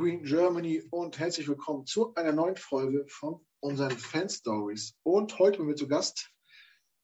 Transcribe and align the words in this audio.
Green 0.00 0.22
Germany 0.22 0.82
und 0.88 1.18
herzlich 1.18 1.46
willkommen 1.46 1.84
zu 1.84 2.14
einer 2.14 2.32
neuen 2.32 2.56
Folge 2.56 3.04
von 3.06 3.44
unseren 3.60 3.90
Fan 3.90 4.30
Stories. 4.30 4.96
Und 5.02 5.38
heute 5.38 5.58
haben 5.58 5.68
wir 5.68 5.76
zu 5.76 5.88
Gast 5.88 6.30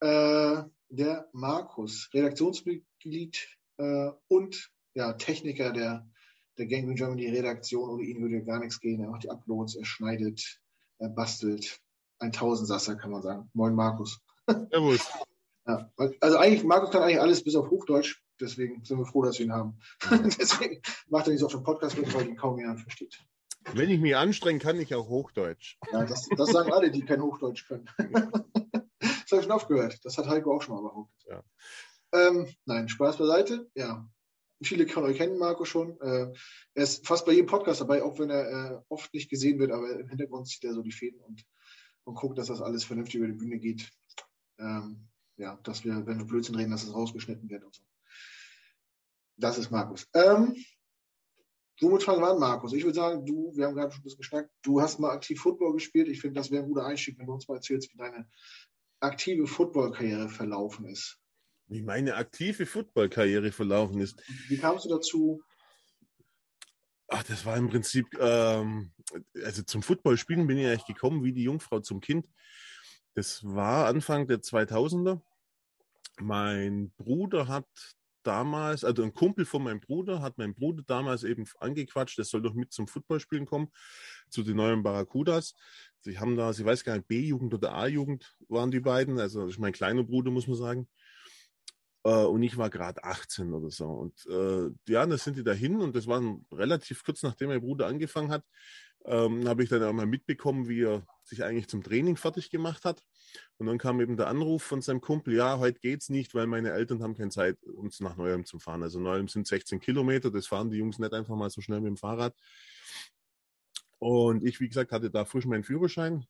äh, 0.00 0.62
der 0.88 1.28
Markus, 1.34 2.09
Redaktionsmitglied 2.14 3.59
äh, 3.77 4.10
und 4.28 4.70
ja, 4.95 5.12
Techniker 5.12 5.74
der, 5.74 6.09
der 6.56 6.66
Gang 6.68 6.87
Green 6.87 6.96
Germany 6.96 7.28
Redaktion. 7.28 7.90
Ohne 7.90 8.02
ihn 8.02 8.23
würde 8.23 8.42
gar 8.42 8.60
nichts 8.60 8.80
gehen. 8.80 9.02
Er 9.02 9.10
macht 9.10 9.24
die 9.24 9.30
Uploads, 9.30 9.76
er 9.76 9.84
schneidet, 9.84 10.59
er 10.96 11.10
bastelt. 11.10 11.78
Ein 12.18 12.32
Tausendsasser 12.32 12.96
kann 12.96 13.10
man 13.10 13.20
sagen. 13.20 13.51
Moin 13.52 13.74
Markus. 13.74 14.23
Servus. 14.70 15.07
Ja, 15.66 15.92
also 16.20 16.38
eigentlich, 16.38 16.65
Markus 16.65 16.92
kann 16.92 17.02
eigentlich 17.02 17.20
alles 17.20 17.45
bis 17.45 17.57
auf 17.57 17.68
Hochdeutsch. 17.68 18.23
Deswegen 18.40 18.84
sind 18.84 18.98
wir 18.98 19.06
froh, 19.06 19.23
dass 19.23 19.38
wir 19.38 19.46
ihn 19.46 19.52
haben. 19.52 19.79
deswegen 20.10 20.80
macht 21.09 21.26
er 21.26 21.32
nicht 21.32 21.40
so 21.40 21.46
auf 21.46 21.52
dem 21.52 21.62
Podcast 21.62 21.98
mit, 21.98 22.12
weil 22.15 22.29
ihn 22.29 22.37
kaum 22.37 22.59
jemand 22.59 22.80
versteht. 22.80 23.18
Wenn 23.73 23.90
ich 23.90 24.01
mich 24.01 24.16
anstrenge, 24.16 24.59
kann 24.59 24.80
ich 24.80 24.95
auch 24.95 25.09
Hochdeutsch. 25.09 25.79
Ja, 25.92 26.04
das, 26.04 26.29
das 26.29 26.51
sagen 26.51 26.73
alle, 26.73 26.90
die 26.90 27.04
kein 27.04 27.23
Hochdeutsch 27.23 27.66
können. 27.66 27.88
das 27.96 29.32
habe 29.32 29.40
ich 29.40 29.42
schon 29.42 29.52
oft 29.52 29.68
gehört. 29.68 30.04
Das 30.04 30.18
hat 30.18 30.29
Heiko 30.29 30.54
auch 30.54 30.62
schon 30.62 30.76
mal 30.76 30.82
behauptet. 30.82 31.26
Ja. 31.29 31.42
Ähm, 32.12 32.46
nein, 32.64 32.88
Spaß 32.88 33.16
beiseite. 33.16 33.68
Ja. 33.74 34.09
Viele 34.62 34.88
von 34.88 35.04
euch 35.04 35.18
kennen 35.18 35.38
Marco 35.38 35.64
schon. 35.64 36.01
Äh, 36.01 36.32
er 36.74 36.82
ist 36.82 37.07
fast 37.07 37.26
bei 37.26 37.32
jedem 37.32 37.46
Podcast 37.46 37.80
dabei, 37.80 38.02
auch 38.02 38.18
wenn 38.18 38.30
er 38.30 38.48
äh, 38.51 38.80
oft 38.88 39.12
nicht 39.12 39.29
gesehen 39.29 39.59
wird, 39.59 39.70
aber 39.70 40.01
im 40.01 40.09
Hintergrund 40.09 40.48
zieht 40.48 40.64
er 40.64 40.73
so 40.73 40.82
die 40.82 40.92
Fäden 40.92 41.20
und, 41.20 41.45
und 42.04 42.14
guckt, 42.14 42.38
dass 42.38 42.46
das 42.46 42.62
alles 42.62 42.84
vernünftig 42.84 43.16
über 43.16 43.26
die 43.26 43.34
Bühne 43.34 43.59
geht. 43.59 43.90
Ähm, 44.59 45.09
ja, 45.37 45.59
dass 45.62 45.84
wir, 45.84 46.07
wenn 46.07 46.18
wir 46.18 46.24
Blödsinn 46.24 46.54
reden, 46.54 46.70
dass 46.70 46.84
es 46.84 46.95
rausgeschnitten 46.95 47.51
wird 47.51 47.64
und 47.64 47.74
so. 47.74 47.82
Das 49.37 49.59
ist 49.59 49.70
Markus. 49.70 50.06
Ähm, 50.15 50.56
womit 51.80 52.02
fangen 52.02 52.23
wir 52.23 52.29
an, 52.29 52.38
Markus? 52.38 52.73
Ich 52.73 52.84
würde 52.84 52.96
sagen, 52.96 53.26
du, 53.26 53.52
wir 53.54 53.66
haben 53.66 53.74
gerade 53.74 53.92
schon 53.92 54.01
ein 54.01 54.04
bisschen 54.04 54.18
geschnackt, 54.18 54.51
du 54.62 54.80
hast 54.80 54.98
mal 54.98 55.10
aktiv 55.10 55.40
Football 55.40 55.74
gespielt. 55.74 56.09
Ich 56.09 56.20
finde, 56.20 56.40
das 56.40 56.51
wäre 56.51 56.62
ein 56.62 56.68
guter 56.68 56.87
Einstieg, 56.87 57.18
wenn 57.18 57.26
du 57.26 57.34
uns 57.34 57.46
mal 57.48 57.57
erzählst, 57.57 57.92
wie 57.92 57.98
deine 57.98 58.29
aktive 59.01 59.46
Footballkarriere 59.46 60.29
verlaufen 60.29 60.87
ist. 60.87 61.18
Wie 61.68 61.82
meine 61.82 62.14
aktive 62.14 62.64
Footballkarriere 62.64 63.52
verlaufen 63.52 64.00
ist. 64.00 64.22
Wie 64.48 64.56
kamst 64.56 64.84
du 64.84 64.88
dazu? 64.88 65.42
Ach, 67.09 67.22
das 67.22 67.44
war 67.44 67.56
im 67.56 67.69
Prinzip, 67.69 68.06
ähm, 68.19 68.92
also 69.44 69.62
zum 69.62 69.82
Footballspielen 69.82 70.47
bin 70.47 70.59
ich 70.59 70.66
eigentlich 70.66 70.87
gekommen 70.87 71.22
wie 71.22 71.32
die 71.32 71.44
Jungfrau 71.44 71.81
zum 71.81 72.00
Kind. 72.00 72.26
Das 73.14 73.44
war 73.44 73.87
Anfang 73.87 74.26
der 74.26 74.38
2000er. 74.38 75.20
Mein 76.19 76.91
Bruder 76.97 77.48
hat 77.48 77.95
damals, 78.26 78.84
also 78.84 79.03
ein 79.03 79.14
Kumpel 79.14 79.44
von 79.44 79.62
meinem 79.62 79.81
Bruder, 79.81 80.20
hat 80.20 80.38
mein 80.38 80.54
Bruder 80.54 80.82
damals 80.87 81.25
eben 81.25 81.44
angequatscht, 81.60 82.19
der 82.19 82.25
soll 82.25 82.42
doch 82.42 82.54
mit 82.54 82.72
zum 82.72 82.88
Footballspielen 82.88 83.47
kommen, 83.47 83.69
zu 84.28 84.42
den 84.42 84.56
neuen 84.56 84.82
Barracudas. 84.82 85.54
Sie 86.00 86.19
haben 86.19 86.36
da, 86.36 86.53
sie 86.53 86.65
weiß 86.65 86.84
gar 86.84 86.97
nicht, 86.97 87.09
B-Jugend 87.09 87.54
oder 87.54 87.75
A-Jugend 87.75 88.36
waren 88.48 88.70
die 88.70 88.81
beiden, 88.81 89.19
also 89.19 89.42
das 89.42 89.53
ist 89.53 89.59
mein 89.59 89.72
kleiner 89.72 90.04
Bruder, 90.04 90.31
muss 90.31 90.47
man 90.47 90.56
sagen. 90.56 90.88
Äh, 92.04 92.25
und 92.25 92.42
ich 92.42 92.56
war 92.56 92.70
gerade 92.70 93.03
18 93.03 93.53
oder 93.53 93.70
so. 93.70 93.86
Und 93.86 94.26
äh, 94.26 94.70
ja, 94.92 95.06
da 95.06 95.19
sind 95.19 95.36
die 95.36 95.44
dahin 95.44 95.81
und 95.81 95.97
das 95.97 96.06
war 96.06 96.22
relativ 96.53 97.04
kurz 97.04 97.22
nachdem 97.22 97.48
mein 97.48 97.60
Bruder 97.60 97.86
angefangen 97.86 98.31
hat 98.31 98.44
ähm, 99.06 99.48
habe 99.48 99.62
ich 99.62 99.68
dann 99.68 99.82
auch 99.84 99.92
mal 99.92 100.06
mitbekommen, 100.06 100.68
wie 100.68 100.82
er 100.82 101.06
sich 101.22 101.44
eigentlich 101.44 101.68
zum 101.68 101.82
Training 101.82 102.16
fertig 102.16 102.50
gemacht 102.50 102.84
hat. 102.84 103.02
Und 103.58 103.66
dann 103.66 103.78
kam 103.78 104.00
eben 104.00 104.16
der 104.16 104.26
Anruf 104.26 104.62
von 104.62 104.82
seinem 104.82 105.00
Kumpel, 105.00 105.34
ja, 105.34 105.58
heute 105.58 105.78
geht's 105.80 106.08
nicht, 106.08 106.34
weil 106.34 106.46
meine 106.46 106.72
Eltern 106.72 107.02
haben 107.02 107.16
keine 107.16 107.30
Zeit, 107.30 107.56
uns 107.62 108.00
nach 108.00 108.16
Neuem 108.16 108.44
zu 108.44 108.58
fahren. 108.58 108.82
Also 108.82 108.98
Neuem 108.98 109.28
sind 109.28 109.46
16 109.46 109.80
Kilometer, 109.80 110.30
das 110.30 110.46
fahren 110.46 110.70
die 110.70 110.78
Jungs 110.78 110.98
nicht 110.98 111.12
einfach 111.12 111.36
mal 111.36 111.50
so 111.50 111.60
schnell 111.60 111.80
mit 111.80 111.88
dem 111.88 111.96
Fahrrad. 111.96 112.34
Und 113.98 114.44
ich, 114.44 114.60
wie 114.60 114.68
gesagt, 114.68 114.92
hatte 114.92 115.10
da 115.10 115.24
frisch 115.24 115.46
meinen 115.46 115.64
Führerschein. 115.64 116.26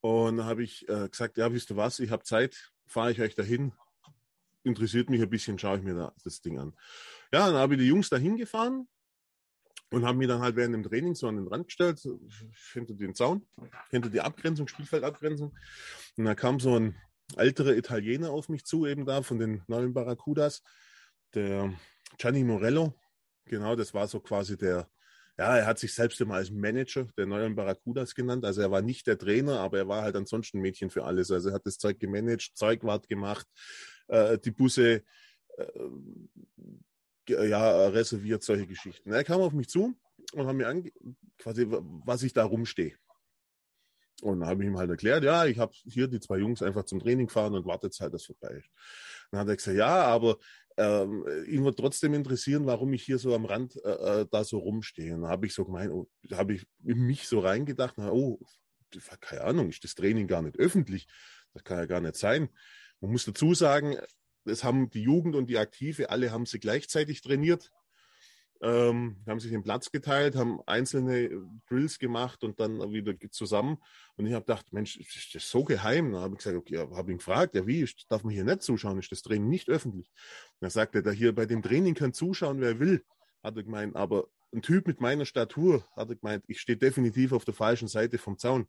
Und 0.00 0.44
habe 0.44 0.62
ich 0.62 0.88
äh, 0.88 1.08
gesagt, 1.08 1.36
ja, 1.38 1.52
wisst 1.52 1.70
ihr 1.70 1.76
was, 1.76 1.98
ich 1.98 2.10
habe 2.10 2.22
Zeit, 2.22 2.72
fahre 2.86 3.10
ich 3.10 3.20
euch 3.20 3.34
dahin. 3.34 3.72
Interessiert 4.62 5.10
mich 5.10 5.22
ein 5.22 5.30
bisschen, 5.30 5.58
schaue 5.58 5.78
ich 5.78 5.82
mir 5.82 5.94
da 5.94 6.14
das 6.22 6.42
Ding 6.42 6.58
an. 6.58 6.76
Ja, 7.32 7.46
dann 7.46 7.56
habe 7.56 7.74
ich 7.74 7.80
die 7.80 7.88
Jungs 7.88 8.08
dahin 8.10 8.36
gefahren 8.36 8.86
und 9.90 10.04
haben 10.04 10.18
mich 10.18 10.28
dann 10.28 10.40
halt 10.40 10.56
während 10.56 10.74
dem 10.74 10.82
Training 10.82 11.14
so 11.14 11.28
an 11.28 11.36
den 11.36 11.48
Rand 11.48 11.66
gestellt, 11.66 12.00
hinter 12.72 12.94
den 12.94 13.14
Zaun, 13.14 13.46
hinter 13.90 14.08
die 14.08 14.20
Abgrenzung, 14.20 14.68
Spielfeldabgrenzung. 14.68 15.56
Und 16.16 16.24
da 16.24 16.34
kam 16.34 16.60
so 16.60 16.78
ein 16.78 16.96
älterer 17.36 17.76
Italiener 17.76 18.30
auf 18.30 18.48
mich 18.48 18.64
zu, 18.64 18.86
eben 18.86 19.06
da 19.06 19.22
von 19.22 19.38
den 19.38 19.62
neuen 19.66 19.94
Barracudas, 19.94 20.62
der 21.34 21.72
Gianni 22.18 22.44
Morello. 22.44 22.94
Genau, 23.44 23.76
das 23.76 23.94
war 23.94 24.08
so 24.08 24.20
quasi 24.20 24.56
der, 24.56 24.88
ja, 25.38 25.56
er 25.56 25.66
hat 25.66 25.78
sich 25.78 25.94
selbst 25.94 26.20
immer 26.20 26.34
als 26.34 26.50
Manager 26.50 27.06
der 27.16 27.26
neuen 27.26 27.54
Barracudas 27.54 28.14
genannt. 28.14 28.44
Also 28.44 28.62
er 28.62 28.70
war 28.70 28.82
nicht 28.82 29.06
der 29.06 29.18
Trainer, 29.18 29.60
aber 29.60 29.78
er 29.78 29.88
war 29.88 30.02
halt 30.02 30.16
ansonsten 30.16 30.60
Mädchen 30.60 30.90
für 30.90 31.04
alles. 31.04 31.30
Also 31.30 31.50
er 31.50 31.54
hat 31.54 31.66
das 31.66 31.78
Zeug 31.78 32.00
gemanagt, 32.00 32.52
Zeugwart 32.54 33.08
gemacht, 33.08 33.46
äh, 34.08 34.38
die 34.38 34.50
Busse 34.50 35.02
äh, 35.56 35.64
ja, 37.28 37.88
reserviert, 37.88 38.42
solche 38.42 38.66
Geschichten. 38.66 39.12
Er 39.12 39.24
kam 39.24 39.40
auf 39.40 39.52
mich 39.52 39.68
zu 39.68 39.94
und 40.32 40.46
hat 40.46 40.54
mir 40.54 40.68
ange 40.68 40.92
quasi, 41.38 41.66
was 41.68 42.22
ich 42.22 42.32
da 42.32 42.44
rumstehe. 42.44 42.96
Und 44.22 44.40
dann 44.40 44.48
habe 44.48 44.62
ich 44.62 44.68
ihm 44.68 44.78
halt 44.78 44.90
erklärt, 44.90 45.24
ja, 45.24 45.44
ich 45.44 45.58
habe 45.58 45.72
hier 45.84 46.08
die 46.08 46.20
zwei 46.20 46.38
Jungs 46.38 46.62
einfach 46.62 46.84
zum 46.84 47.00
Training 47.00 47.26
gefahren 47.26 47.54
und 47.54 47.66
wartet 47.66 47.92
jetzt 47.92 48.00
halt, 48.00 48.14
dass 48.14 48.24
vorbei 48.24 48.56
ist. 48.56 48.70
Dann 49.30 49.40
hat 49.40 49.48
er 49.48 49.56
gesagt, 49.56 49.76
ja, 49.76 50.04
aber 50.04 50.38
ähm, 50.78 51.24
ihn 51.46 51.64
wird 51.64 51.78
trotzdem 51.78 52.14
interessieren, 52.14 52.66
warum 52.66 52.92
ich 52.94 53.02
hier 53.02 53.18
so 53.18 53.34
am 53.34 53.44
Rand 53.44 53.76
äh, 53.84 54.20
äh 54.20 54.26
da 54.30 54.44
so 54.44 54.58
rumstehe. 54.58 55.14
Und 55.14 55.22
dann 55.22 55.30
habe 55.30 55.46
ich 55.46 55.54
so 55.54 55.64
gemeint, 55.64 55.92
oh, 55.92 56.08
habe 56.32 56.54
ich 56.54 56.66
in 56.84 56.98
mich 57.00 57.28
so 57.28 57.40
reingedacht, 57.40 57.94
na, 57.98 58.10
oh, 58.10 58.40
keine 59.20 59.42
Ahnung, 59.42 59.68
ist 59.68 59.84
das 59.84 59.94
Training 59.94 60.26
gar 60.26 60.42
nicht 60.42 60.58
öffentlich? 60.58 61.06
Das 61.52 61.64
kann 61.64 61.78
ja 61.78 61.86
gar 61.86 62.00
nicht 62.00 62.16
sein. 62.16 62.48
Man 63.00 63.12
muss 63.12 63.24
dazu 63.24 63.54
sagen, 63.54 63.96
das 64.46 64.64
haben 64.64 64.90
die 64.90 65.02
Jugend 65.02 65.34
und 65.34 65.48
die 65.50 65.58
Aktive, 65.58 66.10
alle 66.10 66.30
haben 66.30 66.46
sie 66.46 66.58
gleichzeitig 66.58 67.20
trainiert, 67.20 67.70
ähm, 68.62 69.16
haben 69.26 69.40
sich 69.40 69.50
den 69.50 69.62
Platz 69.62 69.92
geteilt, 69.92 70.36
haben 70.36 70.60
einzelne 70.66 71.30
Drills 71.68 71.98
gemacht 71.98 72.42
und 72.42 72.58
dann 72.58 72.92
wieder 72.92 73.14
zusammen. 73.30 73.78
Und 74.16 74.26
ich 74.26 74.32
habe 74.32 74.44
gedacht, 74.44 74.72
Mensch, 74.72 74.96
ist 74.96 75.34
das 75.34 75.50
so 75.50 75.64
geheim? 75.64 76.12
Dann 76.12 76.22
habe 76.22 76.34
ich 76.34 76.38
gesagt, 76.38 76.56
okay, 76.56 76.78
habe 76.78 77.10
ihn 77.10 77.18
gefragt, 77.18 77.54
ja 77.54 77.66
wie, 77.66 77.86
darf 78.08 78.24
man 78.24 78.32
hier 78.32 78.44
nicht 78.44 78.62
zuschauen? 78.62 78.98
Ist 78.98 79.12
das 79.12 79.22
Training 79.22 79.48
nicht 79.48 79.68
öffentlich? 79.68 80.08
Und 80.08 80.62
dann 80.62 80.70
sagte 80.70 81.02
er, 81.04 81.12
hier 81.12 81.34
bei 81.34 81.46
dem 81.46 81.62
Training 81.62 81.94
kann 81.94 82.12
zuschauen, 82.12 82.60
wer 82.60 82.80
will, 82.80 83.04
hat 83.42 83.56
er 83.56 83.62
gemeint, 83.62 83.94
aber 83.94 84.28
ein 84.52 84.62
Typ 84.62 84.86
mit 84.86 85.00
meiner 85.00 85.26
Statur, 85.26 85.84
hat 85.94 86.08
er 86.08 86.16
gemeint, 86.16 86.44
ich 86.46 86.60
stehe 86.60 86.78
definitiv 86.78 87.32
auf 87.32 87.44
der 87.44 87.54
falschen 87.54 87.88
Seite 87.88 88.16
vom 88.16 88.38
Zaun. 88.38 88.66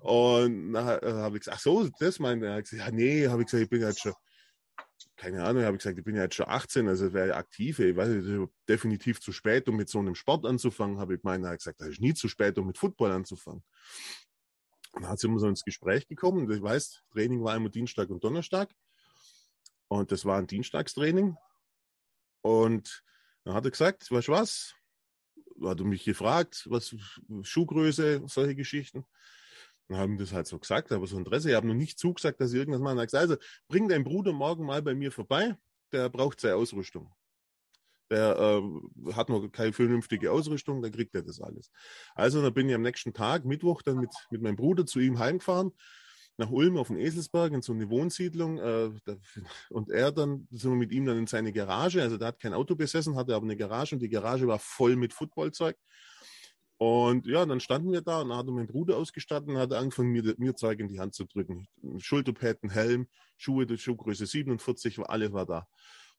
Und 0.00 0.72
dann 0.72 0.86
habe 0.86 1.36
ich 1.36 1.42
gesagt, 1.42 1.58
ach 1.58 1.62
so, 1.62 1.88
das 1.98 2.18
meinte 2.18 2.46
er. 2.46 2.62
Gesagt, 2.62 2.82
ja, 2.82 2.90
nee, 2.90 3.28
habe 3.28 3.42
ich 3.42 3.46
gesagt, 3.46 3.64
ich 3.64 3.70
bin 3.70 3.80
jetzt 3.82 4.00
schon, 4.00 4.14
keine 5.16 5.44
Ahnung, 5.44 5.64
habe 5.64 5.76
ich 5.76 5.82
gesagt, 5.82 5.98
ich 5.98 6.04
bin 6.04 6.16
jetzt 6.16 6.34
schon 6.34 6.48
18, 6.48 6.88
also 6.88 7.12
wäre 7.12 7.34
aktiv. 7.34 7.78
Ich 7.78 7.96
weiß 7.96 8.08
nicht, 8.08 8.50
definitiv 8.68 9.20
zu 9.20 9.32
spät, 9.32 9.68
um 9.68 9.76
mit 9.76 9.88
so 9.88 9.98
einem 9.98 10.14
Sport 10.14 10.46
anzufangen, 10.46 10.98
habe 10.98 11.14
ich 11.14 11.22
gemeint. 11.22 11.44
Er 11.44 11.50
hat 11.50 11.58
gesagt, 11.58 11.80
das 11.80 11.88
ist 11.88 12.00
nie 12.00 12.14
zu 12.14 12.28
spät, 12.28 12.58
um 12.58 12.66
mit 12.66 12.78
Football 12.78 13.12
anzufangen. 13.12 13.64
Und 14.92 15.02
dann 15.02 15.16
sind 15.16 15.32
wir 15.32 15.40
so 15.40 15.48
ins 15.48 15.64
Gespräch 15.64 16.06
gekommen. 16.06 16.50
Ich 16.50 16.62
weiß, 16.62 17.02
Training 17.12 17.42
war 17.42 17.56
immer 17.56 17.68
Dienstag 17.68 18.10
und 18.10 18.22
Donnerstag. 18.22 18.72
Und 19.88 20.12
das 20.12 20.24
war 20.24 20.38
ein 20.38 20.46
Dienstagstraining. 20.46 21.36
Und 22.42 23.02
dann 23.44 23.54
hat 23.54 23.64
er 23.64 23.70
gesagt, 23.70 24.10
weißt 24.10 24.28
du 24.28 24.32
was, 24.32 24.74
hat 25.62 25.80
er 25.80 25.86
mich 25.86 26.04
gefragt, 26.04 26.66
was 26.68 26.94
Schuhgröße, 27.42 28.22
solche 28.26 28.54
Geschichten. 28.54 29.04
Dann 29.88 29.98
haben 29.98 30.18
das 30.18 30.32
halt 30.32 30.46
so 30.46 30.58
gesagt, 30.58 30.92
aber 30.92 31.06
so 31.06 31.18
Interesse. 31.18 31.50
Ich 31.50 31.56
habe 31.56 31.66
noch 31.66 31.74
nicht 31.74 31.98
zugesagt, 31.98 32.40
dass 32.40 32.52
ich 32.52 32.58
irgendwas 32.58 32.80
mache. 32.80 32.98
Er 32.98 33.04
gesagt, 33.04 33.22
also 33.22 33.36
bring 33.68 33.88
deinen 33.88 34.04
Bruder 34.04 34.32
morgen 34.32 34.64
mal 34.64 34.82
bei 34.82 34.94
mir 34.94 35.12
vorbei, 35.12 35.56
der 35.92 36.08
braucht 36.08 36.40
seine 36.40 36.56
Ausrüstung. 36.56 37.12
Der 38.10 38.36
äh, 38.38 39.12
hat 39.12 39.28
noch 39.28 39.48
keine 39.48 39.72
vernünftige 39.72 40.30
Ausrüstung, 40.30 40.82
dann 40.82 40.92
kriegt 40.92 41.14
er 41.14 41.22
das 41.22 41.40
alles. 41.40 41.70
Also 42.14 42.42
dann 42.42 42.54
bin 42.54 42.68
ich 42.68 42.74
am 42.74 42.82
nächsten 42.82 43.12
Tag, 43.12 43.44
Mittwoch, 43.44 43.82
dann 43.82 43.98
mit, 43.98 44.10
mit 44.30 44.42
meinem 44.42 44.56
Bruder 44.56 44.86
zu 44.86 45.00
ihm 45.00 45.18
heimgefahren 45.18 45.72
nach 46.36 46.50
Ulm 46.50 46.76
auf 46.76 46.88
den 46.88 46.98
Eselsberg 46.98 47.52
in 47.52 47.62
so 47.62 47.72
eine 47.72 47.88
Wohnsiedlung. 47.88 48.58
Äh, 48.58 48.90
da, 49.04 49.16
und 49.70 49.90
er 49.90 50.12
dann, 50.12 50.46
sind 50.50 50.70
wir 50.70 50.76
mit 50.76 50.92
ihm 50.92 51.06
dann 51.06 51.18
in 51.18 51.26
seine 51.26 51.52
Garage. 51.52 52.02
Also 52.02 52.16
der 52.16 52.28
hat 52.28 52.40
kein 52.40 52.54
Auto 52.54 52.74
besessen, 52.74 53.16
hatte 53.16 53.34
aber 53.34 53.44
eine 53.44 53.56
Garage 53.56 53.94
und 53.94 54.00
die 54.00 54.08
Garage 54.08 54.46
war 54.46 54.58
voll 54.58 54.96
mit 54.96 55.12
Footballzeug. 55.12 55.76
Und 56.76 57.26
ja, 57.26 57.46
dann 57.46 57.60
standen 57.60 57.92
wir 57.92 58.02
da 58.02 58.20
und 58.20 58.30
dann 58.30 58.38
hat 58.38 58.46
meinen 58.46 58.66
Bruder 58.66 58.96
ausgestattet 58.96 59.48
und 59.48 59.58
hat 59.58 59.72
angefangen, 59.72 60.10
mir, 60.10 60.34
mir 60.38 60.56
Zeug 60.56 60.80
in 60.80 60.88
die 60.88 60.98
Hand 60.98 61.14
zu 61.14 61.24
drücken. 61.24 61.68
Schulterpaden, 61.98 62.68
Helm, 62.70 63.06
Schuhe, 63.36 63.66
Schuhgröße 63.78 64.26
47, 64.26 64.98
alles 65.00 65.32
war 65.32 65.46
da. 65.46 65.68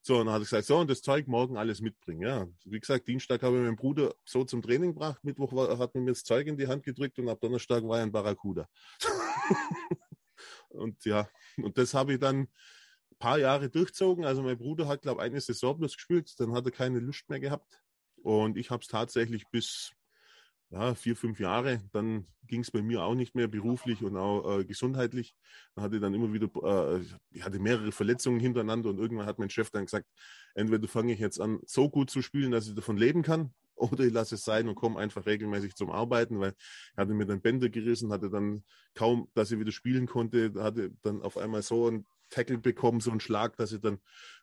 So, 0.00 0.18
und 0.18 0.26
dann 0.26 0.34
hat 0.34 0.42
er 0.42 0.44
gesagt, 0.44 0.66
so, 0.66 0.78
und 0.78 0.88
das 0.88 1.02
Zeug 1.02 1.26
morgen 1.26 1.56
alles 1.56 1.80
mitbringen. 1.80 2.22
Ja, 2.22 2.46
wie 2.64 2.78
gesagt, 2.78 3.08
Dienstag 3.08 3.42
habe 3.42 3.56
ich 3.56 3.62
meinen 3.62 3.76
Bruder 3.76 4.14
so 4.24 4.44
zum 4.44 4.62
Training 4.62 4.92
gebracht, 4.92 5.22
Mittwoch 5.24 5.52
war, 5.52 5.76
hat 5.78 5.94
er 5.94 6.00
mir 6.00 6.12
das 6.12 6.22
Zeug 6.22 6.46
in 6.46 6.56
die 6.56 6.68
Hand 6.68 6.84
gedrückt 6.84 7.18
und 7.18 7.28
ab 7.28 7.40
Donnerstag 7.40 7.82
war 7.82 7.98
er 7.98 8.04
ein 8.04 8.12
Barracuda. 8.12 8.68
Und 10.76 11.04
ja, 11.04 11.28
und 11.56 11.78
das 11.78 11.94
habe 11.94 12.14
ich 12.14 12.20
dann 12.20 12.42
ein 12.42 13.18
paar 13.18 13.38
Jahre 13.38 13.68
durchzogen. 13.70 14.24
Also 14.24 14.42
mein 14.42 14.58
Bruder 14.58 14.88
hat, 14.88 15.02
glaube 15.02 15.22
ich, 15.22 15.26
eine 15.26 15.40
Saison 15.40 15.78
bloß 15.78 15.94
gespielt, 15.94 16.32
dann 16.38 16.52
hat 16.52 16.66
er 16.66 16.72
keine 16.72 16.98
Lust 16.98 17.28
mehr 17.28 17.40
gehabt. 17.40 17.80
Und 18.22 18.56
ich 18.56 18.70
habe 18.70 18.82
es 18.82 18.88
tatsächlich 18.88 19.44
bis 19.50 19.92
ja, 20.70 20.94
vier, 20.94 21.16
fünf 21.16 21.38
Jahre. 21.38 21.80
Dann 21.92 22.26
ging 22.46 22.60
es 22.60 22.70
bei 22.70 22.82
mir 22.82 23.02
auch 23.02 23.14
nicht 23.14 23.34
mehr 23.34 23.48
beruflich 23.48 24.02
und 24.02 24.16
auch 24.16 24.58
äh, 24.58 24.64
gesundheitlich. 24.64 25.36
Dann 25.74 25.84
hatte 25.84 26.00
dann 26.00 26.14
immer 26.14 26.32
wieder, 26.32 26.48
äh, 26.96 27.04
ich 27.30 27.44
hatte 27.44 27.58
mehrere 27.58 27.92
Verletzungen 27.92 28.40
hintereinander 28.40 28.90
und 28.90 28.98
irgendwann 28.98 29.26
hat 29.26 29.38
mein 29.38 29.50
Chef 29.50 29.70
dann 29.70 29.84
gesagt, 29.84 30.06
entweder 30.54 30.88
fange 30.88 31.12
ich 31.12 31.20
jetzt 31.20 31.40
an, 31.40 31.60
so 31.66 31.88
gut 31.88 32.10
zu 32.10 32.22
spielen, 32.22 32.50
dass 32.50 32.68
ich 32.68 32.74
davon 32.74 32.96
leben 32.96 33.22
kann, 33.22 33.54
oder 33.76 34.04
ich 34.04 34.12
lasse 34.12 34.34
es 34.36 34.42
sein 34.42 34.68
und 34.68 34.74
komme 34.74 34.98
einfach 34.98 35.26
regelmäßig 35.26 35.74
zum 35.74 35.90
Arbeiten, 35.90 36.40
weil 36.40 36.54
ich 36.58 36.96
hatte 36.96 37.14
mir 37.14 37.26
dann 37.26 37.40
Bänder 37.40 37.68
gerissen, 37.68 38.12
hatte 38.12 38.30
dann 38.30 38.64
kaum, 38.94 39.28
dass 39.34 39.50
ich 39.50 39.58
wieder 39.58 39.72
spielen 39.72 40.06
konnte, 40.06 40.52
hatte 40.56 40.90
dann 41.02 41.22
auf 41.22 41.36
einmal 41.36 41.62
so 41.62 41.86
einen 41.86 42.06
Tackle 42.30 42.58
bekommen, 42.58 43.00
so 43.00 43.10
einen 43.10 43.20
Schlag, 43.20 43.56
dass 43.56 43.72
ich 43.72 43.80
dann 43.80 43.98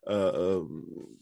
äh, 0.06 0.14
ähm, 0.14 1.20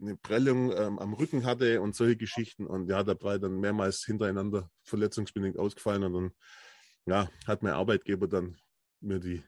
eine 0.00 0.16
Prellung 0.16 0.72
ähm, 0.72 0.98
am 0.98 1.12
Rücken 1.14 1.44
hatte 1.44 1.80
und 1.80 1.94
solche 1.94 2.16
Geschichten. 2.16 2.66
Und 2.66 2.88
ja, 2.88 3.02
da 3.02 3.14
war 3.20 3.36
ich 3.36 3.40
dann 3.40 3.60
mehrmals 3.60 4.04
hintereinander 4.04 4.70
verletzungsbedingt 4.84 5.58
ausgefallen. 5.58 6.04
Und 6.04 6.12
dann 6.12 6.32
ja, 7.06 7.30
hat 7.46 7.62
mein 7.62 7.74
Arbeitgeber 7.74 8.28
dann 8.28 8.56
mir 9.00 9.18
die, 9.18 9.42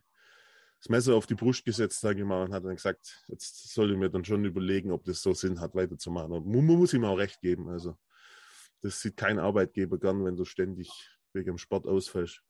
das 0.85 0.91
Messer 0.91 1.15
auf 1.15 1.27
die 1.27 1.35
Brust 1.35 1.65
gesetzt, 1.65 2.01
sage 2.01 2.21
ich 2.21 2.27
mal, 2.27 2.45
und 2.45 2.53
hat 2.53 2.63
dann 2.63 2.77
gesagt, 2.77 3.25
jetzt 3.29 3.73
soll 3.73 3.93
ich 3.93 3.97
mir 3.97 4.11
dann 4.11 4.25
schon 4.25 4.45
überlegen, 4.45 4.93
ob 4.93 5.03
das 5.05 5.23
so 5.23 5.33
Sinn 5.33 5.59
hat, 5.59 5.75
weiterzumachen. 5.75 6.33
Und 6.33 6.47
man 6.47 6.65
muss 6.67 6.93
ihm 6.93 7.07
auch 7.07 7.17
recht 7.17 7.41
geben. 7.41 7.71
Also, 7.71 7.97
das 8.83 9.01
sieht 9.01 9.17
kein 9.17 9.39
Arbeitgeber 9.39 9.99
gern, 9.99 10.27
wenn 10.27 10.37
du 10.37 10.45
ständig 10.45 10.91
wegen 11.33 11.47
dem 11.47 11.59
Sport 11.59 11.87
ausfällst. 11.87 12.43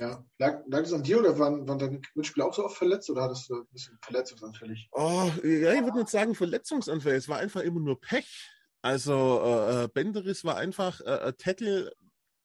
Ja, 0.00 0.26
lag, 0.38 0.64
lag 0.66 0.80
das 0.80 0.92
an 0.92 1.04
dir 1.04 1.20
oder 1.20 1.38
waren, 1.38 1.68
waren 1.68 1.78
deine 1.78 2.00
Mitspieler 2.16 2.46
auch 2.46 2.54
so 2.54 2.64
oft 2.64 2.76
verletzt 2.76 3.08
oder 3.10 3.22
hattest 3.22 3.48
du 3.48 3.60
ein 3.60 3.68
bisschen 3.70 3.96
verletzungsanfällig? 4.02 4.88
Oh, 4.90 5.30
ja, 5.44 5.72
ich 5.72 5.84
würde 5.84 5.98
nicht 5.98 6.08
sagen 6.08 6.34
verletzungsanfällig, 6.34 7.18
es 7.18 7.28
war 7.28 7.38
einfach 7.38 7.60
immer 7.60 7.78
nur 7.78 8.00
Pech. 8.00 8.50
Also 8.82 9.40
äh, 9.44 9.84
äh 9.84 9.88
Benderis 9.88 10.44
war 10.44 10.56
einfach 10.56 11.00
äh, 11.00 11.32
Tackle, 11.34 11.92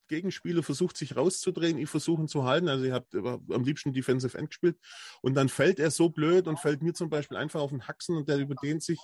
Gegenspieler 0.09 0.61
versucht 0.63 0.97
sich 0.97 1.15
rauszudrehen, 1.15 1.77
ich 1.77 1.89
versuche 1.89 2.23
ihn 2.23 2.27
zu 2.27 2.43
halten. 2.43 2.67
Also 2.67 2.83
ich 2.83 2.91
habe 2.91 3.39
am 3.49 3.63
liebsten 3.63 3.93
Defensive 3.93 4.37
End 4.37 4.49
gespielt 4.49 4.77
und 5.21 5.35
dann 5.35 5.47
fällt 5.47 5.79
er 5.79 5.91
so 5.91 6.09
blöd 6.09 6.47
und 6.47 6.59
fällt 6.59 6.83
mir 6.83 6.93
zum 6.93 7.09
Beispiel 7.09 7.37
einfach 7.37 7.61
auf 7.61 7.69
den 7.69 7.87
Haxen 7.87 8.17
und 8.17 8.27
der 8.27 8.39
überdehnt 8.39 8.83
sich. 8.83 8.99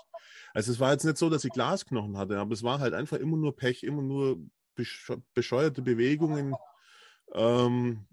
Also 0.53 0.73
es 0.73 0.79
war 0.81 0.91
jetzt 0.91 1.05
nicht 1.05 1.17
so, 1.17 1.29
dass 1.29 1.45
ich 1.45 1.53
Glasknochen 1.53 2.17
hatte, 2.17 2.37
aber 2.37 2.53
es 2.53 2.63
war 2.63 2.79
halt 2.79 2.93
einfach 2.93 3.17
immer 3.17 3.37
nur 3.37 3.55
Pech, 3.55 3.83
immer 3.83 4.01
nur 4.01 4.37
bescheuerte 5.33 5.81
Bewegungen. 5.81 6.53
Ähm, 7.33 8.05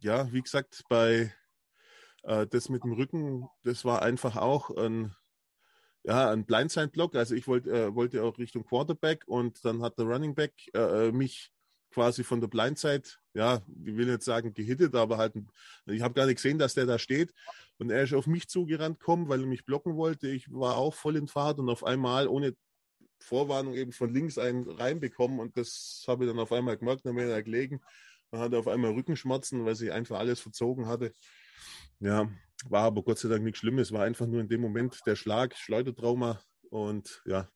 ja, 0.00 0.32
wie 0.32 0.42
gesagt, 0.42 0.84
bei 0.88 1.32
äh, 2.22 2.46
das 2.46 2.68
mit 2.68 2.84
dem 2.84 2.92
Rücken, 2.92 3.48
das 3.62 3.84
war 3.84 4.02
einfach 4.02 4.36
auch 4.36 4.70
ein, 4.70 5.14
ja, 6.04 6.30
ein 6.30 6.44
Blindside-Block. 6.44 7.14
Also 7.16 7.34
ich 7.34 7.46
wollte, 7.46 7.70
äh, 7.70 7.94
wollte 7.94 8.22
auch 8.22 8.38
Richtung 8.38 8.64
Quarterback 8.64 9.24
und 9.26 9.64
dann 9.64 9.82
hat 9.82 9.98
der 9.98 10.06
Running 10.06 10.34
Back 10.34 10.54
äh, 10.74 11.08
äh 11.08 11.12
mich 11.12 11.52
quasi 11.96 12.24
von 12.24 12.42
der 12.42 12.48
Blindside, 12.48 13.08
ja, 13.32 13.62
ich 13.84 13.96
will 13.96 14.06
jetzt 14.06 14.26
sagen 14.26 14.52
gehittet, 14.52 14.94
aber 14.94 15.16
halt, 15.16 15.34
ich 15.86 16.02
habe 16.02 16.12
gar 16.12 16.26
nicht 16.26 16.36
gesehen, 16.36 16.58
dass 16.58 16.74
der 16.74 16.84
da 16.84 16.98
steht 16.98 17.32
und 17.78 17.90
er 17.90 18.02
ist 18.02 18.12
auf 18.12 18.26
mich 18.26 18.48
zugerannt 18.48 19.00
kommen, 19.00 19.30
weil 19.30 19.40
er 19.40 19.46
mich 19.46 19.64
blocken 19.64 19.96
wollte. 19.96 20.28
Ich 20.28 20.52
war 20.52 20.76
auch 20.76 20.92
voll 20.92 21.16
in 21.16 21.26
Fahrt 21.26 21.58
und 21.58 21.70
auf 21.70 21.84
einmal 21.84 22.28
ohne 22.28 22.54
Vorwarnung 23.18 23.74
eben 23.74 23.92
von 23.92 24.12
links 24.12 24.36
einen 24.36 24.68
reinbekommen 24.68 25.40
und 25.40 25.56
das 25.56 26.04
habe 26.06 26.24
ich 26.24 26.30
dann 26.30 26.38
auf 26.38 26.52
einmal 26.52 26.76
gemerkt, 26.76 27.06
dann 27.06 27.16
bin 27.16 27.34
ich 27.34 27.44
gelegen 27.44 27.80
man 28.30 28.40
hatte 28.40 28.58
auf 28.58 28.68
einmal 28.68 28.92
Rückenschmerzen, 28.92 29.64
weil 29.64 29.74
sich 29.74 29.92
einfach 29.92 30.18
alles 30.18 30.40
verzogen 30.40 30.86
hatte. 30.86 31.12
Ja, 32.00 32.30
war 32.68 32.84
aber 32.84 33.02
Gott 33.02 33.18
sei 33.18 33.28
Dank 33.28 33.44
nichts 33.44 33.60
Schlimmes. 33.60 33.92
War 33.92 34.04
einfach 34.04 34.26
nur 34.26 34.40
in 34.40 34.48
dem 34.48 34.60
Moment 34.60 35.00
der 35.06 35.16
Schlag, 35.16 35.56
Schleudertrauma 35.56 36.42
und 36.70 37.22
ja, 37.24 37.48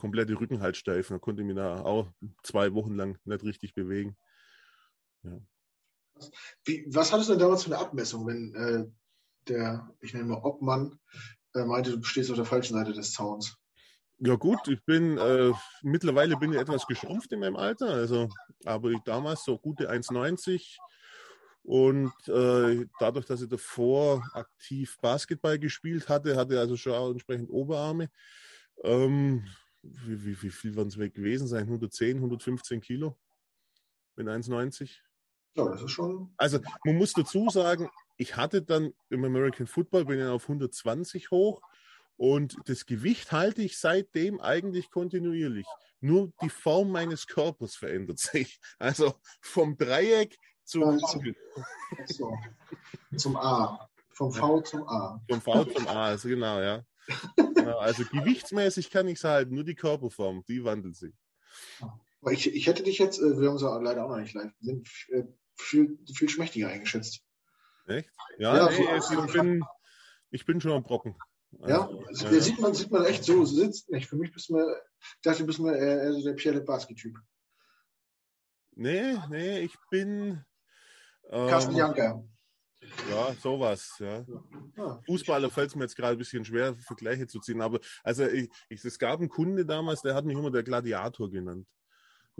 komplette 0.00 0.38
Rückenhaltsteif. 0.38 1.08
Da 1.08 1.18
konnte 1.18 1.42
ich 1.42 1.46
mich 1.46 1.56
da 1.56 1.82
auch 1.82 2.08
zwei 2.42 2.74
Wochen 2.74 2.94
lang 2.94 3.18
nicht 3.24 3.44
richtig 3.44 3.74
bewegen. 3.74 4.16
Ja. 5.22 5.40
Wie, 6.64 6.84
was 6.88 7.12
hattest 7.12 7.28
du 7.28 7.34
denn 7.34 7.40
damals 7.40 7.64
für 7.64 7.72
eine 7.72 7.78
Abmessung, 7.78 8.26
wenn 8.26 8.54
äh, 8.54 8.86
der, 9.48 9.88
ich 10.00 10.12
nenne 10.12 10.26
mal 10.26 10.42
Obmann, 10.42 10.98
äh, 11.54 11.64
meinte, 11.64 11.98
du 11.98 12.02
stehst 12.04 12.30
auf 12.30 12.36
der 12.36 12.44
falschen 12.44 12.74
Seite 12.74 12.92
des 12.92 13.12
Zauns? 13.12 13.56
Ja 14.18 14.34
gut, 14.34 14.68
ich 14.68 14.84
bin 14.84 15.16
äh, 15.16 15.52
mittlerweile 15.82 16.36
bin 16.36 16.52
ich 16.52 16.58
etwas 16.58 16.86
geschrumpft 16.86 17.32
in 17.32 17.40
meinem 17.40 17.56
Alter, 17.56 17.88
also 17.88 18.28
aber 18.66 18.90
ich 18.90 19.00
damals 19.00 19.44
so 19.44 19.56
gute 19.56 19.90
1,90 19.90 20.76
und 21.62 22.12
äh, 22.28 22.86
dadurch, 22.98 23.24
dass 23.24 23.40
ich 23.40 23.48
davor 23.48 24.22
aktiv 24.34 24.98
Basketball 25.00 25.58
gespielt 25.58 26.08
hatte, 26.08 26.36
hatte 26.36 26.54
ich 26.54 26.58
also 26.58 26.76
schon 26.76 26.92
auch 26.92 27.10
entsprechend 27.10 27.48
Oberarme. 27.48 28.10
Ähm, 28.82 29.46
wie, 29.82 30.24
wie, 30.24 30.42
wie, 30.42 30.50
viel 30.50 30.76
waren 30.76 30.88
es 30.88 30.98
weg 30.98 31.14
gewesen 31.14 31.46
sein? 31.46 31.64
110, 31.64 32.16
115 32.16 32.80
Kilo 32.80 33.18
mit 34.16 34.26
1,90. 34.26 34.98
Ja, 35.54 35.68
das 35.68 35.82
ist 35.82 35.90
schon. 35.90 36.32
Also 36.36 36.60
man 36.84 36.96
muss 36.96 37.12
dazu 37.12 37.48
sagen, 37.48 37.90
ich 38.16 38.36
hatte 38.36 38.62
dann 38.62 38.92
im 39.08 39.24
American 39.24 39.66
Football 39.66 40.04
bin 40.04 40.20
ich 40.20 40.26
auf 40.26 40.44
120 40.44 41.30
hoch 41.30 41.62
und 42.16 42.56
das 42.66 42.86
Gewicht 42.86 43.32
halte 43.32 43.62
ich 43.62 43.78
seitdem 43.78 44.40
eigentlich 44.40 44.90
kontinuierlich. 44.90 45.66
Nur 46.00 46.32
die 46.42 46.50
Form 46.50 46.90
meines 46.92 47.26
Körpers 47.26 47.76
verändert 47.76 48.18
sich. 48.18 48.60
Also 48.78 49.14
vom 49.40 49.76
Dreieck 49.76 50.36
zum, 50.64 50.98
so. 52.06 52.32
zum 53.16 53.36
A. 53.36 53.88
Vom 54.10 54.32
V 54.32 54.60
zum 54.60 54.86
A. 54.86 55.20
Vom 55.28 55.40
V 55.40 55.64
zum 55.64 55.88
A, 55.88 56.04
also 56.06 56.28
genau, 56.28 56.60
ja. 56.60 56.84
Genau, 57.36 57.78
also 57.78 58.04
gewichtsmäßig 58.04 58.90
kann 58.90 59.08
ich 59.08 59.18
es 59.18 59.24
halten, 59.24 59.54
nur 59.54 59.64
die 59.64 59.74
Körperform, 59.74 60.44
die 60.48 60.64
wandelt 60.64 60.96
sich. 60.96 61.14
Ich, 62.30 62.54
ich 62.54 62.66
hätte 62.66 62.82
dich 62.82 62.98
jetzt, 62.98 63.18
äh, 63.18 63.38
wir 63.38 63.48
haben 63.48 63.56
es 63.56 63.62
leider 63.62 64.04
auch 64.04 64.10
noch 64.10 64.18
nicht 64.18 64.34
live, 64.34 64.52
sind 64.60 64.88
äh, 65.08 65.24
viel, 65.56 65.98
viel 66.14 66.28
schmächtiger 66.28 66.68
eingeschätzt. 66.68 67.22
Echt? 67.86 68.10
Ja, 68.38 68.56
ja 68.56 68.70
nee, 68.70 69.00
so, 69.00 69.24
ich, 69.24 69.32
bin, 69.32 69.64
ich 70.30 70.44
bin 70.44 70.60
schon 70.60 70.72
am 70.72 70.82
Brocken. 70.82 71.16
Ja, 71.66 71.88
also, 72.06 72.26
ja, 72.26 72.40
sieht 72.40 72.60
man, 72.60 72.74
sieht 72.74 72.90
man 72.90 73.04
echt 73.04 73.24
so, 73.24 73.44
sitzt 73.44 73.90
nicht. 73.90 74.08
Für 74.08 74.16
mich 74.16 74.32
bist 74.32 74.48
du, 74.50 74.58
ich 74.58 75.22
dachte, 75.22 75.40
du 75.40 75.46
bist 75.46 75.58
mal 75.58 75.74
eher 75.74 76.12
so 76.12 76.22
der 76.22 76.34
Pierre 76.34 76.60
Basket-Typ. 76.60 77.16
Nee, 78.76 79.18
nee, 79.28 79.60
ich 79.60 79.74
bin. 79.90 80.44
Ähm, 81.28 81.48
Carsten 81.48 81.74
Janker. 81.74 82.24
Ja, 83.10 83.34
sowas, 83.34 83.96
ja. 83.98 84.24
ja. 84.76 85.00
Fußballer 85.06 85.50
fällt 85.50 85.70
es 85.70 85.76
mir 85.76 85.84
jetzt 85.84 85.96
gerade 85.96 86.12
ein 86.12 86.18
bisschen 86.18 86.44
schwer, 86.44 86.74
Vergleiche 86.76 87.26
zu 87.26 87.40
ziehen. 87.40 87.60
Aber 87.60 87.80
also 88.02 88.24
ich, 88.26 88.50
ich, 88.68 88.84
es 88.84 88.98
gab 88.98 89.20
einen 89.20 89.28
Kunde 89.28 89.64
damals, 89.64 90.02
der 90.02 90.14
hat 90.14 90.24
mich 90.24 90.36
immer 90.36 90.50
der 90.50 90.62
Gladiator 90.62 91.30
genannt 91.30 91.66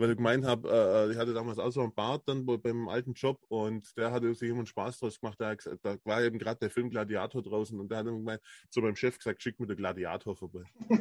weil 0.00 0.10
ich 0.10 0.16
gemeint 0.16 0.44
habe, 0.44 0.68
äh, 0.68 1.08
äh, 1.08 1.12
ich 1.12 1.18
hatte 1.18 1.34
damals 1.34 1.58
auch 1.58 1.70
so 1.70 1.82
einen 1.82 1.94
Bart 1.94 2.22
dann 2.26 2.46
beim 2.46 2.88
alten 2.88 3.12
Job 3.12 3.38
und 3.48 3.96
der 3.96 4.10
hatte 4.10 4.34
sich 4.34 4.50
immer 4.50 4.66
Spaß 4.66 4.98
draus 4.98 5.20
gemacht. 5.20 5.38
Da, 5.40 5.54
da 5.54 5.98
war 6.04 6.22
eben 6.22 6.38
gerade 6.38 6.58
der 6.58 6.70
Film 6.70 6.90
Gladiator 6.90 7.42
draußen 7.42 7.78
und 7.78 7.90
der 7.90 7.98
hat 7.98 8.06
gemeint, 8.06 8.40
zu 8.70 8.80
meinem 8.80 8.96
Chef 8.96 9.18
gesagt, 9.18 9.42
schick 9.42 9.60
mir 9.60 9.66
den 9.66 9.76
Gladiator 9.76 10.34
vorbei. 10.36 10.64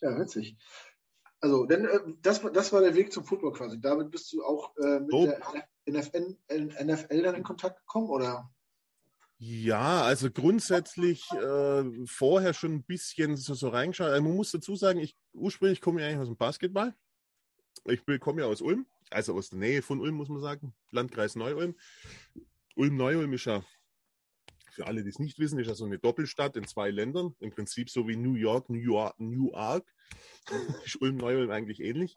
ja, 0.00 0.18
witzig. 0.20 0.56
Also, 1.40 1.66
denn 1.66 1.84
äh, 1.84 2.00
das, 2.22 2.42
das 2.52 2.72
war 2.72 2.80
der 2.80 2.94
Weg 2.94 3.12
zum 3.12 3.24
Football 3.24 3.52
quasi. 3.52 3.80
Damit 3.80 4.10
bist 4.10 4.32
du 4.32 4.42
auch 4.42 4.76
äh, 4.78 5.00
mit 5.00 5.12
oh. 5.12 5.26
der 5.26 5.40
NFL, 5.88 6.36
NFL 6.50 7.22
dann 7.22 7.34
in 7.36 7.42
Kontakt 7.42 7.78
gekommen, 7.80 8.10
oder? 8.10 8.50
Ja, 9.40 10.02
also 10.02 10.30
grundsätzlich 10.32 11.30
äh, 11.30 11.84
vorher 12.06 12.54
schon 12.54 12.74
ein 12.74 12.82
bisschen 12.82 13.36
so, 13.36 13.54
so 13.54 13.68
reingeschaut. 13.68 14.08
Also 14.08 14.22
man 14.22 14.34
muss 14.34 14.50
dazu 14.50 14.74
sagen, 14.74 14.98
ich 14.98 15.16
ursprünglich 15.32 15.80
komme 15.80 16.00
ich 16.00 16.06
eigentlich 16.06 16.18
aus 16.18 16.26
dem 16.26 16.36
Basketball. 16.36 16.94
Ich 17.84 18.02
komme 18.20 18.42
ja 18.42 18.48
aus 18.48 18.60
Ulm, 18.60 18.86
also 19.10 19.34
aus 19.34 19.50
der 19.50 19.60
Nähe 19.60 19.82
von 19.82 20.00
Ulm, 20.00 20.16
muss 20.16 20.28
man 20.28 20.40
sagen, 20.40 20.74
Landkreis 20.90 21.36
Neu-Ulm. 21.36 21.76
Ulm-Neu-Ulm 22.74 23.32
ist 23.32 23.44
ja, 23.44 23.64
für 24.78 24.86
alle, 24.86 25.02
die 25.02 25.10
es 25.10 25.18
nicht 25.18 25.40
wissen, 25.40 25.58
ist 25.58 25.66
ja 25.66 25.74
so 25.74 25.84
eine 25.84 25.98
Doppelstadt 25.98 26.54
in 26.54 26.64
zwei 26.64 26.90
Ländern. 26.90 27.34
Im 27.40 27.50
Prinzip 27.50 27.90
so 27.90 28.06
wie 28.06 28.14
New 28.14 28.34
York, 28.34 28.70
New 28.70 28.78
York, 28.78 29.18
New 29.18 29.50
York. 29.50 29.92
ist 30.84 31.00
Ulm-Neu-Ulm 31.00 31.50
eigentlich 31.50 31.80
ähnlich. 31.80 32.14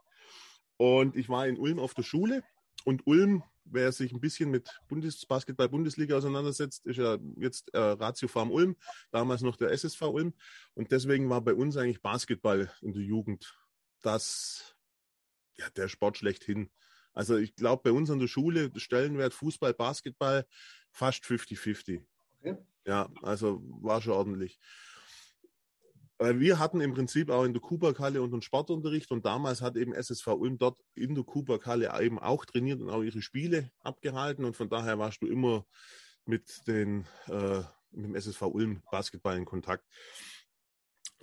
Und 0.77 1.15
ich 1.15 1.27
war 1.27 1.47
in 1.47 1.57
Ulm 1.57 1.79
auf 1.79 1.95
der 1.95 2.03
Schule 2.03 2.43
und 2.85 3.07
Ulm 3.07 3.43
wer 3.65 3.91
sich 3.91 4.11
ein 4.11 4.19
bisschen 4.19 4.51
mit 4.51 4.79
Bundes 4.87 5.25
Basketball-Bundesliga 5.25 6.17
auseinandersetzt, 6.17 6.85
ist 6.85 6.97
ja 6.97 7.17
jetzt 7.37 7.73
äh, 7.73 7.79
Ratio 7.79 8.27
Farm 8.27 8.51
Ulm, 8.51 8.75
damals 9.11 9.41
noch 9.41 9.55
der 9.55 9.71
SSV 9.71 10.01
Ulm. 10.01 10.33
Und 10.73 10.91
deswegen 10.91 11.29
war 11.29 11.41
bei 11.41 11.53
uns 11.53 11.77
eigentlich 11.77 12.01
Basketball 12.01 12.71
in 12.81 12.93
der 12.93 13.03
Jugend 13.03 13.55
das, 14.01 14.75
ja, 15.57 15.69
der 15.71 15.87
Sport 15.87 16.17
schlechthin. 16.17 16.71
Also 17.13 17.37
ich 17.37 17.55
glaube, 17.55 17.83
bei 17.83 17.91
uns 17.91 18.09
an 18.09 18.19
der 18.19 18.27
Schule 18.27 18.71
Stellenwert 18.75 19.33
Fußball, 19.33 19.73
Basketball 19.73 20.45
fast 20.91 21.23
50-50. 21.23 22.03
Ja, 22.85 23.09
also 23.21 23.61
war 23.81 24.01
schon 24.01 24.13
ordentlich. 24.13 24.59
Weil 26.17 26.39
wir 26.39 26.59
hatten 26.59 26.81
im 26.81 26.93
Prinzip 26.93 27.31
auch 27.31 27.43
in 27.45 27.53
der 27.53 27.61
Kubakhalle 27.61 28.21
unseren 28.21 28.43
Sportunterricht 28.43 29.11
und 29.11 29.25
damals 29.25 29.61
hat 29.61 29.75
eben 29.75 29.93
SSV 29.93 30.27
Ulm 30.27 30.57
dort 30.59 30.79
in 30.93 31.15
der 31.15 31.23
Kubakhalle 31.23 31.99
eben 31.99 32.19
auch 32.19 32.45
trainiert 32.45 32.79
und 32.79 32.89
auch 32.89 33.01
ihre 33.01 33.21
Spiele 33.21 33.71
abgehalten 33.79 34.45
und 34.45 34.55
von 34.55 34.69
daher 34.69 34.99
warst 34.99 35.21
du 35.23 35.27
immer 35.27 35.65
mit, 36.25 36.67
den, 36.67 37.07
äh, 37.25 37.63
mit 37.91 38.05
dem 38.05 38.15
SSV 38.15 38.41
Ulm 38.43 38.83
Basketball 38.91 39.37
in 39.37 39.45
Kontakt. 39.45 39.83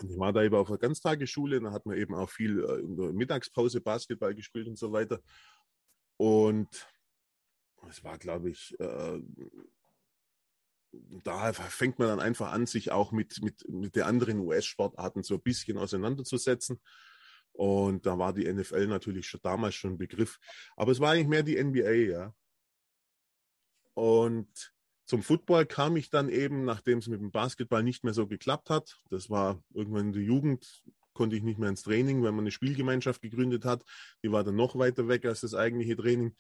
Und 0.00 0.10
ich 0.10 0.18
war 0.18 0.32
da 0.32 0.42
eben 0.42 0.54
auf 0.54 0.68
einer 0.68 0.78
Ganztagesschule, 0.78 1.60
da 1.60 1.72
hat 1.72 1.86
man 1.86 1.96
eben 1.96 2.14
auch 2.14 2.30
viel 2.30 2.64
äh, 2.64 2.80
in 2.80 2.96
der 2.96 3.12
Mittagspause 3.12 3.80
Basketball 3.80 4.34
gespielt 4.34 4.68
und 4.68 4.78
so 4.78 4.92
weiter. 4.92 5.20
Und 6.16 6.88
es 7.88 8.02
war, 8.02 8.18
glaube 8.18 8.50
ich, 8.50 8.74
äh, 8.80 9.20
da 11.24 11.52
fängt 11.52 11.98
man 11.98 12.08
dann 12.08 12.20
einfach 12.20 12.52
an, 12.52 12.66
sich 12.66 12.90
auch 12.90 13.12
mit, 13.12 13.42
mit, 13.42 13.68
mit 13.68 13.96
den 13.96 14.04
anderen 14.04 14.40
US-Sportarten 14.40 15.22
so 15.22 15.34
ein 15.34 15.42
bisschen 15.42 15.78
auseinanderzusetzen. 15.78 16.80
Und 17.52 18.06
da 18.06 18.18
war 18.18 18.32
die 18.32 18.50
NFL 18.50 18.86
natürlich 18.86 19.26
schon 19.26 19.40
damals 19.42 19.74
schon 19.74 19.94
ein 19.94 19.98
Begriff. 19.98 20.38
Aber 20.76 20.92
es 20.92 21.00
war 21.00 21.12
eigentlich 21.12 21.28
mehr 21.28 21.42
die 21.42 21.62
NBA, 21.62 21.92
ja. 21.92 22.34
Und 23.94 24.72
zum 25.06 25.22
Football 25.22 25.66
kam 25.66 25.96
ich 25.96 26.10
dann 26.10 26.28
eben, 26.28 26.64
nachdem 26.64 26.98
es 26.98 27.08
mit 27.08 27.20
dem 27.20 27.32
Basketball 27.32 27.82
nicht 27.82 28.04
mehr 28.04 28.14
so 28.14 28.26
geklappt 28.26 28.70
hat. 28.70 29.00
Das 29.10 29.28
war 29.28 29.62
irgendwann 29.74 30.08
in 30.08 30.12
der 30.12 30.22
Jugend, 30.22 30.84
konnte 31.18 31.34
ich 31.34 31.42
nicht 31.42 31.58
mehr 31.58 31.68
ins 31.68 31.82
Training, 31.82 32.22
weil 32.22 32.30
man 32.30 32.44
eine 32.44 32.52
Spielgemeinschaft 32.52 33.20
gegründet 33.20 33.64
hat. 33.64 33.82
Die 34.22 34.30
war 34.30 34.44
dann 34.44 34.54
noch 34.54 34.78
weiter 34.78 35.08
weg 35.08 35.26
als 35.26 35.40
das 35.40 35.52
eigentliche 35.52 35.96
Training. 35.96 36.36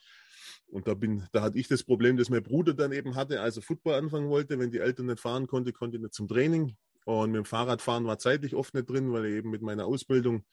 Und 0.68 0.86
da 0.86 0.94
bin, 0.94 1.26
da 1.32 1.42
hatte 1.42 1.58
ich 1.58 1.66
das 1.66 1.82
Problem, 1.82 2.16
dass 2.16 2.30
mein 2.30 2.44
Bruder 2.44 2.74
dann 2.74 2.92
eben 2.92 3.16
hatte, 3.16 3.40
als 3.40 3.56
er 3.56 3.62
Football 3.62 3.94
anfangen 3.94 4.28
wollte. 4.28 4.56
Wenn 4.60 4.70
die 4.70 4.78
Eltern 4.78 5.06
nicht 5.06 5.18
fahren 5.18 5.48
konnte, 5.48 5.72
konnte 5.72 5.96
ich 5.96 6.02
nicht 6.02 6.14
zum 6.14 6.28
Training. 6.28 6.76
Und 7.04 7.32
mit 7.32 7.38
dem 7.38 7.44
Fahrradfahren 7.44 8.04
war 8.04 8.20
zeitlich 8.20 8.54
oft 8.54 8.72
nicht 8.72 8.88
drin, 8.88 9.12
weil 9.12 9.26
ich 9.26 9.34
eben 9.34 9.50
mit 9.50 9.62
meiner 9.62 9.86
Ausbildung 9.86 10.44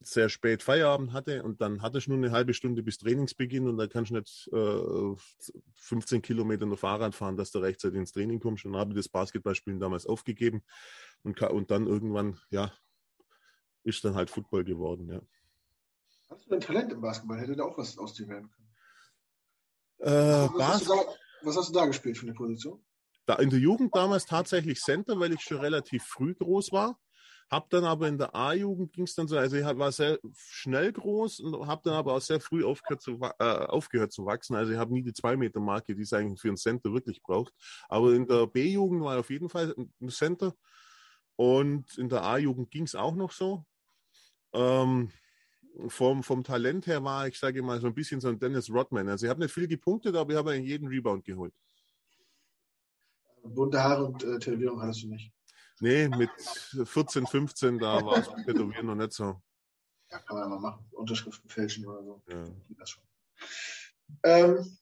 sehr 0.00 0.28
spät 0.28 0.62
Feierabend 0.62 1.12
hatte 1.12 1.42
und 1.42 1.60
dann 1.60 1.82
hatte 1.82 1.98
ich 1.98 2.06
nur 2.06 2.18
eine 2.18 2.30
halbe 2.30 2.54
Stunde 2.54 2.82
bis 2.82 2.98
Trainingsbeginn 2.98 3.66
und 3.66 3.78
da 3.78 3.86
kannst 3.86 4.10
du 4.10 4.16
nicht 4.16 4.48
äh, 4.52 5.52
15 5.74 6.22
Kilometer 6.22 6.66
nur 6.66 6.76
Fahrrad 6.76 7.14
fahren, 7.14 7.36
dass 7.36 7.50
du 7.50 7.58
rechtzeitig 7.58 7.98
ins 7.98 8.12
Training 8.12 8.38
kommst. 8.38 8.64
Und 8.64 8.72
dann 8.72 8.80
habe 8.80 8.92
ich 8.92 8.96
das 8.96 9.08
Basketballspielen 9.08 9.80
damals 9.80 10.06
aufgegeben 10.06 10.62
und, 11.22 11.40
und 11.40 11.70
dann 11.70 11.86
irgendwann, 11.86 12.38
ja, 12.50 12.72
ist 13.86 14.04
dann 14.04 14.14
halt 14.14 14.30
Football 14.30 14.64
geworden, 14.64 15.08
ja. 15.10 15.20
Hast 16.28 16.50
du 16.50 16.54
ein 16.54 16.60
Talent 16.60 16.92
im 16.92 17.00
Basketball? 17.00 17.38
Hätte 17.38 17.54
da 17.54 17.64
auch 17.64 17.78
was 17.78 17.96
aus 17.98 18.14
dir 18.14 18.28
werden 18.28 18.50
können? 18.50 18.68
Äh, 19.98 20.48
was, 20.54 20.68
hast 20.68 20.90
da, 20.90 20.94
was, 21.42 21.56
hast 21.56 21.68
du 21.68 21.72
da, 21.72 21.86
gespielt 21.86 22.18
für 22.18 22.26
eine 22.26 22.34
Position? 22.34 22.84
Da 23.26 23.36
in 23.36 23.48
der 23.48 23.60
Jugend 23.60 23.94
damals 23.94 24.26
tatsächlich 24.26 24.80
Center, 24.80 25.18
weil 25.18 25.32
ich 25.32 25.40
schon 25.40 25.58
relativ 25.58 26.04
früh 26.04 26.34
groß 26.34 26.72
war. 26.72 26.98
Hab 27.48 27.70
dann 27.70 27.84
aber 27.84 28.08
in 28.08 28.18
der 28.18 28.34
A-Jugend 28.34 28.92
ging 28.92 29.04
es 29.04 29.14
dann 29.14 29.28
so, 29.28 29.38
also 29.38 29.54
ich 29.54 29.64
war 29.64 29.92
sehr 29.92 30.18
schnell 30.34 30.92
groß 30.92 31.40
und 31.40 31.66
habe 31.68 31.80
dann 31.84 31.94
aber 31.94 32.14
auch 32.14 32.20
sehr 32.20 32.40
früh 32.40 32.64
aufgehört 32.64 33.02
zu, 33.02 33.20
äh, 33.38 33.44
aufgehört 33.44 34.12
zu 34.12 34.26
wachsen. 34.26 34.56
Also 34.56 34.72
ich 34.72 34.78
habe 34.78 34.92
nie 34.92 35.02
die 35.02 35.12
2-Meter-Marke, 35.12 35.94
die 35.94 36.02
es 36.02 36.12
eigentlich 36.12 36.40
für 36.40 36.48
einen 36.48 36.56
Center 36.56 36.92
wirklich 36.92 37.22
braucht. 37.22 37.54
Aber 37.88 38.12
in 38.14 38.26
der 38.26 38.48
B-Jugend 38.48 39.00
war 39.02 39.14
ich 39.14 39.20
auf 39.20 39.30
jeden 39.30 39.48
Fall 39.48 39.76
ein 39.76 40.08
Center. 40.08 40.56
Und 41.36 41.96
in 41.98 42.08
der 42.08 42.24
A-Jugend 42.24 42.70
ging 42.70 42.82
es 42.82 42.96
auch 42.96 43.14
noch 43.14 43.30
so. 43.30 43.64
Ähm, 44.56 45.10
vom, 45.88 46.22
vom 46.22 46.42
Talent 46.42 46.86
her 46.86 47.04
war 47.04 47.28
ich, 47.28 47.38
sage 47.38 47.62
mal, 47.62 47.80
so 47.80 47.86
ein 47.86 47.94
bisschen 47.94 48.20
so 48.20 48.28
ein 48.28 48.38
Dennis 48.38 48.70
Rodman. 48.70 49.08
Also 49.08 49.26
ich 49.26 49.30
habe 49.30 49.40
nicht 49.40 49.52
viel 49.52 49.68
gepunktet, 49.68 50.16
aber 50.16 50.32
ich 50.32 50.38
habe 50.38 50.56
jeden 50.56 50.88
Rebound 50.88 51.24
geholt. 51.24 51.52
Bunte 53.42 53.82
Haare 53.82 54.06
und 54.06 54.24
äh, 54.24 54.38
Tätowierung 54.38 54.80
hattest 54.80 55.02
du 55.02 55.08
nicht. 55.08 55.32
Nee, 55.80 56.08
mit 56.08 56.30
14, 56.84 57.26
15, 57.26 57.78
da 57.78 58.04
war 58.04 58.18
es 58.18 58.34
mit 58.34 58.46
Tätowieren 58.46 58.86
noch 58.86 58.94
nicht 58.94 59.12
so. 59.12 59.40
Ja, 60.10 60.18
kann 60.20 60.36
man 60.36 60.44
ja 60.44 60.48
mal 60.48 60.60
machen. 60.60 60.86
Unterschriften 60.92 61.50
fälschen 61.50 61.86
oder 61.86 62.02
so. 62.02 62.22
Ja. 62.28 62.44
Das 62.78 62.90
schon. 62.90 63.04
Ähm, 64.22 64.78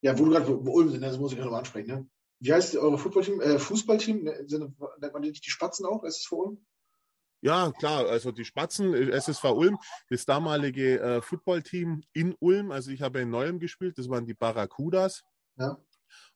ja, 0.00 0.16
wo 0.16 0.24
du 0.24 0.30
gerade 0.30 0.64
wo 0.64 0.72
Ulm 0.72 0.90
sind, 0.90 1.00
das 1.00 1.18
muss 1.18 1.32
ich 1.32 1.38
gerade 1.38 1.50
noch 1.50 1.58
ansprechen. 1.58 1.88
Ne? 1.88 2.08
Wie 2.38 2.52
heißt 2.52 2.76
eure 2.76 2.98
Footballteam? 2.98 3.40
Äh, 3.40 3.58
Fußballteam? 3.58 4.22
Ne, 4.22 4.46
nennt 5.00 5.12
man 5.12 5.22
nicht 5.22 5.44
die 5.44 5.50
Spatzen 5.50 5.86
auch? 5.86 6.04
Ist 6.04 6.18
es 6.18 6.26
vor 6.26 6.46
Ulm? 6.46 6.66
Ja, 7.40 7.70
klar, 7.72 8.06
also 8.06 8.32
die 8.32 8.44
Spatzen, 8.44 8.94
SSV 8.94 9.44
Ulm, 9.44 9.78
das 10.10 10.24
damalige 10.24 11.00
äh, 11.00 11.22
Footballteam 11.22 12.02
in 12.12 12.34
Ulm, 12.40 12.72
also 12.72 12.90
ich 12.90 13.02
habe 13.02 13.20
in 13.20 13.30
Neuem 13.30 13.60
gespielt, 13.60 13.96
das 13.98 14.08
waren 14.08 14.26
die 14.26 14.34
Barracudas. 14.34 15.22
Ja. 15.56 15.78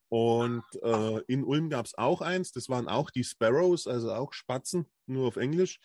Und 0.08 0.64
äh, 0.82 1.20
in 1.26 1.42
Ulm 1.42 1.70
gab 1.70 1.86
es 1.86 1.96
auch 1.96 2.20
eins, 2.20 2.52
das 2.52 2.68
waren 2.68 2.86
auch 2.86 3.10
die 3.10 3.24
Sparrows, 3.24 3.86
also 3.86 4.12
auch 4.12 4.32
Spatzen, 4.32 4.86
nur 5.06 5.26
auf 5.26 5.36
Englisch. 5.36 5.80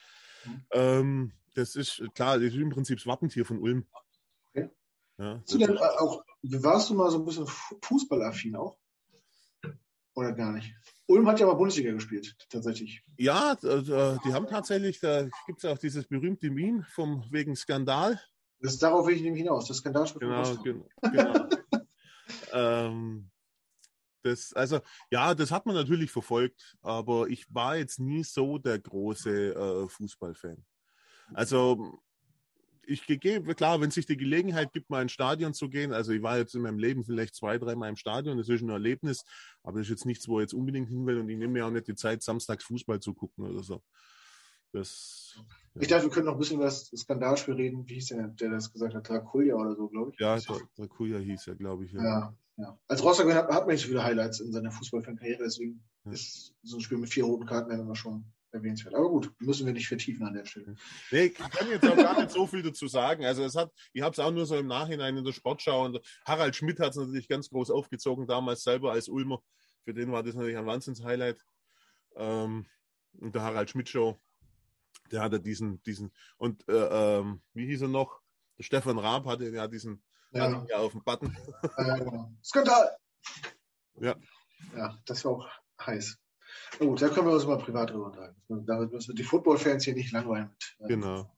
Mhm. 0.45 0.65
Ähm, 0.71 1.33
das 1.55 1.75
ist 1.75 2.03
klar, 2.13 2.37
das 2.37 2.49
ist 2.49 2.55
im 2.55 2.69
Prinzip 2.69 2.97
das 2.97 3.07
Wappentier 3.07 3.45
von 3.45 3.59
Ulm. 3.59 3.87
Okay. 4.49 4.69
Ja, 5.17 5.41
du 5.49 5.57
denn 5.57 5.77
auch, 5.77 6.23
warst 6.43 6.89
du 6.89 6.93
mal 6.93 7.09
so 7.09 7.17
ein 7.19 7.25
bisschen 7.25 7.47
fußballaffin 7.81 8.55
auch? 8.55 8.77
Oder 10.17 10.33
gar 10.33 10.51
nicht? 10.51 10.73
Ulm 11.05 11.27
hat 11.27 11.39
ja 11.39 11.45
mal 11.45 11.53
Bundesliga 11.53 11.91
gespielt, 11.91 12.35
tatsächlich. 12.49 13.03
Ja, 13.17 13.53
die 13.53 14.33
haben 14.33 14.47
tatsächlich, 14.47 14.99
da 14.99 15.29
gibt 15.45 15.59
es 15.59 15.65
auch 15.65 15.77
dieses 15.77 16.07
berühmte 16.07 16.49
Meme 16.49 16.83
vom 16.89 17.23
wegen 17.29 17.55
Skandal. 17.55 18.19
Das 18.59 18.79
darauf 18.79 19.05
will 19.05 19.13
ich 19.13 19.21
nämlich 19.21 19.43
hinaus, 19.43 19.67
das 19.67 19.77
Skandal 19.77 20.07
Genau, 20.19 20.55
genau. 20.63 20.85
genau. 21.01 21.49
ähm, 22.51 23.29
das, 24.23 24.53
also, 24.53 24.79
ja, 25.11 25.35
das 25.35 25.51
hat 25.51 25.67
man 25.67 25.75
natürlich 25.75 26.09
verfolgt, 26.09 26.75
aber 26.81 27.27
ich 27.27 27.45
war 27.53 27.77
jetzt 27.77 27.99
nie 27.99 28.23
so 28.23 28.57
der 28.57 28.79
große 28.79 29.53
äh, 29.53 29.87
Fußballfan. 29.87 30.65
Also, 31.35 31.99
ich 32.87 33.05
gegebe, 33.05 33.53
klar, 33.53 33.81
wenn 33.81 33.91
sich 33.91 34.05
die 34.05 34.17
Gelegenheit 34.17 34.71
gibt, 34.71 34.89
mal 34.89 35.01
ins 35.01 35.11
Stadion 35.11 35.53
zu 35.53 35.69
gehen, 35.69 35.91
also 35.91 36.11
ich 36.13 36.21
war 36.21 36.37
jetzt 36.37 36.55
in 36.55 36.61
meinem 36.61 36.79
Leben 36.79 37.03
vielleicht 37.03 37.35
zwei, 37.35 37.57
dreimal 37.57 37.89
im 37.89 37.97
Stadion, 37.97 38.37
das 38.37 38.49
ist 38.49 38.61
ein 38.61 38.69
Erlebnis, 38.69 39.23
aber 39.61 39.79
das 39.79 39.87
ist 39.87 39.91
jetzt 39.91 40.05
nichts, 40.05 40.27
wo 40.27 40.39
ich 40.39 40.43
jetzt 40.43 40.53
unbedingt 40.53 40.87
hin 40.87 41.05
will 41.05 41.19
und 41.19 41.29
ich 41.29 41.37
nehme 41.37 41.53
mir 41.53 41.65
auch 41.65 41.71
nicht 41.71 41.87
die 41.87 41.95
Zeit, 41.95 42.23
samstags 42.23 42.63
Fußball 42.63 42.99
zu 42.99 43.13
gucken 43.13 43.45
oder 43.45 43.61
so. 43.61 43.81
Das, 44.71 45.35
ja. 45.35 45.81
Ich 45.81 45.87
dachte, 45.87 46.05
wir 46.05 46.11
können 46.11 46.25
noch 46.25 46.33
ein 46.33 46.39
bisschen 46.39 46.57
über 46.57 46.65
das 46.65 46.91
Skandalspiel 46.95 47.53
reden. 47.53 47.87
Wie 47.87 47.95
hieß 47.95 48.07
der, 48.07 48.27
der 48.27 48.51
das 48.51 48.71
gesagt 48.71 48.95
hat? 48.95 49.07
Draculia 49.07 49.55
oder 49.55 49.75
so, 49.75 49.87
glaube 49.87 50.11
ich. 50.13 50.19
Ja, 50.19 50.37
Draculia 50.75 51.19
hieß 51.19 51.47
er, 51.47 51.55
glaube 51.55 51.85
ich. 51.85 51.93
Ja. 51.93 52.03
ja, 52.03 52.37
ja. 52.57 52.79
Als 52.87 53.03
Rostock 53.03 53.31
hat, 53.33 53.47
hat 53.47 53.65
man 53.65 53.73
nicht 53.73 53.81
so 53.81 53.87
viele 53.87 54.03
Highlights 54.03 54.39
in 54.39 54.51
seiner 54.51 54.71
Fußballfankarriere, 54.71 55.43
deswegen 55.43 55.83
ist 56.11 56.53
so 56.63 56.77
ein 56.77 56.81
Spiel 56.81 56.97
mit 56.97 57.09
vier 57.09 57.25
roten 57.25 57.45
Karten 57.45 57.71
immer 57.71 57.95
schon 57.95 58.25
erwähnenswert. 58.51 58.95
Aber 58.95 59.09
gut, 59.09 59.33
müssen 59.39 59.65
wir 59.65 59.73
nicht 59.73 59.87
vertiefen 59.87 60.25
an 60.25 60.33
der 60.33 60.45
Stelle. 60.45 60.75
Nee, 61.11 61.25
ich 61.25 61.35
kann 61.35 61.69
jetzt 61.69 61.85
auch 61.85 61.95
gar 61.95 62.19
nicht 62.19 62.31
so 62.31 62.47
viel 62.47 62.63
dazu 62.63 62.87
sagen. 62.87 63.25
Also 63.25 63.43
es 63.43 63.55
hat, 63.55 63.71
ich 63.93 64.01
habe 64.01 64.13
es 64.13 64.19
auch 64.19 64.31
nur 64.31 64.45
so 64.45 64.55
im 64.57 64.67
Nachhinein 64.67 65.17
in 65.17 65.25
der 65.25 65.33
Sportschau 65.33 65.85
und 65.85 65.99
Harald 66.25 66.55
Schmidt 66.55 66.79
hat 66.79 66.91
es 66.91 66.97
natürlich 66.97 67.27
ganz 67.27 67.49
groß 67.49 67.71
aufgezogen, 67.71 68.27
damals 68.27 68.63
selber 68.63 68.91
als 68.91 69.07
Ulmer. 69.07 69.41
Für 69.83 69.93
den 69.93 70.11
war 70.11 70.23
das 70.23 70.35
natürlich 70.35 70.57
ein 70.57 70.65
Wahnsinns-Highlight. 70.65 71.39
Ähm, 72.15 72.65
und 73.19 73.35
der 73.35 73.41
Harald 73.41 73.69
Schmidt 73.69 73.89
Show, 73.89 74.19
der 75.11 75.21
hatte 75.21 75.39
diesen, 75.39 75.81
diesen, 75.83 76.11
und 76.37 76.67
äh, 76.67 77.19
ähm, 77.19 77.41
wie 77.53 77.65
hieß 77.65 77.83
er 77.83 77.87
noch? 77.87 78.21
Der 78.57 78.63
Stefan 78.63 78.97
Raab 78.97 79.25
hatte 79.25 79.49
ja 79.49 79.67
diesen 79.67 80.03
ja. 80.31 80.65
ja 80.67 80.77
auf 80.77 80.91
dem 80.91 81.03
Button. 81.03 81.35
Ja, 81.77 81.97
genau. 81.97 82.31
Skandal! 82.43 82.97
Ja. 83.99 84.15
Ja, 84.75 84.97
das 85.05 85.23
war 85.25 85.31
auch 85.33 85.49
heiß. 85.79 86.17
Na 86.79 86.85
gut, 86.85 87.01
da 87.01 87.09
können 87.09 87.27
wir 87.27 87.33
uns 87.33 87.45
mal 87.45 87.57
privat 87.57 87.89
drüber 87.89 88.07
unterhalten. 88.07 88.65
Damit 88.65 88.91
müssen 88.91 89.09
wir 89.09 89.15
die 89.15 89.23
Football-Fans 89.23 89.83
hier 89.83 89.93
nicht 89.93 90.11
langweilen. 90.11 90.55
Mit, 90.79 90.89
äh, 90.89 90.93
genau. 90.93 91.31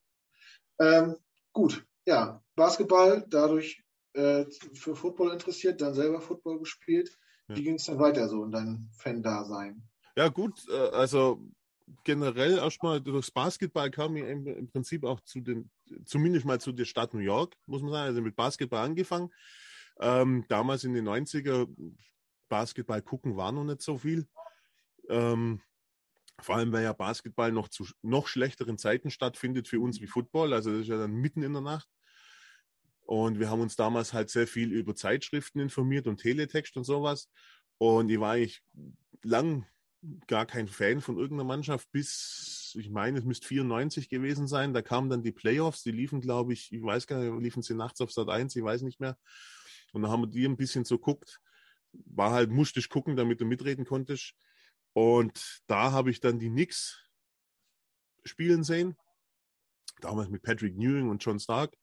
Ähm, 0.79 1.15
gut, 1.53 1.85
ja, 2.05 2.43
Basketball, 2.55 3.25
dadurch 3.29 3.83
äh, 4.13 4.45
für 4.73 4.95
Football 4.95 5.33
interessiert, 5.33 5.81
dann 5.81 5.93
selber 5.93 6.21
Football 6.21 6.59
gespielt. 6.59 7.17
Ja. 7.47 7.55
Wie 7.55 7.63
ging 7.63 7.75
es 7.75 7.85
dann 7.85 7.99
weiter 7.99 8.27
so 8.27 8.43
in 8.43 8.51
deinem 8.51 8.89
Fan-Dasein? 8.97 9.81
Ja, 10.15 10.29
gut, 10.29 10.67
äh, 10.69 10.89
also 10.89 11.41
generell 12.03 12.57
erstmal 12.57 13.01
durchs 13.01 13.31
Basketball 13.31 13.89
kam 13.89 14.15
ich 14.15 14.23
im, 14.23 14.45
im, 14.45 14.69
Prinzip 14.69 15.03
auch 15.03 15.19
zu 15.21 15.41
den, 15.41 15.71
zumindest 16.05 16.45
mal 16.45 16.59
zu 16.59 16.71
der 16.71 16.85
Stadt 16.85 17.13
New 17.13 17.19
York, 17.19 17.55
muss 17.65 17.81
man 17.81 17.91
sagen, 17.91 18.07
also 18.07 18.21
mit 18.21 18.35
Basketball 18.35 18.85
angefangen. 18.85 19.31
Ähm, 19.99 20.45
damals 20.47 20.83
in 20.83 20.93
den 20.93 21.07
90er, 21.07 21.67
Basketball 22.49 23.01
gucken 23.01 23.37
war 23.37 23.51
noch 23.51 23.63
nicht 23.63 23.81
so 23.81 23.97
viel. 23.97 24.27
Ähm, 25.09 25.61
vor 26.41 26.55
allem, 26.55 26.71
weil 26.71 26.83
ja 26.83 26.93
Basketball 26.93 27.51
noch 27.51 27.67
zu 27.67 27.85
noch 28.01 28.27
schlechteren 28.27 28.77
Zeiten 28.77 29.11
stattfindet 29.11 29.67
für 29.67 29.79
uns 29.79 29.99
wie 29.99 30.07
Football. 30.07 30.53
Also 30.53 30.71
das 30.71 30.81
ist 30.81 30.87
ja 30.87 30.97
dann 30.97 31.13
mitten 31.13 31.43
in 31.43 31.53
der 31.53 31.61
Nacht. 31.61 31.89
Und 33.01 33.39
wir 33.39 33.49
haben 33.49 33.61
uns 33.61 33.75
damals 33.75 34.13
halt 34.13 34.29
sehr 34.29 34.47
viel 34.47 34.71
über 34.71 34.95
Zeitschriften 34.95 35.59
informiert 35.59 36.07
und 36.07 36.17
Teletext 36.17 36.77
und 36.77 36.83
sowas. 36.83 37.29
Und 37.77 38.09
ich 38.09 38.19
war 38.19 38.33
eigentlich 38.33 38.61
lang 39.23 39.65
gar 40.27 40.45
kein 40.45 40.67
Fan 40.67 41.01
von 41.01 41.17
irgendeiner 41.17 41.47
Mannschaft 41.47 41.91
bis, 41.91 42.75
ich 42.79 42.89
meine, 42.89 43.19
es 43.19 43.25
müsste 43.25 43.47
94 43.47 44.09
gewesen 44.09 44.47
sein. 44.47 44.73
Da 44.73 44.81
kamen 44.81 45.09
dann 45.09 45.23
die 45.23 45.31
Playoffs, 45.31 45.83
die 45.83 45.91
liefen, 45.91 46.21
glaube 46.21 46.53
ich, 46.53 46.71
ich 46.71 46.81
weiß 46.81 47.07
gar 47.07 47.19
nicht, 47.19 47.43
liefen 47.43 47.63
sie 47.63 47.73
nachts 47.73 47.99
auf 47.99 48.11
Sat 48.11 48.29
1, 48.29 48.55
ich 48.55 48.63
weiß 48.63 48.83
nicht 48.83 48.99
mehr. 48.99 49.17
Und 49.91 50.03
da 50.03 50.09
haben 50.09 50.21
wir 50.21 50.27
die 50.27 50.45
ein 50.45 50.57
bisschen 50.57 50.85
so 50.85 50.99
guckt. 50.99 51.41
War 51.91 52.31
halt, 52.31 52.51
musste 52.51 52.79
ich 52.79 52.89
gucken, 52.89 53.15
damit 53.15 53.41
du 53.41 53.45
mitreden 53.45 53.85
konntest. 53.85 54.35
Und 54.93 55.61
da 55.67 55.91
habe 55.91 56.09
ich 56.09 56.19
dann 56.19 56.39
die 56.39 56.49
Knicks 56.49 56.99
spielen 58.25 58.63
sehen. 58.63 58.95
Damals 60.01 60.29
mit 60.29 60.43
Patrick 60.43 60.75
Ewing 60.75 61.09
und 61.09 61.23
John 61.23 61.39
Stark. 61.39 61.75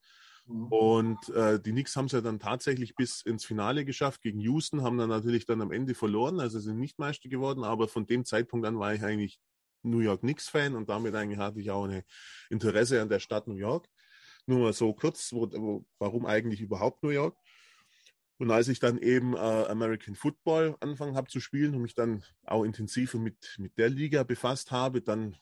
Mhm. 0.47 0.67
Und 0.69 1.29
äh, 1.31 1.61
die 1.61 1.73
Knicks 1.73 1.97
haben 1.97 2.07
es 2.07 2.13
ja 2.13 2.21
dann 2.21 2.39
tatsächlich 2.39 2.95
bis 2.95 3.23
ins 3.23 3.45
Finale 3.45 3.85
geschafft 3.85 4.23
gegen 4.23 4.41
Houston, 4.41 4.83
haben 4.83 4.99
dann 4.99 5.09
natürlich 5.09 5.47
dann 5.47 5.61
am 5.61 5.73
Ende 5.73 5.95
verloren, 5.95 6.41
also 6.41 6.61
sind 6.61 6.79
nicht 6.79 6.99
Meister 6.99 7.29
geworden, 7.29 7.65
aber 7.65 7.89
von 7.89 8.07
dem 8.07 8.25
Zeitpunkt 8.25 8.67
an 8.67 8.79
war 8.79 8.95
ich 8.95 9.03
eigentlich 9.03 9.41
New 9.83 10.01
York 10.01 10.21
Knicks-Fan 10.21 10.75
und 10.75 10.89
damit 10.89 11.15
eigentlich 11.15 11.39
hatte 11.39 11.61
ich 11.61 11.71
auch 11.71 11.85
ein 11.85 12.03
Interesse 12.51 13.01
an 13.01 13.09
der 13.09 13.21
Stadt 13.21 13.47
New 13.47 13.57
York. 13.57 13.89
Nur 14.47 14.61
mal 14.61 14.73
so 14.73 14.93
kurz, 14.95 15.33
wo, 15.33 15.51
wo, 15.53 15.85
warum 15.99 16.27
eigentlich 16.27 16.61
überhaupt 16.61 17.03
New 17.03 17.11
York? 17.11 17.37
Und 18.39 18.51
als 18.51 18.69
ich 18.69 18.81
dann 18.81 18.99
eben 18.99 19.35
äh, 19.35 19.39
American 19.39 20.15
Football 20.15 20.77
angefangen 20.81 21.17
habe 21.17 21.29
zu 21.29 21.41
spielen 21.41 21.75
und 21.75 21.83
mich 21.83 21.95
dann 21.95 22.23
auch 22.45 22.65
intensiver 22.65 23.19
mit, 23.19 23.57
mit 23.59 23.79
der 23.79 23.89
Liga 23.89 24.25
befasst 24.25 24.71
habe, 24.71 25.01
dann 25.01 25.37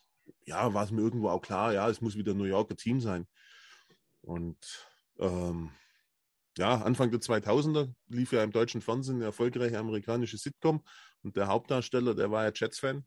ja, 0.45 0.73
war 0.73 0.83
es 0.83 0.91
mir 0.91 1.01
irgendwo 1.01 1.29
auch 1.29 1.41
klar, 1.41 1.73
ja, 1.73 1.89
es 1.89 2.01
muss 2.01 2.15
wieder 2.15 2.33
ein 2.33 2.37
New 2.37 2.45
Yorker 2.45 2.75
Team 2.75 3.01
sein. 3.01 3.27
Und 4.21 4.87
ähm, 5.19 5.71
ja, 6.57 6.81
Anfang 6.81 7.11
der 7.11 7.19
2000er 7.19 7.93
lief 8.07 8.31
ja 8.31 8.43
im 8.43 8.51
deutschen 8.51 8.81
Fernsehen 8.81 9.17
eine 9.17 9.25
erfolgreiche 9.25 9.77
amerikanische 9.77 10.37
Sitcom 10.37 10.83
und 11.21 11.35
der 11.35 11.47
Hauptdarsteller, 11.47 12.15
der 12.15 12.31
war 12.31 12.45
ja 12.45 12.51
Jets-Fan. 12.53 13.05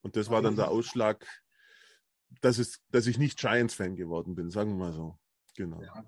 Und 0.00 0.16
das 0.16 0.30
war 0.30 0.42
dann 0.42 0.56
der 0.56 0.70
Ausschlag, 0.70 1.26
dass, 2.40 2.58
es, 2.58 2.80
dass 2.90 3.06
ich 3.06 3.18
nicht 3.18 3.38
Giants-Fan 3.38 3.96
geworden 3.96 4.34
bin, 4.34 4.50
sagen 4.50 4.70
wir 4.70 4.86
mal 4.86 4.92
so. 4.92 5.18
Genau. 5.56 5.82
Ja. 5.82 6.04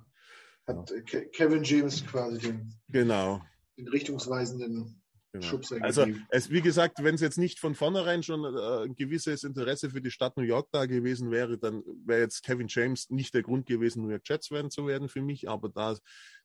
Hat 0.66 0.90
ja. 0.90 1.20
Kevin 1.32 1.62
James 1.62 2.06
quasi 2.06 2.38
den, 2.38 2.74
genau. 2.88 3.42
den 3.76 3.88
richtungsweisenden 3.88 5.00
Genau. 5.32 5.60
Also 5.82 6.06
es, 6.30 6.50
wie 6.50 6.60
gesagt, 6.60 7.04
wenn 7.04 7.14
es 7.14 7.20
jetzt 7.20 7.38
nicht 7.38 7.60
von 7.60 7.76
vornherein 7.76 8.24
schon 8.24 8.44
äh, 8.44 8.84
ein 8.84 8.96
gewisses 8.96 9.44
Interesse 9.44 9.90
für 9.90 10.00
die 10.00 10.10
Stadt 10.10 10.36
New 10.36 10.42
York 10.42 10.68
da 10.72 10.86
gewesen 10.86 11.30
wäre, 11.30 11.56
dann 11.56 11.84
wäre 12.04 12.22
jetzt 12.22 12.42
Kevin 12.42 12.66
James 12.68 13.10
nicht 13.10 13.32
der 13.32 13.44
Grund 13.44 13.66
gewesen, 13.66 14.02
New 14.02 14.10
York 14.10 14.24
Jets 14.24 14.50
werden 14.50 14.72
zu 14.72 14.88
werden 14.88 15.08
für 15.08 15.22
mich. 15.22 15.48
Aber 15.48 15.68
da, 15.68 15.96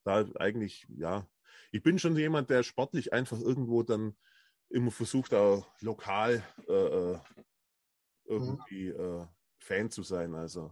da 0.03 0.27
eigentlich, 0.35 0.85
ja, 0.95 1.27
ich 1.71 1.81
bin 1.81 1.97
schon 1.97 2.15
jemand, 2.15 2.51
der 2.51 2.61
sportlich 2.61 3.11
einfach 3.11 3.39
irgendwo 3.39 3.81
dann 3.81 4.15
immer 4.69 4.91
versucht, 4.91 5.33
auch 5.33 5.67
lokal 5.81 6.43
äh, 6.67 6.73
äh 6.73 7.19
irgendwie 8.27 8.91
mhm. 8.91 8.99
äh, 8.99 9.27
Fan 9.59 9.89
zu 9.89 10.03
sein. 10.03 10.35
Also, 10.35 10.71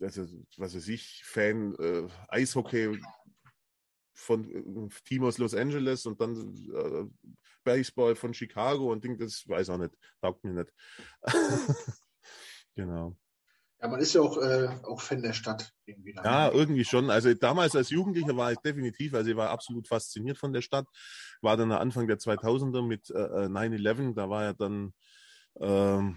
also 0.00 0.26
was 0.56 0.74
weiß 0.74 0.88
ich, 0.88 1.22
Fan, 1.24 1.74
äh, 1.76 2.08
Eishockey 2.28 3.00
von 4.14 4.50
äh, 4.50 4.88
Team 5.04 5.24
aus 5.24 5.38
Los 5.38 5.54
Angeles 5.54 6.06
und 6.06 6.20
dann 6.20 6.54
äh, 6.74 7.32
Baseball 7.64 8.14
von 8.14 8.32
Chicago 8.32 8.92
und 8.92 9.04
Ding, 9.04 9.18
das 9.18 9.46
weiß 9.46 9.70
auch 9.70 9.78
nicht, 9.78 9.96
taugt 10.20 10.44
mir 10.44 10.52
nicht. 10.52 10.72
genau. 12.74 13.16
Ja, 13.80 13.88
man 13.88 14.00
ist 14.00 14.14
ja 14.14 14.22
auch, 14.22 14.38
äh, 14.38 14.68
auch 14.84 15.00
Fan 15.00 15.20
der 15.20 15.34
Stadt 15.34 15.70
irgendwie. 15.84 16.14
Ja, 16.14 16.50
irgendwie 16.50 16.84
schon. 16.84 17.10
Also 17.10 17.34
damals 17.34 17.76
als 17.76 17.90
Jugendlicher 17.90 18.34
war 18.36 18.52
ich 18.52 18.58
definitiv, 18.58 19.12
also 19.14 19.30
ich 19.30 19.36
war 19.36 19.50
absolut 19.50 19.86
fasziniert 19.86 20.38
von 20.38 20.52
der 20.52 20.62
Stadt. 20.62 20.86
War 21.42 21.58
dann 21.58 21.72
Anfang 21.72 22.06
der 22.06 22.18
2000er 22.18 22.82
mit 22.82 23.10
äh, 23.10 23.48
9-11, 23.48 24.10
äh, 24.10 24.14
da 24.14 24.30
war 24.30 24.44
ja 24.44 24.52
dann, 24.54 24.94
ähm, 25.60 26.16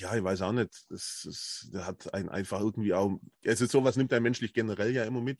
ja, 0.00 0.16
ich 0.16 0.24
weiß 0.24 0.42
auch 0.42 0.52
nicht, 0.52 0.70
das, 0.88 1.68
das, 1.72 1.86
hat 1.86 2.12
einen 2.14 2.30
einfach 2.30 2.60
irgendwie 2.60 2.94
auch, 2.94 3.20
also 3.44 3.66
sowas 3.66 3.96
nimmt 3.96 4.12
er 4.12 4.20
menschlich 4.20 4.54
generell 4.54 4.92
ja 4.92 5.04
immer 5.04 5.20
mit, 5.20 5.38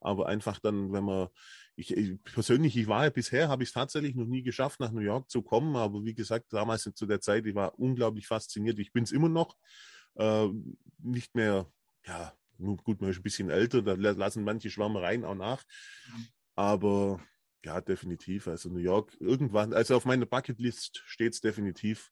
aber 0.00 0.26
einfach 0.26 0.58
dann, 0.60 0.92
wenn 0.92 1.04
man, 1.04 1.28
ich, 1.76 1.96
ich 1.96 2.22
persönlich, 2.22 2.76
ich 2.76 2.86
war 2.86 3.04
ja 3.04 3.10
bisher, 3.10 3.48
habe 3.48 3.62
ich 3.62 3.70
es 3.70 3.72
tatsächlich 3.72 4.14
noch 4.14 4.26
nie 4.26 4.42
geschafft, 4.42 4.80
nach 4.80 4.92
New 4.92 5.00
York 5.00 5.30
zu 5.30 5.42
kommen, 5.42 5.76
aber 5.76 6.04
wie 6.04 6.14
gesagt, 6.14 6.52
damals 6.52 6.82
zu 6.94 7.06
der 7.06 7.20
Zeit, 7.20 7.46
ich 7.46 7.54
war 7.54 7.78
unglaublich 7.78 8.26
fasziniert, 8.26 8.78
ich 8.78 8.92
bin 8.92 9.04
es 9.04 9.12
immer 9.12 9.30
noch, 9.30 9.56
äh, 10.16 10.48
nicht 10.98 11.34
mehr, 11.34 11.66
ja, 12.06 12.34
gut, 12.58 13.00
man 13.00 13.10
ist 13.10 13.18
ein 13.18 13.22
bisschen 13.22 13.48
älter, 13.48 13.80
da 13.80 13.94
lassen 13.94 14.44
manche 14.44 14.70
Schwärmereien 14.70 15.24
auch 15.24 15.34
nach, 15.34 15.64
aber 16.54 17.18
ja, 17.64 17.80
definitiv, 17.80 18.46
also 18.46 18.68
New 18.68 18.78
York, 18.78 19.16
irgendwann, 19.20 19.72
also 19.72 19.96
auf 19.96 20.04
meiner 20.04 20.26
Bucketlist 20.26 21.02
steht 21.06 21.32
es 21.32 21.40
definitiv, 21.40 22.10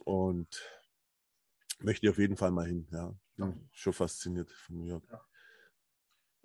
und 0.00 0.48
möchte 1.80 2.10
auf 2.10 2.18
jeden 2.18 2.36
Fall 2.36 2.50
mal 2.50 2.66
hin. 2.66 2.86
Ja, 2.90 3.14
bin 3.36 3.68
schon 3.72 3.92
fasziniert 3.92 4.50
von 4.50 4.76
New 4.76 4.86
York. 4.86 5.04
Ja. 5.10 5.20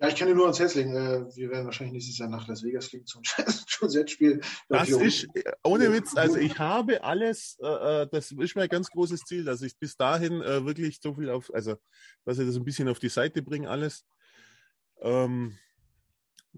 Ja, 0.00 0.06
ich 0.06 0.14
kann 0.14 0.28
dir 0.28 0.34
nur 0.34 0.44
ans 0.44 0.60
Herz 0.60 0.76
legen. 0.76 0.94
Äh, 0.94 1.24
wir 1.34 1.50
werden 1.50 1.64
wahrscheinlich 1.64 1.92
nächstes 1.92 2.18
Jahr 2.18 2.28
nach 2.28 2.46
Las 2.46 2.62
Vegas 2.62 2.86
fliegen 2.86 3.04
zum 3.04 3.22
Jazz-Spiel. 3.26 4.40
Das 4.68 4.90
ist, 4.90 5.26
ohne 5.64 5.92
Witz, 5.92 6.16
also 6.16 6.36
ich 6.36 6.56
habe 6.58 7.02
alles, 7.02 7.58
äh, 7.60 8.02
äh, 8.02 8.08
das 8.10 8.30
ist 8.30 8.54
mein 8.54 8.68
ganz 8.68 8.90
großes 8.90 9.22
Ziel, 9.24 9.44
dass 9.44 9.60
ich 9.62 9.76
bis 9.76 9.96
dahin 9.96 10.38
wirklich 10.38 11.00
so 11.02 11.14
viel 11.14 11.30
auf, 11.30 11.52
also, 11.52 11.76
dass 12.24 12.38
ich 12.38 12.46
das 12.46 12.56
ein 12.56 12.64
bisschen 12.64 12.88
auf 12.88 13.00
die 13.00 13.08
Seite 13.08 13.42
bringe, 13.42 13.68
alles. 13.68 14.04
Ähm, 15.00 15.58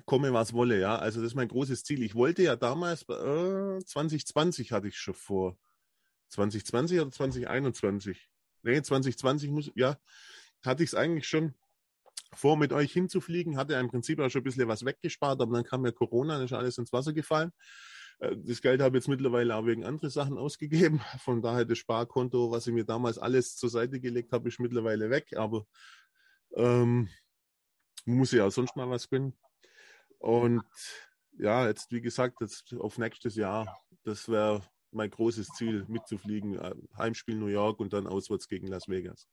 komme, 0.04 0.34
was 0.34 0.52
wolle, 0.52 0.78
ja. 0.78 0.98
Also, 0.98 1.20
das 1.20 1.28
ist 1.28 1.36
mein 1.36 1.48
großes 1.48 1.82
Ziel. 1.82 2.02
Ich 2.02 2.14
wollte 2.14 2.42
ja 2.42 2.56
damals, 2.56 3.02
äh, 3.08 3.78
2020 3.84 4.72
hatte 4.72 4.88
ich 4.88 4.98
schon 4.98 5.14
vor, 5.14 5.56
2020 6.30 7.00
oder 7.00 7.10
2021? 7.10 8.28
Nee, 8.62 8.82
2020 8.82 9.50
muss, 9.50 9.70
ja, 9.74 9.98
hatte 10.64 10.82
ich 10.82 10.90
es 10.90 10.94
eigentlich 10.94 11.28
schon 11.28 11.54
vor, 12.34 12.56
mit 12.56 12.72
euch 12.72 12.92
hinzufliegen, 12.92 13.56
hatte 13.56 13.74
im 13.74 13.88
Prinzip 13.88 14.20
auch 14.20 14.30
schon 14.30 14.40
ein 14.40 14.44
bisschen 14.44 14.68
was 14.68 14.84
weggespart, 14.84 15.40
aber 15.40 15.54
dann 15.54 15.64
kam 15.64 15.84
ja 15.84 15.92
Corona, 15.92 16.34
dann 16.34 16.44
ist 16.44 16.52
alles 16.52 16.78
ins 16.78 16.92
Wasser 16.92 17.12
gefallen. 17.12 17.52
Äh, 18.20 18.36
das 18.36 18.60
Geld 18.62 18.80
habe 18.80 18.96
ich 18.96 19.02
jetzt 19.02 19.08
mittlerweile 19.08 19.56
auch 19.56 19.66
wegen 19.66 19.84
anderen 19.84 20.10
Sachen 20.10 20.38
ausgegeben. 20.38 21.00
Von 21.24 21.42
daher 21.42 21.64
das 21.64 21.78
Sparkonto, 21.78 22.50
was 22.50 22.66
ich 22.66 22.72
mir 22.72 22.84
damals 22.84 23.18
alles 23.18 23.56
zur 23.56 23.70
Seite 23.70 24.00
gelegt 24.00 24.32
habe, 24.32 24.48
ist 24.48 24.60
mittlerweile 24.60 25.10
weg. 25.10 25.36
Aber 25.36 25.66
ähm, 26.54 27.08
muss 28.04 28.32
ja 28.32 28.46
auch 28.46 28.52
sonst 28.52 28.76
mal 28.76 28.88
was 28.88 29.08
gönnen. 29.08 29.36
Und 30.18 30.62
ja, 31.32 31.66
jetzt 31.66 31.90
wie 31.90 32.00
gesagt, 32.00 32.40
jetzt 32.40 32.74
auf 32.74 32.98
nächstes 32.98 33.34
Jahr, 33.36 33.80
das 34.04 34.28
wäre 34.28 34.62
mein 34.92 35.10
großes 35.10 35.48
Ziel, 35.48 35.84
mitzufliegen. 35.88 36.58
Äh, 36.58 36.74
Heimspiel 36.96 37.36
New 37.36 37.46
York 37.46 37.80
und 37.80 37.92
dann 37.92 38.06
auswärts 38.06 38.48
gegen 38.48 38.66
Las 38.66 38.88
Vegas. 38.88 39.28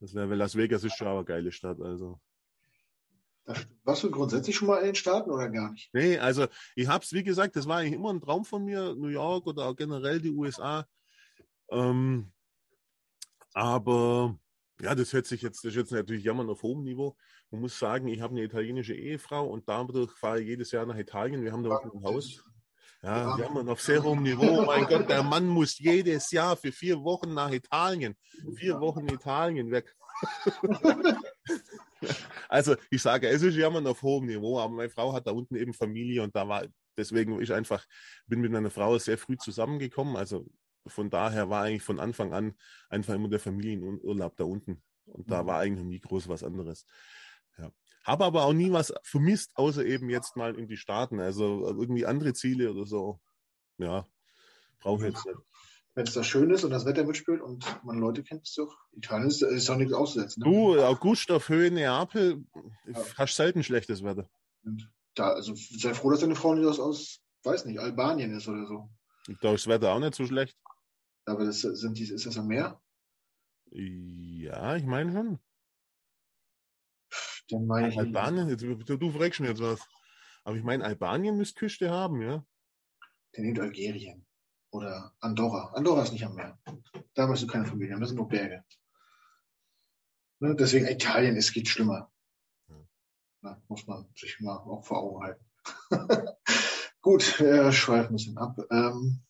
Das 0.00 0.14
wäre, 0.14 0.34
Las 0.34 0.56
Vegas 0.56 0.84
ist 0.84 0.96
schon 0.96 1.08
eine 1.08 1.24
geile 1.24 1.52
Stadt. 1.52 1.80
Also. 1.80 2.20
Warst 3.84 4.02
du 4.02 4.10
grundsätzlich 4.10 4.54
schon 4.54 4.68
mal 4.68 4.78
in 4.78 4.86
den 4.86 4.94
Staaten 4.94 5.30
oder 5.30 5.48
gar 5.48 5.72
nicht? 5.72 5.88
Nee, 5.94 6.18
also 6.18 6.46
ich 6.76 6.86
habe 6.86 7.02
es, 7.02 7.12
wie 7.12 7.22
gesagt, 7.22 7.56
das 7.56 7.66
war 7.66 7.78
eigentlich 7.78 7.94
immer 7.94 8.12
ein 8.12 8.20
Traum 8.20 8.44
von 8.44 8.64
mir, 8.64 8.94
New 8.94 9.08
York 9.08 9.46
oder 9.46 9.66
auch 9.66 9.76
generell 9.76 10.20
die 10.20 10.30
USA. 10.30 10.86
Ähm, 11.70 12.30
aber 13.54 14.38
ja, 14.80 14.94
das 14.94 15.12
hört 15.12 15.26
sich 15.26 15.42
jetzt, 15.42 15.64
das 15.64 15.70
ist 15.70 15.76
jetzt 15.76 15.92
natürlich 15.92 16.24
jammern 16.24 16.50
auf 16.50 16.62
hohem 16.62 16.84
Niveau. 16.84 17.16
Man 17.50 17.62
muss 17.62 17.78
sagen, 17.78 18.08
ich 18.08 18.20
habe 18.20 18.32
eine 18.32 18.44
italienische 18.44 18.94
Ehefrau 18.94 19.48
und 19.48 19.68
dadurch 19.68 20.12
fahre 20.12 20.40
ich 20.40 20.46
jedes 20.46 20.70
Jahr 20.70 20.84
nach 20.84 20.98
Italien. 20.98 21.42
Wir 21.42 21.52
haben 21.52 21.64
da 21.64 21.70
auch 21.70 21.84
ein 21.84 22.04
Haus. 22.04 22.44
Ja, 23.02 23.36
ja, 23.36 23.38
jammern 23.38 23.68
auf 23.68 23.80
sehr 23.80 24.02
hohem 24.02 24.22
Niveau. 24.22 24.62
Mein 24.66 24.86
Gott, 24.86 25.08
der 25.08 25.22
Mann 25.22 25.46
muss 25.46 25.78
jedes 25.78 26.30
Jahr 26.30 26.56
für 26.56 26.72
vier 26.72 27.02
Wochen 27.02 27.32
nach 27.32 27.50
Italien. 27.52 28.16
Vier 28.56 28.80
Wochen 28.80 29.08
Italien 29.08 29.70
weg. 29.70 29.94
also 32.48 32.74
ich 32.90 33.00
sage, 33.00 33.28
es 33.28 33.42
ist 33.42 33.54
jammern 33.54 33.86
auf 33.86 34.02
hohem 34.02 34.26
Niveau, 34.26 34.58
aber 34.58 34.74
meine 34.74 34.90
Frau 34.90 35.12
hat 35.12 35.28
da 35.28 35.30
unten 35.30 35.54
eben 35.54 35.72
Familie 35.72 36.24
und 36.24 36.34
da 36.34 36.48
war, 36.48 36.66
deswegen 36.96 37.40
ich 37.40 37.52
einfach, 37.52 37.86
bin 38.26 38.40
mit 38.40 38.50
meiner 38.50 38.70
Frau 38.70 38.98
sehr 38.98 39.16
früh 39.16 39.36
zusammengekommen. 39.36 40.16
Also 40.16 40.46
von 40.88 41.08
daher 41.08 41.50
war 41.50 41.64
eigentlich 41.64 41.82
von 41.82 42.00
Anfang 42.00 42.32
an 42.32 42.54
einfach 42.88 43.14
immer 43.14 43.28
der 43.28 43.40
Familienurlaub 43.40 44.36
da 44.36 44.44
unten. 44.44 44.82
Und 45.04 45.30
da 45.30 45.42
mhm. 45.42 45.46
war 45.46 45.60
eigentlich 45.60 45.86
nie 45.86 46.00
groß 46.00 46.28
was 46.28 46.42
anderes. 46.42 46.84
Habe 48.08 48.24
aber 48.24 48.44
auch 48.44 48.54
nie 48.54 48.72
was 48.72 48.94
vermisst, 49.02 49.52
außer 49.56 49.84
eben 49.84 50.08
jetzt 50.08 50.34
mal 50.34 50.58
in 50.58 50.66
die 50.66 50.78
Staaten. 50.78 51.20
Also 51.20 51.66
irgendwie 51.66 52.06
andere 52.06 52.32
Ziele 52.32 52.70
oder 52.72 52.86
so. 52.86 53.20
Ja, 53.76 54.06
brauche 54.80 55.06
ich 55.06 55.14
jetzt 55.14 55.26
nicht. 55.26 55.36
Wenn 55.94 56.06
es 56.06 56.14
da 56.14 56.24
schön 56.24 56.50
ist 56.50 56.64
und 56.64 56.70
das 56.70 56.86
Wetter 56.86 57.04
mitspielt 57.04 57.42
und 57.42 57.66
man 57.84 57.98
Leute 57.98 58.22
kennt, 58.22 58.44
ist 58.44 58.56
doch, 58.56 58.74
Italien 58.92 59.28
ist, 59.28 59.42
ist 59.42 59.68
doch 59.68 59.76
nichts 59.76 59.92
auszusetzen. 59.92 60.42
Ne? 60.42 60.50
Du, 60.50 60.80
August 60.80 61.30
auf 61.30 61.50
Höhe 61.50 61.70
Neapel, 61.70 62.46
ja. 62.86 63.04
hast 63.18 63.36
selten 63.36 63.62
schlechtes 63.62 64.02
Wetter. 64.02 64.26
Und 64.64 64.90
da, 65.14 65.32
also 65.32 65.54
sei 65.54 65.92
froh, 65.92 66.10
dass 66.10 66.20
deine 66.20 66.34
Frau 66.34 66.54
nicht 66.54 66.66
aus, 66.66 66.80
aus, 66.80 67.20
weiß 67.44 67.66
nicht, 67.66 67.78
Albanien 67.78 68.34
ist 68.34 68.48
oder 68.48 68.66
so. 68.66 68.88
Da 69.42 69.52
ist 69.52 69.66
das 69.66 69.74
Wetter 69.74 69.92
auch 69.92 70.00
nicht 70.00 70.14
so 70.14 70.24
schlecht. 70.24 70.56
Aber 71.26 71.44
das 71.44 71.60
sind 71.60 71.98
die, 71.98 72.04
ist 72.04 72.24
das 72.24 72.38
am 72.38 72.46
Meer? 72.46 72.80
Ja, 73.70 74.76
ich 74.76 74.86
meine 74.86 75.12
schon. 75.12 75.38
Dann 77.48 77.66
meine. 77.66 77.96
Albanien, 77.96 78.48
jetzt, 78.48 78.62
du, 78.62 78.96
du 78.96 79.10
fragst 79.10 79.40
mir 79.40 79.48
jetzt 79.48 79.62
was. 79.62 79.80
Aber 80.44 80.56
ich 80.56 80.64
meine, 80.64 80.84
Albanien 80.84 81.36
müsste 81.36 81.58
Küste 81.58 81.90
haben, 81.90 82.22
ja? 82.22 82.44
Der 83.36 83.44
nimmt 83.44 83.60
Algerien. 83.60 84.26
Oder 84.70 85.12
Andorra. 85.20 85.72
Andorra 85.74 86.02
ist 86.02 86.12
nicht 86.12 86.24
am 86.24 86.34
Meer. 86.34 86.58
Da 87.14 87.26
musst 87.26 87.42
du 87.42 87.46
keine 87.46 87.66
Familie 87.66 87.94
haben, 87.94 88.00
das 88.00 88.10
sind 88.10 88.18
nur 88.18 88.28
Berge. 88.28 88.64
Ne? 90.40 90.54
Deswegen 90.54 90.86
Italien, 90.86 91.36
es 91.36 91.52
geht 91.52 91.68
schlimmer. 91.68 92.12
Ja. 92.68 92.86
Na, 93.42 93.62
muss 93.68 93.86
man 93.86 94.08
sich 94.14 94.38
mal 94.40 94.56
auch 94.56 94.84
vor 94.84 94.98
Augen 94.98 95.22
halten. 95.22 95.44
Gut, 97.00 97.40
wir 97.40 97.72
schweifen 97.72 98.10
ein 98.10 98.16
bisschen 98.16 98.38
ab. 98.38 98.58
Ähm, 98.70 99.22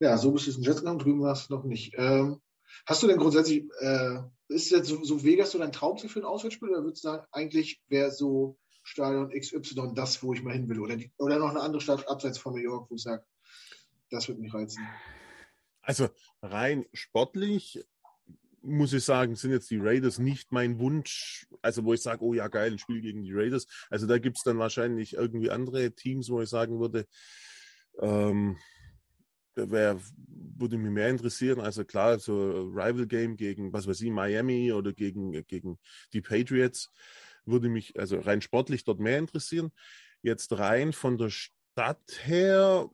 ja, 0.00 0.16
so 0.16 0.32
bist 0.32 0.46
du 0.46 0.52
in 0.52 0.62
Jet 0.62 0.78
gegangen, 0.78 0.98
drüben 0.98 1.22
warst 1.22 1.50
du 1.50 1.54
noch 1.54 1.64
nicht. 1.64 1.94
Ähm, 1.96 2.40
hast 2.86 3.02
du 3.02 3.06
denn 3.06 3.18
grundsätzlich 3.18 3.64
äh, 3.80 4.18
ist 4.48 4.70
jetzt 4.70 4.88
so, 4.88 5.02
so 5.04 5.24
Vegas 5.24 5.50
so 5.50 5.58
dein 5.58 5.72
Traumziel 5.72 6.10
für 6.10 6.20
ein 6.20 6.24
Auswärtsspiel 6.24 6.70
oder 6.70 6.84
würdest 6.84 7.04
du 7.04 7.08
sagen, 7.08 7.26
eigentlich 7.32 7.82
wäre 7.88 8.10
so 8.10 8.58
Stadion 8.82 9.30
XY 9.30 9.92
das, 9.94 10.22
wo 10.22 10.32
ich 10.32 10.42
mal 10.42 10.54
hin 10.54 10.68
will? 10.68 10.80
Oder, 10.80 10.96
die, 10.96 11.12
oder 11.18 11.38
noch 11.38 11.50
eine 11.50 11.60
andere 11.60 11.80
Stadt 11.80 12.08
abseits 12.08 12.38
von 12.38 12.54
New 12.54 12.60
York, 12.60 12.90
wo 12.90 12.94
ich 12.96 13.02
sage, 13.02 13.24
das 14.10 14.28
würde 14.28 14.40
mich 14.40 14.52
reizen? 14.52 14.86
Also 15.82 16.08
rein 16.42 16.84
sportlich 16.92 17.84
muss 18.62 18.92
ich 18.92 19.04
sagen, 19.04 19.34
sind 19.34 19.50
jetzt 19.50 19.70
die 19.70 19.80
Raiders 19.80 20.18
nicht 20.18 20.52
mein 20.52 20.78
Wunsch, 20.78 21.48
also 21.62 21.84
wo 21.84 21.94
ich 21.94 22.00
sage, 22.00 22.22
oh 22.22 22.32
ja, 22.32 22.46
geil, 22.46 22.72
ein 22.72 22.78
Spiel 22.78 23.00
gegen 23.00 23.24
die 23.24 23.32
Raiders. 23.32 23.66
Also 23.90 24.06
da 24.06 24.18
gibt 24.18 24.36
es 24.36 24.44
dann 24.44 24.58
wahrscheinlich 24.58 25.14
irgendwie 25.14 25.50
andere 25.50 25.92
Teams, 25.92 26.30
wo 26.30 26.40
ich 26.40 26.48
sagen 26.48 26.78
würde, 26.78 27.06
ähm, 28.00 28.56
wer 29.54 29.98
würde 30.26 30.78
mich 30.78 30.90
mehr 30.90 31.08
interessieren. 31.08 31.60
Also 31.60 31.84
klar, 31.84 32.18
so 32.18 32.68
Rival 32.68 33.06
Game 33.06 33.36
gegen, 33.36 33.72
was 33.72 33.86
weiß 33.86 34.00
ich, 34.00 34.10
Miami 34.10 34.72
oder 34.72 34.92
gegen, 34.92 35.32
gegen 35.46 35.78
die 36.12 36.20
Patriots 36.20 36.90
würde 37.44 37.68
mich 37.68 37.98
also 37.98 38.18
rein 38.20 38.40
sportlich 38.40 38.84
dort 38.84 39.00
mehr 39.00 39.18
interessieren. 39.18 39.72
Jetzt 40.22 40.56
rein 40.58 40.92
von 40.92 41.18
der 41.18 41.30
Stadt 41.30 42.20
her 42.24 42.88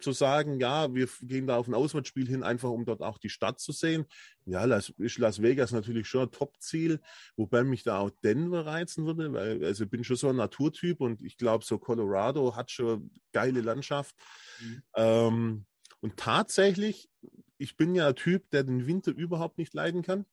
zu 0.00 0.12
sagen, 0.12 0.58
ja, 0.60 0.94
wir 0.94 1.08
gehen 1.22 1.46
da 1.46 1.56
auf 1.56 1.68
ein 1.68 1.74
Auswärtsspiel 1.74 2.26
hin, 2.26 2.42
einfach 2.42 2.70
um 2.70 2.84
dort 2.84 3.02
auch 3.02 3.18
die 3.18 3.28
Stadt 3.28 3.60
zu 3.60 3.72
sehen. 3.72 4.06
Ja, 4.46 4.64
Las, 4.64 4.90
ist 4.98 5.18
Las 5.18 5.42
Vegas 5.42 5.72
natürlich 5.72 6.08
schon 6.08 6.22
ein 6.22 6.30
Top-Ziel, 6.30 7.00
wobei 7.36 7.64
mich 7.64 7.82
da 7.82 7.98
auch 7.98 8.10
Denver 8.24 8.66
reizen 8.66 9.06
würde, 9.06 9.32
weil 9.32 9.64
also 9.64 9.84
ich 9.84 9.90
bin 9.90 10.04
schon 10.04 10.16
so 10.16 10.28
ein 10.28 10.36
Naturtyp 10.36 11.00
und 11.00 11.22
ich 11.22 11.36
glaube, 11.36 11.64
so 11.64 11.78
Colorado 11.78 12.56
hat 12.56 12.70
schon 12.70 13.10
geile 13.32 13.60
Landschaft. 13.60 14.14
Mhm. 14.60 14.82
Ähm, 14.96 15.66
und 16.00 16.16
tatsächlich, 16.16 17.10
ich 17.58 17.76
bin 17.76 17.94
ja 17.94 18.08
ein 18.08 18.16
Typ, 18.16 18.50
der 18.50 18.64
den 18.64 18.86
Winter 18.86 19.12
überhaupt 19.12 19.58
nicht 19.58 19.74
leiden 19.74 20.02
kann. 20.02 20.26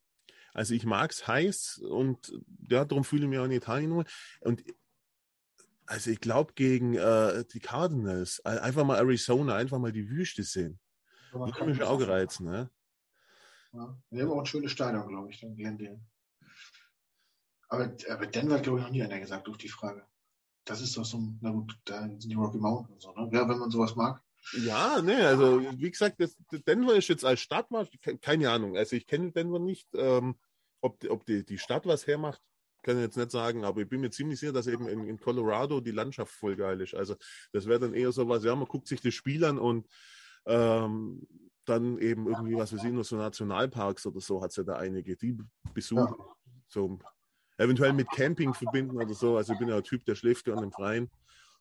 Also 0.53 0.73
ich 0.73 0.86
mag 0.86 1.12
es 1.12 1.27
heiß 1.27 1.80
und 1.80 2.34
ja, 2.67 2.86
darum 2.86 3.03
fühle 3.03 3.23
ich 3.23 3.30
mich 3.30 3.39
auch 3.39 3.45
in 3.45 3.51
Italien 3.51 3.93
wohl. 3.93 4.06
Und 4.41 4.63
also 5.86 6.10
ich 6.10 6.19
glaube 6.19 6.53
gegen 6.53 6.95
äh, 6.95 7.45
die 7.45 7.60
Cardinals, 7.60 8.43
einfach 8.45 8.84
mal 8.84 8.97
Arizona, 8.97 9.56
einfach 9.56 9.80
mal 9.80 9.91
die 9.91 10.10
Wüste 10.10 10.43
sehen. 10.43 10.80
Das 11.32 11.56
kann 11.56 11.69
mich 11.69 11.84
auch 11.84 11.99
gereizt, 11.99 12.41
ne? 12.41 12.69
Ja, 13.73 13.97
wir 14.10 14.23
haben 14.23 14.32
auch 14.32 14.39
ein 14.39 14.45
schönes 14.45 14.71
Stadion, 14.71 15.08
glaube 15.08 15.30
ich, 15.30 15.39
dann 15.39 15.56
Glendale. 15.56 15.99
Aber, 17.69 17.93
aber 18.10 18.27
Denver 18.27 18.56
hat, 18.56 18.63
glaube 18.63 18.80
ich, 18.80 18.86
noch 18.86 18.91
nie 18.91 19.03
einer 19.03 19.19
gesagt 19.19 19.45
durch 19.47 19.58
die 19.58 19.69
Frage. 19.69 20.06
Das 20.63 20.82
ist 20.82 20.97
doch 20.97 21.06
so, 21.06 21.21
na 21.41 21.51
gut, 21.51 21.77
da 21.86 22.01
sind 22.01 22.23
die 22.23 22.34
Rocky 22.34 22.58
Mountains 22.58 23.06
und 23.06 23.15
so, 23.15 23.21
ne? 23.21 23.30
Ja, 23.32 23.47
wenn 23.47 23.60
man 23.60 23.69
sowas 23.69 23.95
mag. 23.95 24.23
Ja, 24.54 25.02
ne, 25.02 25.28
also 25.28 25.62
wie 25.78 25.92
gesagt, 25.92 26.22
das, 26.22 26.36
Denver 26.68 26.96
ist 26.96 27.10
jetzt 27.10 27.26
als 27.26 27.42
Stadt, 27.42 27.68
keine 28.22 28.50
Ahnung. 28.50 28.78
Also 28.78 28.96
ich 28.96 29.08
kenne 29.08 29.32
Denver 29.32 29.60
nicht, 29.60 29.88
ähm, 29.96 30.36
ob, 30.82 31.04
ob 31.10 31.26
die, 31.26 31.46
die 31.46 31.58
Stadt 31.58 31.86
was 31.86 32.08
hermacht 32.08 32.42
kann 32.88 32.98
ich 32.98 33.04
jetzt 33.04 33.18
nicht 33.18 33.32
sagen, 33.32 33.66
aber 33.66 33.82
ich 33.82 33.90
bin 33.90 34.00
mir 34.00 34.12
ziemlich 34.12 34.40
sicher, 34.40 34.54
dass 34.54 34.66
eben 34.66 34.88
in, 34.88 35.06
in 35.08 35.20
Colorado 35.20 35.82
die 35.82 35.92
Landschaft 35.92 36.32
voll 36.32 36.56
geil 36.56 36.80
ist. 36.80 36.96
Also 36.96 37.16
das 37.52 37.66
wäre 37.66 37.82
dann 37.82 37.94
eher 37.94 38.14
so 38.14 38.30
was, 38.30 38.46
ja, 38.46 38.56
man 38.56 38.68
guckt 38.68 38.88
sich 38.88 39.02
das 39.02 39.14
Spiel 39.14 39.44
an 39.44 39.58
und 39.58 39.88
ähm, 40.46 41.28
dann 41.66 41.98
eben 41.98 42.28
irgendwie, 42.28 42.56
was 42.56 42.72
wir 42.72 42.80
sehen, 42.80 42.96
nur 42.96 43.04
so 43.04 43.18
Nationalparks 43.18 44.06
oder 44.06 44.22
so 44.22 44.42
hat 44.42 44.52
es 44.52 44.56
ja 44.56 44.64
da 44.64 44.78
einige, 44.78 45.18
die 45.18 45.38
besuchen. 45.74 46.16
Ja. 46.18 46.26
So 46.70 46.98
eventuell 47.58 47.92
mit 47.92 48.10
Camping 48.10 48.54
verbinden 48.54 48.96
oder 48.96 49.14
so. 49.14 49.36
Also 49.36 49.52
ich 49.52 49.60
bin 49.60 49.68
ja 49.68 49.76
ein 49.76 49.84
Typ, 49.84 50.06
der 50.06 50.16
schläft 50.16 50.46
gerne 50.46 50.64
im 50.64 50.72
Freien. 50.72 51.10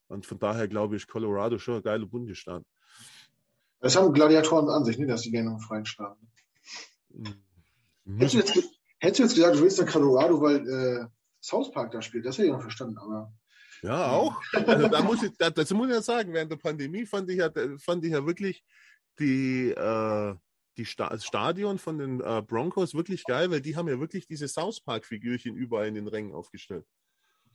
Und 0.08 0.26
von 0.26 0.38
daher 0.38 0.68
glaube 0.68 0.96
ich, 0.96 1.06
Colorado 1.06 1.58
schon 1.58 1.76
ein 1.76 1.82
geiler 1.82 2.06
Bundesstaat. 2.06 2.62
Das 3.80 3.96
haben 3.96 4.12
Gladiatoren 4.12 4.68
an 4.68 4.84
sich, 4.84 4.98
ne, 4.98 5.06
dass 5.06 5.22
die 5.22 5.30
gerne 5.30 5.50
im 5.50 5.60
Freien 5.60 5.86
starten. 5.86 6.26
Mhm. 7.08 8.18
Hättest, 8.18 8.34
du 8.34 8.38
jetzt, 8.38 8.54
hättest 8.98 9.18
du 9.18 9.22
jetzt 9.24 9.34
gesagt, 9.34 9.56
du 9.56 9.60
willst 9.62 9.80
nach 9.80 9.86
Colorado, 9.86 10.40
weil 10.40 10.68
äh, 10.68 11.06
South 11.42 11.70
Park 11.72 11.92
da 11.92 12.02
spielt, 12.02 12.24
das 12.24 12.38
hätte 12.38 12.48
ich 12.48 12.52
noch 12.52 12.62
verstanden, 12.62 12.98
aber. 12.98 13.32
Ja, 13.82 14.10
auch. 14.10 14.40
Also 14.52 14.88
da 14.88 15.02
muss 15.02 15.22
ich, 15.22 15.32
dazu 15.36 15.74
muss 15.74 15.88
ich 15.88 15.94
ja 15.94 16.02
sagen, 16.02 16.32
während 16.32 16.50
der 16.50 16.56
Pandemie 16.56 17.04
fand 17.04 17.28
ich 17.30 17.38
ja, 17.38 17.50
fand 17.78 18.04
ich 18.04 18.12
ja 18.12 18.24
wirklich 18.24 18.64
die, 19.18 19.70
äh, 19.70 20.34
die 20.76 20.84
Sta 20.84 21.10
das 21.10 21.24
Stadion 21.24 21.78
von 21.78 21.98
den 21.98 22.20
äh, 22.20 22.42
Broncos 22.42 22.94
wirklich 22.94 23.24
geil, 23.24 23.50
weil 23.50 23.60
die 23.60 23.76
haben 23.76 23.88
ja 23.88 24.00
wirklich 24.00 24.26
diese 24.26 24.48
South 24.48 24.80
Park-Figürchen 24.80 25.56
überall 25.56 25.88
in 25.88 25.94
den 25.94 26.08
Rängen 26.08 26.34
aufgestellt. 26.34 26.86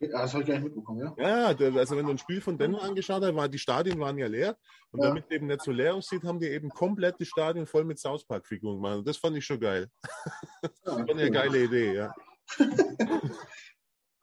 Ja, 0.01 0.23
das 0.23 0.33
habe 0.33 0.41
ich 0.43 0.49
gar 0.49 0.55
nicht 0.55 0.63
mitbekommen, 0.63 0.99
ja? 0.99 1.13
Ja, 1.17 1.45
also 1.77 1.95
wenn 1.95 2.05
du 2.05 2.11
ein 2.11 2.17
Spiel 2.17 2.41
von 2.41 2.57
Denver 2.57 2.81
angeschaut 2.81 3.21
hast, 3.21 3.35
war, 3.35 3.47
die 3.47 3.59
Stadien 3.59 3.99
waren 3.99 4.17
ja 4.17 4.27
leer. 4.27 4.57
Und 4.91 5.01
ja. 5.01 5.09
damit 5.09 5.31
eben 5.31 5.47
nicht 5.47 5.61
so 5.61 5.71
leer 5.71 5.93
aussieht, 5.93 6.23
haben 6.23 6.39
die 6.39 6.47
eben 6.47 6.69
komplett 6.69 7.19
die 7.19 7.25
Stadien 7.25 7.67
voll 7.67 7.85
mit 7.85 7.99
South 7.99 8.25
Park-Figuren 8.25 8.81
gemacht. 8.81 9.07
Das 9.07 9.17
fand 9.17 9.37
ich 9.37 9.45
schon 9.45 9.59
geil. 9.59 9.89
das 10.61 10.71
war 10.85 11.07
eine 11.07 11.29
geile 11.29 11.63
Idee, 11.63 11.93
ja. 11.93 12.13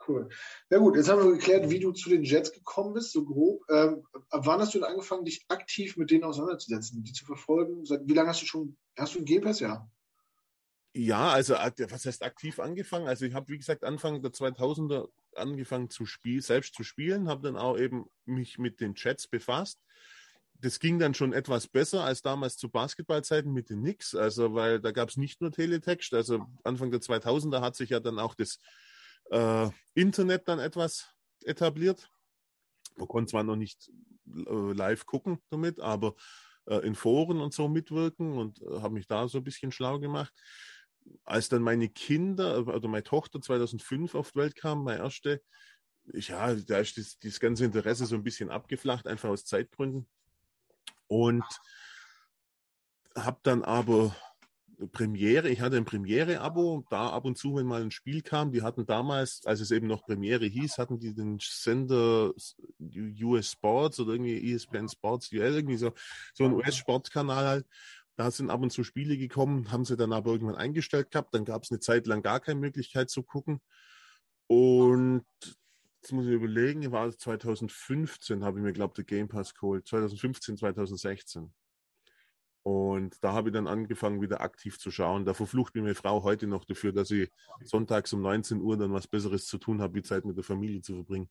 cool. 0.09 0.29
Ja 0.69 0.79
gut, 0.79 0.97
jetzt 0.97 1.09
haben 1.09 1.23
wir 1.23 1.33
geklärt, 1.33 1.71
wie 1.71 1.79
du 1.79 1.93
zu 1.93 2.11
den 2.11 2.25
Jets 2.25 2.53
gekommen 2.53 2.95
bist, 2.95 3.13
so 3.13 3.25
grob. 3.25 3.63
Ähm, 3.71 4.03
ab 4.31 4.47
wann 4.47 4.61
hast 4.61 4.75
du 4.75 4.79
denn 4.79 4.89
angefangen, 4.89 5.25
dich 5.25 5.45
aktiv 5.49 5.97
mit 5.97 6.11
denen 6.11 6.25
auseinanderzusetzen, 6.25 7.05
die 7.05 7.13
zu 7.13 7.25
verfolgen? 7.25 7.85
Seit 7.85 8.01
wie 8.05 8.15
lange 8.15 8.31
hast 8.31 8.43
du 8.43 8.47
schon, 8.47 8.77
hast 8.97 9.15
du 9.15 9.19
einen 9.19 9.27
Game 9.27 9.43
Pass? 9.43 9.61
Ja. 9.61 9.89
Ja, 10.99 11.31
also 11.31 11.55
was 11.55 12.07
heißt 12.07 12.25
aktiv 12.25 12.59
angefangen? 12.59 13.07
Also 13.07 13.25
ich 13.25 13.33
habe, 13.33 13.49
wie 13.51 13.59
gesagt, 13.59 13.85
Anfang 13.85 14.21
der 14.21 14.33
2000er 14.33 15.09
angefangen 15.37 15.91
zu 15.91 16.07
spielen, 16.07 16.41
selbst 16.41 16.75
zu 16.75 16.83
spielen, 16.83 17.29
habe 17.29 17.43
dann 17.43 17.57
auch 17.57 17.79
eben 17.79 18.07
mich 18.25 18.59
mit 18.59 18.81
den 18.81 18.97
Chats 18.97 19.29
befasst. 19.29 19.79
Das 20.55 20.81
ging 20.81 20.99
dann 20.99 21.15
schon 21.15 21.33
etwas 21.33 21.69
besser 21.69 22.03
als 22.03 22.23
damals 22.23 22.57
zu 22.57 22.69
Basketballzeiten 22.69 23.53
mit 23.53 23.71
den 23.71 23.79
Knicks, 23.79 24.17
also 24.17 24.55
weil 24.55 24.81
da 24.81 24.91
gab 24.91 25.09
es 25.09 25.17
nicht 25.17 25.41
nur 25.41 25.53
Teletext, 25.53 26.15
also 26.15 26.45
Anfang 26.65 26.91
der 26.91 27.01
2000er 27.01 27.61
hat 27.61 27.77
sich 27.77 27.91
ja 27.91 28.01
dann 28.01 28.19
auch 28.19 28.35
das 28.35 28.59
äh, 29.31 29.71
Internet 29.95 30.49
dann 30.49 30.59
etwas 30.59 31.15
etabliert. 31.45 32.11
Man 32.97 33.07
konnte 33.07 33.31
zwar 33.31 33.45
noch 33.45 33.55
nicht 33.55 33.89
äh, 34.27 34.73
live 34.73 35.07
gucken 35.07 35.39
damit, 35.51 35.79
aber 35.79 36.17
äh, 36.67 36.85
in 36.85 36.97
Foren 36.97 37.41
und 37.41 37.55
so 37.55 37.69
mitwirken 37.69 38.37
und 38.37 38.61
äh, 38.63 38.81
habe 38.81 38.95
mich 38.95 39.07
da 39.07 39.29
so 39.29 39.39
ein 39.39 39.45
bisschen 39.45 39.71
schlau 39.71 40.01
gemacht 40.01 40.35
als 41.25 41.49
dann 41.49 41.63
meine 41.63 41.89
Kinder 41.89 42.67
oder 42.67 42.89
meine 42.89 43.05
Tochter 43.05 43.41
2005 43.41 44.15
auf 44.15 44.33
die 44.33 44.39
Welt 44.39 44.57
kam, 44.57 44.85
meine 44.85 45.03
erste, 45.03 45.43
ja, 46.13 46.55
da 46.55 46.79
ist 46.79 46.97
das, 46.97 47.19
das 47.19 47.41
ganze 47.41 47.65
Interesse 47.65 48.07
so 48.07 48.15
ein 48.15 48.25
bisschen 48.25 48.51
abgeflacht, 48.51 49.07
einfach 49.07 49.29
aus 49.29 49.45
Zeitgründen. 49.45 50.07
Und 51.07 51.45
habe 53.17 53.39
dann 53.43 53.63
aber 53.63 54.15
Premiere, 54.93 55.49
ich 55.49 55.61
hatte 55.61 55.77
ein 55.77 55.85
Premiere-Abo, 55.85 56.85
da 56.89 57.09
ab 57.09 57.25
und 57.25 57.37
zu, 57.37 57.57
wenn 57.57 57.67
mal 57.67 57.83
ein 57.83 57.91
Spiel 57.91 58.23
kam, 58.23 58.53
die 58.53 58.63
hatten 58.63 58.87
damals, 58.87 59.43
als 59.45 59.61
es 59.61 59.73
eben 59.73 59.89
noch 59.89 60.05
Premiere 60.05 60.47
hieß, 60.47 60.79
hatten 60.79 61.01
die 61.01 61.15
den 61.15 61.39
Sender 61.41 62.33
US 62.79 63.53
Sports 63.53 63.99
oder 63.99 64.13
irgendwie 64.13 64.53
ESPN 64.53 64.89
Sports 64.89 65.33
irgendwie 65.33 65.77
so, 65.77 65.93
so 66.33 66.45
ein 66.45 66.53
US-Sportkanal 66.53 67.47
halt. 67.47 67.67
Da 68.19 68.33
sind 68.33 68.51
ab 68.51 68.61
und 68.61 68.71
zu 68.71 68.83
Spiele 68.83 69.17
gekommen, 69.17 69.71
haben 69.71 69.85
sie 69.85 69.97
dann 69.97 70.13
aber 70.13 70.33
irgendwann 70.33 70.57
eingestellt 70.57 71.13
gehabt. 71.13 71.33
Dann 71.35 71.45
gab 71.45 71.63
es 71.63 71.71
eine 71.71 71.79
Zeit 71.79 72.09
lang 72.09 72.21
gar 72.21 72.41
keine 72.41 72.59
Möglichkeit 72.59 73.11
zu 73.11 73.23
gucken. 73.23 73.61
Und 74.49 75.25
jetzt 76.03 76.11
muss 76.11 76.27
ich 76.27 76.33
überlegen, 76.33 76.91
war 76.91 77.17
2015, 77.17 78.43
habe 78.43 78.59
ich 78.59 78.65
mir, 78.65 78.73
glaube 78.73 78.91
ich, 78.91 78.97
der 78.97 79.05
Game 79.05 79.29
Pass 79.29 79.55
geholt. 79.55 79.87
2015, 79.87 80.57
2016. 80.57 81.55
Und 82.65 83.23
da 83.23 83.35
habe 83.35 83.51
ich 83.51 83.53
dann 83.53 83.69
angefangen, 83.69 84.21
wieder 84.21 84.41
aktiv 84.41 84.81
zu 84.81 84.91
schauen. 84.91 85.25
Da 85.25 85.33
verflucht 85.33 85.77
mir 85.77 85.83
meine 85.83 85.95
Frau 85.95 86.25
heute 86.25 86.49
noch 86.49 86.65
dafür, 86.65 86.93
dass 86.93 87.13
ich 87.13 87.31
sonntags 87.63 88.13
um 88.13 88.21
19 88.21 88.61
Uhr 88.61 88.77
dann 88.77 88.93
was 88.93 89.07
Besseres 89.07 89.47
zu 89.47 89.59
tun 89.59 89.81
habe, 89.81 89.95
wie 89.95 90.03
Zeit 90.03 90.25
mit 90.25 90.37
der 90.37 90.43
Familie 90.43 90.83
zu 90.83 90.97
verbringen. 90.97 91.31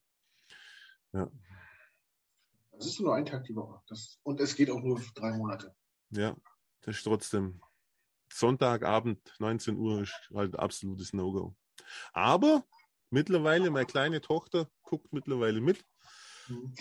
Ja. 1.12 1.30
Das 2.72 2.86
ist 2.86 3.02
nur 3.02 3.14
ein 3.14 3.26
Tag 3.26 3.44
die 3.44 3.56
Woche. 3.58 3.82
Das, 3.88 4.22
und 4.24 4.40
es 4.40 4.56
geht 4.56 4.70
auch 4.70 4.82
nur 4.82 5.02
drei 5.16 5.36
Monate. 5.36 5.76
Ja, 6.12 6.34
das 6.88 6.96
ist 6.96 7.04
trotzdem 7.04 7.60
Sonntagabend, 8.32 9.20
19 9.40 9.76
Uhr, 9.76 10.04
ist 10.04 10.32
halt 10.34 10.58
absolutes 10.58 11.12
No-Go. 11.12 11.54
Aber 12.14 12.64
mittlerweile, 13.10 13.70
meine 13.70 13.86
kleine 13.86 14.22
Tochter 14.22 14.70
guckt 14.84 15.12
mittlerweile 15.12 15.60
mit. 15.60 15.84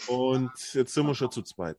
Und 0.06 0.52
jetzt 0.74 0.94
sind 0.94 1.06
wir 1.06 1.14
schon 1.16 1.32
zu 1.32 1.42
zweit. 1.42 1.76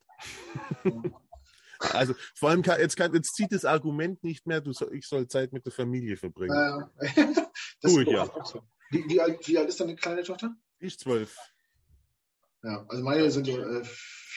Also 1.79 2.15
vor 2.35 2.49
allem 2.49 2.63
kann, 2.63 2.81
jetzt, 2.81 2.97
kann, 2.97 3.13
jetzt 3.13 3.33
zieht 3.33 3.53
das 3.53 3.63
Argument 3.63 4.21
nicht 4.23 4.45
mehr, 4.45 4.59
du 4.59 4.73
soll, 4.73 4.93
ich 4.93 5.07
soll 5.07 5.27
Zeit 5.27 5.53
mit 5.53 5.63
der 5.63 5.71
Familie 5.71 6.17
verbringen. 6.17 6.89
Äh, 6.97 7.33
das 7.81 7.93
Tue 7.93 8.03
ich 8.03 8.09
ja. 8.09 8.29
Wie, 8.89 9.05
wie, 9.07 9.21
alt, 9.21 9.47
wie 9.47 9.57
alt 9.57 9.69
ist 9.69 9.79
deine 9.79 9.95
kleine 9.95 10.23
Tochter? 10.23 10.53
Ich 10.79 10.99
zwölf. 10.99 11.37
Ja, 12.63 12.85
also 12.89 13.03
meine 13.03 13.31
sind 13.31 13.47
ja 13.47 13.57
äh, 13.57 13.85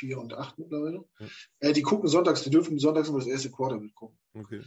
vier 0.01 0.19
und 0.19 0.33
acht 0.35 0.59
mittlerweile. 0.59 1.05
Ja. 1.19 1.27
Äh, 1.61 1.73
die 1.73 1.83
gucken 1.83 2.09
sonntags, 2.09 2.43
die 2.43 2.51
dürfen 2.51 2.79
sonntags 2.79 3.09
immer 3.09 3.19
das 3.19 3.29
erste 3.29 3.51
Quarter 3.51 3.79
mitgucken. 3.79 4.19
Okay. 4.35 4.63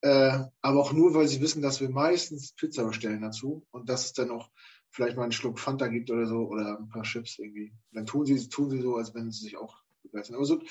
Äh, 0.00 0.44
aber 0.62 0.80
auch 0.80 0.92
nur, 0.92 1.14
weil 1.14 1.28
sie 1.28 1.40
wissen, 1.40 1.60
dass 1.60 1.80
wir 1.80 1.90
meistens 1.90 2.52
Pizza 2.52 2.84
bestellen 2.84 3.20
dazu 3.20 3.66
und 3.70 3.88
dass 3.88 4.06
es 4.06 4.12
dann 4.12 4.28
noch 4.28 4.50
vielleicht 4.90 5.16
mal 5.16 5.24
einen 5.24 5.32
Schluck 5.32 5.58
Fanta 5.58 5.88
gibt 5.88 6.10
oder 6.10 6.26
so 6.26 6.48
oder 6.48 6.78
ein 6.78 6.88
paar 6.88 7.02
Chips 7.02 7.38
irgendwie. 7.38 7.72
Dann 7.92 8.06
tun 8.06 8.24
sie, 8.24 8.48
tun 8.48 8.70
sie 8.70 8.80
so, 8.80 8.96
als 8.96 9.14
wenn 9.14 9.30
sie 9.30 9.44
sich 9.44 9.56
auch 9.56 9.76
begeistern. 10.02 10.36
Aber 10.36 10.44
so, 10.44 10.62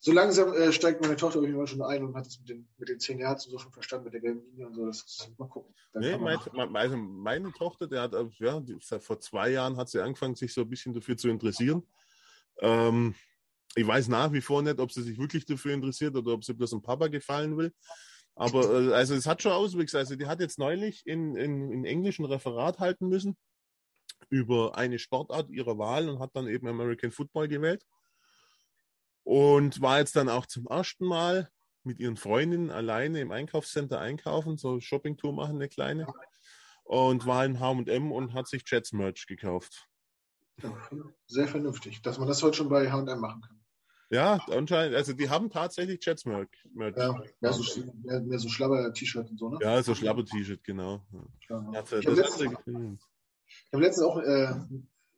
so 0.00 0.12
langsam 0.12 0.52
äh, 0.52 0.72
steigt 0.72 1.00
meine 1.00 1.16
Tochter 1.16 1.40
auf 1.40 1.68
schon 1.68 1.82
ein 1.82 2.04
und 2.04 2.14
hat 2.14 2.26
es 2.26 2.38
mit 2.40 2.48
den, 2.48 2.68
mit 2.76 2.88
den 2.88 3.00
zehn 3.00 3.18
Jahren 3.18 3.38
so 3.38 3.56
schon 3.58 3.72
verstanden, 3.72 4.04
mit 4.04 4.14
der 4.14 4.20
gelben 4.20 4.42
Linie 4.50 4.66
und 4.66 4.74
so. 4.74 4.86
Das 4.86 5.02
ist, 5.02 5.38
mal 5.38 5.48
gucken. 5.48 5.74
nee, 5.94 6.18
mein, 6.18 6.38
also 6.76 6.96
meine 6.96 7.52
Tochter, 7.52 7.86
der 7.86 8.02
hat, 8.02 8.12
ja, 8.38 8.60
die, 8.60 8.76
vor 8.80 9.20
zwei 9.20 9.50
Jahren 9.50 9.76
hat 9.76 9.88
sie 9.88 10.00
angefangen, 10.00 10.34
sich 10.34 10.52
so 10.52 10.62
ein 10.62 10.68
bisschen 10.68 10.92
dafür 10.92 11.16
zu 11.16 11.28
interessieren. 11.28 11.86
Ähm, 12.58 13.14
Ich 13.76 13.86
weiß 13.86 14.08
nach 14.08 14.32
wie 14.32 14.40
vor 14.40 14.62
nicht, 14.62 14.78
ob 14.78 14.92
sie 14.92 15.02
sich 15.02 15.18
wirklich 15.18 15.44
dafür 15.44 15.74
interessiert 15.74 16.14
oder 16.16 16.32
ob 16.32 16.44
sie 16.44 16.54
bloß 16.54 16.70
dem 16.70 16.82
Papa 16.82 17.08
gefallen 17.08 17.56
will. 17.56 17.72
Aber 18.36 18.64
äh, 18.64 18.92
also 18.94 19.14
es 19.14 19.26
hat 19.26 19.42
schon 19.42 19.52
Auswüchse. 19.52 19.98
Also 19.98 20.16
die 20.16 20.26
hat 20.26 20.40
jetzt 20.40 20.58
neulich 20.58 21.06
in, 21.06 21.36
in, 21.36 21.70
in 21.70 21.84
Englisch 21.84 22.18
ein 22.18 22.24
Referat 22.24 22.78
halten 22.78 23.08
müssen 23.08 23.36
über 24.30 24.76
eine 24.76 24.98
Sportart 24.98 25.50
ihrer 25.50 25.78
Wahl 25.78 26.08
und 26.08 26.18
hat 26.18 26.30
dann 26.34 26.48
eben 26.48 26.66
American 26.66 27.10
Football 27.10 27.48
gewählt. 27.48 27.84
Und 29.22 29.80
war 29.80 29.98
jetzt 29.98 30.16
dann 30.16 30.28
auch 30.28 30.46
zum 30.46 30.66
ersten 30.66 31.06
Mal 31.06 31.48
mit 31.82 31.98
ihren 31.98 32.16
Freundinnen 32.16 32.70
alleine 32.70 33.20
im 33.20 33.30
Einkaufscenter 33.30 34.00
einkaufen, 34.00 34.56
so 34.56 34.80
Shoppingtour 34.80 35.32
machen, 35.32 35.56
eine 35.56 35.68
kleine. 35.68 36.06
Und 36.84 37.26
war 37.26 37.44
in 37.44 37.60
HM 37.60 38.12
und 38.12 38.34
hat 38.34 38.48
sich 38.48 38.62
Jets 38.66 38.92
Merch 38.92 39.26
gekauft. 39.26 39.86
Ja, 40.62 40.76
sehr 41.26 41.48
vernünftig, 41.48 42.02
dass 42.02 42.18
man 42.18 42.28
das 42.28 42.42
heute 42.42 42.58
schon 42.58 42.68
bei 42.68 42.90
HM 42.90 43.20
machen 43.20 43.40
kann. 43.40 43.63
Ja, 44.14 44.38
anscheinend, 44.48 44.94
also 44.94 45.12
die 45.12 45.28
haben 45.28 45.50
tatsächlich 45.50 46.04
Jets 46.04 46.24
Merch. 46.24 46.48
Ja, 46.76 47.20
mehr 47.40 47.52
so, 47.52 47.82
mehr, 48.04 48.20
mehr 48.20 48.38
so 48.38 48.48
Schlabber-T-Shirt 48.48 49.28
und 49.28 49.38
so, 49.38 49.48
ne? 49.48 49.58
Ja, 49.60 49.82
so 49.82 49.92
Schlabber-T-Shirt, 49.92 50.62
genau. 50.62 51.04
Ja. 51.48 51.72
Ja, 51.72 51.82
ich 51.82 52.06
habe 52.06 52.14
letztens, 52.14 53.00
hab 53.72 53.80
letztens, 53.80 54.06
auch 54.06 54.18
äh, 54.18 54.54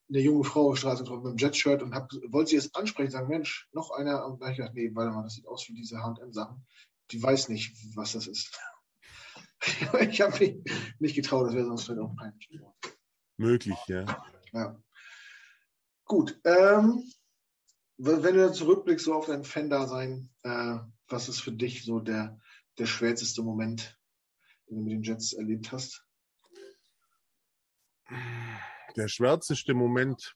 eine 0.09 0.21
junge 0.21 0.45
Frau 0.45 0.69
auf 0.69 0.75
der 0.77 0.81
Straße 0.81 1.03
getroffen 1.03 1.25
mit 1.25 1.31
einem 1.33 1.37
Jet-Shirt 1.37 1.83
und 1.83 1.95
hab, 1.95 2.11
wollte 2.29 2.51
sie 2.51 2.57
jetzt 2.57 2.75
ansprechen, 2.75 3.11
sagen, 3.11 3.29
Mensch, 3.29 3.69
noch 3.73 3.91
einer. 3.91 4.25
Und 4.25 4.41
dann 4.41 4.47
habe 4.47 4.53
ich 4.53 4.57
gedacht, 4.57 4.75
nee, 4.75 4.91
warte 4.95 5.15
mal, 5.15 5.25
das 5.25 5.35
sieht 5.35 5.47
aus 5.47 5.69
wie 5.69 5.75
diese 5.75 6.03
H&M-Sachen. 6.03 6.65
Die 7.11 7.23
weiß 7.23 7.51
nicht, 7.51 7.77
was 7.95 8.13
das 8.13 8.27
ist. 8.27 8.59
ich 10.09 10.21
habe 10.23 10.39
mich 10.39 10.57
nicht 11.01 11.17
getraut, 11.17 11.49
das 11.49 11.55
wäre 11.55 11.67
sonst 11.67 11.85
vielleicht 11.85 12.01
auch 12.01 12.17
peinlich 12.17 12.49
geworden. 12.49 12.75
Möglich, 13.37 13.77
ja. 13.89 14.07
Ja. 14.55 14.83
Gut. 16.07 16.41
Ähm, 16.45 17.03
wenn 17.99 18.35
du 18.35 18.53
zurückblickst 18.53 19.07
so 19.07 19.15
auf 19.15 19.27
dein 19.27 19.45
Fan-Dasein, 19.45 20.31
äh, 20.43 20.79
was 21.09 21.29
ist 21.29 21.41
für 21.41 21.53
dich 21.53 21.85
so 21.85 22.01
der, 22.01 22.39
der 22.79 22.87
schwärzeste 22.87 23.43
Moment, 23.43 23.99
den 24.69 24.77
du 24.77 24.83
mit 24.83 24.93
den 24.93 25.03
Jets 25.03 25.33
erlebt 25.33 25.73
hast? 25.73 26.05
Der 28.97 29.09
schwärzeste 29.09 29.75
Moment. 29.75 30.35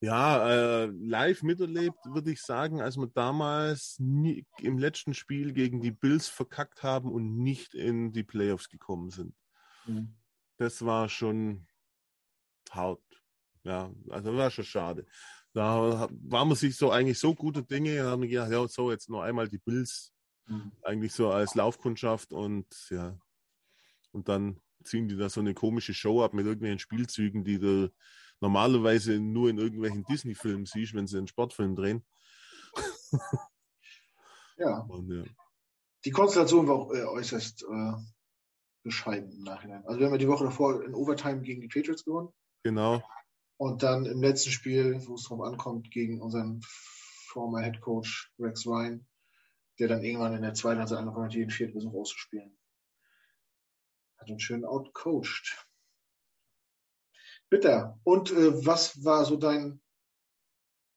Ja, 0.00 0.48
äh, 0.48 0.86
live 0.86 1.42
miterlebt, 1.42 1.98
würde 2.04 2.30
ich 2.30 2.40
sagen, 2.40 2.80
als 2.80 2.96
wir 2.96 3.08
damals 3.08 3.96
nie, 3.98 4.46
im 4.60 4.78
letzten 4.78 5.12
Spiel 5.12 5.52
gegen 5.52 5.80
die 5.80 5.90
Bills 5.90 6.28
verkackt 6.28 6.84
haben 6.84 7.10
und 7.10 7.36
nicht 7.36 7.74
in 7.74 8.12
die 8.12 8.22
Playoffs 8.22 8.68
gekommen 8.68 9.10
sind. 9.10 9.34
Mhm 9.86 10.17
das 10.58 10.84
war 10.84 11.08
schon 11.08 11.66
hart. 12.70 13.02
Ja, 13.64 13.92
also 14.10 14.36
war 14.36 14.50
schon 14.50 14.64
schade. 14.64 15.06
Da 15.52 16.08
war 16.10 16.44
man 16.44 16.56
sich 16.56 16.76
so 16.76 16.90
eigentlich 16.90 17.18
so 17.18 17.34
gute 17.34 17.62
Dinge, 17.62 18.04
haben 18.04 18.22
wir 18.22 18.28
gedacht, 18.28 18.52
ja, 18.52 18.68
so 18.68 18.90
jetzt 18.90 19.08
nur 19.08 19.24
einmal 19.24 19.48
die 19.48 19.58
Bills 19.58 20.12
mhm. 20.46 20.72
eigentlich 20.82 21.12
so 21.12 21.30
als 21.30 21.54
Laufkundschaft 21.54 22.32
und 22.32 22.66
ja, 22.90 23.18
und 24.12 24.28
dann 24.28 24.60
ziehen 24.84 25.08
die 25.08 25.16
da 25.16 25.28
so 25.28 25.40
eine 25.40 25.54
komische 25.54 25.94
Show 25.94 26.22
ab 26.22 26.34
mit 26.34 26.46
irgendwelchen 26.46 26.78
Spielzügen, 26.78 27.44
die 27.44 27.58
du 27.58 27.92
normalerweise 28.40 29.18
nur 29.18 29.50
in 29.50 29.58
irgendwelchen 29.58 30.04
Disney-Filmen 30.04 30.66
siehst, 30.66 30.94
wenn 30.94 31.06
sie 31.06 31.18
einen 31.18 31.26
Sportfilm 31.26 31.74
drehen. 31.74 32.04
ja. 34.56 34.78
Und, 34.88 35.10
ja. 35.10 35.24
Die 36.04 36.10
Konstellation 36.10 36.68
war 36.68 36.76
auch 36.76 36.92
äh, 36.92 37.04
äußerst 37.04 37.64
äh, 37.64 37.92
bescheiden 38.88 39.30
im 39.32 39.42
Nachhinein. 39.42 39.84
Also 39.86 39.98
wir 39.98 40.06
haben 40.06 40.14
ja 40.14 40.18
die 40.18 40.28
Woche 40.28 40.44
davor 40.44 40.82
in 40.84 40.94
Overtime 40.94 41.42
gegen 41.42 41.60
die 41.60 41.68
Patriots 41.68 42.04
gewonnen. 42.04 42.32
Genau. 42.64 43.02
Und 43.56 43.82
dann 43.82 44.06
im 44.06 44.22
letzten 44.22 44.50
Spiel, 44.50 45.00
wo 45.06 45.14
es 45.14 45.24
drauf 45.24 45.40
ankommt, 45.40 45.90
gegen 45.90 46.20
unseren 46.20 46.60
former 47.28 47.62
Head 47.62 47.80
Coach 47.80 48.32
Rex 48.38 48.66
Ryan, 48.66 49.06
der 49.78 49.88
dann 49.88 50.02
irgendwann 50.02 50.34
in 50.34 50.42
der 50.42 50.54
zweiten 50.54 50.80
also 50.80 50.96
angefangen 50.96 51.26
hat, 51.26 51.34
jeden 51.34 51.50
vierten 51.50 51.72
Versuch 51.72 51.94
auszuspielen. 51.94 52.56
Hat 54.18 54.30
uns 54.30 54.42
schön 54.42 54.64
outcoached. 54.64 55.66
Bitter. 57.50 57.98
Und 58.04 58.30
äh, 58.30 58.66
was 58.66 59.04
war 59.04 59.24
so 59.24 59.36
dein 59.36 59.80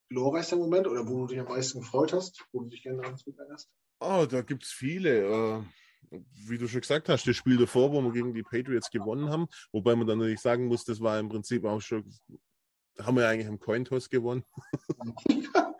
glorreichster 0.10 0.58
Moment 0.58 0.88
oder 0.88 1.08
wo 1.08 1.22
du 1.22 1.28
dich 1.28 1.40
am 1.40 1.48
meisten 1.48 1.80
gefreut 1.80 2.14
hast, 2.14 2.46
wo 2.52 2.62
du 2.62 2.70
dich 2.70 2.84
gerne 2.84 3.02
daran 3.02 3.18
zurückerinnerst? 3.18 3.72
Oh, 4.02 4.26
da 4.30 4.42
gibt 4.42 4.64
es 4.64 4.72
viele. 4.72 5.22
Äh, 5.22 5.64
wie 6.10 6.58
du 6.58 6.68
schon 6.68 6.82
gesagt 6.82 7.10
hast, 7.10 7.28
das 7.28 7.36
Spiel 7.36 7.58
davor, 7.58 7.92
wo 7.92 8.02
wir 8.02 8.12
gegen 8.12 8.34
die 8.34 8.44
Patriots 8.44 8.90
gewonnen 8.90 9.30
haben, 9.30 9.48
wobei 9.72 9.96
man 9.96 10.08
dann 10.08 10.20
natürlich 10.20 10.42
sagen 10.42 10.68
muss, 10.68 10.84
das 10.84 11.00
war 11.02 11.20
im 11.20 11.30
Prinzip 11.30 11.64
auch 11.66 11.82
schon, 11.82 12.04
haben 13.00 13.16
wir 13.16 13.24
ja 13.24 13.30
eigentlich 13.30 13.48
im 13.48 13.60
Cointoss 13.60 14.10
gewonnen. 14.10 14.44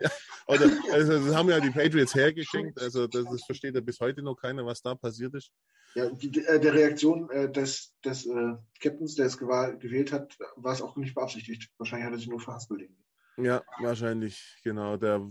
ja, 0.00 0.10
oder, 0.46 0.70
also 0.92 1.26
das 1.26 1.34
haben 1.34 1.48
ja 1.48 1.60
die 1.60 1.70
Patriots 1.70 2.14
hergeschenkt, 2.14 2.80
also 2.80 3.06
das, 3.06 3.24
das, 3.24 3.44
versteht 3.44 3.74
ja 3.74 3.80
bis 3.80 4.00
heute 4.00 4.22
noch 4.22 4.36
keiner, 4.36 4.64
was 4.64 4.80
da 4.80 4.94
passiert 4.94 5.34
ist. 5.34 5.52
Ja, 5.94 6.08
die, 6.08 6.44
äh, 6.46 6.58
der 6.58 6.72
Reaktion 6.72 7.28
äh, 7.30 7.50
des, 7.50 7.94
des 8.02 8.26
äh, 8.26 8.54
Captains, 8.80 9.14
der 9.14 9.26
es 9.26 9.36
gewählt 9.36 10.12
hat, 10.12 10.36
war 10.56 10.72
es 10.72 10.80
auch 10.80 10.96
nicht 10.96 11.14
beabsichtigt. 11.14 11.70
Wahrscheinlich 11.76 12.06
hat 12.06 12.14
er 12.14 12.18
sich 12.18 12.28
nur 12.28 12.40
verhaspelt. 12.40 12.88
Ja, 13.36 13.62
wahrscheinlich, 13.78 14.58
genau. 14.62 14.96
Der 14.96 15.28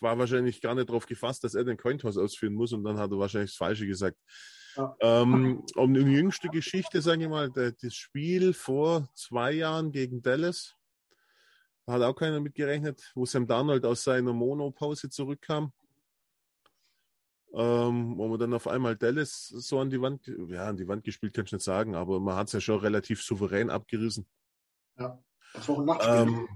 war 0.00 0.18
wahrscheinlich 0.18 0.60
gar 0.60 0.74
nicht 0.74 0.88
darauf 0.88 1.06
gefasst, 1.06 1.44
dass 1.44 1.54
er 1.54 1.64
den 1.64 1.76
Cointoss 1.76 2.16
ausführen 2.16 2.54
muss 2.54 2.72
und 2.72 2.84
dann 2.84 2.98
hat 2.98 3.10
er 3.10 3.18
wahrscheinlich 3.18 3.50
das 3.50 3.56
Falsche 3.56 3.86
gesagt. 3.86 4.16
Ja. 4.76 4.96
Ähm, 5.00 5.64
um 5.76 5.94
die 5.94 6.00
jüngste 6.00 6.48
Geschichte, 6.48 7.00
sage 7.00 7.24
ich 7.24 7.28
mal, 7.28 7.50
das 7.50 7.94
Spiel 7.94 8.52
vor 8.52 9.08
zwei 9.14 9.52
Jahren 9.52 9.92
gegen 9.92 10.20
Dallas, 10.20 10.74
da 11.86 11.94
hat 11.94 12.02
auch 12.02 12.14
keiner 12.14 12.40
mitgerechnet, 12.40 13.12
wo 13.14 13.26
Sam 13.26 13.46
Darnold 13.46 13.84
aus 13.84 14.04
seiner 14.04 14.32
Monopause 14.32 15.10
zurückkam. 15.10 15.72
Ähm, 17.52 18.18
wo 18.18 18.26
man 18.26 18.40
dann 18.40 18.54
auf 18.54 18.66
einmal 18.66 18.96
Dallas 18.96 19.46
so 19.46 19.78
an 19.78 19.88
die 19.88 20.00
Wand, 20.00 20.26
ja, 20.48 20.66
an 20.66 20.76
die 20.76 20.88
Wand 20.88 21.04
gespielt, 21.04 21.34
kann 21.34 21.44
ich 21.44 21.52
nicht 21.52 21.62
sagen, 21.62 21.94
aber 21.94 22.18
man 22.18 22.34
hat 22.34 22.48
es 22.48 22.54
ja 22.54 22.60
schon 22.60 22.80
relativ 22.80 23.22
souverän 23.22 23.70
abgerissen. 23.70 24.26
Ja, 24.98 25.22
das 25.52 25.68
war 25.68 25.78
ein 25.78 25.84
Nachtspiel. 25.84 26.16
Ähm, 26.16 26.48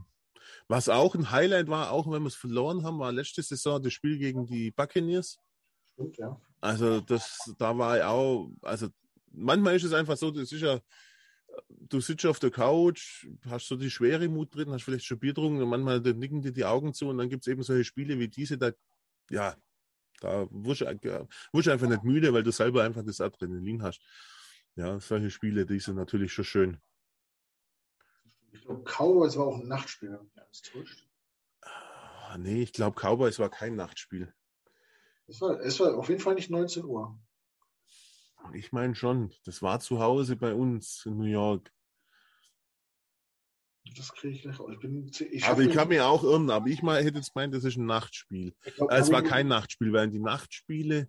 was 0.68 0.88
auch 0.88 1.14
ein 1.14 1.30
Highlight 1.30 1.68
war, 1.68 1.90
auch 1.90 2.06
wenn 2.10 2.22
wir 2.22 2.28
es 2.28 2.34
verloren 2.34 2.84
haben, 2.84 2.98
war 2.98 3.10
letzte 3.10 3.42
Saison 3.42 3.82
das 3.82 3.92
Spiel 3.94 4.18
gegen 4.18 4.46
die 4.46 4.70
Buccaneers. 4.70 5.38
Stimmt, 5.92 6.18
ja. 6.18 6.40
Also 6.60 7.00
das, 7.00 7.54
da 7.58 7.76
war 7.76 7.96
ich 7.96 8.02
auch, 8.02 8.50
also 8.62 8.88
manchmal 9.32 9.76
ist 9.76 9.84
es 9.84 9.92
einfach 9.92 10.16
so, 10.16 10.30
das 10.30 10.52
ist 10.52 10.60
ja, 10.60 10.80
du 11.68 12.00
sitzt 12.00 12.26
auf 12.26 12.38
der 12.38 12.50
Couch, 12.50 13.26
hast 13.48 13.68
so 13.68 13.76
die 13.76 13.90
schwere 13.90 14.28
Mut 14.28 14.54
drin, 14.54 14.70
hast 14.70 14.82
vielleicht 14.82 15.06
schon 15.06 15.18
Bier 15.18 15.32
getrunken 15.32 15.62
und 15.62 15.68
manchmal 15.68 16.00
nicken 16.00 16.42
dir 16.42 16.52
die 16.52 16.64
Augen 16.64 16.92
zu 16.92 17.08
und 17.08 17.18
dann 17.18 17.30
gibt 17.30 17.46
es 17.46 17.50
eben 17.50 17.62
solche 17.62 17.84
Spiele 17.84 18.18
wie 18.18 18.28
diese, 18.28 18.58
da, 18.58 18.72
ja, 19.30 19.56
da 20.20 20.48
wirst 20.50 20.82
du 20.82 20.86
einfach 20.86 21.88
nicht 21.88 22.04
müde, 22.04 22.32
weil 22.32 22.42
du 22.42 22.50
selber 22.50 22.82
einfach 22.82 23.04
das 23.04 23.20
Adrenalin 23.20 23.82
hast. 23.82 24.02
Ja, 24.74 25.00
solche 25.00 25.30
Spiele, 25.30 25.64
die 25.64 25.80
sind 25.80 25.96
natürlich 25.96 26.32
schon 26.32 26.44
schön. 26.44 26.78
Ich 28.52 28.62
glaube, 28.62 28.82
Cowboys 28.84 29.36
war 29.36 29.46
auch 29.46 29.58
ein 29.58 29.68
Nachtspiel, 29.68 30.12
wenn 30.12 30.24
mich 30.24 30.38
alles 30.38 30.62
täuscht. 30.62 31.06
Ah, 31.60 32.36
nee, 32.38 32.62
ich 32.62 32.72
glaube, 32.72 33.00
Cowboys 33.00 33.38
war 33.38 33.50
kein 33.50 33.76
Nachtspiel. 33.76 34.32
Es 35.26 35.40
war, 35.40 35.60
es 35.60 35.78
war 35.80 35.96
auf 35.96 36.08
jeden 36.08 36.20
Fall 36.20 36.34
nicht 36.34 36.50
19 36.50 36.84
Uhr. 36.84 37.18
Ich 38.54 38.72
meine 38.72 38.94
schon. 38.94 39.32
Das 39.44 39.62
war 39.62 39.80
zu 39.80 40.00
Hause 40.00 40.36
bei 40.36 40.54
uns 40.54 41.04
in 41.04 41.18
New 41.18 41.24
York. 41.24 41.72
Das 43.96 44.12
kriege 44.12 44.34
ich 44.34 44.42
gleich 44.42 44.58
raus. 44.60 44.70
Ich 44.72 44.80
bin, 44.80 45.10
ich 45.30 45.44
aber 45.44 45.62
ich 45.62 45.74
kann 45.74 45.88
mir 45.88 46.06
auch 46.06 46.22
irren, 46.22 46.50
aber 46.50 46.66
ich 46.68 46.82
mal, 46.82 47.02
hätte 47.02 47.18
jetzt 47.18 47.32
gemeint, 47.32 47.54
das 47.54 47.64
ist 47.64 47.76
ein 47.76 47.86
Nachtspiel. 47.86 48.54
Glaub, 48.76 48.90
es 48.92 49.10
war 49.10 49.22
kein 49.22 49.48
Nachtspiel, 49.48 49.92
weil 49.92 50.08
die 50.08 50.18
Nachtspiele 50.18 51.08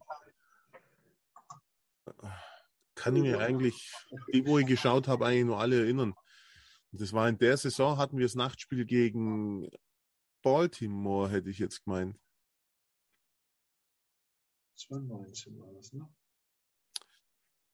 kann 2.96 3.16
ich 3.16 3.22
mir 3.22 3.40
eigentlich, 3.40 3.94
die, 4.34 4.46
wo 4.46 4.60
ich 4.60 4.66
geschaut 4.66 5.08
habe, 5.08 5.26
eigentlich 5.26 5.46
nur 5.46 5.60
alle 5.60 5.82
erinnern. 5.82 6.14
Das 6.92 7.14
war 7.14 7.30
in 7.30 7.38
der 7.38 7.56
Saison, 7.56 7.98
hatten 7.98 8.18
wir 8.18 8.26
das 8.26 8.36
Nachtspiel 8.36 8.86
gegen 8.86 9.70
Baltimore, 10.42 11.30
hätte 11.30 11.50
ich 11.50 11.60
jetzt 11.60 11.84
gemeint. 11.84 12.20
2019 14.76 15.60
war 15.60 15.72
das, 15.74 15.94
ne? 15.94 16.12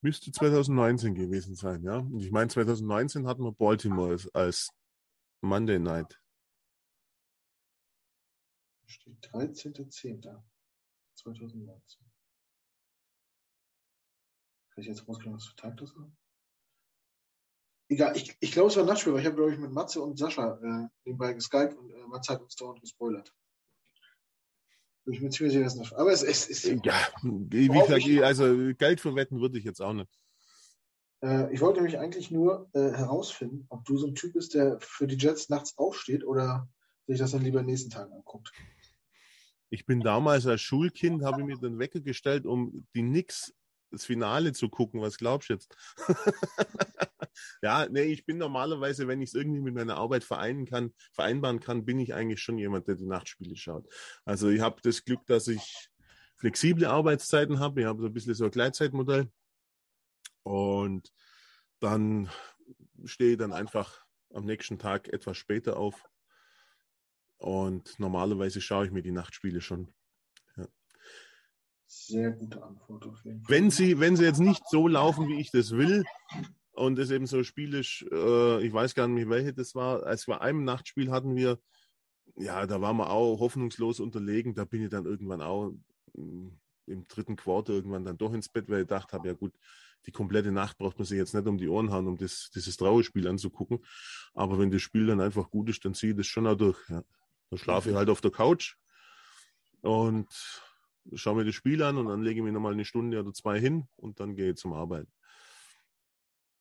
Müsste 0.01 0.31
2019 0.31 1.15
gewesen 1.15 1.55
sein, 1.55 1.81
ja. 1.83 1.97
Und 1.97 2.19
ich 2.19 2.31
meine, 2.31 2.49
2019 2.49 3.27
hatten 3.27 3.43
wir 3.43 3.51
Baltimore 3.51 4.11
als, 4.11 4.33
als 4.35 4.69
Monday 5.41 5.79
Night. 5.79 6.21
Steht 8.85 9.17
13.10.2019. 9.29 11.97
Kann 14.69 14.81
ich 14.81 14.87
jetzt 14.87 15.07
rauskriegen, 15.07 15.33
was 15.33 15.47
für 15.47 15.55
Tag 15.55 15.77
das 15.77 15.95
war? 15.95 16.11
Egal, 17.87 18.17
ich, 18.17 18.35
ich 18.39 18.51
glaube, 18.51 18.69
es 18.69 18.77
war 18.77 18.83
Nachtspiel, 18.83 19.13
weil 19.13 19.21
ich 19.21 19.27
habe, 19.27 19.35
glaube 19.35 19.53
ich, 19.53 19.59
mit 19.59 19.71
Matze 19.71 20.01
und 20.01 20.17
Sascha 20.17 20.59
äh, 20.61 20.87
nebenbei 21.05 21.33
geskypt 21.33 21.77
und 21.77 21.91
äh, 21.91 22.07
Matze 22.07 22.33
hat 22.33 22.41
uns 22.41 22.55
dauernd 22.55 22.81
gespoilert. 22.81 23.31
Ich 25.07 25.19
bin 25.19 25.31
ziemlich 25.31 25.53
sicher, 25.53 25.65
dass 25.65 25.75
es 25.75 25.93
Aber 25.93 26.11
es 26.11 26.23
ist. 26.23 26.65
Ja, 26.65 26.95
wie 27.21 27.67
gesagt, 27.67 28.23
also 28.23 28.73
Geld 28.73 28.99
für 28.99 29.15
Wetten 29.15 29.39
würde 29.39 29.59
ich 29.59 29.63
jetzt 29.63 29.81
auch 29.81 29.93
nicht. 29.93 30.09
Äh, 31.21 31.53
ich 31.53 31.61
wollte 31.61 31.79
nämlich 31.79 31.99
eigentlich 31.99 32.31
nur 32.31 32.69
äh, 32.73 32.91
herausfinden, 32.91 33.65
ob 33.69 33.85
du 33.85 33.97
so 33.97 34.07
ein 34.07 34.15
Typ 34.15 34.33
bist, 34.33 34.55
der 34.55 34.79
für 34.79 35.05
die 35.05 35.17
Jets 35.17 35.49
nachts 35.49 35.77
aufsteht 35.77 36.25
oder 36.25 36.67
sich 37.07 37.19
das 37.19 37.31
dann 37.31 37.43
lieber 37.43 37.59
in 37.59 37.65
den 37.65 37.73
nächsten 37.73 37.91
Tagen 37.91 38.13
anguckt. 38.13 38.51
Ich 39.69 39.85
bin 39.85 40.01
damals 40.01 40.47
als 40.47 40.61
Schulkind, 40.61 41.23
habe 41.23 41.41
ich 41.41 41.47
mir 41.47 41.57
den 41.57 41.77
Wecker 41.77 41.99
gestellt, 41.99 42.45
um 42.45 42.87
die 42.95 43.01
Knicks 43.01 43.53
das 43.95 44.05
Finale 44.05 44.53
zu 44.53 44.69
gucken. 44.69 45.01
Was 45.01 45.17
glaubst 45.17 45.49
du 45.49 45.53
jetzt? 45.53 45.75
ja, 47.61 47.87
nee, 47.89 48.03
ich 48.03 48.25
bin 48.25 48.37
normalerweise, 48.37 49.07
wenn 49.07 49.21
ich 49.21 49.29
es 49.29 49.35
irgendwie 49.35 49.61
mit 49.61 49.73
meiner 49.73 49.97
Arbeit 49.97 50.23
vereinen 50.23 50.65
kann, 50.65 50.93
vereinbaren 51.13 51.59
kann, 51.59 51.85
bin 51.85 51.99
ich 51.99 52.13
eigentlich 52.13 52.41
schon 52.41 52.57
jemand, 52.57 52.87
der 52.87 52.95
die 52.95 53.05
Nachtspiele 53.05 53.55
schaut. 53.55 53.87
Also 54.25 54.49
ich 54.49 54.61
habe 54.61 54.81
das 54.83 55.03
Glück, 55.03 55.25
dass 55.25 55.47
ich 55.47 55.89
flexible 56.37 56.85
Arbeitszeiten 56.85 57.59
habe. 57.59 57.81
Ich 57.81 57.87
habe 57.87 58.01
so 58.01 58.07
ein 58.07 58.13
bisschen 58.13 58.35
so 58.35 58.45
ein 58.45 58.51
Gleitzeitmodell. 58.51 59.29
Und 60.43 61.11
dann 61.79 62.29
stehe 63.03 63.31
ich 63.31 63.37
dann 63.37 63.53
einfach 63.53 64.05
am 64.33 64.45
nächsten 64.45 64.77
Tag 64.77 65.07
etwas 65.11 65.37
später 65.37 65.77
auf. 65.77 66.03
Und 67.37 67.99
normalerweise 67.99 68.61
schaue 68.61 68.85
ich 68.85 68.91
mir 68.91 69.01
die 69.01 69.11
Nachtspiele 69.11 69.61
schon. 69.61 69.93
Sehr 71.87 72.31
gute 72.31 72.63
Antwort 72.63 73.05
auf 73.05 73.23
jeden 73.23 73.41
Fall. 73.43 73.55
Wenn 73.55 73.69
sie, 73.69 73.99
wenn 73.99 74.15
sie 74.15 74.23
jetzt 74.23 74.39
nicht 74.39 74.63
so 74.69 74.87
laufen, 74.87 75.27
wie 75.27 75.39
ich 75.39 75.51
das 75.51 75.71
will, 75.71 76.03
und 76.75 76.99
es 76.99 77.09
eben 77.09 77.25
so 77.25 77.43
spielisch, 77.43 78.05
äh, 78.11 78.65
ich 78.65 78.73
weiß 78.73 78.95
gar 78.95 79.07
nicht, 79.07 79.29
welche 79.29 79.53
das 79.53 79.75
war, 79.75 80.03
als 80.03 80.27
wir 80.27 80.41
einem 80.41 80.63
Nachtspiel 80.63 81.09
hatten 81.09 81.35
wir, 81.35 81.59
ja, 82.35 82.65
da 82.67 82.81
waren 82.81 82.97
wir 82.97 83.09
auch 83.09 83.39
hoffnungslos 83.39 83.99
unterlegen, 83.99 84.55
da 84.55 84.65
bin 84.65 84.83
ich 84.83 84.89
dann 84.89 85.05
irgendwann 85.05 85.41
auch 85.41 85.71
mm, 86.13 86.49
im 86.87 87.07
dritten 87.07 87.35
Quartal 87.37 87.75
irgendwann 87.75 88.03
dann 88.03 88.17
doch 88.17 88.33
ins 88.33 88.49
Bett, 88.49 88.69
weil 88.69 88.81
ich 88.81 88.87
gedacht 88.87 89.13
habe, 89.13 89.27
ja 89.27 89.33
gut, 89.33 89.53
die 90.05 90.11
komplette 90.11 90.51
Nacht 90.51 90.77
braucht 90.77 90.99
man 90.99 91.05
sich 91.05 91.17
jetzt 91.17 91.33
nicht 91.33 91.47
um 91.47 91.57
die 91.57 91.67
Ohren 91.67 91.91
hauen, 91.91 92.07
um 92.07 92.17
das, 92.17 92.51
dieses 92.53 92.77
Trauerspiel 92.77 93.27
anzugucken. 93.27 93.83
Aber 94.33 94.59
wenn 94.59 94.69
das 94.69 94.81
Spiel 94.81 95.07
dann 95.07 95.21
einfach 95.21 95.49
gut 95.49 95.69
ist, 95.69 95.83
dann 95.85 95.95
ziehe 95.95 96.11
ich 96.11 96.17
das 96.17 96.27
schon 96.27 96.45
auch 96.45 96.55
durch. 96.55 96.77
Ja. 96.89 97.03
Dann 97.49 97.59
schlafe 97.59 97.89
ich 97.89 97.95
halt 97.95 98.09
auf 98.09 98.21
der 98.21 98.31
Couch 98.31 98.75
und 99.81 100.27
schaue 101.13 101.35
mir 101.35 101.45
das 101.45 101.55
Spiel 101.55 101.81
an 101.83 101.97
und 101.97 102.07
dann 102.07 102.21
lege 102.21 102.39
ich 102.39 102.43
mir 102.43 102.51
nochmal 102.51 102.73
eine 102.73 102.85
Stunde 102.85 103.19
oder 103.19 103.33
zwei 103.33 103.59
hin 103.59 103.87
und 103.95 104.19
dann 104.19 104.35
gehe 104.35 104.51
ich 104.51 104.57
zum 104.57 104.73
Arbeiten. 104.73 105.11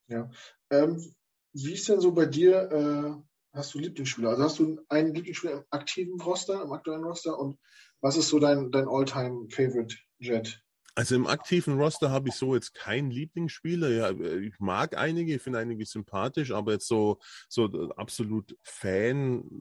Ja. 0.09 0.31
Ähm, 0.71 1.15
wie 1.53 1.73
ist 1.73 1.89
denn 1.89 2.01
so 2.01 2.13
bei 2.13 2.27
dir, 2.27 2.71
äh, 2.71 3.57
hast 3.57 3.75
du 3.75 3.79
Lieblingsspieler? 3.79 4.31
Also 4.31 4.43
hast 4.43 4.59
du 4.59 4.81
einen 4.89 5.15
Lieblingsspieler 5.15 5.53
im 5.55 5.65
aktiven 5.71 6.21
Roster, 6.21 6.63
im 6.63 6.73
aktuellen 6.73 7.05
Roster 7.05 7.39
und 7.39 7.59
was 8.01 8.17
ist 8.17 8.29
so 8.29 8.39
dein, 8.39 8.71
dein 8.71 8.89
All-Time-Favorite 8.89 9.97
Jet? 10.19 10.61
Also 10.97 11.17
im 11.17 11.27
aktiven 11.27 11.75
Roster 11.81 12.11
habe 12.11 12.29
ich 12.29 12.35
so 12.35 12.55
jetzt 12.55 12.75
keinen 12.75 13.11
Lieblingsspieler. 13.11 13.89
Ja, 13.89 14.11
ich 14.39 14.59
mag 14.61 14.97
einige, 14.97 15.35
ich 15.35 15.43
finde 15.43 15.59
einige 15.59 15.85
sympathisch, 15.87 16.53
aber 16.53 16.73
jetzt 16.73 16.87
so, 16.87 17.19
so 17.49 17.65
absolut 17.97 18.57
Fan, 18.63 19.61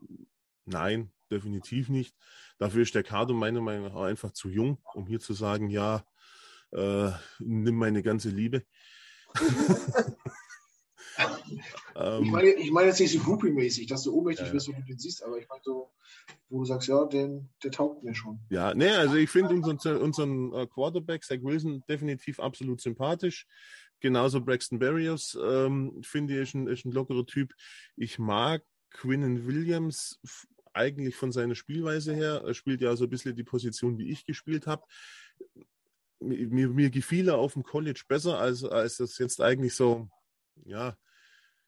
nein, 0.65 1.12
definitiv 1.32 1.89
nicht. 1.89 2.15
Dafür 2.63 2.84
ist 2.84 2.95
der 2.95 3.04
Kader 3.04 3.34
meiner 3.34 3.60
Meinung 3.60 3.89
nach 3.89 4.02
einfach 4.04 4.32
zu 4.32 4.47
jung, 4.47 4.78
um 4.93 5.06
hier 5.06 5.19
zu 5.19 5.34
sagen, 5.34 5.69
ja, 5.69 6.06
äh, 6.71 7.12
nimm 7.39 7.76
meine 7.76 8.02
ganze 8.02 8.30
Liebe. 8.30 8.63
ich, 12.21 12.32
meine, 12.32 12.49
ich 12.52 12.71
meine 12.71 12.88
jetzt 12.88 13.02
nicht 13.02 13.12
so 13.12 13.19
groupie-mäßig, 13.19 13.88
dass 13.88 14.04
du 14.04 14.13
ohnmächtig 14.13 14.47
ja. 14.47 14.54
wirst, 14.54 14.69
wenn 14.69 14.76
du 14.76 14.86
den 14.86 14.97
siehst, 14.97 15.26
aber 15.26 15.39
ich 15.39 15.49
meine 15.49 15.60
so, 15.62 15.91
wo 16.47 16.60
du 16.60 16.65
sagst, 16.65 16.88
ja, 16.88 17.04
den, 17.04 17.49
der 17.62 17.71
taugt 17.71 18.02
mir 18.02 18.15
schon. 18.15 18.39
Ja, 18.49 18.73
ne, 18.73 18.97
also 18.97 19.15
ich 19.15 19.30
finde 19.30 19.56
unseren, 19.56 19.97
unseren 19.97 20.54
äh, 20.54 20.65
Quarterback, 20.65 21.26
Zach 21.26 21.39
Wilson, 21.41 21.84
definitiv 21.89 22.39
absolut 22.39 22.80
sympathisch. 22.80 23.45
Genauso 23.99 24.39
Braxton 24.39 24.80
Berrios, 24.80 25.38
ähm, 25.43 25.99
finde 26.02 26.36
ich, 26.36 26.43
ist 26.43 26.54
ein, 26.54 26.67
ist 26.67 26.86
ein 26.86 26.93
lockerer 26.93 27.26
Typ. 27.26 27.54
Ich 27.97 28.19
mag 28.19 28.63
Quinnen 28.89 29.47
Williams 29.47 30.17
eigentlich 30.73 31.15
von 31.15 31.31
seiner 31.31 31.55
Spielweise 31.55 32.13
her. 32.13 32.43
Er 32.45 32.53
spielt 32.53 32.81
ja 32.81 32.95
so 32.95 33.05
ein 33.05 33.09
bisschen 33.09 33.36
die 33.36 33.43
Position, 33.43 33.97
wie 33.97 34.09
ich 34.09 34.25
gespielt 34.25 34.67
habe. 34.67 34.83
Mir, 36.19 36.69
mir 36.69 36.89
gefiel 36.89 37.27
er 37.27 37.38
auf 37.38 37.53
dem 37.53 37.63
College 37.63 38.03
besser, 38.07 38.39
als, 38.39 38.63
als 38.63 38.97
das 38.97 39.17
jetzt 39.17 39.41
eigentlich 39.41 39.75
so, 39.75 40.09
ja, 40.65 40.97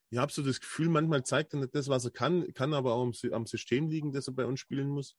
ich 0.09 0.17
habe 0.17 0.31
so 0.31 0.41
das 0.41 0.61
Gefühl, 0.61 0.89
manchmal 0.89 1.23
zeigt 1.23 1.53
er 1.53 1.59
nicht 1.59 1.75
das, 1.75 1.89
was 1.89 2.05
er 2.05 2.11
kann, 2.11 2.53
kann 2.53 2.73
aber 2.73 2.93
auch 2.93 3.03
am, 3.03 3.13
am 3.33 3.45
System 3.45 3.89
liegen, 3.89 4.13
das 4.13 4.27
er 4.27 4.33
bei 4.33 4.45
uns 4.45 4.59
spielen 4.59 4.87
muss. 4.87 5.17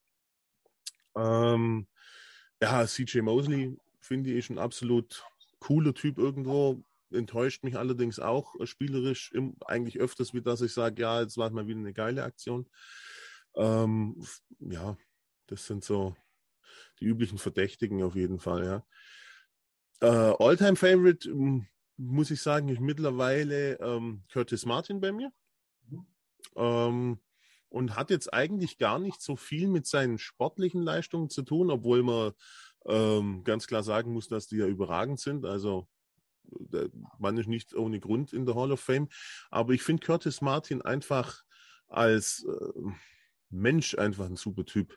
Ähm, 1.16 1.86
ja, 2.62 2.86
CJ 2.86 3.20
Mosley 3.20 3.76
finde 4.00 4.32
ich 4.32 4.48
ein 4.48 4.58
absolut 4.58 5.24
cooler 5.58 5.92
Typ 5.92 6.18
irgendwo. 6.18 6.82
Enttäuscht 7.10 7.62
mich 7.64 7.76
allerdings 7.76 8.18
auch 8.18 8.54
spielerisch 8.64 9.32
im, 9.32 9.56
eigentlich 9.66 9.98
öfters, 9.98 10.32
wie 10.34 10.42
dass 10.42 10.60
ich 10.60 10.72
sage, 10.72 11.02
ja, 11.02 11.20
jetzt 11.20 11.36
war 11.36 11.50
mal 11.50 11.66
wieder 11.66 11.80
eine 11.80 11.92
geile 11.92 12.24
Aktion. 12.24 12.66
Ähm, 13.56 14.22
ja, 14.60 14.96
das 15.46 15.66
sind 15.66 15.84
so 15.84 16.14
die 17.00 17.06
üblichen 17.06 17.38
Verdächtigen 17.38 18.02
auf 18.02 18.14
jeden 18.14 18.38
Fall, 18.38 18.64
ja. 18.64 18.86
Äh, 20.00 20.34
Alltime 20.38 20.76
Favorite, 20.76 21.30
muss 21.96 22.30
ich 22.30 22.42
sagen, 22.42 22.68
ist 22.68 22.80
mittlerweile 22.80 23.78
ähm, 23.80 24.24
Curtis 24.30 24.66
Martin 24.66 25.00
bei 25.00 25.12
mir. 25.12 25.32
Ähm, 26.54 27.18
und 27.68 27.96
hat 27.96 28.10
jetzt 28.10 28.32
eigentlich 28.32 28.78
gar 28.78 28.98
nicht 28.98 29.20
so 29.20 29.36
viel 29.36 29.68
mit 29.68 29.86
seinen 29.86 30.18
sportlichen 30.18 30.82
Leistungen 30.82 31.30
zu 31.30 31.42
tun, 31.42 31.70
obwohl 31.70 32.02
man 32.02 32.32
ähm, 32.86 33.42
ganz 33.44 33.66
klar 33.66 33.82
sagen 33.82 34.12
muss, 34.12 34.28
dass 34.28 34.46
die 34.46 34.56
ja 34.56 34.66
überragend 34.66 35.18
sind. 35.20 35.44
Also 35.44 35.88
der 36.44 36.88
Mann 37.18 37.36
ist 37.38 37.48
nicht 37.48 37.74
ohne 37.74 38.00
Grund 38.00 38.32
in 38.32 38.46
der 38.46 38.54
Hall 38.54 38.72
of 38.72 38.80
Fame. 38.80 39.08
Aber 39.50 39.72
ich 39.72 39.82
finde 39.82 40.04
Curtis 40.04 40.40
Martin 40.40 40.82
einfach 40.82 41.42
als 41.88 42.44
äh, 42.44 42.90
Mensch 43.50 43.96
einfach 43.96 44.26
ein 44.26 44.36
super 44.36 44.64
Typ. 44.64 44.96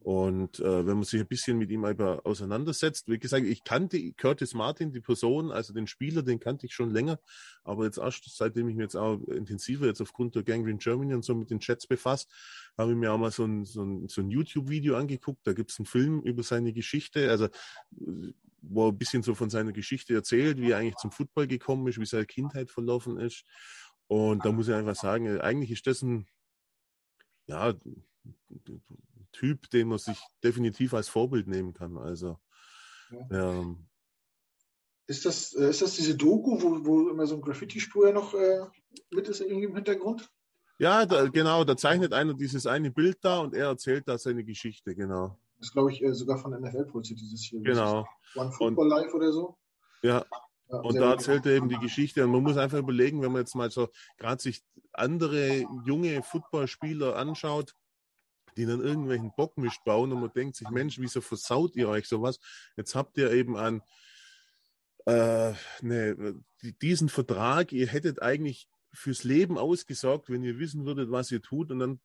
Und 0.00 0.60
äh, 0.60 0.86
wenn 0.86 0.94
man 0.94 1.04
sich 1.04 1.20
ein 1.20 1.26
bisschen 1.26 1.58
mit 1.58 1.70
ihm 1.70 1.84
einfach 1.84 2.24
auseinandersetzt, 2.24 3.08
wie 3.08 3.18
gesagt, 3.18 3.44
ich 3.44 3.64
kannte 3.64 4.12
Curtis 4.12 4.54
Martin, 4.54 4.92
die 4.92 5.00
Person, 5.00 5.50
also 5.50 5.74
den 5.74 5.86
Spieler, 5.86 6.22
den 6.22 6.38
kannte 6.38 6.66
ich 6.66 6.72
schon 6.72 6.90
länger, 6.90 7.18
aber 7.64 7.84
jetzt 7.84 7.98
erst 7.98 8.24
seitdem 8.36 8.68
ich 8.68 8.76
mich 8.76 8.84
jetzt 8.84 8.96
auch 8.96 9.20
intensiver 9.28 9.86
jetzt 9.86 10.00
aufgrund 10.00 10.36
der 10.36 10.44
Gangrene 10.44 10.78
Germany 10.78 11.14
und 11.14 11.24
so 11.24 11.34
mit 11.34 11.50
den 11.50 11.58
Chats 11.58 11.86
befasst, 11.86 12.30
habe 12.78 12.92
ich 12.92 12.96
mir 12.96 13.12
auch 13.12 13.18
mal 13.18 13.32
so 13.32 13.44
ein, 13.44 13.64
so 13.64 13.82
ein, 13.82 14.08
so 14.08 14.22
ein 14.22 14.30
YouTube-Video 14.30 14.96
angeguckt. 14.96 15.40
Da 15.44 15.52
gibt 15.52 15.72
es 15.72 15.78
einen 15.78 15.86
Film 15.86 16.22
über 16.22 16.42
seine 16.42 16.72
Geschichte, 16.72 17.28
also 17.28 17.48
wo 18.62 18.86
er 18.86 18.92
ein 18.92 18.98
bisschen 18.98 19.22
so 19.22 19.34
von 19.34 19.50
seiner 19.50 19.72
Geschichte 19.72 20.14
erzählt, 20.14 20.60
wie 20.60 20.70
er 20.70 20.78
eigentlich 20.78 20.96
zum 20.96 21.10
Football 21.10 21.48
gekommen 21.48 21.86
ist, 21.88 21.98
wie 22.00 22.06
seine 22.06 22.26
Kindheit 22.26 22.70
verlaufen 22.70 23.18
ist. 23.18 23.44
Und 24.06 24.44
da 24.44 24.52
muss 24.52 24.68
ich 24.68 24.74
einfach 24.74 24.96
sagen, 24.96 25.40
eigentlich 25.40 25.70
ist 25.70 25.86
das 25.86 26.02
ein, 26.02 26.26
ja, 27.48 27.74
Typ, 29.32 29.68
den 29.70 29.88
man 29.88 29.98
sich 29.98 30.18
definitiv 30.42 30.94
als 30.94 31.08
Vorbild 31.08 31.48
nehmen 31.48 31.74
kann. 31.74 31.98
Also 31.98 32.38
ja. 33.10 33.60
ähm, 33.60 33.88
ist 35.06 35.24
das, 35.24 35.54
äh, 35.54 35.70
ist 35.70 35.82
das 35.82 35.94
diese 35.94 36.16
Doku, 36.16 36.60
wo, 36.62 36.84
wo 36.84 37.08
immer 37.08 37.26
so 37.26 37.34
ein 37.34 37.40
Graffiti-Spur 37.40 38.12
noch 38.12 38.34
äh, 38.34 38.66
mit 39.10 39.28
ist 39.28 39.40
irgendwie 39.40 39.64
im 39.66 39.74
Hintergrund? 39.74 40.30
Ja, 40.78 41.06
da, 41.06 41.26
genau, 41.28 41.64
da 41.64 41.76
zeichnet 41.76 42.12
einer 42.12 42.34
dieses 42.34 42.66
eine 42.66 42.90
Bild 42.90 43.18
da 43.22 43.40
und 43.40 43.54
er 43.54 43.68
erzählt 43.68 44.06
da 44.06 44.18
seine 44.18 44.44
Geschichte, 44.44 44.94
genau. 44.94 45.38
Das 45.58 45.72
glaube 45.72 45.92
ich 45.92 46.02
äh, 46.02 46.14
sogar 46.14 46.38
von 46.38 46.52
NFL 46.52 46.84
produziert, 46.84 47.20
dieses 47.20 47.42
hier. 47.42 47.60
Genau. 47.62 48.06
One 48.36 48.52
Football 48.52 48.84
und, 48.84 48.90
Live 48.90 49.14
oder 49.14 49.32
so. 49.32 49.56
Ja. 50.02 50.24
Ja 50.70 50.78
und 50.78 50.96
da 50.96 51.12
erzählt 51.12 51.46
er 51.46 51.52
eben 51.52 51.68
die 51.68 51.78
Geschichte. 51.78 52.24
Und 52.24 52.32
man 52.32 52.42
muss 52.42 52.56
einfach 52.56 52.78
überlegen, 52.78 53.22
wenn 53.22 53.32
man 53.32 53.42
jetzt 53.42 53.54
mal 53.54 53.70
so 53.70 53.88
gerade 54.16 54.42
sich 54.42 54.62
andere 54.92 55.64
junge 55.86 56.22
Footballspieler 56.22 57.16
anschaut, 57.16 57.74
die 58.56 58.66
dann 58.66 58.80
irgendwelchen 58.80 59.32
Bockmist 59.36 59.84
bauen 59.84 60.12
und 60.12 60.20
man 60.20 60.32
denkt 60.32 60.56
sich, 60.56 60.68
Mensch, 60.70 60.98
wieso 60.98 61.20
versaut 61.20 61.76
ihr 61.76 61.88
euch 61.88 62.08
sowas? 62.08 62.38
Jetzt 62.76 62.94
habt 62.94 63.16
ihr 63.16 63.30
eben 63.30 63.56
an 63.56 63.82
äh, 65.06 65.52
ne, 65.80 66.34
diesen 66.82 67.08
Vertrag, 67.08 67.72
ihr 67.72 67.86
hättet 67.86 68.20
eigentlich 68.20 68.68
fürs 68.92 69.24
Leben 69.24 69.56
ausgesorgt, 69.56 70.28
wenn 70.28 70.42
ihr 70.42 70.58
wissen 70.58 70.84
würdet, 70.86 71.10
was 71.10 71.30
ihr 71.30 71.40
tut 71.40 71.70
und 71.70 71.78
dann 71.78 72.00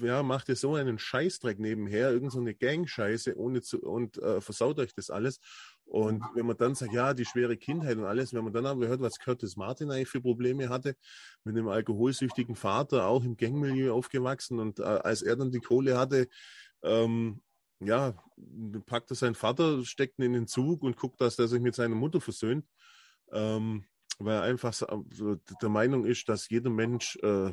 ja, 0.00 0.22
macht 0.22 0.48
ihr 0.48 0.56
so 0.56 0.74
einen 0.74 0.98
Scheißdreck 0.98 1.58
nebenher, 1.58 2.10
irgendeine 2.10 2.52
so 2.52 2.58
Gang-Scheiße 2.58 3.36
ohne 3.36 3.62
zu, 3.62 3.80
und 3.80 4.18
äh, 4.18 4.40
versaut 4.40 4.78
euch 4.78 4.94
das 4.94 5.10
alles. 5.10 5.40
Und 5.84 6.22
wenn 6.34 6.46
man 6.46 6.56
dann 6.56 6.74
sagt, 6.74 6.92
ja, 6.92 7.14
die 7.14 7.24
schwere 7.24 7.56
Kindheit 7.56 7.96
und 7.96 8.04
alles, 8.04 8.32
wenn 8.32 8.44
man 8.44 8.52
dann 8.52 8.66
aber 8.66 8.86
hört, 8.86 9.00
was 9.00 9.18
Curtis 9.18 9.56
Martin 9.56 9.90
eigentlich 9.90 10.08
für 10.08 10.20
Probleme 10.20 10.68
hatte, 10.68 10.96
mit 11.44 11.56
einem 11.56 11.68
alkoholsüchtigen 11.68 12.56
Vater, 12.56 13.06
auch 13.06 13.24
im 13.24 13.36
Gangmilieu 13.36 13.92
aufgewachsen 13.92 14.58
und 14.58 14.78
äh, 14.78 14.82
als 14.82 15.22
er 15.22 15.36
dann 15.36 15.50
die 15.50 15.60
Kohle 15.60 15.98
hatte, 15.98 16.28
ähm, 16.82 17.40
ja, 17.80 18.14
packt 18.86 19.10
er 19.10 19.16
seinen 19.16 19.34
Vater, 19.34 19.84
steckt 19.84 20.18
ihn 20.18 20.26
in 20.26 20.32
den 20.32 20.46
Zug 20.46 20.82
und 20.82 20.96
guckt, 20.96 21.20
dass 21.20 21.38
er 21.38 21.48
sich 21.48 21.60
mit 21.60 21.74
seiner 21.74 21.96
Mutter 21.96 22.20
versöhnt, 22.20 22.66
ähm, 23.32 23.84
weil 24.18 24.36
er 24.36 24.42
einfach 24.42 24.72
der 25.60 25.68
Meinung 25.68 26.04
ist, 26.04 26.28
dass 26.28 26.48
jeder 26.48 26.70
Mensch 26.70 27.16
äh, 27.22 27.52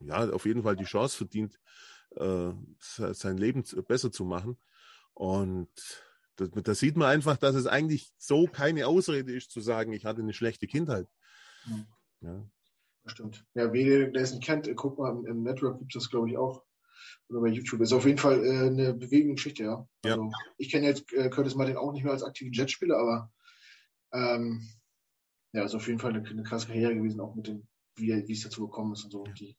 ja, 0.00 0.30
auf 0.30 0.46
jeden 0.46 0.62
Fall 0.62 0.76
die 0.76 0.84
Chance 0.84 1.16
verdient, 1.16 1.58
äh, 2.16 2.52
sein 2.80 3.38
Leben 3.38 3.64
besser 3.86 4.10
zu 4.12 4.24
machen. 4.24 4.58
Und 5.14 5.70
da 6.36 6.74
sieht 6.74 6.96
man 6.96 7.08
einfach, 7.08 7.36
dass 7.36 7.54
es 7.54 7.66
eigentlich 7.66 8.12
so 8.18 8.46
keine 8.46 8.86
Ausrede 8.86 9.32
ist, 9.32 9.50
zu 9.50 9.60
sagen, 9.60 9.92
ich 9.92 10.04
hatte 10.04 10.22
eine 10.22 10.32
schlechte 10.32 10.66
Kindheit. 10.66 11.08
Mhm. 11.66 11.86
Ja. 12.20 12.50
Das 13.04 13.12
stimmt. 13.12 13.44
Ja, 13.54 13.72
wer 13.72 14.14
es 14.14 14.32
nicht 14.32 14.44
kennt, 14.44 14.68
guck 14.76 14.98
mal, 14.98 15.10
im, 15.12 15.26
im 15.26 15.42
Network 15.42 15.78
gibt 15.78 15.94
es 15.94 16.02
das, 16.02 16.10
glaube 16.10 16.30
ich, 16.30 16.36
auch. 16.36 16.64
Oder 17.28 17.40
bei 17.40 17.48
YouTube. 17.48 17.80
Ist 17.80 17.92
auf 17.92 18.06
jeden 18.06 18.18
Fall 18.18 18.44
äh, 18.44 18.66
eine 18.66 18.94
bewegende 18.94 19.34
Geschichte, 19.34 19.64
ja. 19.64 19.86
Also, 20.04 20.22
ja. 20.24 20.30
Ich 20.56 20.70
kenne 20.70 20.86
jetzt 20.86 21.12
äh, 21.12 21.28
Curtis 21.28 21.54
Martin 21.54 21.76
auch 21.76 21.92
nicht 21.92 22.02
mehr 22.02 22.12
als 22.12 22.22
aktiven 22.22 22.52
Jetspieler, 22.52 22.96
aber 22.96 23.32
ähm, 24.12 24.66
ja, 25.52 25.64
ist 25.64 25.74
auf 25.74 25.86
jeden 25.86 25.98
Fall 25.98 26.14
eine, 26.14 26.26
eine 26.28 26.42
krasse 26.42 26.66
Karriere 26.66 26.94
gewesen, 26.94 27.20
auch 27.20 27.34
mit 27.34 27.46
dem, 27.46 27.66
wie, 27.96 28.26
wie 28.26 28.32
es 28.32 28.42
dazu 28.42 28.66
gekommen 28.66 28.92
ist 28.92 29.04
und 29.04 29.10
so. 29.10 29.22
Und 29.22 29.38
die, 29.38 29.56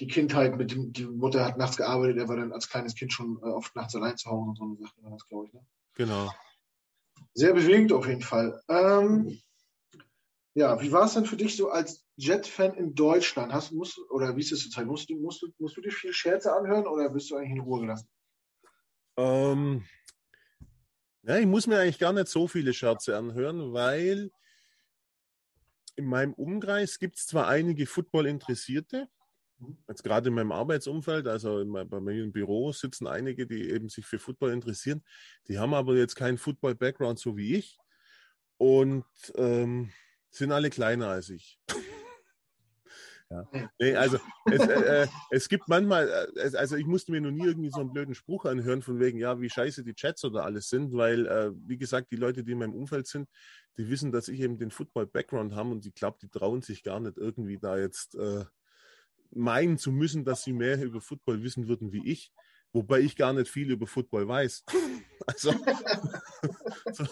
die 0.00 0.06
Kindheit 0.06 0.56
mit 0.56 0.72
dem, 0.72 0.92
die 0.92 1.06
Mutter 1.06 1.44
hat 1.44 1.58
nachts 1.58 1.76
gearbeitet, 1.76 2.18
er 2.18 2.28
war 2.28 2.36
dann 2.36 2.52
als 2.52 2.68
kleines 2.68 2.94
Kind 2.94 3.12
schon 3.12 3.38
äh, 3.42 3.46
oft 3.46 3.74
nachts 3.76 3.94
allein 3.94 4.16
zu 4.16 4.30
Hause 4.30 4.50
und 4.50 4.56
so 4.58 4.64
eine 4.64 4.76
Sachen, 4.76 5.28
glaube 5.28 5.46
ich. 5.46 5.52
Ne? 5.52 5.66
Genau. 5.94 6.32
Sehr 7.34 7.54
bewegend 7.54 7.92
auf 7.92 8.06
jeden 8.06 8.22
Fall. 8.22 8.62
Ähm, 8.68 9.40
ja, 10.54 10.80
wie 10.80 10.90
war 10.90 11.04
es 11.04 11.14
denn 11.14 11.26
für 11.26 11.36
dich 11.36 11.56
so 11.56 11.68
als 11.68 12.06
Jet-Fan 12.16 12.74
in 12.74 12.94
Deutschland? 12.94 13.52
Hast, 13.52 13.72
musst, 13.72 13.98
oder 14.10 14.36
wie 14.36 14.40
ist 14.40 14.52
es 14.52 14.62
zur 14.62 14.70
Zeit? 14.70 14.86
Musst 14.86 15.10
du, 15.10 15.16
musst, 15.16 15.42
du, 15.42 15.48
musst 15.58 15.76
du 15.76 15.82
dir 15.82 15.92
viel 15.92 16.12
Scherze 16.12 16.54
anhören 16.54 16.86
oder 16.86 17.10
bist 17.10 17.30
du 17.30 17.36
eigentlich 17.36 17.52
in 17.52 17.60
Ruhe 17.60 17.80
gelassen? 17.80 18.08
Ähm, 19.18 19.84
ja, 21.22 21.38
ich 21.38 21.46
muss 21.46 21.66
mir 21.66 21.80
eigentlich 21.80 21.98
gar 21.98 22.12
nicht 22.12 22.28
so 22.28 22.48
viele 22.48 22.72
Scherze 22.72 23.16
anhören, 23.16 23.72
weil 23.72 24.30
in 25.96 26.06
meinem 26.06 26.34
Umkreis 26.34 26.98
gibt 26.98 27.16
es 27.16 27.26
zwar 27.26 27.48
einige 27.48 27.86
Football-Interessierte. 27.86 29.08
Jetzt 29.88 30.04
gerade 30.04 30.28
in 30.28 30.34
meinem 30.34 30.52
Arbeitsumfeld, 30.52 31.26
also 31.26 31.64
bei 31.66 32.00
mir 32.00 32.22
im 32.22 32.32
Büro 32.32 32.72
sitzen 32.72 33.06
einige, 33.06 33.46
die 33.46 33.70
eben 33.70 33.88
sich 33.88 34.04
für 34.04 34.18
Football 34.18 34.52
interessieren. 34.52 35.02
Die 35.48 35.58
haben 35.58 35.72
aber 35.72 35.96
jetzt 35.96 36.14
keinen 36.14 36.36
Football-Background 36.36 37.18
so 37.18 37.36
wie 37.38 37.54
ich 37.56 37.78
und 38.58 39.04
ähm, 39.36 39.90
sind 40.30 40.52
alle 40.52 40.68
kleiner 40.68 41.08
als 41.08 41.30
ich. 41.30 41.58
ja. 43.30 43.48
Nee, 43.80 43.94
also 43.96 44.18
es, 44.44 44.60
äh, 44.60 45.02
äh, 45.02 45.06
es 45.30 45.48
gibt 45.48 45.68
manchmal, 45.68 46.08
äh, 46.36 46.56
also 46.56 46.76
ich 46.76 46.86
musste 46.86 47.12
mir 47.12 47.20
noch 47.20 47.30
nie 47.30 47.44
irgendwie 47.44 47.70
so 47.70 47.80
einen 47.80 47.92
blöden 47.92 48.14
Spruch 48.14 48.44
anhören 48.44 48.82
von 48.82 49.00
wegen, 49.00 49.18
ja, 49.18 49.40
wie 49.40 49.50
scheiße 49.50 49.82
die 49.82 49.94
Chats 49.94 50.24
oder 50.24 50.44
alles 50.44 50.68
sind, 50.68 50.92
weil, 50.92 51.26
äh, 51.26 51.50
wie 51.66 51.76
gesagt, 51.76 52.12
die 52.12 52.16
Leute, 52.16 52.44
die 52.44 52.52
in 52.52 52.58
meinem 52.58 52.74
Umfeld 52.74 53.06
sind, 53.06 53.28
die 53.78 53.88
wissen, 53.88 54.12
dass 54.12 54.28
ich 54.28 54.40
eben 54.40 54.58
den 54.58 54.70
Football-Background 54.70 55.54
habe 55.54 55.70
und 55.70 55.84
ich 55.84 55.94
glaube, 55.94 56.18
die 56.22 56.28
trauen 56.28 56.62
sich 56.62 56.82
gar 56.82 57.00
nicht 57.00 57.16
irgendwie 57.16 57.58
da 57.58 57.76
jetzt 57.76 58.14
äh, 58.14 58.44
meinen 59.30 59.78
zu 59.78 59.92
müssen, 59.92 60.24
dass 60.24 60.44
sie 60.44 60.52
mehr 60.52 60.82
über 60.82 61.00
Football 61.00 61.42
wissen 61.42 61.68
würden 61.68 61.92
wie 61.92 62.06
ich, 62.08 62.32
wobei 62.72 63.00
ich 63.00 63.16
gar 63.16 63.32
nicht 63.32 63.50
viel 63.50 63.70
über 63.70 63.86
Football 63.86 64.28
weiß. 64.28 64.64
Also, 65.26 65.50
so, 66.92 67.04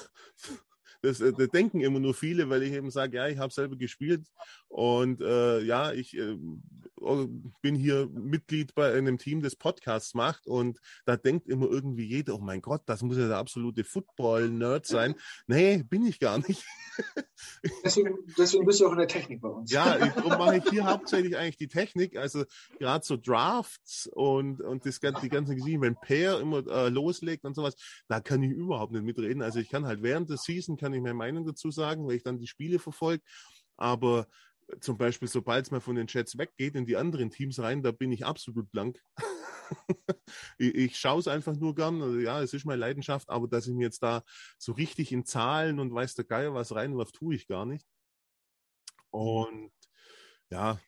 das, 1.04 1.20
äh, 1.20 1.32
das, 1.32 1.48
denken 1.48 1.80
immer 1.80 2.00
nur 2.00 2.14
viele, 2.14 2.48
weil 2.48 2.62
ich 2.62 2.72
eben 2.72 2.90
sage, 2.90 3.18
ja, 3.18 3.28
ich 3.28 3.38
habe 3.38 3.52
selber 3.52 3.76
gespielt 3.76 4.26
und 4.68 5.20
äh, 5.20 5.60
ja, 5.60 5.92
ich 5.92 6.16
äh, 6.16 6.36
oh, 6.96 7.26
bin 7.60 7.74
hier 7.74 8.08
Mitglied 8.12 8.74
bei 8.74 8.92
einem 8.92 9.18
Team, 9.18 9.42
das 9.42 9.56
Podcasts 9.56 10.14
macht 10.14 10.46
und 10.46 10.80
da 11.04 11.16
denkt 11.16 11.48
immer 11.48 11.66
irgendwie 11.66 12.04
jeder, 12.04 12.34
oh 12.34 12.38
mein 12.38 12.62
Gott, 12.62 12.82
das 12.86 13.02
muss 13.02 13.18
ja 13.18 13.28
der 13.28 13.36
absolute 13.36 13.84
Football-Nerd 13.84 14.86
sein. 14.86 15.14
Nee, 15.46 15.82
bin 15.82 16.06
ich 16.06 16.18
gar 16.18 16.38
nicht. 16.38 16.64
deswegen, 17.84 18.16
deswegen 18.38 18.64
bist 18.64 18.80
du 18.80 18.86
auch 18.86 18.92
in 18.92 18.98
der 18.98 19.08
Technik 19.08 19.40
bei 19.40 19.48
uns. 19.48 19.70
Ja, 19.70 19.98
darum 19.98 20.30
mache 20.30 20.58
ich 20.58 20.68
hier 20.70 20.86
hauptsächlich 20.86 21.36
eigentlich 21.36 21.56
die 21.56 21.68
Technik, 21.68 22.16
also 22.16 22.44
gerade 22.78 23.04
so 23.04 23.16
Drafts 23.16 24.08
und, 24.12 24.60
und 24.60 24.86
das, 24.86 25.00
die 25.00 25.28
ganzen 25.28 25.56
Geschichten, 25.56 25.82
wenn 25.82 25.96
Pair 25.96 26.40
immer 26.40 26.66
äh, 26.66 26.88
loslegt 26.88 27.44
und 27.44 27.54
sowas, 27.54 27.76
da 28.08 28.20
kann 28.20 28.42
ich 28.42 28.50
überhaupt 28.50 28.92
nicht 28.92 29.04
mitreden. 29.04 29.42
Also 29.42 29.58
ich 29.58 29.68
kann 29.68 29.86
halt 29.86 30.02
während 30.02 30.30
der 30.30 30.38
Season, 30.38 30.76
kann 30.76 30.93
ich 30.94 31.02
meine 31.02 31.14
Meinung 31.14 31.44
dazu 31.44 31.70
sagen, 31.70 32.06
weil 32.06 32.16
ich 32.16 32.22
dann 32.22 32.38
die 32.38 32.46
Spiele 32.46 32.78
verfolge. 32.78 33.22
Aber 33.76 34.26
zum 34.80 34.96
Beispiel, 34.96 35.28
sobald 35.28 35.66
es 35.66 35.70
mal 35.70 35.80
von 35.80 35.96
den 35.96 36.06
Chats 36.06 36.38
weggeht 36.38 36.74
in 36.74 36.86
die 36.86 36.96
anderen 36.96 37.30
Teams 37.30 37.58
rein, 37.58 37.82
da 37.82 37.92
bin 37.92 38.12
ich 38.12 38.24
absolut 38.24 38.70
blank. 38.70 39.00
ich, 40.58 40.74
ich 40.74 40.96
schaue 40.98 41.20
es 41.20 41.28
einfach 41.28 41.56
nur 41.56 41.74
gern. 41.74 42.02
Also, 42.02 42.18
ja, 42.18 42.42
es 42.42 42.54
ist 42.54 42.64
meine 42.64 42.80
Leidenschaft, 42.80 43.28
aber 43.28 43.48
dass 43.48 43.66
ich 43.66 43.74
mir 43.74 43.84
jetzt 43.84 44.02
da 44.02 44.22
so 44.58 44.72
richtig 44.72 45.12
in 45.12 45.24
Zahlen 45.24 45.80
und 45.80 45.94
weiß 45.94 46.14
der 46.14 46.24
Geier 46.24 46.54
was 46.54 46.74
reinwirft, 46.74 47.14
tue 47.14 47.34
ich 47.34 47.46
gar 47.46 47.66
nicht. 47.66 47.86
Und 49.10 49.72
ja, 50.50 50.80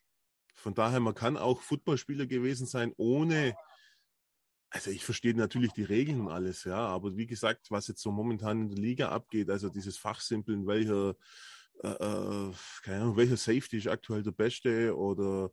von 0.54 0.74
daher, 0.74 1.00
man 1.00 1.14
kann 1.14 1.36
auch 1.36 1.60
Footballspieler 1.60 2.26
gewesen 2.26 2.66
sein, 2.66 2.92
ohne 2.96 3.54
also 4.70 4.90
ich 4.90 5.04
verstehe 5.04 5.34
natürlich 5.34 5.72
die 5.72 5.84
Regeln 5.84 6.20
und 6.22 6.28
alles, 6.28 6.64
ja, 6.64 6.78
aber 6.78 7.16
wie 7.16 7.26
gesagt, 7.26 7.70
was 7.70 7.88
jetzt 7.88 8.02
so 8.02 8.10
momentan 8.10 8.62
in 8.62 8.68
der 8.68 8.78
Liga 8.78 9.08
abgeht, 9.10 9.48
also 9.50 9.68
dieses 9.68 9.96
Fachsimpeln, 9.96 10.66
welcher, 10.66 11.14
äh, 11.82 11.88
äh, 11.88 12.52
keine 12.82 13.02
Ahnung, 13.02 13.16
welcher 13.16 13.36
Safety 13.36 13.78
ist 13.78 13.88
aktuell 13.88 14.22
der 14.22 14.32
beste 14.32 14.96
oder 14.96 15.50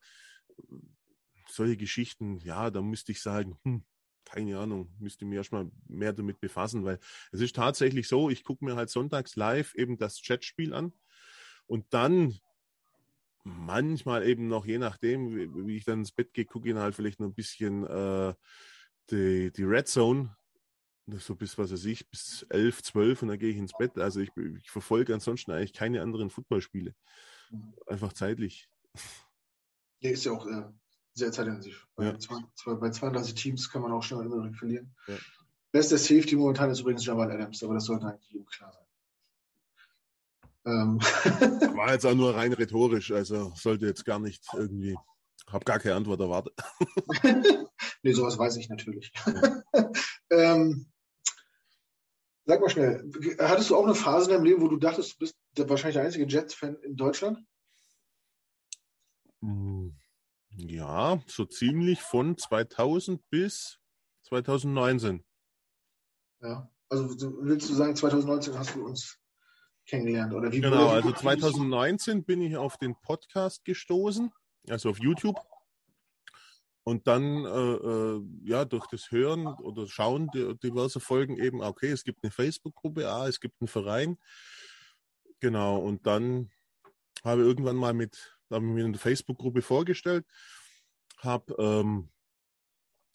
solche 1.48 1.78
Geschichten, 1.78 2.40
ja, 2.40 2.72
da 2.72 2.82
müsste 2.82 3.12
ich 3.12 3.22
sagen, 3.22 3.58
hm, 3.64 3.84
keine 4.26 4.58
Ahnung, 4.58 4.92
müsste 5.00 5.26
mir 5.26 5.36
erstmal 5.36 5.70
mehr 5.88 6.14
damit 6.14 6.40
befassen, 6.40 6.84
weil 6.84 7.00
es 7.32 7.42
ist 7.42 7.56
tatsächlich 7.56 8.08
so, 8.08 8.30
ich 8.30 8.44
gucke 8.44 8.66
mir 8.66 8.76
halt 8.76 8.90
sonntags 8.90 9.36
live 9.36 9.76
eben 9.76 9.98
das 9.98 10.22
Chatspiel 10.22 10.74
an 10.74 10.94
und 11.68 11.86
dann 11.94 12.40
manchmal 13.44 14.28
eben 14.28 14.48
noch, 14.48 14.66
je 14.66 14.78
nachdem, 14.78 15.68
wie, 15.68 15.78
ich 15.78 15.86
dann 15.86 16.00
ins 16.00 16.12
Bett 16.14 16.34
gehe, 16.34 16.46
gucke 16.46 16.70
ich 16.70 16.76
halt 16.76 16.96
vielleicht 16.96 17.20
noch 17.20 17.28
ein 17.28 17.36
bisschen 17.36 17.86
äh, 17.86 18.34
die, 19.12 19.52
die 19.52 19.64
Red 19.64 19.88
Zone, 19.88 20.36
so 21.08 21.36
bis, 21.36 21.58
was 21.58 21.72
weiß 21.72 21.86
ich, 21.86 22.10
bis 22.10 22.46
11, 22.50 22.84
12 22.84 23.22
und 23.22 23.28
dann 23.30 23.40
gehe 23.40 23.50
ich 23.50 23.58
ins 23.58 23.74
Bett. 23.78 23.98
Also 23.98 24.20
ich, 24.22 24.30
ich 24.38 24.72
verfolge 24.72 25.14
ansonsten 25.14 25.52
eigentlich 25.52 25.74
keine 25.74 26.02
anderen 26.02 26.30
Footballspiele. 26.30 26.96
Mhm. 27.52 27.74
Einfach 27.88 28.14
zeitlich. 28.14 28.70
Ja, 30.00 30.12
ist 30.12 30.26
ja 30.26 30.32
auch 30.32 30.46
äh, 30.48 30.64
sehr 31.14 31.32
zeitintensiv. 31.32 31.88
Bei, 31.96 32.06
ja. 32.06 32.20
zwei, 32.20 32.40
zwei, 32.56 32.74
bei 32.76 32.90
32 32.90 33.36
Teams 33.36 33.70
kann 33.70 33.82
man 33.82 33.92
auch 33.92 34.04
schnell 34.04 34.26
immer 34.26 34.52
verlieren. 34.54 34.96
Ja. 35.08 35.16
Bester 35.72 35.98
Safety 35.98 36.36
momentan 36.36 36.70
ist 36.70 36.82
übrigens 36.82 37.06
Jamal 37.06 37.32
Adams, 37.32 37.64
aber 37.64 37.74
das 37.74 37.86
sollte 37.86 38.06
eigentlich 38.06 38.30
jedem 38.30 38.46
klar 38.46 38.72
sein. 38.72 38.84
Ähm. 40.66 41.00
War 41.76 41.92
jetzt 41.92 42.06
auch 42.06 42.14
nur 42.14 42.36
rein 42.36 42.54
rhetorisch, 42.54 43.12
also 43.12 43.52
sollte 43.56 43.88
jetzt 43.88 44.06
gar 44.06 44.20
nicht 44.20 44.46
irgendwie 44.54 44.96
habe 45.48 45.66
gar 45.66 45.80
keine 45.80 45.96
Antwort 45.96 46.20
erwartet. 46.20 46.54
nee, 48.04 48.14
sowas 48.14 48.38
weiß 48.38 48.58
ich 48.58 48.70
natürlich. 48.70 49.12
ähm, 50.30 50.92
sag 52.46 52.62
mal 52.62 52.70
schnell, 52.70 53.10
hattest 53.40 53.70
du 53.70 53.76
auch 53.76 53.86
eine 53.86 53.96
Phase 53.96 54.30
in 54.30 54.36
deinem 54.36 54.46
Leben, 54.46 54.62
wo 54.62 54.68
du 54.68 54.78
dachtest, 54.78 55.14
du 55.14 55.18
bist 55.20 55.36
der, 55.58 55.70
wahrscheinlich 55.70 55.96
der 55.96 56.04
einzige 56.04 56.26
Jets-Fan 56.26 56.76
in 56.84 56.96
Deutschland? 56.96 57.40
Hm, 59.42 59.98
ja, 60.56 61.22
so 61.28 61.46
ziemlich 61.46 62.02
von 62.02 62.38
2000 62.38 63.28
bis 63.30 63.80
2019. 64.24 65.24
Ja, 66.42 66.70
also 66.90 67.10
willst 67.42 67.70
du 67.70 67.74
sagen, 67.74 67.96
2019 67.96 68.58
hast 68.58 68.76
du 68.76 68.86
uns 68.86 69.18
kennengelernt 69.86 70.34
oder 70.34 70.52
wie? 70.52 70.62
Genau, 70.62 70.90
also 70.90 71.12
2019 71.12 72.26
bin 72.26 72.42
ich 72.42 72.58
auf 72.58 72.78
den 72.78 72.96
Podcast 73.02 73.64
gestoßen 73.66 74.32
also 74.70 74.90
auf 74.90 75.00
YouTube. 75.00 75.40
Und 76.86 77.08
dann, 77.08 77.46
äh, 77.46 77.50
äh, 77.50 78.22
ja, 78.44 78.66
durch 78.66 78.88
das 78.88 79.10
Hören 79.10 79.48
oder 79.48 79.88
Schauen 79.88 80.30
diverser 80.62 81.00
Folgen 81.00 81.38
eben, 81.38 81.62
okay, 81.62 81.90
es 81.92 82.04
gibt 82.04 82.24
eine 82.24 82.32
Facebook-Gruppe, 82.32 83.10
ah, 83.10 83.28
es 83.28 83.40
gibt 83.40 83.56
einen 83.62 83.70
Verein. 83.70 84.18
Genau, 85.40 85.78
und 85.78 86.06
dann 86.06 86.52
habe 87.24 87.42
ich 87.42 87.48
irgendwann 87.48 87.78
mal 87.78 87.94
mit, 87.94 88.38
da 88.50 88.58
habe 88.58 88.66
ich 88.66 88.72
mir 88.72 88.86
in 88.86 88.94
der 88.94 89.00
Facebook-Gruppe 89.00 89.62
vorgestellt, 89.62 90.26
habe 91.20 91.56
ähm, 91.58 92.10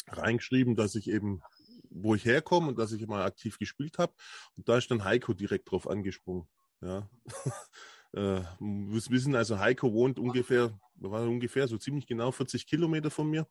reingeschrieben, 0.07 0.75
dass 0.75 0.95
ich 0.95 1.11
eben, 1.11 1.43
wo 1.91 2.15
ich 2.15 2.25
herkomme 2.25 2.69
und 2.69 2.79
dass 2.79 2.93
ich 2.93 3.07
mal 3.07 3.23
aktiv 3.23 3.59
gespielt 3.59 3.99
habe. 3.99 4.15
Und 4.57 4.69
da 4.69 4.79
ist 4.79 4.91
dann 4.91 5.05
Heiko 5.05 5.35
direkt 5.35 5.71
drauf 5.71 5.89
angesprungen. 5.89 6.49
Ja. 6.81 7.11
äh, 8.13 8.43
wissen 8.61 9.35
also, 9.35 9.59
Heiko 9.59 9.93
wohnt 9.93 10.19
ungefähr, 10.19 10.79
war 10.97 11.23
ungefähr 11.29 11.69
so 11.69 11.77
ziemlich 11.77 12.07
genau 12.07 12.31
40 12.31 12.67
Kilometer 12.67 13.11
von 13.11 13.29
mir 13.29 13.47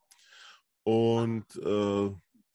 und 0.88 1.43
äh, 1.57 2.09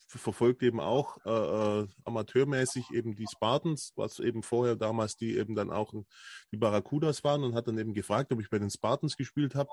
verfolgt 0.06 0.62
eben 0.62 0.80
auch 0.80 1.18
äh, 1.26 1.80
äh, 1.82 1.86
amateurmäßig 2.06 2.90
eben 2.94 3.14
die 3.14 3.26
Spartans, 3.30 3.92
was 3.94 4.20
eben 4.20 4.42
vorher 4.42 4.74
damals 4.74 5.16
die 5.16 5.36
eben 5.36 5.54
dann 5.54 5.70
auch 5.70 5.92
die 6.50 6.56
Barracudas 6.56 7.22
waren 7.24 7.44
und 7.44 7.54
hat 7.54 7.68
dann 7.68 7.76
eben 7.76 7.92
gefragt, 7.92 8.32
ob 8.32 8.40
ich 8.40 8.48
bei 8.48 8.58
den 8.58 8.70
Spartans 8.70 9.18
gespielt 9.18 9.54
habe 9.54 9.68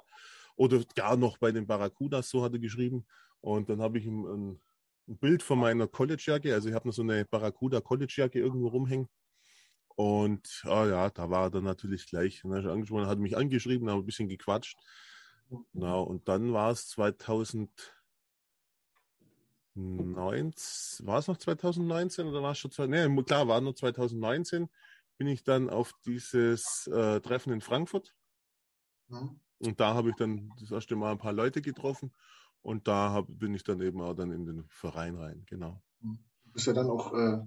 oder 0.58 0.84
gar 0.94 1.16
noch 1.16 1.38
bei 1.38 1.54
den 1.54 1.68
Barracudas, 1.68 2.30
so 2.30 2.44
hat 2.44 2.52
er 2.52 2.60
geschrieben. 2.60 3.06
Und 3.40 3.70
dann 3.70 3.82
habe 3.82 3.98
ich 3.98 4.06
ihm 4.06 4.26
ein, 4.26 4.62
ein 5.08 5.18
Bild 5.20 5.42
von 5.42 5.58
meiner 5.58 5.88
College-Jacke, 5.88 6.54
also 6.54 6.68
ich 6.68 6.76
habe 6.76 6.90
noch 6.90 6.94
so 6.96 7.02
eine 7.02 7.24
Barracuda 7.24 7.80
College-Jacke 7.80 8.40
irgendwo 8.40 8.68
rumhängen 8.68 9.08
und 9.96 10.64
oh 10.66 10.86
ja, 10.86 11.10
da 11.12 11.30
war 11.30 11.44
er 11.44 11.50
dann 11.50 11.64
natürlich 11.64 12.08
gleich. 12.08 12.42
Dann 12.44 12.68
angesprochen, 12.68 13.08
hat 13.08 13.20
mich 13.20 13.38
angeschrieben, 13.38 13.90
haben 13.90 14.00
ein 14.00 14.06
bisschen 14.06 14.28
gequatscht. 14.28 14.78
Genau, 15.74 16.04
und 16.04 16.28
dann 16.28 16.52
war 16.52 16.72
es 16.72 16.90
2000, 16.90 17.70
19, 19.76 21.08
war 21.08 21.20
es 21.20 21.28
noch 21.28 21.38
2019 21.38 22.28
oder 22.28 22.42
war 22.42 22.52
es 22.52 22.58
schon? 22.58 22.72
Nee, 22.90 23.24
klar, 23.24 23.48
war 23.48 23.62
nur 23.62 23.76
2019. 23.76 24.70
Bin 25.18 25.28
ich 25.28 25.44
dann 25.44 25.70
auf 25.70 25.94
dieses 26.06 26.88
äh, 26.88 27.20
Treffen 27.22 27.54
in 27.54 27.62
Frankfurt. 27.62 28.16
Mhm. 29.08 29.40
Und 29.60 29.80
da 29.80 29.94
habe 29.94 30.10
ich 30.10 30.16
dann 30.16 30.52
das 30.60 30.72
erste 30.72 30.96
Mal 30.96 31.12
ein 31.12 31.18
paar 31.18 31.34
Leute 31.34 31.62
getroffen. 31.62 32.14
Und 32.62 32.88
da 32.88 33.12
hab, 33.12 33.26
bin 33.28 33.54
ich 33.54 33.64
dann 33.64 33.82
eben 33.82 34.02
auch 34.02 34.14
dann 34.14 34.32
in 34.32 34.46
den 34.46 34.66
Verein 34.70 35.16
rein, 35.16 35.44
genau. 35.46 35.82
Mhm. 36.02 36.20
Du 36.46 36.52
bist 36.52 36.68
ja 36.68 36.74
dann 36.74 36.88
auch 36.88 37.14
äh, 37.14 37.40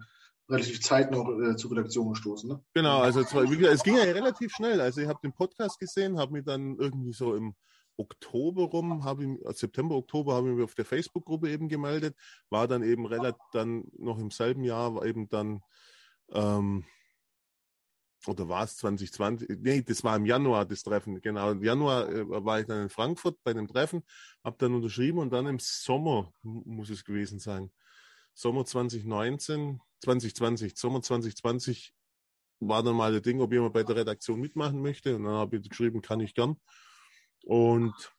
relativ 0.48 0.80
zeitnah 0.82 1.50
äh, 1.50 1.56
zur 1.56 1.70
Redaktion 1.72 2.10
gestoßen, 2.10 2.48
ne? 2.48 2.62
Genau, 2.74 3.00
also 3.00 3.24
zwar, 3.24 3.44
es 3.44 3.82
ging 3.82 3.96
ja 3.96 4.02
relativ 4.02 4.52
schnell. 4.52 4.80
Also 4.80 5.00
ich 5.00 5.08
habe 5.08 5.18
den 5.22 5.32
Podcast 5.32 5.78
gesehen, 5.78 6.18
habe 6.18 6.32
mich 6.32 6.44
dann 6.44 6.76
irgendwie 6.76 7.12
so 7.12 7.34
im 7.34 7.54
Oktober 7.96 8.64
rum, 8.64 9.04
habe 9.04 9.24
ich, 9.24 9.44
äh, 9.44 9.52
September, 9.52 9.96
Oktober 9.96 10.34
habe 10.34 10.50
ich 10.50 10.54
mich 10.56 10.64
auf 10.64 10.74
der 10.74 10.84
Facebook-Gruppe 10.84 11.50
eben 11.50 11.68
gemeldet, 11.68 12.16
war 12.50 12.68
dann 12.68 12.82
eben 12.82 13.06
relativ 13.06 13.42
dann 13.52 13.84
noch 13.98 14.18
im 14.18 14.30
selben 14.30 14.64
Jahr, 14.64 14.94
war 14.94 15.04
eben 15.04 15.28
dann 15.28 15.60
ähm, 16.32 16.84
oder 18.26 18.48
war 18.48 18.64
es 18.64 18.76
2020? 18.76 19.48
Nee, 19.60 19.82
das 19.82 20.04
war 20.04 20.16
im 20.16 20.26
Januar 20.26 20.64
das 20.64 20.82
Treffen. 20.82 21.20
Genau, 21.20 21.50
im 21.50 21.62
Januar 21.62 22.08
äh, 22.08 22.24
war 22.28 22.60
ich 22.60 22.66
dann 22.66 22.82
in 22.82 22.88
Frankfurt 22.88 23.36
bei 23.42 23.52
dem 23.52 23.66
Treffen, 23.66 24.04
habe 24.44 24.56
dann 24.58 24.74
unterschrieben 24.74 25.18
und 25.18 25.32
dann 25.32 25.46
im 25.46 25.58
Sommer 25.58 26.32
muss 26.42 26.90
es 26.90 27.04
gewesen 27.04 27.38
sein. 27.38 27.70
Sommer 28.34 28.64
2019, 28.64 29.80
2020, 30.00 30.76
Sommer 30.76 31.02
2020 31.02 31.92
war 32.60 32.82
dann 32.82 32.96
mal 32.96 33.12
das 33.12 33.22
Ding, 33.22 33.40
ob 33.40 33.52
jemand 33.52 33.74
bei 33.74 33.82
der 33.82 33.96
Redaktion 33.96 34.40
mitmachen 34.40 34.80
möchte. 34.80 35.16
Und 35.16 35.24
dann 35.24 35.34
habe 35.34 35.56
ich 35.56 35.68
geschrieben, 35.68 36.00
kann 36.00 36.20
ich 36.20 36.34
gern. 36.34 36.56
Und 37.44 38.12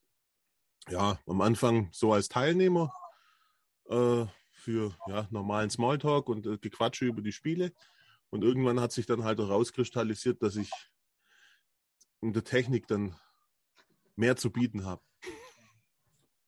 ja, 0.90 1.20
am 1.28 1.42
Anfang 1.42 1.90
so 1.92 2.14
als 2.14 2.30
Teilnehmer 2.30 2.94
äh, 3.90 4.26
für 4.52 4.96
ja, 5.08 5.28
normalen 5.32 5.70
Smalltalk 5.70 6.30
und 6.30 6.46
äh, 6.46 6.58
Gequatsche 6.58 7.06
über 7.06 7.22
die 7.22 7.32
Spiele. 7.32 7.72
Und 8.30 8.44
irgendwann 8.44 8.80
hat 8.80 8.92
sich 8.92 9.06
dann 9.06 9.24
halt 9.24 9.40
herauskristallisiert, 9.40 10.42
dass 10.42 10.56
ich 10.56 10.72
in 12.22 12.34
der 12.34 12.44
Technik 12.44 12.88
dann 12.88 13.16
mehr 14.16 14.36
zu 14.36 14.52
bieten 14.52 14.86
habe. 14.86 15.02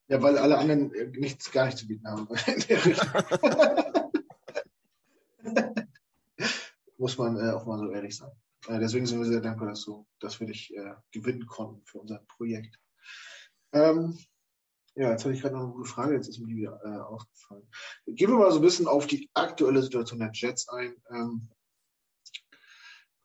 Ja, 0.07 0.21
weil 0.21 0.37
alle 0.37 0.57
anderen 0.57 0.93
äh, 0.93 1.07
nichts 1.07 1.51
gar 1.51 1.65
nicht 1.65 1.77
zu 1.77 1.87
bieten 1.87 2.07
haben. 2.07 2.27
Muss 6.97 7.17
man 7.17 7.37
äh, 7.37 7.51
auch 7.51 7.65
mal 7.65 7.79
so 7.79 7.89
ehrlich 7.91 8.15
sein. 8.15 8.31
Äh, 8.67 8.79
deswegen 8.79 9.05
sind 9.05 9.19
wir 9.19 9.25
sehr 9.25 9.41
dankbar, 9.41 9.69
dass, 9.69 9.83
du, 9.85 10.05
dass 10.19 10.39
wir 10.39 10.47
dich 10.47 10.75
äh, 10.75 10.95
gewinnen 11.11 11.45
konnten 11.45 11.85
für 11.85 11.99
unser 11.99 12.19
Projekt. 12.27 12.79
Ähm, 13.73 14.17
ja, 14.95 15.11
jetzt 15.11 15.25
hatte 15.25 15.33
ich 15.33 15.41
gerade 15.41 15.55
noch 15.55 15.63
eine 15.63 15.73
gute 15.73 15.89
Frage, 15.89 16.15
jetzt 16.15 16.29
ist 16.29 16.39
mir 16.39 16.47
die 16.47 16.55
wieder 16.55 16.79
äh, 16.83 17.01
aufgefallen. 17.01 17.67
Gehen 18.07 18.29
wir 18.29 18.37
mal 18.37 18.51
so 18.51 18.59
ein 18.59 18.63
bisschen 18.63 18.87
auf 18.87 19.07
die 19.07 19.29
aktuelle 19.33 19.81
Situation 19.81 20.19
der 20.19 20.31
Jets 20.33 20.69
ein. 20.69 20.95
Ähm, 21.09 21.49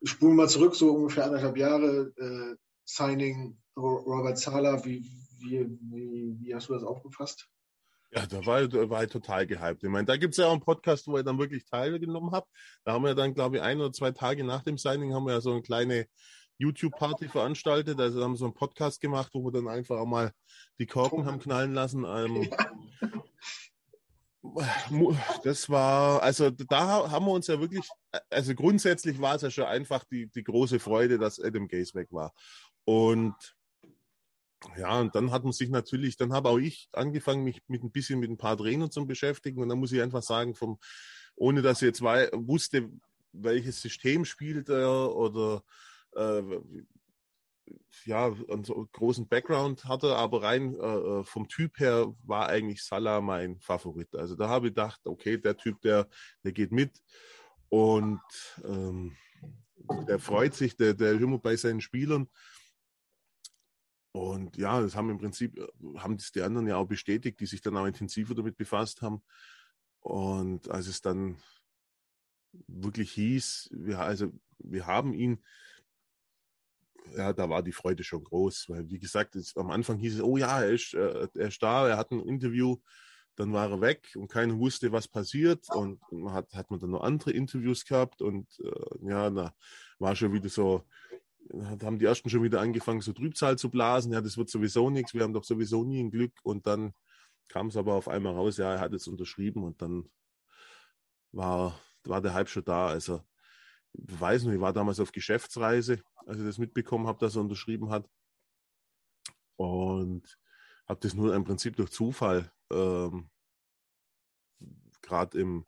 spulen 0.02 0.36
mal 0.36 0.48
zurück, 0.48 0.74
so 0.74 0.92
ungefähr 0.92 1.26
anderthalb 1.26 1.56
Jahre, 1.56 2.12
äh, 2.16 2.56
Signing 2.84 3.56
Robert 3.76 4.38
Sala, 4.38 4.84
wie, 4.84 5.08
wie, 5.38 5.66
wie, 5.80 6.36
wie 6.40 6.54
hast 6.54 6.68
du 6.68 6.74
das 6.74 6.82
aufgefasst? 6.82 7.48
Ja, 8.12 8.26
da 8.26 8.44
war, 8.44 8.66
da 8.66 8.90
war 8.90 9.04
ich 9.04 9.10
total 9.10 9.46
gehypt. 9.46 9.84
Ich 9.84 9.88
meine, 9.88 10.06
da 10.06 10.16
gibt 10.16 10.32
es 10.32 10.38
ja 10.38 10.46
auch 10.46 10.52
einen 10.52 10.60
Podcast, 10.60 11.06
wo 11.06 11.16
ich 11.16 11.24
dann 11.24 11.38
wirklich 11.38 11.64
teilgenommen 11.64 12.32
habe. 12.32 12.46
Da 12.84 12.92
haben 12.92 13.04
wir 13.04 13.14
dann, 13.14 13.34
glaube 13.34 13.56
ich, 13.56 13.62
ein 13.62 13.78
oder 13.78 13.92
zwei 13.92 14.10
Tage 14.10 14.42
nach 14.42 14.64
dem 14.64 14.78
Signing 14.78 15.14
haben 15.14 15.26
wir 15.26 15.34
ja 15.34 15.40
so 15.40 15.52
eine 15.52 15.62
kleine 15.62 16.06
YouTube-Party 16.58 17.28
veranstaltet. 17.28 18.00
Also 18.00 18.22
haben 18.22 18.32
wir 18.32 18.36
so 18.36 18.46
einen 18.46 18.54
Podcast 18.54 19.00
gemacht, 19.00 19.30
wo 19.32 19.44
wir 19.44 19.52
dann 19.52 19.68
einfach 19.68 19.96
auch 19.98 20.06
mal 20.06 20.32
die 20.80 20.86
Korken 20.86 21.24
haben 21.24 21.38
knallen 21.38 21.72
lassen. 21.72 22.04
Ähm, 22.04 22.50
das 25.44 25.70
war, 25.70 26.22
also 26.22 26.50
da 26.50 27.10
haben 27.10 27.26
wir 27.26 27.32
uns 27.32 27.46
ja 27.46 27.60
wirklich, 27.60 27.88
also 28.28 28.54
grundsätzlich 28.54 29.20
war 29.20 29.36
es 29.36 29.42
ja 29.42 29.50
schon 29.50 29.64
einfach 29.64 30.02
die, 30.04 30.26
die 30.28 30.42
große 30.42 30.80
Freude, 30.80 31.18
dass 31.18 31.40
Adam 31.40 31.68
Gaze 31.68 31.94
weg 31.94 32.08
war. 32.10 32.32
Und 32.84 33.34
ja, 34.76 35.00
und 35.00 35.14
dann 35.14 35.30
hat 35.30 35.44
man 35.44 35.52
sich 35.52 35.70
natürlich, 35.70 36.16
dann 36.16 36.32
habe 36.32 36.48
auch 36.48 36.58
ich 36.58 36.88
angefangen, 36.92 37.44
mich 37.44 37.62
mit 37.68 37.82
ein 37.82 37.90
bisschen 37.90 38.20
mit 38.20 38.30
ein 38.30 38.36
paar 38.36 38.56
Trainern 38.56 38.90
zu 38.90 39.06
beschäftigen. 39.06 39.62
Und 39.62 39.68
dann 39.68 39.78
muss 39.78 39.92
ich 39.92 40.02
einfach 40.02 40.22
sagen, 40.22 40.54
vom, 40.54 40.78
ohne 41.34 41.62
dass 41.62 41.82
ich 41.82 41.86
jetzt 41.86 42.02
wei 42.02 42.28
wusste, 42.32 42.90
welches 43.32 43.80
System 43.80 44.24
spielt 44.24 44.68
er 44.68 45.14
oder 45.14 45.62
äh, 46.14 46.42
ja, 48.04 48.26
einen 48.26 48.64
so 48.64 48.88
großen 48.92 49.28
Background 49.28 49.84
hatte, 49.84 50.16
aber 50.16 50.42
rein 50.42 50.74
äh, 50.74 50.78
äh, 50.78 51.24
vom 51.24 51.48
Typ 51.48 51.78
her 51.78 52.12
war 52.24 52.48
eigentlich 52.48 52.82
Salah 52.82 53.20
mein 53.20 53.60
Favorit. 53.60 54.14
Also 54.14 54.34
da 54.34 54.48
habe 54.48 54.68
ich 54.68 54.72
gedacht, 54.72 55.00
okay, 55.04 55.38
der 55.38 55.56
Typ, 55.56 55.80
der, 55.82 56.08
der 56.42 56.52
geht 56.52 56.72
mit 56.72 56.90
und 57.68 58.20
ähm, 58.64 59.16
der 60.08 60.18
freut 60.18 60.54
sich, 60.54 60.76
der, 60.76 60.94
der 60.94 61.12
immer 61.12 61.38
bei 61.38 61.56
seinen 61.56 61.80
Spielern. 61.80 62.28
Und 64.12 64.56
ja, 64.56 64.80
das 64.80 64.96
haben 64.96 65.10
im 65.10 65.18
Prinzip, 65.18 65.58
äh, 65.58 65.66
haben 65.98 66.16
das 66.16 66.32
die 66.32 66.42
anderen 66.42 66.66
ja 66.66 66.76
auch 66.76 66.86
bestätigt, 66.86 67.40
die 67.40 67.46
sich 67.46 67.62
dann 67.62 67.76
auch 67.76 67.86
intensiver 67.86 68.34
damit 68.34 68.56
befasst 68.56 69.02
haben. 69.02 69.22
Und 70.00 70.68
als 70.70 70.88
es 70.88 71.00
dann 71.00 71.36
wirklich 72.66 73.12
hieß, 73.12 73.70
wir, 73.72 74.00
also 74.00 74.32
wir 74.58 74.86
haben 74.86 75.14
ihn, 75.14 75.44
ja, 77.16 77.32
da 77.32 77.48
war 77.48 77.62
die 77.62 77.72
Freude 77.72 78.02
schon 78.02 78.24
groß, 78.24 78.68
weil 78.68 78.88
wie 78.90 78.98
gesagt, 78.98 79.36
es, 79.36 79.56
am 79.56 79.70
Anfang 79.70 79.98
hieß 79.98 80.16
es, 80.16 80.22
oh 80.22 80.36
ja, 80.36 80.62
er 80.62 80.70
ist, 80.70 80.94
äh, 80.94 81.28
er 81.34 81.48
ist 81.48 81.62
da, 81.62 81.88
er 81.88 81.96
hat 81.96 82.10
ein 82.10 82.20
Interview, 82.20 82.78
dann 83.36 83.52
war 83.52 83.70
er 83.70 83.80
weg 83.80 84.12
und 84.16 84.28
keiner 84.28 84.58
wusste, 84.58 84.92
was 84.92 85.08
passiert 85.08 85.64
und 85.70 86.00
hat, 86.30 86.52
hat 86.52 86.70
man 86.70 86.80
dann 86.80 86.90
noch 86.90 87.02
andere 87.02 87.30
Interviews 87.30 87.84
gehabt 87.84 88.22
und 88.22 88.48
äh, 88.60 89.08
ja, 89.08 89.30
da 89.30 89.54
war 89.98 90.16
schon 90.16 90.32
wieder 90.32 90.48
so, 90.48 90.84
haben 91.82 91.98
die 91.98 92.04
ersten 92.04 92.30
schon 92.30 92.42
wieder 92.42 92.60
angefangen, 92.60 93.00
so 93.00 93.12
Trübsal 93.12 93.58
zu 93.58 93.70
blasen. 93.70 94.12
Ja, 94.12 94.20
das 94.20 94.36
wird 94.36 94.50
sowieso 94.50 94.90
nichts, 94.90 95.14
wir 95.14 95.22
haben 95.22 95.34
doch 95.34 95.44
sowieso 95.44 95.84
nie 95.84 96.02
ein 96.02 96.10
Glück. 96.10 96.32
Und 96.42 96.66
dann 96.66 96.94
kam 97.48 97.68
es 97.68 97.76
aber 97.76 97.94
auf 97.94 98.08
einmal 98.08 98.34
raus, 98.34 98.56
ja, 98.58 98.74
er 98.74 98.80
hat 98.80 98.92
es 98.94 99.08
unterschrieben 99.08 99.64
und 99.64 99.82
dann 99.82 100.08
war, 101.32 101.78
war 102.04 102.20
der 102.20 102.34
Hype 102.34 102.48
schon 102.48 102.64
da. 102.64 102.88
Also, 102.88 103.22
ich 103.92 104.20
weiß 104.20 104.44
nicht, 104.44 104.54
ich 104.54 104.60
war 104.60 104.72
damals 104.72 105.00
auf 105.00 105.12
Geschäftsreise, 105.12 106.02
als 106.26 106.38
ich 106.38 106.44
das 106.44 106.58
mitbekommen 106.58 107.06
habe, 107.06 107.18
dass 107.18 107.36
er 107.36 107.42
unterschrieben 107.42 107.90
hat. 107.90 108.08
Und 109.56 110.38
habe 110.86 111.00
das 111.00 111.14
nur 111.14 111.34
im 111.34 111.44
Prinzip 111.44 111.76
durch 111.76 111.90
Zufall, 111.90 112.50
ähm, 112.72 113.30
gerade 115.02 115.38
im, 115.38 115.66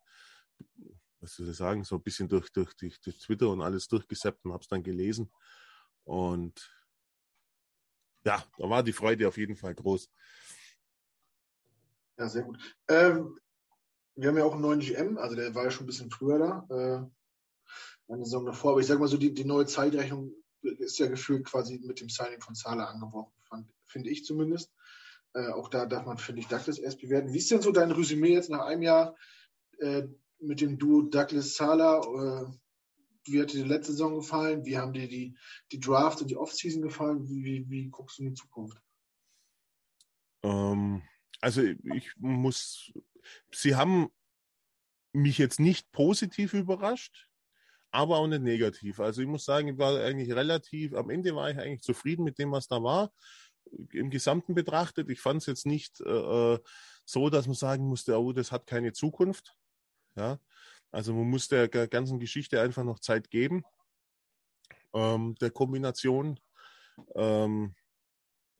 was 1.19 1.35
soll 1.35 1.49
ich 1.49 1.55
sagen, 1.55 1.83
so 1.83 1.95
ein 1.95 2.03
bisschen 2.03 2.27
durch, 2.27 2.51
durch, 2.51 2.73
durch, 2.75 2.99
durch 3.01 3.19
Twitter 3.19 3.49
und 3.49 3.61
alles 3.61 3.87
durchgesappt 3.87 4.45
und 4.45 4.53
habe 4.53 4.61
es 4.61 4.67
dann 4.67 4.83
gelesen. 4.83 5.31
Und 6.03 6.71
ja, 8.25 8.43
da 8.57 8.69
war 8.69 8.83
die 8.83 8.93
Freude 8.93 9.27
auf 9.27 9.37
jeden 9.37 9.55
Fall 9.55 9.75
groß. 9.75 10.09
Ja, 12.17 12.29
sehr 12.29 12.43
gut. 12.43 12.57
Ähm, 12.87 13.39
wir 14.15 14.29
haben 14.29 14.37
ja 14.37 14.45
auch 14.45 14.53
einen 14.53 14.61
neuen 14.61 14.79
GM, 14.79 15.17
also 15.17 15.35
der 15.35 15.55
war 15.55 15.63
ja 15.63 15.71
schon 15.71 15.85
ein 15.85 15.87
bisschen 15.87 16.11
früher 16.11 16.37
da, 16.37 16.67
äh, 16.69 18.13
eine 18.13 18.25
Saison 18.25 18.45
davor, 18.45 18.71
aber 18.71 18.81
ich 18.81 18.87
sage 18.87 18.99
mal 18.99 19.07
so, 19.07 19.17
die, 19.17 19.33
die 19.33 19.45
neue 19.45 19.65
Zeitrechnung 19.65 20.33
ist 20.61 20.99
ja 20.99 21.07
gefühlt 21.07 21.45
quasi 21.45 21.79
mit 21.79 21.99
dem 21.99 22.09
Signing 22.09 22.41
von 22.41 22.55
Zahler 22.55 22.89
angebrochen, 22.89 23.33
finde 23.85 24.09
ich 24.09 24.23
zumindest. 24.23 24.71
Äh, 25.33 25.49
auch 25.49 25.69
da 25.69 25.85
darf 25.85 26.05
man, 26.05 26.17
finde 26.17 26.41
ich, 26.41 26.47
Douglas 26.47 26.77
erst 26.77 27.01
bewerten. 27.01 27.33
Wie 27.33 27.39
ist 27.39 27.49
denn 27.49 27.61
so 27.61 27.71
dein 27.71 27.91
Resümee 27.91 28.33
jetzt 28.33 28.51
nach 28.51 28.65
einem 28.65 28.83
Jahr 28.83 29.15
äh, 29.79 30.03
mit 30.39 30.61
dem 30.61 30.77
Duo 30.77 31.01
Douglas-Zahler? 31.01 32.51
Äh, 32.51 32.62
wie 33.25 33.41
hat 33.41 33.53
dir 33.53 33.63
die 33.63 33.69
letzte 33.69 33.91
Saison 33.91 34.15
gefallen? 34.15 34.65
Wie 34.65 34.77
haben 34.77 34.93
dir 34.93 35.07
die, 35.07 35.35
die 35.71 35.79
Draft 35.79 36.21
und 36.21 36.29
die 36.29 36.37
Offseason 36.37 36.81
gefallen? 36.81 37.27
Wie, 37.27 37.43
wie, 37.43 37.69
wie 37.69 37.89
guckst 37.89 38.17
du 38.17 38.23
in 38.23 38.29
die 38.29 38.35
Zukunft? 38.35 38.81
Ähm, 40.43 41.01
also 41.41 41.61
ich 41.61 42.11
muss, 42.17 42.91
sie 43.51 43.75
haben 43.75 44.09
mich 45.13 45.37
jetzt 45.37 45.59
nicht 45.59 45.91
positiv 45.91 46.53
überrascht, 46.53 47.29
aber 47.91 48.17
auch 48.17 48.27
nicht 48.27 48.41
negativ. 48.41 48.99
Also 48.99 49.21
ich 49.21 49.27
muss 49.27 49.45
sagen, 49.45 49.67
ich 49.69 49.77
war 49.77 49.99
eigentlich 50.03 50.33
relativ, 50.33 50.93
am 50.93 51.09
Ende 51.09 51.35
war 51.35 51.51
ich 51.51 51.57
eigentlich 51.57 51.81
zufrieden 51.81 52.23
mit 52.23 52.39
dem, 52.39 52.51
was 52.51 52.67
da 52.67 52.81
war. 52.81 53.13
Im 53.91 54.09
Gesamten 54.09 54.55
betrachtet, 54.55 55.09
ich 55.09 55.21
fand 55.21 55.41
es 55.41 55.47
jetzt 55.47 55.65
nicht 55.65 56.01
äh, 56.01 56.53
äh, 56.53 56.59
so, 57.05 57.29
dass 57.29 57.47
man 57.47 57.55
sagen 57.55 57.85
musste, 57.85 58.19
oh, 58.19 58.33
das 58.33 58.51
hat 58.51 58.67
keine 58.67 58.93
Zukunft. 58.93 59.55
Ja, 60.15 60.39
also 60.93 61.13
man 61.13 61.27
muss 61.29 61.47
der 61.47 61.67
ganzen 61.67 62.19
Geschichte 62.19 62.61
einfach 62.61 62.83
noch 62.83 62.99
Zeit 62.99 63.31
geben, 63.31 63.63
ähm, 64.93 65.35
der 65.41 65.49
Kombination. 65.49 66.39
Ähm, 67.15 67.73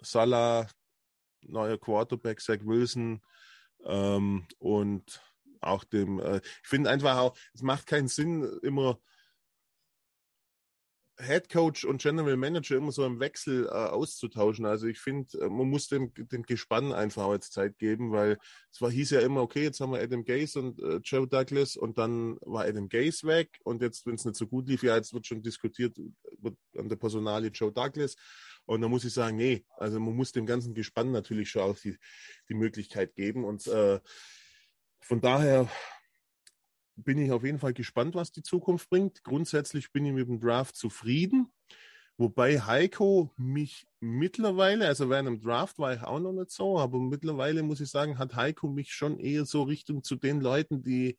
Salah, 0.01 0.67
neuer 1.41 1.77
Quarterback, 1.77 2.41
Zach 2.41 2.59
Wilson 2.63 3.21
ähm, 3.86 4.47
und 4.57 5.21
auch 5.61 5.84
dem, 5.84 6.19
äh, 6.19 6.38
ich 6.38 6.67
finde 6.67 6.89
einfach 6.89 7.17
auch, 7.17 7.38
es 7.53 7.61
macht 7.61 7.86
keinen 7.86 8.07
Sinn, 8.07 8.43
immer 8.63 8.99
Head 11.24 11.49
Coach 11.49 11.86
und 11.86 12.01
General 12.01 12.38
Manager 12.38 12.78
immer 12.78 12.91
so 12.91 13.05
im 13.05 13.19
Wechsel 13.19 13.65
äh, 13.65 13.69
auszutauschen. 13.69 14.65
Also 14.65 14.88
ich 14.88 14.99
finde, 14.99 15.39
äh, 15.39 15.49
man 15.49 15.69
muss 15.69 15.88
dem, 15.88 16.13
dem 16.13 16.43
Gespann 16.43 16.93
einfach 16.93 17.32
jetzt 17.32 17.53
Zeit 17.53 17.78
geben, 17.78 18.11
weil 18.11 18.38
es 18.71 18.82
war, 18.82 18.91
hieß 18.91 19.11
ja 19.11 19.21
immer, 19.21 19.41
okay, 19.41 19.63
jetzt 19.63 19.80
haben 19.80 19.91
wir 19.91 20.01
Adam 20.01 20.24
Gaze 20.24 20.59
und 20.59 20.80
äh, 20.82 20.97
Joe 21.03 21.28
Douglas 21.28 21.76
und 21.76 21.97
dann 21.97 22.38
war 22.41 22.65
Adam 22.65 22.89
Gaze 22.89 23.26
weg 23.28 23.59
und 23.63 23.82
jetzt, 23.82 24.05
wenn 24.05 24.15
es 24.15 24.26
nicht 24.26 24.38
so 24.38 24.47
gut 24.47 24.67
lief, 24.67 24.84
ja, 24.84 24.95
jetzt 24.95 25.13
wird 25.13 25.26
schon 25.26 25.41
diskutiert 25.41 25.97
wird 26.39 26.57
an 26.78 26.89
der 26.89 26.95
Personalie 26.95 27.49
Joe 27.49 27.71
Douglas. 27.71 28.15
Und 28.65 28.82
da 28.82 28.88
muss 28.88 29.03
ich 29.03 29.13
sagen, 29.13 29.38
nee, 29.38 29.65
also 29.78 29.99
man 29.99 30.15
muss 30.15 30.32
dem 30.32 30.45
ganzen 30.45 30.74
Gespann 30.74 31.11
natürlich 31.11 31.49
schon 31.49 31.63
auch 31.63 31.78
die, 31.78 31.97
die 32.49 32.53
Möglichkeit 32.53 33.13
geben. 33.15 33.43
Und 33.43 33.67
äh, 33.67 33.99
von 35.01 35.19
daher 35.19 35.69
bin 36.95 37.17
ich 37.17 37.31
auf 37.31 37.43
jeden 37.43 37.59
Fall 37.59 37.73
gespannt, 37.73 38.15
was 38.15 38.31
die 38.31 38.43
Zukunft 38.43 38.89
bringt. 38.89 39.23
Grundsätzlich 39.23 39.91
bin 39.91 40.05
ich 40.05 40.13
mit 40.13 40.27
dem 40.27 40.39
Draft 40.39 40.75
zufrieden. 40.75 41.51
Wobei 42.17 42.59
Heiko 42.59 43.31
mich 43.37 43.87
mittlerweile, 43.99 44.85
also 44.85 45.09
während 45.09 45.27
dem 45.27 45.41
Draft 45.41 45.79
war 45.79 45.95
ich 45.95 46.03
auch 46.03 46.19
noch 46.19 46.33
nicht 46.33 46.51
so, 46.51 46.77
aber 46.77 46.99
mittlerweile 46.99 47.63
muss 47.63 47.81
ich 47.81 47.89
sagen, 47.89 48.19
hat 48.19 48.35
Heiko 48.35 48.67
mich 48.67 48.93
schon 48.93 49.19
eher 49.19 49.45
so 49.45 49.63
Richtung 49.63 50.03
zu 50.03 50.15
den 50.15 50.39
Leuten, 50.39 50.83
die, 50.83 51.17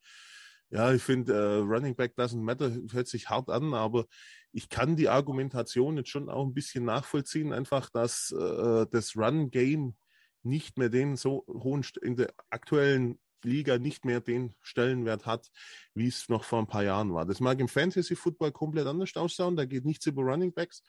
ja, 0.71 0.93
ich 0.93 1.03
finde, 1.03 1.63
uh, 1.63 1.65
Running 1.65 1.97
Back 1.97 2.15
doesn't 2.17 2.41
matter, 2.41 2.71
hört 2.93 3.09
sich 3.09 3.29
hart 3.29 3.51
an, 3.51 3.75
aber 3.75 4.07
ich 4.53 4.69
kann 4.69 4.95
die 4.95 5.09
Argumentation 5.09 5.97
jetzt 5.97 6.11
schon 6.11 6.31
auch 6.31 6.47
ein 6.47 6.55
bisschen 6.55 6.85
nachvollziehen, 6.85 7.53
einfach, 7.53 7.91
dass 7.91 8.31
uh, 8.31 8.85
das 8.85 9.17
Run-Game 9.17 9.97
nicht 10.45 10.79
mehr 10.79 10.91
den 10.91 11.17
so 11.17 11.45
hohen, 11.49 11.85
in 12.03 12.15
der 12.15 12.33
aktuellen 12.51 13.19
Liga 13.45 13.79
nicht 13.79 14.05
mehr 14.05 14.21
den 14.21 14.55
Stellenwert 14.63 15.27
hat, 15.27 15.51
wie 15.95 16.09
es 16.09 16.29
noch 16.29 16.45
vor 16.45 16.59
ein 16.59 16.67
paar 16.67 16.85
Jahren 16.85 17.15
war. 17.15 17.27
Das 17.27 17.41
mag 17.41 17.61
im 17.61 17.69
Fantasy 17.69 18.17
Football 18.17 18.53
komplett 18.53 18.87
anders 18.87 19.15
ausschauen, 19.17 19.57
da 19.57 19.65
geht 19.65 19.85
nichts 19.85 20.07
über 20.07 20.23
Running 20.23 20.53
Backs, 20.53 20.83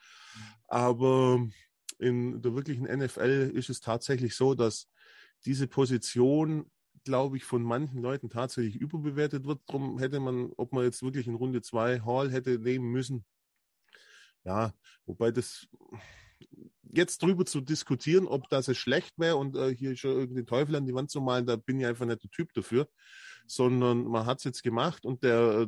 aber 0.68 1.48
in 2.00 2.42
der 2.42 2.56
wirklichen 2.56 2.86
NFL 2.86 3.52
ist 3.54 3.70
es 3.70 3.80
tatsächlich 3.80 4.36
so, 4.36 4.54
dass 4.56 4.90
diese 5.46 5.68
Position, 5.68 6.70
glaube 7.04 7.38
ich, 7.38 7.44
von 7.46 7.62
manchen 7.62 8.02
Leuten 8.02 8.30
tatsächlich 8.30 8.76
überbewertet 8.76 9.46
wird. 9.46 9.62
Darum 9.68 10.00
hätte 10.00 10.20
man, 10.20 10.52
ob 10.58 10.74
man 10.74 10.84
jetzt 10.84 11.04
wirklich 11.04 11.28
in 11.28 11.36
Runde 11.36 11.62
2 11.62 12.02
Hall 12.02 12.32
hätte 12.32 12.58
nehmen 12.58 12.92
müssen. 12.92 13.26
Ja, 14.44 14.74
wobei 15.06 15.32
das 15.32 15.68
jetzt 16.94 17.22
drüber 17.22 17.46
zu 17.46 17.62
diskutieren, 17.62 18.28
ob 18.28 18.50
das 18.50 18.76
schlecht 18.78 19.18
wäre 19.18 19.38
und 19.38 19.56
äh, 19.56 19.76
hier 19.76 19.96
schon 19.96 20.12
irgendwie 20.12 20.46
Teufel 20.46 20.76
an 20.76 20.86
die 20.86 20.94
Wand 20.94 21.12
zu 21.12 21.22
malen, 21.22 21.46
da 21.46 21.56
bin 21.56 21.80
ich 21.80 21.86
einfach 21.86 22.06
nicht 22.06 22.24
der 22.24 22.30
Typ 22.32 22.54
dafür, 22.54 22.88
sondern 23.48 24.06
man 24.06 24.26
hat 24.26 24.40
es 24.40 24.44
jetzt 24.44 24.64
gemacht 24.64 25.06
und 25.06 25.24
der 25.24 25.68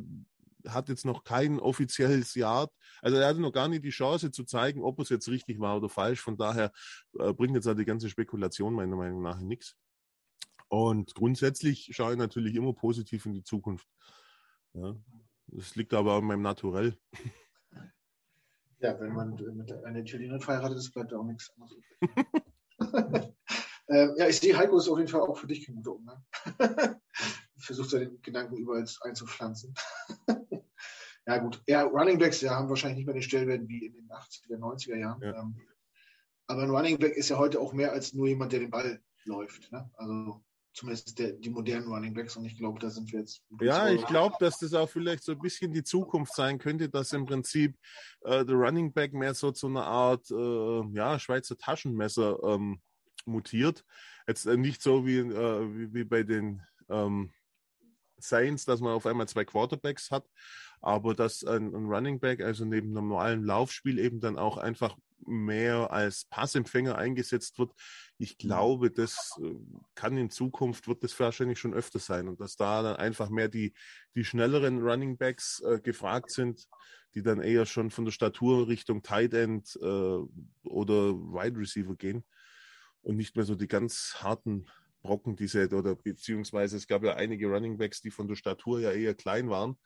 hat 0.68 0.88
jetzt 0.88 1.04
noch 1.04 1.24
kein 1.24 1.60
offizielles 1.60 2.34
Jahr. 2.34 2.68
Also 3.00 3.16
er 3.16 3.28
hatte 3.28 3.40
noch 3.40 3.52
gar 3.52 3.68
nicht 3.68 3.84
die 3.84 3.90
Chance 3.90 4.30
zu 4.30 4.44
zeigen, 4.44 4.82
ob 4.82 4.98
es 5.00 5.08
jetzt 5.08 5.28
richtig 5.28 5.60
war 5.60 5.76
oder 5.76 5.88
falsch. 5.88 6.20
Von 6.20 6.36
daher 6.36 6.72
äh, 7.18 7.32
bringt 7.32 7.54
jetzt 7.54 7.68
auch 7.68 7.74
die 7.74 7.84
ganze 7.84 8.08
Spekulation 8.08 8.74
meiner 8.74 8.96
Meinung 8.96 9.22
nach 9.22 9.40
nichts. 9.40 9.76
Und 10.68 11.14
grundsätzlich 11.14 11.90
schaue 11.92 12.12
ich 12.12 12.18
natürlich 12.18 12.54
immer 12.54 12.74
positiv 12.74 13.24
in 13.26 13.32
die 13.32 13.44
Zukunft. 13.44 13.86
Ja. 14.74 14.96
Das 15.46 15.76
liegt 15.76 15.94
aber 15.94 16.14
an 16.14 16.24
meinem 16.24 16.42
Naturell. 16.42 16.98
Ja, 18.80 18.98
wenn 19.00 19.12
man 19.12 19.34
mit 19.56 19.72
einer 19.84 19.98
Italienerin 19.98 20.40
verheiratet 20.40 20.78
ist, 20.78 20.92
bleibt 20.92 21.12
da 21.12 21.18
auch 21.18 21.24
nichts 21.24 21.52
anderes 21.56 21.74
ähm, 23.88 24.14
ja, 24.16 24.28
ich 24.28 24.38
sehe, 24.38 24.56
Heiko 24.56 24.78
ist 24.78 24.88
auf 24.88 24.98
jeden 24.98 25.10
Fall 25.10 25.22
auch 25.22 25.36
für 25.36 25.48
dich 25.48 25.66
kein 25.66 25.76
guter 25.76 25.96
Umgang. 25.96 26.24
Versucht 27.56 27.90
seine 27.90 28.10
Gedanken 28.18 28.56
überall 28.56 28.86
einzupflanzen. 29.00 29.74
ja, 31.26 31.38
gut. 31.38 31.60
Ja, 31.66 31.82
Running 31.82 32.18
Backs 32.18 32.40
ja, 32.40 32.54
haben 32.54 32.68
wahrscheinlich 32.68 32.98
nicht 32.98 33.06
mehr 33.06 33.14
den 33.14 33.22
Stellwert 33.22 33.66
wie 33.66 33.86
in 33.86 33.94
den 33.94 34.08
80er, 34.08 34.58
90er 34.58 34.96
Jahren. 34.96 35.22
Ja. 35.22 35.40
Ähm, 35.40 35.60
aber 36.46 36.62
ein 36.62 36.70
Running 36.70 36.98
Back 36.98 37.16
ist 37.16 37.30
ja 37.30 37.38
heute 37.38 37.60
auch 37.60 37.72
mehr 37.72 37.92
als 37.92 38.14
nur 38.14 38.28
jemand, 38.28 38.52
der 38.52 38.60
den 38.60 38.70
Ball 38.70 39.02
läuft. 39.24 39.72
Ne? 39.72 39.90
Also 39.94 40.40
zumindest 40.72 41.18
der, 41.18 41.32
die 41.32 41.50
modernen 41.50 41.88
Running 41.88 42.14
Backs 42.14 42.36
und 42.36 42.44
ich 42.44 42.56
glaube, 42.56 42.78
da 42.78 42.90
sind 42.90 43.10
wir 43.12 43.20
jetzt. 43.20 43.42
Ja, 43.60 43.88
ich 43.88 44.04
glaube, 44.06 44.36
dass 44.38 44.58
das 44.58 44.74
auch 44.74 44.88
vielleicht 44.88 45.24
so 45.24 45.32
ein 45.32 45.38
bisschen 45.38 45.72
die 45.72 45.82
Zukunft 45.82 46.34
sein 46.34 46.58
könnte, 46.58 46.88
dass 46.88 47.12
im 47.12 47.26
Prinzip 47.26 47.76
äh, 48.22 48.44
der 48.44 48.54
Running 48.54 48.92
Back 48.92 49.12
mehr 49.12 49.34
so 49.34 49.50
zu 49.50 49.66
einer 49.66 49.84
Art 49.84 50.30
äh, 50.30 50.94
ja, 50.94 51.18
Schweizer 51.18 51.56
Taschenmesser 51.56 52.38
ähm, 52.44 52.80
mutiert. 53.24 53.84
Jetzt 54.26 54.46
äh, 54.46 54.56
nicht 54.56 54.82
so 54.82 55.06
wie, 55.06 55.18
äh, 55.18 55.74
wie, 55.74 55.94
wie, 55.94 56.04
bei 56.04 56.22
den 56.22 56.62
ähm, 56.88 57.32
Saints, 58.18 58.64
dass 58.64 58.80
man 58.80 58.92
auf 58.92 59.06
einmal 59.06 59.28
zwei 59.28 59.44
Quarterbacks 59.44 60.10
hat, 60.10 60.28
aber 60.80 61.14
dass 61.14 61.44
ein, 61.44 61.74
ein 61.74 61.86
Running 61.86 62.20
Back, 62.20 62.42
also 62.42 62.64
neben 62.64 62.88
einem 62.88 63.08
normalen 63.08 63.44
Laufspiel 63.44 63.98
eben 63.98 64.20
dann 64.20 64.38
auch 64.38 64.58
einfach 64.58 64.96
mehr 65.26 65.90
als 65.90 66.24
Passempfänger 66.26 66.96
eingesetzt 66.96 67.58
wird. 67.58 67.72
Ich 68.18 68.32
mhm. 68.32 68.48
glaube, 68.48 68.90
das 68.90 69.38
äh, 69.42 69.54
kann 69.94 70.16
in 70.16 70.30
Zukunft, 70.30 70.88
wird 70.88 71.02
das 71.02 71.18
wahrscheinlich 71.18 71.58
schon 71.58 71.74
öfter 71.74 71.98
sein 71.98 72.28
und 72.28 72.40
dass 72.40 72.56
da 72.56 72.82
dann 72.82 72.96
einfach 72.96 73.30
mehr 73.30 73.48
die, 73.48 73.74
die 74.14 74.24
schnelleren 74.24 74.80
Running 74.80 75.16
Backs 75.16 75.60
äh, 75.60 75.80
gefragt 75.80 76.30
sind, 76.30 76.68
die 77.14 77.22
dann 77.22 77.40
eher 77.40 77.66
schon 77.66 77.90
von 77.90 78.04
der 78.04 78.12
Statur 78.12 78.68
Richtung 78.68 79.02
Tight 79.02 79.34
End 79.34 79.76
äh, 79.80 80.18
oder 80.64 81.14
Wide 81.14 81.58
Receiver 81.58 81.96
gehen 81.96 82.24
und 83.02 83.16
nicht 83.16 83.36
mehr 83.36 83.44
so 83.44 83.54
die 83.54 83.68
ganz 83.68 84.16
harten 84.18 84.66
Brocken, 85.00 85.36
diese, 85.36 85.68
oder 85.68 85.94
beziehungsweise 85.94 86.76
es 86.76 86.86
gab 86.86 87.04
ja 87.04 87.14
einige 87.14 87.46
Running 87.46 87.78
Backs, 87.78 88.00
die 88.00 88.10
von 88.10 88.26
der 88.26 88.34
Statur 88.34 88.80
ja 88.80 88.90
eher 88.90 89.14
klein 89.14 89.48
waren 89.48 89.78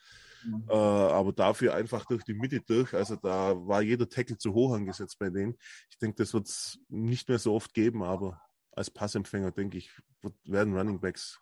Mhm. 0.44 0.64
Äh, 0.68 0.74
aber 0.74 1.32
dafür 1.32 1.74
einfach 1.74 2.04
durch 2.06 2.24
die 2.24 2.34
Mitte 2.34 2.60
durch. 2.60 2.94
Also 2.94 3.16
da 3.16 3.54
war 3.66 3.82
jeder 3.82 4.08
Tackle 4.08 4.38
zu 4.38 4.52
hoch 4.54 4.74
angesetzt 4.74 5.18
bei 5.18 5.30
denen. 5.30 5.56
Ich 5.90 5.98
denke, 5.98 6.16
das 6.16 6.34
wird 6.34 6.46
es 6.46 6.78
nicht 6.88 7.28
mehr 7.28 7.38
so 7.38 7.54
oft 7.54 7.74
geben, 7.74 8.02
aber 8.02 8.40
als 8.72 8.90
Passempfänger, 8.90 9.52
denke 9.52 9.78
ich, 9.78 9.90
wird, 10.20 10.34
werden 10.44 10.76
Running 10.76 11.00
Backs 11.00 11.40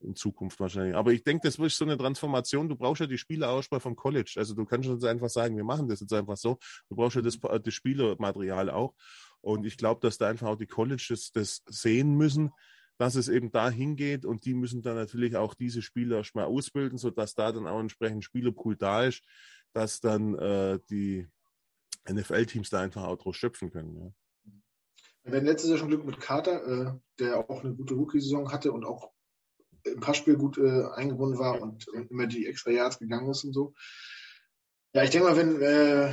in 0.00 0.14
Zukunft 0.14 0.60
wahrscheinlich. 0.60 0.94
Aber 0.94 1.12
ich 1.12 1.24
denke, 1.24 1.46
das 1.46 1.58
ist 1.58 1.78
so 1.78 1.84
eine 1.84 1.96
Transformation. 1.96 2.68
Du 2.68 2.76
brauchst 2.76 3.00
ja 3.00 3.06
die 3.06 3.18
Spielerauswahl 3.18 3.80
vom 3.80 3.96
College. 3.96 4.34
Also 4.36 4.54
du 4.54 4.64
kannst 4.64 4.88
uns 4.88 5.04
einfach 5.04 5.28
sagen, 5.28 5.56
wir 5.56 5.64
machen 5.64 5.88
das 5.88 6.00
jetzt 6.00 6.12
einfach 6.12 6.36
so. 6.36 6.58
Du 6.88 6.96
brauchst 6.96 7.16
ja 7.16 7.22
das, 7.22 7.38
das 7.40 7.74
Spielermaterial 7.74 8.70
auch. 8.70 8.94
Und 9.40 9.66
ich 9.66 9.76
glaube, 9.76 10.00
dass 10.00 10.18
da 10.18 10.28
einfach 10.28 10.48
auch 10.48 10.56
die 10.56 10.66
Colleges 10.66 11.32
das 11.32 11.62
sehen 11.66 12.16
müssen, 12.16 12.50
dass 12.98 13.16
es 13.16 13.28
eben 13.28 13.50
da 13.50 13.70
hingeht 13.70 14.24
und 14.24 14.44
die 14.44 14.54
müssen 14.54 14.82
dann 14.82 14.96
natürlich 14.96 15.36
auch 15.36 15.54
diese 15.54 15.82
Spieler 15.82 16.18
erstmal 16.18 16.44
ausbilden, 16.44 16.98
sodass 16.98 17.34
da 17.34 17.52
dann 17.52 17.66
auch 17.66 17.80
entsprechend 17.80 18.24
Spielerpool 18.24 18.76
da 18.76 19.04
ist, 19.04 19.22
dass 19.72 20.00
dann 20.00 20.34
äh, 20.36 20.78
die 20.90 21.26
NFL-Teams 22.08 22.70
da 22.70 22.80
einfach 22.80 23.04
auch 23.04 23.16
draus 23.16 23.36
schöpfen 23.36 23.70
können. 23.70 23.96
Ja. 23.96 24.12
Wir 25.24 25.36
hatten 25.36 25.46
letztes 25.46 25.70
Jahr 25.70 25.78
schon 25.78 25.88
Glück 25.88 26.04
mit 26.04 26.20
Carter, 26.20 26.66
äh, 26.66 26.92
der 27.18 27.50
auch 27.50 27.64
eine 27.64 27.74
gute 27.74 27.94
Rookie-Saison 27.94 28.52
hatte 28.52 28.72
und 28.72 28.84
auch 28.84 29.10
im 29.84 30.00
Passspiel 30.00 30.36
gut 30.36 30.58
äh, 30.58 30.84
eingebunden 30.94 31.38
war 31.38 31.60
und, 31.60 31.88
und, 31.88 32.10
immer 32.10 32.26
die 32.26 32.46
extra 32.46 32.70
Yards 32.70 32.98
gegangen 32.98 33.30
ist 33.30 33.44
und 33.44 33.52
so. 33.52 33.74
Ja, 34.92 35.02
ich 35.02 35.10
denke 35.10 35.28
mal, 35.28 35.36
wenn, 35.36 35.60
äh, 35.60 36.12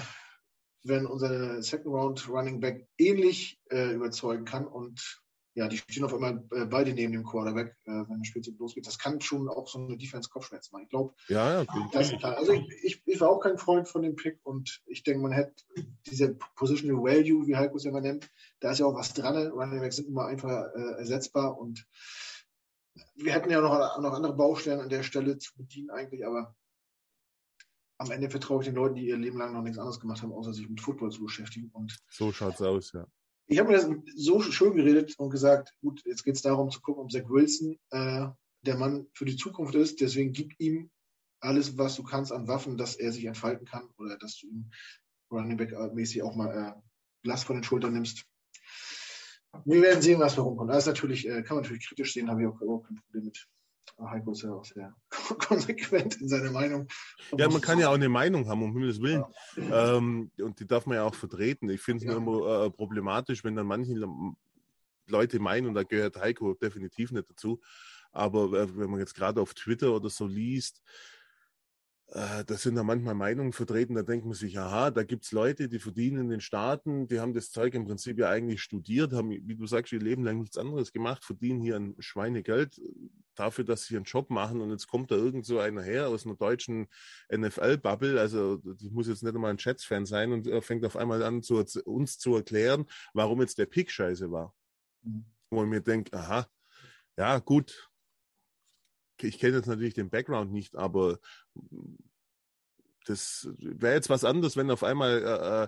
wenn 0.83 1.05
unser 1.05 1.61
Second 1.61 1.93
Round 1.93 2.29
Running 2.29 2.59
Back 2.59 2.87
ähnlich 2.97 3.61
äh, 3.69 3.93
überzeugen 3.93 4.45
kann 4.45 4.65
und 4.65 5.21
ja, 5.53 5.67
die 5.67 5.77
stehen 5.77 6.03
auf 6.05 6.13
einmal 6.13 6.43
äh, 6.51 6.65
beide 6.65 6.93
neben 6.93 7.11
dem 7.11 7.25
Quarterback, 7.25 7.75
äh, 7.85 7.91
wenn 8.07 8.19
das 8.19 8.27
Spiel 8.27 8.41
losgeht. 8.57 8.87
Das 8.87 8.97
kann 8.97 9.19
schon 9.19 9.49
auch 9.49 9.67
so 9.67 9.79
eine 9.79 9.97
Defense-Kopfschmerzen 9.97 10.71
machen. 10.71 10.83
Ich 10.83 10.89
glaube, 10.89 11.13
ja, 11.27 11.63
ja, 11.63 12.21
also 12.35 12.53
ich, 12.53 13.01
ich, 13.05 13.19
war 13.19 13.29
auch 13.29 13.39
kein 13.41 13.57
Freund 13.57 13.87
von 13.87 14.01
dem 14.01 14.15
Pick 14.15 14.39
und 14.43 14.81
ich 14.85 15.03
denke, 15.03 15.21
man 15.21 15.33
hätte 15.33 15.63
diese 16.05 16.35
Positional 16.55 17.03
Value, 17.03 17.47
wie 17.47 17.55
Heiko 17.57 17.75
es 17.75 17.83
ja 17.83 17.91
mal 17.91 18.01
nennt, 18.01 18.31
da 18.61 18.71
ist 18.71 18.79
ja 18.79 18.85
auch 18.85 18.95
was 18.95 19.13
dran. 19.13 19.35
Running 19.47 19.81
Backs 19.81 19.97
sind 19.97 20.07
immer 20.07 20.25
einfach 20.25 20.73
äh, 20.73 20.99
ersetzbar 20.99 21.57
und 21.57 21.85
wir 23.15 23.33
hätten 23.33 23.51
ja 23.51 23.59
noch, 23.59 23.99
noch 23.99 24.13
andere 24.13 24.35
Baustellen 24.35 24.79
an 24.79 24.89
der 24.89 25.03
Stelle 25.03 25.37
zu 25.37 25.55
bedienen 25.57 25.89
eigentlich, 25.89 26.25
aber 26.25 26.55
am 27.97 28.09
Ende 28.09 28.29
vertraue 28.29 28.61
ich 28.61 28.67
den 28.67 28.75
Leuten, 28.75 28.95
die 28.95 29.07
ihr 29.07 29.17
Leben 29.17 29.37
lang 29.37 29.53
noch 29.53 29.61
nichts 29.61 29.77
anderes 29.77 29.99
gemacht 29.99 30.21
haben, 30.21 30.31
außer 30.31 30.53
sich 30.53 30.67
mit 30.67 30.81
Football 30.81 31.11
zu 31.11 31.23
beschäftigen. 31.23 31.69
Und 31.73 31.97
so 32.09 32.31
schaut's 32.31 32.61
aus, 32.61 32.93
ja 32.93 33.05
ich 33.47 33.59
habe 33.59 33.69
mir 33.69 33.75
das 33.75 33.89
so 34.15 34.41
schön 34.41 34.75
geredet 34.75 35.15
und 35.17 35.29
gesagt, 35.29 35.73
gut, 35.81 36.01
jetzt 36.05 36.23
geht 36.23 36.35
es 36.35 36.41
darum 36.41 36.69
zu 36.69 36.81
gucken, 36.81 37.03
ob 37.03 37.11
Zach 37.11 37.29
Wilson 37.29 37.77
äh, 37.89 38.27
der 38.61 38.77
Mann 38.77 39.07
für 39.13 39.25
die 39.25 39.35
Zukunft 39.35 39.75
ist. 39.75 39.99
Deswegen 40.01 40.31
gib 40.31 40.53
ihm 40.59 40.89
alles, 41.39 41.77
was 41.77 41.95
du 41.95 42.03
kannst 42.03 42.31
an 42.31 42.47
Waffen, 42.47 42.77
dass 42.77 42.95
er 42.95 43.11
sich 43.11 43.25
entfalten 43.25 43.65
kann 43.65 43.89
oder 43.97 44.17
dass 44.17 44.39
du 44.39 44.47
ihm 44.47 44.71
Running 45.31 45.57
Back 45.57 45.73
mäßig 45.93 46.21
auch 46.23 46.35
mal 46.35 46.75
äh, 46.75 47.27
Last 47.27 47.45
von 47.45 47.57
den 47.57 47.63
Schultern 47.63 47.93
nimmst. 47.93 48.25
Wir 49.65 49.81
werden 49.81 50.01
sehen, 50.01 50.19
was 50.19 50.35
da 50.35 50.43
rumkommt. 50.43 50.69
Das 50.69 50.79
ist 50.79 50.87
natürlich, 50.87 51.27
äh, 51.27 51.43
kann 51.43 51.57
man 51.57 51.63
natürlich 51.63 51.87
kritisch 51.87 52.13
sehen, 52.13 52.29
habe 52.29 52.41
ich 52.41 52.47
auch, 52.47 52.61
auch 52.61 52.83
kein 52.83 52.95
Problem 52.95 53.25
mit. 53.25 53.47
Heiko 53.99 54.31
ist 54.31 54.43
ja 54.43 54.51
auch 54.51 54.65
sehr 54.65 54.95
konsequent 55.47 56.19
in 56.21 56.27
seiner 56.27 56.51
Meinung. 56.51 56.87
Ja, 57.37 57.49
man 57.49 57.61
kann 57.61 57.79
ja 57.79 57.89
auch 57.89 57.95
eine 57.95 58.09
Meinung 58.09 58.47
haben, 58.47 58.63
um 58.63 58.73
Himmels 58.73 59.01
Willen. 59.01 59.23
Ja. 59.55 59.97
Ähm, 59.97 60.31
und 60.39 60.59
die 60.59 60.67
darf 60.67 60.85
man 60.85 60.95
ja 60.95 61.03
auch 61.03 61.15
vertreten. 61.15 61.69
Ich 61.69 61.81
finde 61.81 62.05
es 62.05 62.11
ja. 62.11 62.19
nur 62.19 62.45
immer 62.45 62.65
äh, 62.65 62.71
problematisch, 62.71 63.43
wenn 63.43 63.55
dann 63.55 63.67
manche 63.67 63.93
Leute 65.07 65.39
meinen, 65.39 65.67
und 65.67 65.75
da 65.75 65.83
gehört 65.83 66.19
Heiko 66.19 66.53
definitiv 66.55 67.11
nicht 67.11 67.29
dazu, 67.29 67.59
aber 68.11 68.53
äh, 68.53 68.77
wenn 68.77 68.89
man 68.89 68.99
jetzt 68.99 69.15
gerade 69.15 69.41
auf 69.41 69.53
Twitter 69.53 69.93
oder 69.93 70.09
so 70.09 70.25
liest, 70.25 70.81
äh, 72.13 72.43
da 72.43 72.55
sind 72.55 72.75
da 72.75 72.83
manchmal 72.83 73.15
Meinungen 73.15 73.53
vertreten, 73.53 73.95
da 73.95 74.03
denkt 74.03 74.25
man 74.25 74.33
sich, 74.33 74.59
aha, 74.59 74.91
da 74.91 75.03
gibt 75.03 75.23
es 75.23 75.31
Leute, 75.31 75.69
die 75.69 75.79
verdienen 75.79 76.19
in 76.19 76.29
den 76.29 76.41
Staaten, 76.41 77.07
die 77.07 77.21
haben 77.21 77.33
das 77.33 77.51
Zeug 77.51 77.73
im 77.73 77.85
Prinzip 77.85 78.19
ja 78.19 78.29
eigentlich 78.29 78.61
studiert, 78.61 79.13
haben, 79.13 79.29
wie 79.29 79.55
du 79.55 79.65
sagst, 79.65 79.93
ihr 79.93 80.01
Leben 80.01 80.25
lang 80.25 80.39
nichts 80.39 80.57
anderes 80.57 80.91
gemacht, 80.91 81.23
verdienen 81.23 81.61
hier 81.61 81.77
ein 81.77 81.95
Schweinegeld 81.99 82.79
äh, 82.79 82.81
dafür, 83.35 83.63
dass 83.63 83.85
sie 83.85 83.95
einen 83.95 84.03
Job 84.03 84.29
machen 84.29 84.59
und 84.59 84.71
jetzt 84.71 84.87
kommt 84.87 85.09
da 85.09 85.15
irgend 85.15 85.45
so 85.45 85.59
einer 85.59 85.83
her 85.83 86.09
aus 86.09 86.25
einer 86.25 86.35
deutschen 86.35 86.87
NFL-Bubble, 87.33 88.19
also 88.19 88.57
das 88.57 88.81
muss 88.91 89.07
jetzt 89.07 89.23
nicht 89.23 89.33
einmal 89.33 89.51
ein 89.51 89.57
Jets-Fan 89.57 90.05
sein 90.05 90.33
und 90.33 90.47
er 90.47 90.61
fängt 90.61 90.85
auf 90.85 90.97
einmal 90.97 91.23
an, 91.23 91.41
zu, 91.41 91.63
uns 91.85 92.17
zu 92.17 92.35
erklären, 92.35 92.87
warum 93.13 93.39
jetzt 93.39 93.57
der 93.57 93.67
Pick 93.67 93.89
scheiße 93.89 94.29
war. 94.29 94.53
Mhm. 95.03 95.23
Wo 95.49 95.63
ich 95.63 95.69
mir 95.69 95.81
denke, 95.81 96.11
aha, 96.17 96.45
ja 97.17 97.39
gut, 97.39 97.89
ich 99.23 99.39
kenne 99.39 99.57
jetzt 99.57 99.67
natürlich 99.67 99.93
den 99.93 100.09
Background 100.09 100.51
nicht, 100.51 100.75
aber 100.75 101.19
das 103.05 103.49
wäre 103.57 103.95
jetzt 103.95 104.09
was 104.09 104.23
anderes, 104.23 104.55
wenn 104.57 104.71
auf 104.71 104.83
einmal 104.83 105.23
äh, 105.23 105.63
äh 105.63 105.67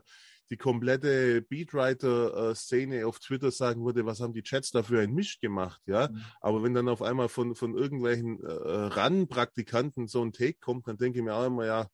die 0.49 0.57
komplette 0.57 1.41
Beatwriter-Szene 1.41 3.07
auf 3.07 3.19
Twitter 3.19 3.49
sagen 3.49 3.85
würde, 3.85 4.05
was 4.05 4.19
haben 4.19 4.33
die 4.33 4.43
Chats 4.43 4.69
dafür 4.71 5.01
ein 5.01 5.13
Misch 5.13 5.39
gemacht, 5.39 5.81
ja. 5.87 6.09
Mhm. 6.09 6.21
Aber 6.41 6.61
wenn 6.61 6.73
dann 6.75 6.89
auf 6.89 7.01
einmal 7.01 7.29
von, 7.29 7.55
von 7.55 7.75
irgendwelchen 7.75 8.39
äh, 8.43 8.51
RAN-Praktikanten 8.51 10.07
so 10.07 10.21
ein 10.21 10.31
Take 10.33 10.59
kommt, 10.59 10.87
dann 10.87 10.97
denke 10.97 11.19
ich 11.19 11.25
mir 11.25 11.33
auch 11.33 11.47
immer, 11.47 11.65
ja, 11.65 11.89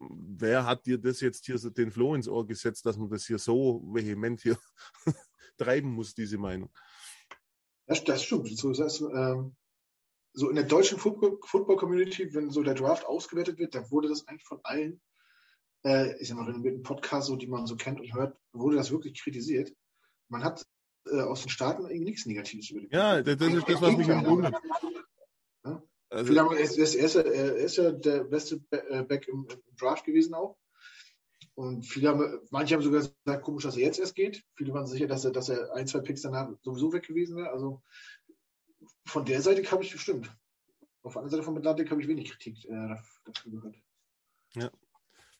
wer 0.00 0.64
hat 0.66 0.86
dir 0.86 0.98
das 0.98 1.20
jetzt 1.20 1.46
hier 1.46 1.58
so 1.58 1.70
den 1.70 1.90
Floh 1.90 2.14
ins 2.14 2.28
Ohr 2.28 2.46
gesetzt, 2.46 2.86
dass 2.86 2.96
man 2.96 3.10
das 3.10 3.26
hier 3.26 3.38
so 3.38 3.82
vehement 3.92 4.40
hier 4.40 4.58
treiben 5.58 5.92
muss, 5.92 6.14
diese 6.14 6.38
Meinung? 6.38 6.70
Das, 7.86 8.02
das 8.02 8.24
stimmt. 8.24 8.48
So, 8.58 8.72
das, 8.72 9.00
ähm, 9.00 9.54
so 10.36 10.50
in 10.50 10.56
der 10.56 10.66
deutschen 10.66 10.98
Football-Community, 10.98 12.34
wenn 12.34 12.50
so 12.50 12.62
der 12.62 12.74
Draft 12.74 13.06
ausgewertet 13.06 13.58
wird, 13.58 13.74
da 13.74 13.90
wurde 13.90 14.08
das 14.08 14.28
eigentlich 14.28 14.44
von 14.44 14.60
allen, 14.64 15.00
äh, 15.82 16.14
ich 16.20 16.28
sag 16.28 16.36
mal, 16.36 16.52
mit 16.52 16.74
einem 16.74 16.82
Podcast, 16.82 17.28
so, 17.28 17.36
die 17.36 17.46
man 17.46 17.66
so 17.66 17.74
kennt 17.76 18.00
und 18.00 18.14
hört, 18.14 18.36
wurde 18.52 18.76
das 18.76 18.90
wirklich 18.90 19.18
kritisiert. 19.18 19.72
Man 20.28 20.44
hat 20.44 20.66
äh, 21.06 21.22
aus 21.22 21.40
den 21.40 21.48
Staaten 21.48 21.86
irgendwie 21.86 22.04
nichts 22.04 22.26
Negatives 22.26 22.68
über 22.68 22.80
den 22.80 22.90
Ja, 22.90 23.22
das, 23.22 23.38
das 23.38 23.54
ist 23.54 23.66
das, 23.66 23.80
was 23.80 23.96
mich 23.96 24.08
wundert. 24.08 24.54
Ja? 25.64 25.82
Also, 26.10 26.34
er, 26.34 26.60
ist, 26.60 26.76
er, 26.76 27.04
ist 27.04 27.14
ja, 27.14 27.22
er 27.22 27.56
ist 27.56 27.76
ja 27.76 27.92
der 27.92 28.24
beste 28.24 28.60
äh, 28.70 29.02
Back 29.04 29.28
im, 29.28 29.48
im 29.50 29.76
Draft 29.76 30.04
gewesen 30.04 30.34
auch. 30.34 30.58
Und 31.54 31.86
viele 31.86 32.10
haben, 32.10 32.40
manche 32.50 32.74
haben 32.74 32.82
sogar 32.82 33.00
gesagt, 33.00 33.42
komisch, 33.42 33.64
dass 33.64 33.78
er 33.78 33.84
jetzt 33.84 33.98
erst 33.98 34.14
geht. 34.14 34.44
Viele 34.56 34.74
waren 34.74 34.86
sicher, 34.86 35.06
dass 35.06 35.24
er, 35.24 35.30
dass 35.30 35.48
er 35.48 35.72
ein, 35.72 35.86
zwei 35.86 36.00
Picks 36.00 36.20
danach 36.20 36.50
sowieso 36.60 36.92
weg 36.92 37.06
gewesen 37.06 37.38
wäre. 37.38 37.50
Also 37.50 37.82
von 39.06 39.24
der 39.24 39.42
Seite 39.42 39.68
habe 39.70 39.82
ich 39.82 39.92
gestimmt. 39.92 40.34
Auf 41.02 41.12
der 41.12 41.22
anderen 41.22 41.30
Seite 41.30 41.42
vom 41.42 41.56
Atlantik 41.56 41.90
habe 41.90 42.00
ich 42.00 42.08
wenig 42.08 42.30
Kritik 42.30 42.64
äh, 42.64 42.96
dafür 43.24 43.52
gehört. 43.52 43.76
Ja. 44.54 44.70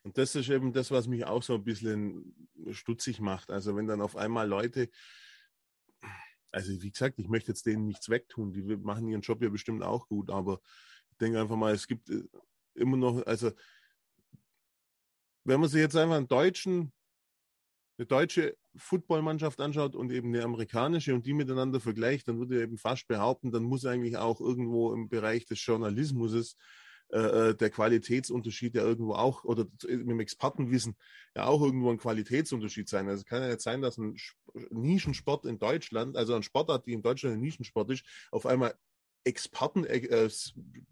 Und 0.03 0.16
das 0.18 0.36
ist 0.36 0.49
eben 0.49 0.72
das, 0.72 0.92
was 0.92 1.09
mich 1.09 1.24
auch 1.24 1.42
so 1.42 1.55
ein 1.55 1.64
bisschen 1.64 2.49
stutzig 2.70 3.18
macht. 3.18 3.51
Also 3.51 3.74
wenn 3.74 3.88
dann 3.88 4.01
auf 4.01 4.14
einmal 4.14 4.49
Leute, 4.49 4.88
also 6.53 6.80
wie 6.80 6.90
gesagt, 6.90 7.18
ich 7.18 7.28
möchte 7.28 7.51
jetzt 7.51 7.66
denen 7.66 7.86
nichts 7.86 8.09
wegtun, 8.09 8.53
die 8.53 8.62
machen 8.62 9.09
ihren 9.09 9.22
Job 9.22 9.42
ja 9.42 9.49
bestimmt 9.49 9.82
auch 9.82 10.07
gut, 10.07 10.30
aber 10.30 10.61
ich 11.11 11.16
denke 11.16 11.40
einfach 11.40 11.57
mal, 11.57 11.74
es 11.74 11.88
gibt 11.88 12.09
äh, 12.11 12.22
immer 12.74 12.97
noch, 12.97 13.26
also 13.26 13.51
wenn 15.42 15.61
man 15.61 15.68
sich 15.68 15.80
jetzt 15.80 15.97
einfach 15.97 16.16
einen 16.16 16.28
deutschen 16.28 16.92
eine 17.99 18.07
deutsche 18.07 18.57
Footballmannschaft 18.76 19.61
anschaut 19.61 19.94
und 19.94 20.12
eben 20.12 20.34
eine 20.34 20.44
amerikanische 20.44 21.14
und 21.14 21.26
die 21.26 21.34
miteinander 21.34 21.80
vergleicht, 21.80 22.28
dann 22.28 22.38
würde 22.38 22.57
ich 22.57 22.62
eben 22.62 22.78
fast 22.78 23.09
behaupten, 23.09 23.53
dann 23.53 23.62
muss 23.62 23.86
eigentlich 23.86 24.16
auch 24.16 24.40
irgendwo 24.40 24.92
im 24.92 25.09
Bereich 25.09 25.47
des 25.47 25.64
Journalismus 25.64 26.57
äh, 27.12 27.51
äh, 27.51 27.55
der 27.55 27.70
Qualitätsunterschied 27.70 28.74
ja 28.74 28.82
irgendwo 28.82 29.14
auch, 29.14 29.44
oder 29.44 29.64
dem 29.88 30.18
Expertenwissen 30.18 30.97
ja 31.36 31.47
auch 31.47 31.62
irgendwo 31.62 31.90
ein 31.90 31.99
Qualitätsunterschied 31.99 32.88
sein. 32.88 33.09
Also 33.09 33.22
kann 33.24 33.42
ja 33.42 33.49
jetzt 33.49 33.62
sein, 33.62 33.80
dass 33.80 33.97
ein 33.97 34.16
Nischensport 34.70 35.44
in 35.47 35.59
Deutschland, 35.59 36.16
also 36.16 36.34
ein 36.34 36.42
Sportart, 36.42 36.86
die 36.86 36.92
in 36.92 37.03
Deutschland 37.03 37.36
ein 37.36 37.40
Nischensport 37.40 37.90
ist, 37.90 38.05
auf 38.32 38.44
einmal 38.44 38.74
Experten 39.22 39.84
äh, 39.84 40.28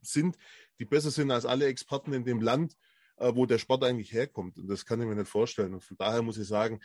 sind, 0.03 0.37
die 0.79 0.85
besser 0.85 1.11
sind 1.11 1.33
als 1.33 1.47
alle 1.47 1.67
Experten 1.67 2.13
in 2.13 2.25
dem 2.25 2.41
Land, 2.41 2.77
wo 3.19 3.47
der 3.47 3.59
Sport 3.59 3.85
eigentlich 3.85 4.13
herkommt. 4.13 4.59
Und 4.59 4.69
das 4.69 4.85
kann 4.85 5.01
ich 5.01 5.07
mir 5.07 5.15
nicht 5.15 5.29
vorstellen. 5.29 5.75
Und 5.75 5.85
von 5.85 5.97
daher 5.97 6.23
muss 6.23 6.39
ich 6.39 6.49
sagen, 6.49 6.81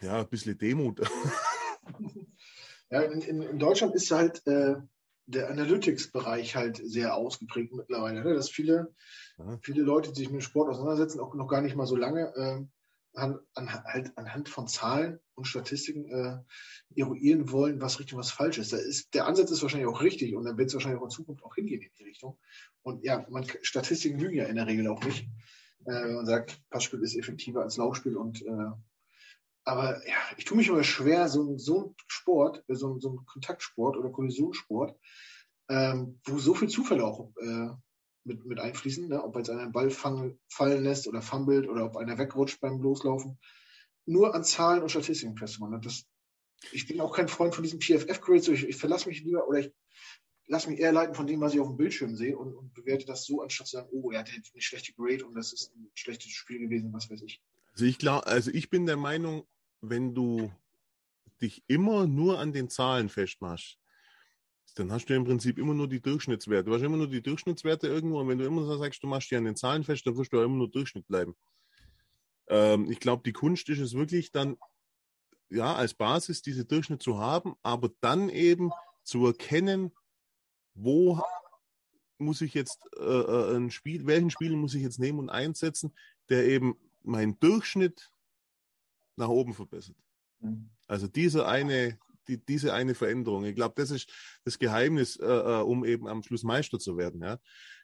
ja, 0.00 0.20
ein 0.20 0.28
bisschen 0.28 0.58
Demut. 0.58 1.00
Ja, 2.90 3.00
in, 3.00 3.22
in, 3.22 3.58
Deutschland 3.58 3.94
ist 3.94 4.10
halt 4.10 4.46
äh, 4.46 4.74
der 5.24 5.48
Analytics-Bereich 5.48 6.56
halt 6.56 6.76
sehr 6.76 7.16
ausgeprägt 7.16 7.72
mittlerweile. 7.72 8.22
Ne? 8.22 8.34
Dass 8.34 8.50
viele, 8.50 8.94
viele 9.62 9.82
Leute, 9.82 10.12
die 10.12 10.20
sich 10.20 10.30
mit 10.30 10.42
dem 10.42 10.44
Sport 10.44 10.68
auseinandersetzen, 10.68 11.18
auch 11.18 11.34
noch 11.34 11.48
gar 11.48 11.62
nicht 11.62 11.74
mal 11.74 11.86
so 11.86 11.96
lange, 11.96 12.34
äh, 12.36 12.60
an, 13.14 13.38
an, 13.54 13.72
halt 13.84 14.16
anhand 14.16 14.48
von 14.48 14.68
Zahlen 14.68 15.20
und 15.34 15.46
Statistiken 15.46 16.06
äh, 16.06 16.38
eruieren 17.00 17.50
wollen, 17.50 17.80
was 17.80 17.98
richtig 17.98 18.14
und 18.14 18.20
was 18.20 18.30
falsch 18.30 18.58
ist. 18.58 18.72
Ist. 18.72 19.14
Der 19.14 19.26
Ansatz 19.26 19.50
ist 19.50 19.62
wahrscheinlich 19.62 19.88
auch 19.88 20.02
richtig 20.02 20.34
und 20.34 20.44
dann 20.44 20.56
wird 20.56 20.68
es 20.68 20.74
wahrscheinlich 20.74 21.00
auch 21.00 21.04
in 21.04 21.10
Zukunft 21.10 21.44
auch 21.44 21.54
hingehen 21.54 21.82
in 21.82 21.90
die 21.98 22.04
Richtung. 22.04 22.38
Und 22.82 23.04
ja, 23.04 23.26
man, 23.28 23.46
Statistiken 23.62 24.18
lügen 24.18 24.36
ja 24.36 24.44
in 24.44 24.56
der 24.56 24.66
Regel 24.66 24.88
auch 24.88 25.02
nicht. 25.04 25.26
Äh, 25.86 26.12
man 26.12 26.26
sagt, 26.26 26.60
Passspiel 26.70 27.02
ist 27.02 27.16
effektiver 27.16 27.62
als 27.62 27.76
Laufspiel 27.76 28.16
und 28.16 28.42
äh, 28.42 28.70
aber 29.64 30.06
ja, 30.08 30.16
ich 30.36 30.44
tue 30.44 30.56
mich 30.56 30.68
immer 30.68 30.82
schwer, 30.82 31.28
so, 31.28 31.56
so 31.56 31.90
ein 31.90 31.94
Sport, 32.08 32.64
so, 32.66 32.98
so 32.98 33.10
ein 33.10 33.26
Kontaktsport 33.26 33.96
oder 33.96 34.10
Kollisionssport, 34.10 34.98
ähm, 35.68 36.20
wo 36.24 36.38
so 36.38 36.54
viel 36.54 36.68
Zufälle 36.68 37.04
auch 37.04 37.30
äh, 37.40 37.68
mit, 38.24 38.44
mit 38.44 38.58
einfließen, 38.58 39.08
ne? 39.08 39.22
ob 39.22 39.36
jetzt 39.36 39.50
einer 39.50 39.62
einen 39.62 39.72
Ball 39.72 39.90
fang, 39.90 40.38
fallen 40.48 40.84
lässt 40.84 41.06
oder 41.08 41.22
fummelt 41.22 41.68
oder 41.68 41.86
ob 41.86 41.96
einer 41.96 42.18
wegrutscht 42.18 42.60
beim 42.60 42.80
Loslaufen. 42.80 43.38
Nur 44.06 44.34
an 44.34 44.44
Zahlen 44.44 44.82
und 44.82 44.90
Statistiken 44.90 45.36
festmachen. 45.36 45.80
Das, 45.80 46.04
ich 46.72 46.86
bin 46.86 47.00
auch 47.00 47.14
kein 47.14 47.28
Freund 47.28 47.54
von 47.54 47.64
diesen 47.64 47.80
PFF-Grades. 47.80 48.48
Ich, 48.48 48.68
ich 48.68 48.76
verlasse 48.76 49.08
mich 49.08 49.22
lieber 49.22 49.46
oder 49.46 49.60
ich 49.60 49.72
lasse 50.46 50.68
mich 50.68 50.80
eher 50.80 50.92
leiten 50.92 51.14
von 51.14 51.26
dem, 51.26 51.40
was 51.40 51.54
ich 51.54 51.60
auf 51.60 51.68
dem 51.68 51.76
Bildschirm 51.76 52.16
sehe 52.16 52.36
und, 52.36 52.54
und 52.54 52.74
bewerte 52.74 53.06
das 53.06 53.24
so, 53.24 53.42
anstatt 53.42 53.68
zu 53.68 53.76
sagen, 53.76 53.88
oh, 53.92 54.10
er 54.10 54.20
hat 54.20 54.28
eine 54.28 54.62
schlechte 54.62 54.92
Grade 54.92 55.24
und 55.24 55.34
das 55.34 55.52
ist 55.52 55.74
ein 55.74 55.90
schlechtes 55.94 56.30
Spiel 56.30 56.58
gewesen, 56.58 56.92
was 56.92 57.10
weiß 57.10 57.22
ich. 57.22 57.40
Also 57.72 57.84
ich, 57.84 57.98
glaub, 57.98 58.26
also 58.26 58.50
ich 58.50 58.68
bin 58.68 58.86
der 58.86 58.96
Meinung, 58.96 59.46
wenn 59.80 60.14
du 60.14 60.52
dich 61.40 61.64
immer 61.66 62.06
nur 62.06 62.38
an 62.38 62.52
den 62.52 62.68
Zahlen 62.68 63.08
festmachst, 63.08 63.78
dann 64.74 64.92
hast 64.92 65.06
du 65.06 65.14
im 65.14 65.24
Prinzip 65.24 65.58
immer 65.58 65.74
nur 65.74 65.88
die 65.88 66.00
Durchschnittswerte. 66.00 66.70
Du 66.70 66.74
hast 66.74 66.82
immer 66.82 66.96
nur 66.96 67.08
die 67.08 67.22
Durchschnittswerte 67.22 67.88
irgendwo 67.88 68.20
und 68.20 68.28
wenn 68.28 68.38
du 68.38 68.44
immer 68.44 68.64
so 68.64 68.76
sagst, 68.76 69.02
du 69.02 69.06
machst 69.06 69.30
dich 69.30 69.38
an 69.38 69.44
den 69.44 69.56
Zahlen 69.56 69.84
fest, 69.84 70.06
dann 70.06 70.16
wirst 70.16 70.32
du 70.32 70.38
auch 70.38 70.44
immer 70.44 70.56
nur 70.56 70.70
Durchschnitt 70.70 71.06
bleiben. 71.06 71.36
Ähm, 72.48 72.90
ich 72.90 73.00
glaube, 73.00 73.22
die 73.24 73.32
Kunst 73.32 73.68
ist 73.68 73.80
es 73.80 73.94
wirklich 73.94 74.32
dann, 74.32 74.56
ja, 75.50 75.74
als 75.74 75.94
Basis 75.94 76.42
diese 76.42 76.64
Durchschnitt 76.64 77.02
zu 77.02 77.18
haben, 77.18 77.54
aber 77.62 77.90
dann 78.00 78.28
eben 78.28 78.70
zu 79.02 79.26
erkennen, 79.26 79.92
wo 80.74 81.20
muss 82.18 82.40
ich 82.40 82.54
jetzt 82.54 82.88
äh, 82.98 83.02
äh 83.02 83.56
ein 83.56 83.70
Spiel, 83.70 84.06
welchen 84.06 84.30
Spiel 84.30 84.56
muss 84.56 84.74
ich 84.74 84.82
jetzt 84.82 84.98
nehmen 84.98 85.18
und 85.18 85.30
einsetzen, 85.30 85.92
der 86.28 86.46
eben 86.46 86.76
meinen 87.02 87.38
Durchschnitt 87.40 88.12
nach 89.16 89.28
oben 89.28 89.54
verbessert. 89.54 89.96
Mhm. 90.40 90.70
Also 90.86 91.06
diese 91.06 91.46
eine, 91.46 91.98
die, 92.28 92.44
diese 92.44 92.72
eine 92.72 92.94
Veränderung. 92.94 93.44
Ich 93.44 93.54
glaube, 93.54 93.74
das 93.76 93.90
ist 93.90 94.12
das 94.44 94.58
Geheimnis, 94.58 95.16
äh, 95.16 95.26
äh, 95.26 95.62
um 95.62 95.84
eben 95.84 96.08
am 96.08 96.22
Schluss 96.22 96.42
Meister 96.42 96.78
zu 96.78 96.96
werden. 96.96 97.22
Ja. 97.22 97.38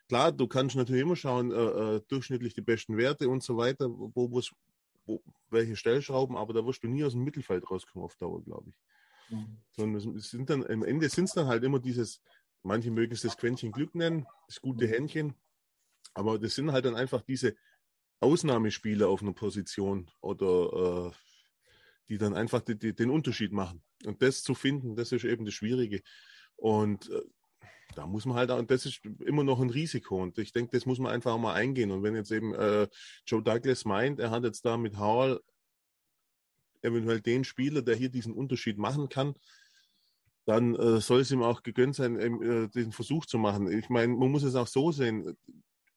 Klar, 0.09 0.33
du 0.33 0.47
kannst 0.47 0.77
natürlich 0.77 1.03
immer 1.03 1.17
schauen, 1.17 1.53
äh, 1.53 1.55
äh 1.97 2.01
durchschnittlich 2.09 2.55
die 2.55 2.63
besten 2.63 2.97
Werte 2.97 3.29
und 3.29 3.43
so 3.43 3.57
weiter, 3.57 3.89
wo, 3.91 4.31
wo, 4.31 4.43
welche 5.51 5.77
Stellschrauben, 5.77 6.37
aber 6.37 6.53
da 6.53 6.65
wirst 6.65 6.83
du 6.83 6.89
nie 6.89 7.05
aus 7.05 7.13
dem 7.13 7.25
Mittelfeld 7.25 7.71
rauskommen 7.71 8.05
auf 8.05 8.17
Dauer, 8.17 8.43
glaube 8.43 8.71
ich. 8.71 9.35
Mhm. 9.35 9.59
Sondern 9.73 10.17
es 10.17 10.31
sind 10.31 10.51
dann, 10.51 10.65
am 10.67 10.83
Ende 10.83 11.09
sind 11.09 11.25
es 11.25 11.33
dann 11.35 11.47
halt 11.47 11.65
immer 11.65 11.79
dieses, 11.79 12.21
manche 12.63 12.91
mögen 12.91 13.13
es 13.13 13.23
das 13.23 13.37
Quäntchen 13.37 13.73
Glück 13.73 13.95
nennen, 13.95 14.27
das 14.47 14.61
gute. 14.61 14.87
Händchen, 14.87 15.35
aber 16.15 16.39
das 16.39 16.55
sind 16.55 16.73
halt 16.73 16.85
dann 16.85 16.97
einfach 16.97 17.23
diese 17.23 17.57
Ausnahmespieler 18.21 19.09
auf 19.09 19.23
einer 19.23 19.33
Position 19.33 20.11
oder 20.21 21.09
äh, 21.09 21.13
die 22.09 22.19
dann 22.19 22.35
einfach 22.35 22.61
die, 22.63 22.79
die, 22.79 22.95
den 22.95 23.11
Unterschied 23.11 23.53
machen. 23.53 23.83
Und 24.05 24.23
das 24.23 24.43
zu 24.43 24.55
finden, 24.55 24.97
das 24.97 25.13
ist 25.13 25.25
eben 25.25 25.45
das 25.45 25.55
Schwierige. 25.55 26.03
Und 26.57 27.11
äh, 27.11 27.23
da 27.95 28.07
muss 28.07 28.27
man 28.27 28.37
halt, 28.37 28.51
und 28.51 28.71
das 28.71 28.87
ist 28.87 29.01
immer 29.25 29.45
noch 29.45 29.61
ein 29.61 29.71
Risiko. 29.71 30.23
Und 30.23 30.39
ich 30.39 30.53
denke, 30.53 30.77
das 30.77 30.87
muss 30.87 30.99
man 30.99 31.13
einfach 31.13 31.37
mal 31.39 31.55
eingehen. 31.55 31.91
Und 31.91 32.03
wenn 32.03 32.15
jetzt 32.15 32.31
eben 32.31 32.55
äh, 32.55 32.87
Joe 33.27 33.43
Douglas 33.43 33.85
meint, 33.85 34.21
er 34.21 34.31
hat 34.31 34.45
jetzt 34.45 34.65
da 34.65 34.77
mit 34.77 34.99
Howell 34.99 35.41
eventuell 36.83 37.21
den 37.21 37.45
Spieler, 37.45 37.83
der 37.83 37.97
hier 37.97 38.09
diesen 38.09 38.33
Unterschied 38.33 38.79
machen 38.79 39.09
kann, 39.09 39.35
dann 40.45 40.75
äh, 40.77 41.01
soll 41.01 41.21
es 41.21 41.31
ihm 41.31 41.43
auch 41.43 41.63
gegönnt 41.63 41.97
sein, 41.97 42.17
äh, 42.19 42.69
diesen 42.69 42.93
Versuch 42.93 43.27
zu 43.27 43.39
machen. 43.39 43.71
Ich 43.71 43.89
meine, 43.89 44.15
man 44.15 44.31
muss 44.31 44.45
es 44.45 44.55
auch 44.55 44.67
so 44.67 44.93
sehen. 44.93 45.37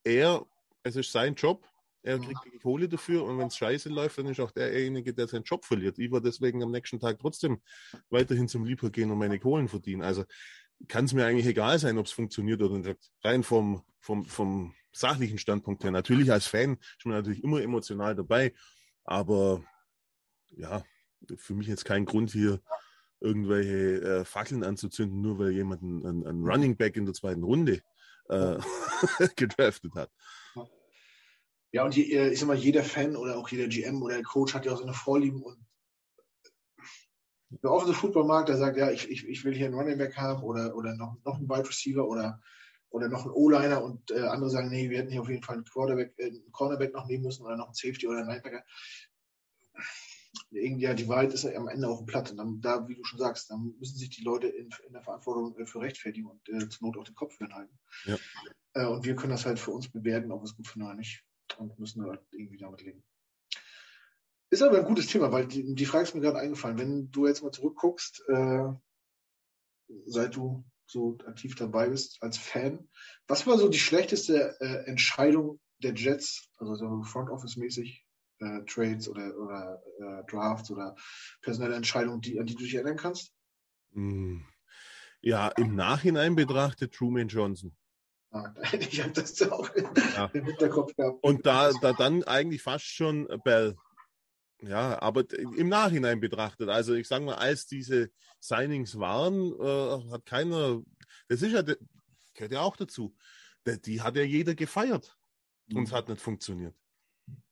Er, 0.04 0.46
es 0.84 0.96
ist 0.96 1.12
sein 1.12 1.36
Job, 1.36 1.66
er 2.04 2.20
kriegt 2.20 2.46
die 2.46 2.60
Kohle 2.60 2.90
dafür 2.90 3.24
und 3.24 3.38
wenn 3.38 3.48
es 3.48 3.58
scheiße 3.58 3.90
läuft, 3.90 4.18
dann 4.18 4.28
ist 4.28 4.40
auch 4.40 4.52
derjenige, 4.52 5.14
der 5.14 5.28
seinen 5.28 5.44
Job 5.44 5.66
verliert. 5.66 6.00
Ich 6.00 6.12
war 6.12 6.22
deswegen 6.22 6.64
am 6.64 6.72
nächsten 6.72 7.00
Tag 7.00 7.20
trotzdem 7.20 7.62
weiterhin 8.10 8.48
zum 8.48 8.66
Lieber 8.66 8.90
gehen 8.90 9.12
und 9.12 9.20
meine 9.20 9.40
Kohlen 9.40 9.68
verdienen. 9.68 10.02
Also 10.02 10.26
kann 10.88 11.06
es 11.06 11.14
mir 11.14 11.26
eigentlich 11.26 11.46
egal 11.46 11.78
sein, 11.80 11.98
ob 11.98 12.08
es 12.08 12.12
funktioniert 12.12 12.62
oder 12.62 12.80
nicht. 12.80 13.12
Rein 13.24 13.44
vom, 13.44 13.84
vom, 14.00 14.26
vom, 14.26 14.74
sachlichen 14.94 15.38
Standpunkt 15.38 15.86
her. 15.86 15.92
Natürlich 15.92 16.32
als 16.34 16.48
Fan 16.48 16.74
ist 16.74 17.06
man 17.06 17.16
natürlich 17.16 17.44
immer 17.46 17.62
emotional 17.62 18.14
dabei, 18.14 18.54
aber 19.06 19.64
ja, 20.50 20.84
für 21.38 21.54
mich 21.54 21.68
jetzt 21.68 21.86
kein 21.86 22.04
Grund 22.04 22.32
hier 22.32 22.62
irgendwelche 23.22 24.02
äh, 24.02 24.26
Fackeln 24.26 24.64
anzuzünden, 24.64 25.22
nur 25.22 25.40
weil 25.40 25.52
jemand 25.52 25.82
einen, 25.82 26.28
einen 26.28 26.46
Running 26.46 26.76
Back 26.76 26.98
in 26.98 27.06
der 27.06 27.14
zweiten 27.14 27.44
Runde 27.44 27.82
äh, 28.30 28.58
gedraftet 29.36 29.94
hat. 29.96 30.12
Ja, 31.72 31.86
und 31.86 31.96
die, 31.96 32.12
äh, 32.14 32.30
ich 32.30 32.40
sag 32.40 32.48
mal, 32.48 32.58
jeder 32.58 32.84
Fan 32.84 33.16
oder 33.16 33.38
auch 33.38 33.48
jeder 33.50 33.68
GM 33.68 34.02
oder 34.02 34.22
Coach 34.24 34.54
hat 34.54 34.66
ja 34.66 34.74
auch 34.74 34.80
seine 34.80 34.94
Vorlieben 34.94 35.42
und 35.42 35.58
der 37.50 37.72
offene 37.72 37.94
Footballmarkt, 37.94 38.50
der 38.50 38.58
sagt, 38.58 38.78
ja, 38.78 38.92
ich, 38.92 39.10
ich, 39.10 39.28
ich 39.28 39.44
will 39.44 39.54
hier 39.54 39.66
einen 39.66 39.76
Running 39.76 39.98
Back 39.98 40.16
haben 40.16 40.42
oder, 40.44 40.76
oder 40.76 40.96
noch, 40.96 41.18
noch 41.26 41.36
einen 41.36 41.50
Wide 41.50 41.68
Receiver 41.68 42.08
oder, 42.08 42.42
oder 42.90 43.10
noch 43.10 43.26
einen 43.26 43.34
O-Liner 43.34 43.84
und 43.84 44.10
äh, 44.12 44.22
andere 44.22 44.50
sagen, 44.50 44.70
nee, 44.70 44.90
wir 44.90 45.00
hätten 45.00 45.12
hier 45.12 45.22
auf 45.22 45.30
jeden 45.30 45.44
Fall 45.44 45.56
einen, 45.56 45.66
Quarterback, 45.66 46.14
äh, 46.18 46.28
einen 46.28 46.52
Cornerback 46.52 46.94
noch 46.94 47.08
nehmen 47.08 47.26
müssen 47.26 47.46
oder 47.46 47.58
noch 47.58 47.68
einen 47.68 47.74
Safety 47.74 48.08
oder 48.08 48.20
einen 48.20 48.30
Linebacker. 48.30 48.64
Irgendwie, 50.50 50.84
ja, 50.84 50.94
die 50.94 51.08
Wahrheit 51.08 51.34
ist 51.34 51.44
ja 51.44 51.54
am 51.56 51.68
Ende 51.68 51.90
auf 51.90 52.00
dem 52.00 52.06
Platt. 52.06 52.32
Und 52.32 52.38
dann, 52.38 52.62
da, 52.62 52.88
wie 52.88 52.96
du 52.96 53.04
schon 53.04 53.20
sagst, 53.20 53.50
dann 53.50 53.76
müssen 53.80 53.98
sich 53.98 54.10
die 54.10 54.24
Leute 54.24 54.48
in, 54.48 54.70
in 54.88 54.94
der 54.94 55.02
Verantwortung 55.02 55.58
äh, 55.58 55.66
für 55.66 55.82
rechtfertigen 55.82 56.28
und 56.28 56.48
äh, 56.50 56.70
zur 56.70 56.88
Not 56.88 56.98
auch 56.98 57.04
den 57.04 57.16
Kopf 57.16 57.38
halten. 57.40 57.78
Ja. 58.06 58.18
Äh, 58.74 58.86
und 58.86 59.06
wir 59.06 59.16
können 59.16 59.32
das 59.32 59.46
halt 59.46 59.60
für 59.60 59.72
uns 59.72 59.90
bewerten, 59.90 60.32
ob 60.32 60.44
es 60.44 60.56
gut 60.56 60.68
finden 60.68 60.88
oder 60.88 60.96
nicht. 60.96 61.26
Und 61.58 61.78
müssen 61.80 62.04
halt 62.06 62.22
irgendwie 62.32 62.58
damit 62.58 62.82
leben. 62.82 63.04
Ist 64.50 64.62
aber 64.62 64.80
ein 64.80 64.86
gutes 64.86 65.08
Thema, 65.08 65.32
weil 65.32 65.48
die, 65.48 65.76
die 65.76 65.86
Frage 65.86 66.04
ist 66.04 66.14
mir 66.14 66.22
gerade 66.22 66.40
eingefallen. 66.40 66.78
Wenn 66.78 67.12
du 67.12 67.26
jetzt 67.26 67.42
mal 67.42 67.52
zurückguckst, 67.52 68.24
äh, 68.28 68.70
seit 70.06 70.36
du 70.36 70.66
so 70.86 71.18
aktiv 71.26 71.56
dabei 71.56 71.90
bist 71.90 72.22
als 72.22 72.38
Fan, 72.38 72.90
was 73.28 73.48
war 73.48 73.58
so 73.58 73.70
die 73.70 73.80
schlechteste 73.80 74.58
äh, 74.60 74.90
Entscheidung 74.90 75.62
der 75.82 75.94
Jets, 75.94 76.50
also 76.58 76.76
so 76.76 77.04
Front 77.04 77.30
Office 77.30 77.56
mäßig, 77.56 78.06
äh, 78.40 78.66
Trades 78.66 79.08
oder, 79.08 79.38
oder 79.38 79.82
äh, 80.00 80.30
Drafts 80.30 80.70
oder 80.70 80.96
personelle 81.42 81.76
Entscheidungen, 81.76 82.20
die, 82.20 82.40
an 82.40 82.46
die 82.46 82.56
du 82.56 82.64
dich 82.64 82.76
erinnern 82.76 82.98
kannst? 82.98 83.34
Hm. 83.94 84.46
Ja, 85.22 85.50
im 85.50 85.76
Nachhinein 85.76 86.36
betrachtet 86.36 86.94
Truman 86.94 87.28
Johnson. 87.28 87.76
Ich 88.80 89.02
habe 89.02 89.12
das 89.12 89.42
auch 89.52 89.70
ja. 89.76 90.30
im 90.34 90.46
Hinterkopf 90.46 90.96
gehabt. 90.96 91.24
Und 91.24 91.46
da, 91.46 91.72
da 91.82 91.94
dann 91.94 92.24
eigentlich 92.24 92.62
fast 92.62 92.86
schon 92.86 93.28
Bell. 93.44 93.76
Ja, 94.62 95.02
aber 95.02 95.24
im 95.58 95.70
Nachhinein 95.70 96.20
betrachtet, 96.20 96.70
also 96.70 96.94
ich 96.94 97.08
sage 97.08 97.26
mal, 97.26 97.36
als 97.36 97.66
diese 97.66 98.12
Signings 98.40 99.00
waren, 99.00 99.54
äh, 99.60 100.12
hat 100.12 100.26
keiner, 100.26 100.82
das 101.28 101.42
ist 101.42 101.52
ja, 101.52 101.64
gehört 101.64 102.52
ja 102.52 102.62
auch 102.62 102.76
dazu, 102.76 103.16
die 103.66 104.02
hat 104.02 104.16
ja 104.16 104.24
jeder 104.24 104.54
gefeiert 104.54 105.18
mhm. 105.68 105.78
und 105.78 105.84
es 105.88 105.92
hat 105.92 106.10
nicht 106.10 106.22
funktioniert. 106.22 106.76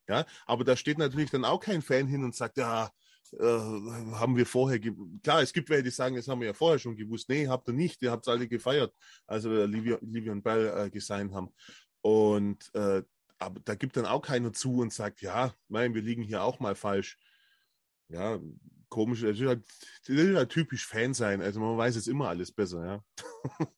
Ja, 0.08 0.26
aber 0.46 0.64
da 0.64 0.76
steht 0.76 1.00
natürlich 1.00 1.32
dann 1.32 1.46
auch 1.46 1.60
kein 1.60 1.82
Fan 1.82 2.08
hin 2.08 2.24
und 2.24 2.36
sagt, 2.36 2.58
ja, 2.58 2.92
äh, 3.34 3.44
haben 3.44 4.36
wir 4.38 4.46
vorher, 4.46 4.80
klar, 5.24 5.42
es 5.42 5.54
gibt 5.54 5.70
welche, 5.70 5.84
die 5.84 5.90
sagen, 5.90 6.16
das 6.16 6.28
haben 6.28 6.42
wir 6.42 6.48
ja 6.48 6.54
vorher 6.54 6.80
schon 6.80 6.96
gewusst. 6.96 7.30
Nee, 7.30 7.48
habt 7.48 7.68
ihr 7.68 7.74
nicht, 7.74 8.02
ihr 8.02 8.12
habt 8.12 8.28
es 8.28 8.32
alle 8.32 8.48
gefeiert, 8.48 8.94
also 9.28 9.66
Livia, 9.66 9.98
und 10.32 10.44
Bell 10.44 10.74
äh, 10.76 10.90
gesigned 10.90 11.34
haben. 11.34 11.50
Und 12.02 12.74
äh, 12.74 13.04
aber 13.40 13.62
da 13.62 13.76
gibt 13.76 13.96
dann 13.96 14.06
auch 14.06 14.22
keiner 14.22 14.52
zu 14.54 14.80
und 14.80 14.94
sagt, 14.94 15.22
ja, 15.22 15.54
nein, 15.70 15.96
wir 15.96 16.02
liegen 16.02 16.24
hier 16.24 16.44
auch 16.44 16.60
mal 16.60 16.76
falsch. 16.76 17.18
Ja, 18.10 18.40
komisch, 18.90 19.22
das 19.22 19.40
ist 19.40 19.48
halt, 19.48 19.64
das 20.08 20.16
ist 20.16 20.36
halt 20.36 20.50
typisch 20.50 20.86
Fan 20.86 21.14
sein. 21.14 21.42
Also 21.42 21.60
man 21.60 21.78
weiß 21.78 21.96
jetzt 21.96 22.08
immer 22.08 22.28
alles 22.28 22.52
besser, 22.52 22.86
ja. 22.86 23.04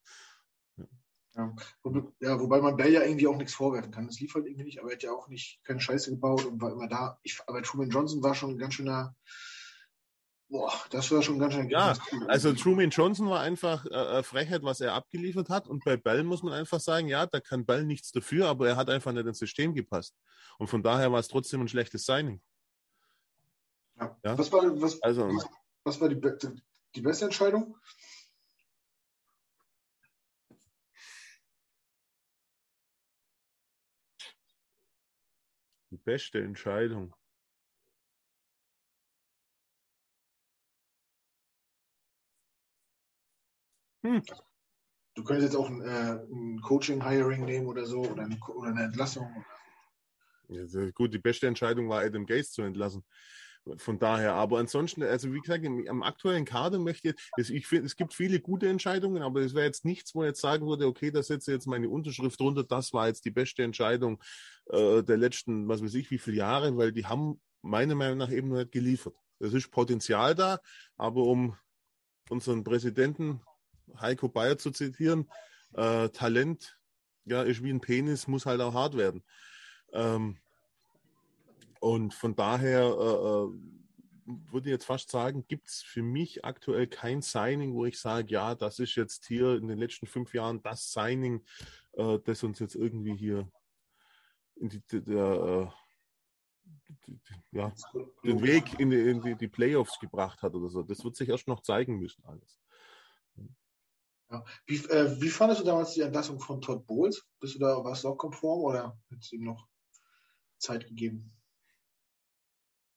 ja. 2.19 2.39
wobei 2.39 2.61
man 2.61 2.75
Bell 2.75 2.91
ja 2.91 3.03
irgendwie 3.03 3.27
auch 3.27 3.37
nichts 3.37 3.53
vorwerfen 3.53 3.91
kann. 3.91 4.07
Das 4.07 4.19
lief 4.19 4.33
halt 4.33 4.45
irgendwie 4.45 4.65
nicht, 4.65 4.79
aber 4.79 4.89
er 4.89 4.95
hat 4.95 5.03
ja 5.03 5.11
auch 5.11 5.27
nicht 5.27 5.61
keine 5.63 5.79
Scheiße 5.79 6.11
gebaut 6.11 6.45
und 6.45 6.61
war 6.61 6.71
immer 6.71 6.87
da. 6.87 7.19
Ich, 7.23 7.39
aber 7.47 7.61
Truman 7.63 7.89
Johnson 7.89 8.23
war 8.23 8.35
schon 8.35 8.51
ein 8.51 8.57
ganz 8.57 8.73
schöner 8.75 9.15
Boah, 10.51 10.73
das 10.89 11.09
war 11.11 11.21
schon 11.21 11.39
ganz 11.39 11.53
schön. 11.53 11.69
Ja, 11.69 11.97
also 12.27 12.51
Truman 12.51 12.89
Johnson 12.89 13.29
war 13.29 13.39
einfach 13.39 13.85
äh, 13.85 14.21
Frechheit, 14.21 14.63
was 14.63 14.81
er 14.81 14.93
abgeliefert 14.93 15.47
hat. 15.47 15.65
Und 15.65 15.85
bei 15.85 15.95
Bell 15.95 16.25
muss 16.25 16.43
man 16.43 16.51
einfach 16.51 16.81
sagen, 16.81 17.07
ja, 17.07 17.25
da 17.25 17.39
kann 17.39 17.65
Bell 17.65 17.85
nichts 17.85 18.11
dafür, 18.11 18.49
aber 18.49 18.67
er 18.67 18.75
hat 18.75 18.89
einfach 18.89 19.13
nicht 19.13 19.25
ins 19.25 19.39
System 19.39 19.73
gepasst. 19.73 20.13
Und 20.57 20.67
von 20.67 20.83
daher 20.83 21.09
war 21.09 21.21
es 21.21 21.29
trotzdem 21.29 21.61
ein 21.61 21.69
schlechtes 21.69 22.05
Signing. 22.05 22.41
Ja. 23.97 24.17
ja? 24.25 24.37
Was, 24.37 24.51
war, 24.51 24.81
was, 24.81 25.01
also, 25.01 25.29
was, 25.29 25.47
was 25.85 26.01
war 26.01 26.09
die, 26.09 26.19
die 26.95 27.01
beste 27.01 27.23
Entscheidung? 27.23 27.77
Beste 36.03 36.39
Entscheidung. 36.39 37.13
Hm. 44.03 44.23
Du 45.13 45.23
könntest 45.23 45.53
jetzt 45.53 45.59
auch 45.59 45.69
ein, 45.69 45.81
äh, 45.81 46.23
ein 46.31 46.61
Coaching-Hiring 46.61 47.45
nehmen 47.45 47.67
oder 47.67 47.85
so 47.85 48.01
oder 48.01 48.23
eine, 48.23 48.39
oder 48.55 48.69
eine 48.69 48.83
Entlassung. 48.83 49.45
Ja, 50.47 50.65
gut, 50.91 51.13
die 51.13 51.19
beste 51.19 51.47
Entscheidung 51.47 51.87
war, 51.89 52.01
Adam 52.01 52.25
Gates 52.25 52.51
zu 52.51 52.61
entlassen. 52.61 53.05
Von 53.77 53.99
daher, 53.99 54.33
aber 54.33 54.57
ansonsten, 54.57 55.03
also 55.03 55.31
wie 55.33 55.39
gesagt, 55.39 55.65
am 55.65 56.01
aktuellen 56.01 56.45
Kader 56.45 56.79
möchte 56.79 57.13
ich, 57.37 57.53
ich 57.53 57.67
finde, 57.67 57.85
es 57.85 57.95
gibt 57.95 58.15
viele 58.15 58.39
gute 58.39 58.67
Entscheidungen, 58.67 59.21
aber 59.21 59.41
es 59.41 59.53
wäre 59.53 59.65
jetzt 59.65 59.85
nichts, 59.85 60.15
wo 60.15 60.23
ich 60.23 60.29
jetzt 60.29 60.41
sagen 60.41 60.65
würde, 60.65 60.87
okay, 60.87 61.11
da 61.11 61.21
setze 61.21 61.51
jetzt 61.51 61.67
meine 61.67 61.87
Unterschrift 61.87 62.39
drunter, 62.39 62.63
das 62.63 62.91
war 62.91 63.07
jetzt 63.07 63.23
die 63.23 63.29
beste 63.29 63.61
Entscheidung 63.61 64.19
äh, 64.71 65.03
der 65.03 65.17
letzten, 65.17 65.67
was 65.67 65.83
weiß 65.83 65.93
ich, 65.93 66.09
wie 66.09 66.17
viele 66.17 66.37
Jahre, 66.37 66.75
weil 66.75 66.91
die 66.91 67.05
haben 67.05 67.39
meiner 67.61 67.93
Meinung 67.93 68.17
nach 68.17 68.31
eben 68.31 68.47
noch 68.47 68.57
nicht 68.57 68.71
geliefert. 68.71 69.15
Es 69.37 69.53
ist 69.53 69.69
Potenzial 69.69 70.33
da, 70.33 70.59
aber 70.97 71.21
um 71.21 71.55
unseren 72.29 72.63
Präsidenten 72.63 73.41
Heiko 73.99 74.27
Bayer 74.27 74.57
zu 74.57 74.71
zitieren, 74.71 75.29
äh, 75.73 76.09
Talent 76.09 76.79
ja, 77.25 77.43
ist 77.43 77.63
wie 77.63 77.71
ein 77.71 77.81
Penis, 77.81 78.27
muss 78.27 78.47
halt 78.47 78.61
auch 78.61 78.73
hart 78.73 78.97
werden. 78.97 79.23
Ähm, 79.93 80.37
und 81.81 82.13
von 82.13 82.35
daher 82.35 82.83
äh, 82.83 83.45
äh 83.45 83.81
würde 84.25 84.69
ich 84.69 84.71
jetzt 84.71 84.85
fast 84.85 85.11
sagen, 85.11 85.45
gibt 85.47 85.67
es 85.67 85.81
für 85.81 86.03
mich 86.03 86.45
aktuell 86.45 86.87
kein 86.87 87.21
Signing, 87.21 87.73
wo 87.73 87.85
ich 87.85 87.99
sage, 87.99 88.31
ja, 88.31 88.55
das 88.55 88.79
ist 88.79 88.95
jetzt 88.95 89.25
hier 89.25 89.55
in 89.55 89.67
den 89.67 89.79
letzten 89.79 90.07
fünf 90.07 90.33
Jahren 90.33 90.61
das 90.61 90.91
Signing, 90.91 91.43
äh, 91.93 92.19
das 92.23 92.43
uns 92.43 92.59
jetzt 92.59 92.75
irgendwie 92.75 93.15
hier 93.15 93.51
in 94.55 94.69
die, 94.69 94.81
die, 94.91 95.03
der, 95.03 95.71
äh, 96.63 96.73
die, 97.07 97.19
ja, 97.51 97.73
den 98.23 98.41
Weg 98.41 98.79
in, 98.79 98.91
die, 98.91 98.99
in 98.99 99.37
die, 99.37 99.47
Playoffs 99.47 99.99
gebracht 99.99 100.41
hat 100.43 100.53
oder 100.53 100.69
so. 100.69 100.83
Das 100.83 101.03
wird 101.03 101.15
sich 101.15 101.29
erst 101.29 101.47
noch 101.47 101.61
zeigen 101.61 101.97
müssen 101.97 102.23
alles. 102.25 102.59
Ja. 104.29 104.45
Wie, 104.65 104.77
äh, 104.85 105.19
wie 105.19 105.29
fandest 105.29 105.61
du 105.61 105.65
damals 105.65 105.93
die 105.93 106.01
Entlassung 106.01 106.39
von 106.39 106.61
Todd 106.61 106.85
Bowles? 106.85 107.25
Bist 107.39 107.55
du 107.55 107.59
da, 107.59 107.75
du 107.75 108.07
auch 108.07 108.17
konform 108.17 108.61
oder 108.61 108.97
hättest 109.09 109.31
du 109.31 109.37
ihm 109.37 109.43
noch 109.43 109.67
Zeit 110.57 110.87
gegeben? 110.87 111.33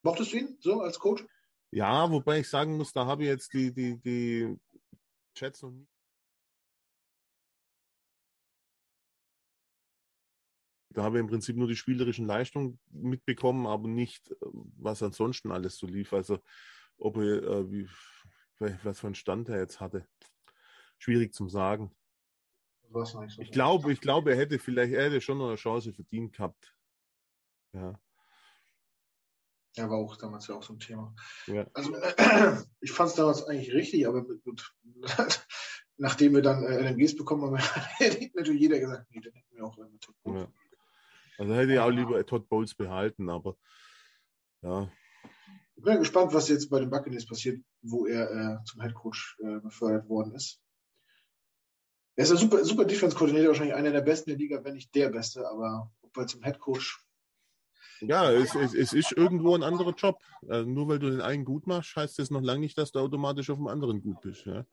Mochtest 0.05 0.33
du 0.33 0.37
ihn 0.37 0.57
so 0.61 0.81
als 0.81 0.99
Coach? 0.99 1.25
Ja, 1.73 2.09
wobei 2.11 2.41
ich 2.41 2.49
sagen 2.49 2.77
muss, 2.77 2.93
da 2.93 3.07
habe 3.07 3.25
ich 3.25 3.29
jetzt 3.29 3.53
die, 3.53 3.73
die, 3.73 3.99
die 3.99 4.57
Chats 5.35 5.63
noch 5.63 5.73
nie. 5.73 5.89
Da 10.91 11.03
habe 11.03 11.17
ich 11.17 11.21
im 11.21 11.27
Prinzip 11.27 11.57
nur 11.57 11.67
die 11.67 11.75
spielerischen 11.75 12.27
Leistungen 12.27 12.79
mitbekommen, 12.91 13.67
aber 13.67 13.89
nicht, 13.89 14.31
äh, 14.31 14.37
was 14.77 15.03
ansonsten 15.03 15.51
alles 15.51 15.77
so 15.77 15.89
lief. 15.89 16.13
Also, 16.13 16.39
ob 16.99 17.17
er, 17.17 17.43
äh, 17.43 17.71
wie, 17.73 17.89
was 18.59 19.01
für 19.01 19.09
einen 19.09 19.17
Stand 19.17 19.49
er 19.49 19.59
jetzt 19.59 19.81
hatte 19.81 20.07
schwierig 21.05 21.35
zum 21.35 21.49
sagen. 21.49 21.95
Ich 23.39 23.51
glaube, 23.51 23.93
ich 23.93 24.01
glaube, 24.01 24.33
er 24.33 24.37
hätte 24.37 24.59
vielleicht, 24.59 24.93
er 24.93 25.05
hätte 25.05 25.21
schon 25.21 25.39
noch 25.39 25.49
eine 25.49 25.57
Chance 25.57 25.93
verdient 25.93 26.33
gehabt. 26.33 26.75
Ja. 27.73 28.01
Er 29.77 29.91
war 29.91 29.99
auch 29.99 30.17
damals 30.17 30.47
ja 30.47 30.55
auch 30.55 30.63
so 30.63 30.73
ein 30.73 30.79
Thema. 30.79 31.15
Ja. 31.47 31.67
Also 31.75 31.95
äh, 31.95 32.57
ich 32.81 32.93
fand 32.93 33.11
es 33.11 33.17
damals 33.17 33.45
eigentlich 33.45 33.73
richtig, 33.73 34.07
aber 34.07 34.25
mit, 34.45 34.75
nachdem 35.97 36.35
wir 36.35 36.43
dann 36.43 36.65
äh, 36.65 36.91
LMGs 36.91 37.17
bekommen 37.17 37.43
haben, 37.43 37.57
hätte 37.99 38.31
natürlich 38.35 38.61
jeder 38.61 38.79
gesagt, 38.79 39.07
nee, 39.11 39.21
dann 39.21 39.33
hätten 39.33 39.57
wir 39.57 39.65
auch 39.65 39.79
äh, 39.79 39.83
Todd 40.01 40.17
Bowles. 40.23 40.43
Ja. 40.43 40.49
Also 41.39 41.55
hätte 41.55 41.73
ich 41.73 41.79
auch 41.79 41.91
lieber 41.91 42.25
Todd 42.25 42.49
Bowles 42.49 42.75
behalten, 42.75 43.29
aber 43.29 43.57
ja. 44.63 44.91
Ich 45.77 45.83
bin 45.83 45.99
gespannt, 45.99 46.33
was 46.33 46.49
jetzt 46.49 46.71
bei 46.71 46.79
den 46.79 46.91
Buccaneers 46.91 47.27
passiert, 47.27 47.61
wo 47.83 48.07
er 48.07 48.31
äh, 48.31 48.65
zum 48.65 48.81
Headcoach 48.81 49.37
äh, 49.41 49.59
befördert 49.59 50.09
worden 50.09 50.35
ist. 50.35 50.61
Er 52.17 52.25
ist 52.25 52.31
ein 52.31 52.37
super, 52.37 52.65
super 52.65 52.85
Defense-Koordinator, 52.85 53.49
wahrscheinlich 53.49 53.75
einer 53.75 53.91
der 53.91 54.03
besten 54.03 54.31
der 54.31 54.39
Liga, 54.39 54.63
wenn 54.63 54.75
nicht 54.75 54.95
der 54.95 55.09
beste, 55.09 55.49
aber 55.49 55.93
ob 56.03 56.17
er 56.17 56.29
zum 56.29 56.43
Headcoach. 56.43 57.04
Ja, 58.09 58.31
es, 58.31 58.55
es, 58.55 58.75
es, 58.75 58.93
ist 58.93 59.13
irgendwo 59.13 59.55
ein 59.55 59.63
anderer 59.63 59.95
Job. 59.95 60.19
Also 60.49 60.69
nur 60.69 60.89
weil 60.89 60.99
du 60.99 61.11
den 61.11 61.21
einen 61.21 61.45
gut 61.45 61.67
machst, 61.67 61.97
heißt 61.97 62.19
das 62.19 62.31
noch 62.31 62.43
lange 62.43 62.61
nicht, 62.61 62.79
dass 62.79 62.93
du 62.93 63.01
automatisch 63.01 63.51
auf 63.51 63.59
dem 63.59 63.69
anderen 63.69 64.03
gut 64.03 64.21
bist. 64.21 64.47
Ja? 64.47 64.65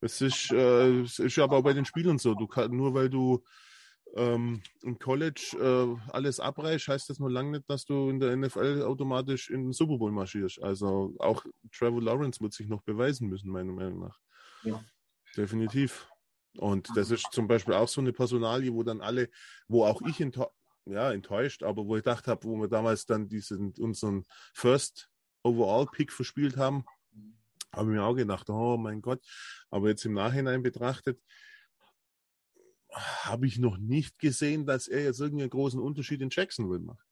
Es, 0.00 0.20
ist, 0.20 0.50
äh, 0.52 1.00
es 1.00 1.18
ist 1.18 1.38
aber 1.38 1.58
auch 1.58 1.62
bei 1.62 1.72
den 1.72 1.84
Spielern 1.84 2.18
so. 2.18 2.34
Du 2.34 2.46
kann, 2.46 2.74
nur 2.76 2.94
weil 2.94 3.08
du 3.10 3.44
ähm, 4.16 4.62
im 4.82 4.98
College 4.98 5.56
äh, 5.60 6.10
alles 6.10 6.40
abreißt, 6.40 6.88
heißt 6.88 7.10
das 7.10 7.18
nur 7.18 7.30
lange 7.30 7.50
nicht, 7.50 7.68
dass 7.68 7.84
du 7.84 8.08
in 8.08 8.20
der 8.20 8.36
NFL 8.36 8.82
automatisch 8.82 9.50
in 9.50 9.64
den 9.64 9.72
Super 9.72 9.98
Bowl 9.98 10.12
marschierst. 10.12 10.62
Also 10.62 11.14
auch 11.18 11.44
Trevor 11.72 12.02
Lawrence 12.02 12.40
wird 12.40 12.52
sich 12.52 12.68
noch 12.68 12.82
beweisen 12.82 13.28
müssen, 13.28 13.50
meiner 13.50 13.72
Meinung 13.72 14.00
nach. 14.00 14.18
Ja. 14.62 14.82
Definitiv. 15.36 16.08
Und 16.58 16.88
das 16.96 17.10
ist 17.10 17.26
zum 17.32 17.46
Beispiel 17.46 17.74
auch 17.74 17.88
so 17.88 18.00
eine 18.00 18.12
Personalie, 18.12 18.72
wo 18.72 18.82
dann 18.82 19.00
alle, 19.00 19.28
wo 19.68 19.84
auch 19.84 20.00
ich 20.02 20.20
ja, 20.86 21.12
enttäuscht, 21.12 21.62
aber 21.62 21.86
wo 21.86 21.96
ich 21.96 22.04
gedacht 22.04 22.26
habe, 22.28 22.44
wo 22.44 22.56
wir 22.56 22.68
damals 22.68 23.06
dann 23.06 23.28
diesen, 23.28 23.72
unseren 23.78 24.24
First 24.54 25.10
Overall 25.42 25.86
Pick 25.86 26.12
verspielt 26.12 26.56
haben, 26.56 26.84
habe 27.72 27.90
ich 27.90 27.96
mir 27.96 28.04
auch 28.04 28.14
gedacht, 28.14 28.48
oh 28.48 28.76
mein 28.76 29.02
Gott. 29.02 29.22
Aber 29.70 29.88
jetzt 29.88 30.04
im 30.04 30.14
Nachhinein 30.14 30.62
betrachtet, 30.62 31.20
habe 32.90 33.46
ich 33.46 33.58
noch 33.58 33.76
nicht 33.76 34.18
gesehen, 34.18 34.64
dass 34.64 34.88
er 34.88 35.04
jetzt 35.04 35.20
irgendeinen 35.20 35.50
großen 35.50 35.80
Unterschied 35.80 36.22
in 36.22 36.30
Jacksonville 36.30 36.80
macht. 36.80 37.06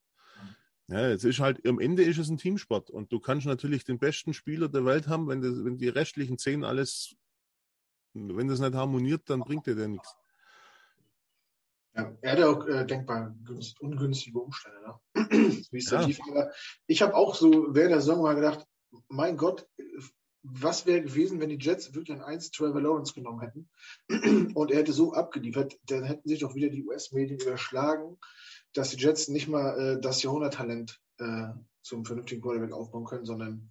Ja, 0.86 1.08
es 1.08 1.24
ist 1.24 1.40
halt, 1.40 1.66
am 1.66 1.80
Ende 1.80 2.02
ist 2.02 2.18
es 2.18 2.28
ein 2.28 2.36
Teamsport 2.36 2.90
und 2.90 3.10
du 3.10 3.18
kannst 3.18 3.46
natürlich 3.46 3.84
den 3.84 3.98
besten 3.98 4.34
Spieler 4.34 4.68
der 4.68 4.84
Welt 4.84 5.08
haben, 5.08 5.28
wenn, 5.28 5.40
das, 5.40 5.64
wenn 5.64 5.78
die 5.78 5.88
restlichen 5.88 6.38
zehn 6.38 6.62
alles, 6.62 7.16
wenn 8.12 8.48
das 8.48 8.60
nicht 8.60 8.74
harmoniert, 8.74 9.28
dann 9.30 9.40
bringt 9.40 9.66
dir 9.66 9.74
der 9.74 9.88
nichts. 9.88 10.14
Ja, 11.96 12.12
er 12.20 12.32
hatte 12.32 12.48
auch 12.48 12.66
äh, 12.66 12.84
denkbar 12.84 13.34
ungünstige 13.80 14.38
Umstände, 14.40 14.78
ne? 14.80 14.98
wie 15.70 15.78
es 15.78 15.90
ja. 15.90 16.00
da 16.00 16.06
lief. 16.06 16.18
Ich 16.86 17.02
habe 17.02 17.14
auch 17.14 17.34
so 17.34 17.74
während 17.74 17.92
der 17.92 18.00
Saison 18.00 18.22
mal 18.22 18.34
gedacht, 18.34 18.66
mein 19.08 19.36
Gott, 19.36 19.68
was 20.42 20.86
wäre 20.86 21.02
gewesen, 21.02 21.40
wenn 21.40 21.48
die 21.48 21.58
Jets 21.58 21.94
wirklich 21.94 22.16
an 22.16 22.22
1 22.22 22.50
Trevor 22.50 22.80
Lawrence 22.80 23.14
genommen 23.14 23.40
hätten 23.40 23.68
und 24.54 24.70
er 24.70 24.78
hätte 24.78 24.92
so 24.92 25.14
abgeliefert, 25.14 25.78
dann 25.86 26.04
hätten 26.04 26.28
sich 26.28 26.40
doch 26.40 26.54
wieder 26.54 26.68
die 26.68 26.84
US-Medien 26.84 27.40
überschlagen, 27.40 28.18
dass 28.74 28.90
die 28.90 28.96
Jets 28.96 29.28
nicht 29.28 29.48
mal 29.48 29.78
äh, 29.78 30.00
das 30.00 30.22
Jahrhunderttalent 30.22 31.00
äh, 31.18 31.48
zum 31.82 32.04
vernünftigen 32.04 32.42
Quarterback 32.42 32.72
aufbauen 32.72 33.04
können, 33.04 33.24
sondern 33.24 33.70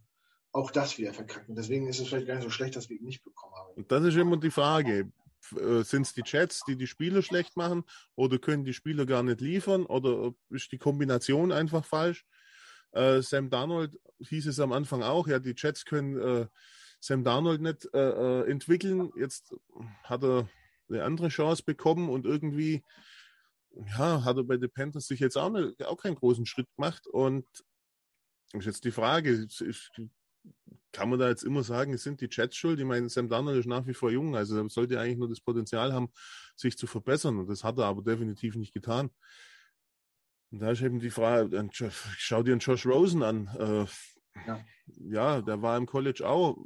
auch 0.51 0.71
das 0.71 0.97
wieder 0.97 1.13
verkacken. 1.13 1.55
Deswegen 1.55 1.87
ist 1.87 1.99
es 1.99 2.07
vielleicht 2.07 2.27
gar 2.27 2.35
nicht 2.35 2.43
so 2.43 2.49
schlecht, 2.49 2.75
dass 2.75 2.89
wir 2.89 2.97
ihn 2.97 3.05
nicht 3.05 3.23
bekommen 3.23 3.55
haben. 3.55 3.73
Und 3.75 3.91
das 3.91 4.03
ist 4.05 4.15
immer 4.15 4.37
die 4.37 4.51
Frage. 4.51 5.11
Äh, 5.51 5.83
Sind 5.83 6.03
es 6.03 6.13
die 6.13 6.23
Jets, 6.25 6.63
die 6.67 6.75
die 6.75 6.87
Spieler 6.87 7.21
schlecht 7.21 7.57
machen 7.57 7.83
oder 8.15 8.39
können 8.39 8.65
die 8.65 8.73
Spieler 8.73 9.05
gar 9.05 9.23
nicht 9.23 9.41
liefern 9.41 9.85
oder 9.85 10.33
ist 10.49 10.71
die 10.71 10.77
Kombination 10.77 11.51
einfach 11.51 11.85
falsch? 11.85 12.25
Äh, 12.91 13.21
Sam 13.21 13.49
Darnold 13.49 13.99
hieß 14.19 14.47
es 14.47 14.59
am 14.59 14.71
Anfang 14.71 15.03
auch, 15.03 15.27
ja, 15.27 15.39
die 15.39 15.55
Jets 15.57 15.85
können 15.85 16.17
äh, 16.17 16.47
Sam 16.99 17.23
Darnold 17.23 17.61
nicht 17.61 17.89
äh, 17.93 17.99
äh, 18.43 18.49
entwickeln. 18.49 19.11
Jetzt 19.17 19.53
hat 20.03 20.23
er 20.23 20.49
eine 20.89 21.03
andere 21.03 21.29
Chance 21.29 21.63
bekommen 21.65 22.09
und 22.09 22.25
irgendwie 22.25 22.83
ja, 23.97 24.23
hat 24.23 24.37
er 24.37 24.43
bei 24.43 24.57
den 24.57 24.71
Panthers 24.71 25.07
sich 25.07 25.19
jetzt 25.19 25.37
auch, 25.37 25.49
nicht, 25.49 25.83
auch 25.83 25.97
keinen 25.97 26.15
großen 26.15 26.45
Schritt 26.45 26.67
gemacht. 26.75 27.07
Und 27.07 27.45
ist 28.53 28.65
jetzt 28.65 28.83
die 28.85 28.91
Frage, 28.91 29.31
ist, 29.31 29.91
kann 30.93 31.09
man 31.09 31.19
da 31.19 31.27
jetzt 31.27 31.43
immer 31.43 31.63
sagen, 31.63 31.93
es 31.93 32.03
sind 32.03 32.21
die 32.21 32.29
Jets 32.29 32.55
schuld? 32.55 32.79
Ich 32.79 32.85
meine, 32.85 33.09
Sam 33.09 33.27
Darnold 33.27 33.57
ist 33.57 33.65
nach 33.65 33.85
wie 33.87 33.95
vor 33.95 34.11
jung, 34.11 34.35
also 34.35 34.57
er 34.57 34.69
sollte 34.69 34.99
eigentlich 34.99 35.17
nur 35.17 35.27
das 35.27 35.41
Potenzial 35.41 35.91
haben, 35.91 36.09
sich 36.55 36.77
zu 36.77 36.87
verbessern. 36.87 37.39
Und 37.39 37.49
das 37.49 37.63
hat 37.63 37.79
er 37.79 37.85
aber 37.85 38.03
definitiv 38.03 38.55
nicht 38.55 38.73
getan. 38.73 39.09
Und 40.51 40.59
da 40.59 40.71
ist 40.71 40.83
eben 40.83 40.99
die 40.99 41.09
Frage, 41.09 41.67
schau 41.71 42.43
dir 42.43 42.51
einen 42.51 42.59
Josh 42.59 42.85
Rosen 42.85 43.23
an. 43.23 43.47
Äh, 43.57 43.85
ja. 44.47 44.65
ja. 44.97 45.41
der 45.41 45.61
war 45.63 45.77
im 45.77 45.87
College 45.87 46.27
auch 46.27 46.57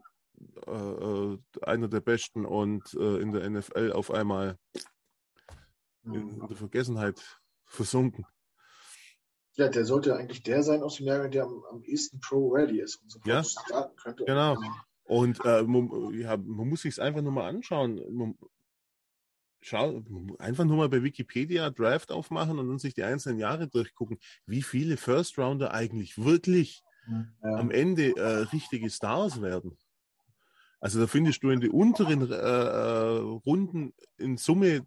äh, 0.67 0.71
äh 0.71 1.37
einer 1.61 1.87
der 1.87 2.01
Besten 2.01 2.45
und 2.45 2.93
äh, 2.95 3.21
in 3.21 3.31
der 3.31 3.49
NFL 3.49 3.93
auf 3.93 4.11
einmal 4.11 4.57
in, 6.03 6.29
in 6.29 6.47
der 6.47 6.57
Vergessenheit 6.57 7.39
versunken. 7.65 8.25
Ja, 9.57 9.69
der 9.69 9.85
sollte 9.85 10.15
eigentlich 10.15 10.43
der 10.43 10.61
sein 10.63 10.83
aus 10.83 10.97
dem 10.97 11.07
Jahr, 11.07 11.27
der 11.27 11.43
am, 11.43 11.63
am 11.71 11.83
ehesten 11.83 12.19
Pro-Ready 12.19 12.79
ist 12.79 12.97
und 12.97 13.11
sofort 13.11 13.27
ja, 13.27 13.43
starten 13.43 13.95
könnte. 13.95 14.25
Genau. 14.25 14.55
Und 15.03 15.43
äh, 15.45 15.63
man, 15.63 16.13
ja, 16.13 16.37
man 16.37 16.69
muss 16.69 16.81
sich 16.83 16.93
es 16.93 16.99
einfach 16.99 17.21
nur 17.21 17.31
mal 17.31 17.47
anschauen. 17.47 18.01
Man, 18.11 18.37
schau, 19.61 20.03
einfach 20.37 20.65
nur 20.65 20.77
mal 20.77 20.89
bei 20.89 21.01
Wikipedia 21.01 21.69
Draft 21.71 22.11
aufmachen 22.11 22.59
und 22.59 22.67
dann 22.67 22.77
sich 22.77 22.93
die 22.93 23.03
einzelnen 23.03 23.39
Jahre 23.39 23.67
durchgucken, 23.67 24.19
wie 24.45 24.61
viele 24.61 24.95
First 24.97 25.37
Rounder 25.39 25.73
eigentlich 25.73 26.23
wirklich 26.23 26.83
ja. 27.07 27.25
am 27.41 27.71
Ende 27.71 28.15
äh, 28.15 28.43
richtige 28.53 28.89
Stars 28.89 29.41
werden. 29.41 29.77
Also 30.79 30.99
da 30.99 31.07
findest 31.07 31.41
du 31.41 31.49
in 31.49 31.61
den 31.61 31.71
unteren 31.71 32.29
äh, 32.31 32.35
äh, 32.35 33.17
Runden 33.45 33.93
in 34.17 34.37
Summe 34.37 34.85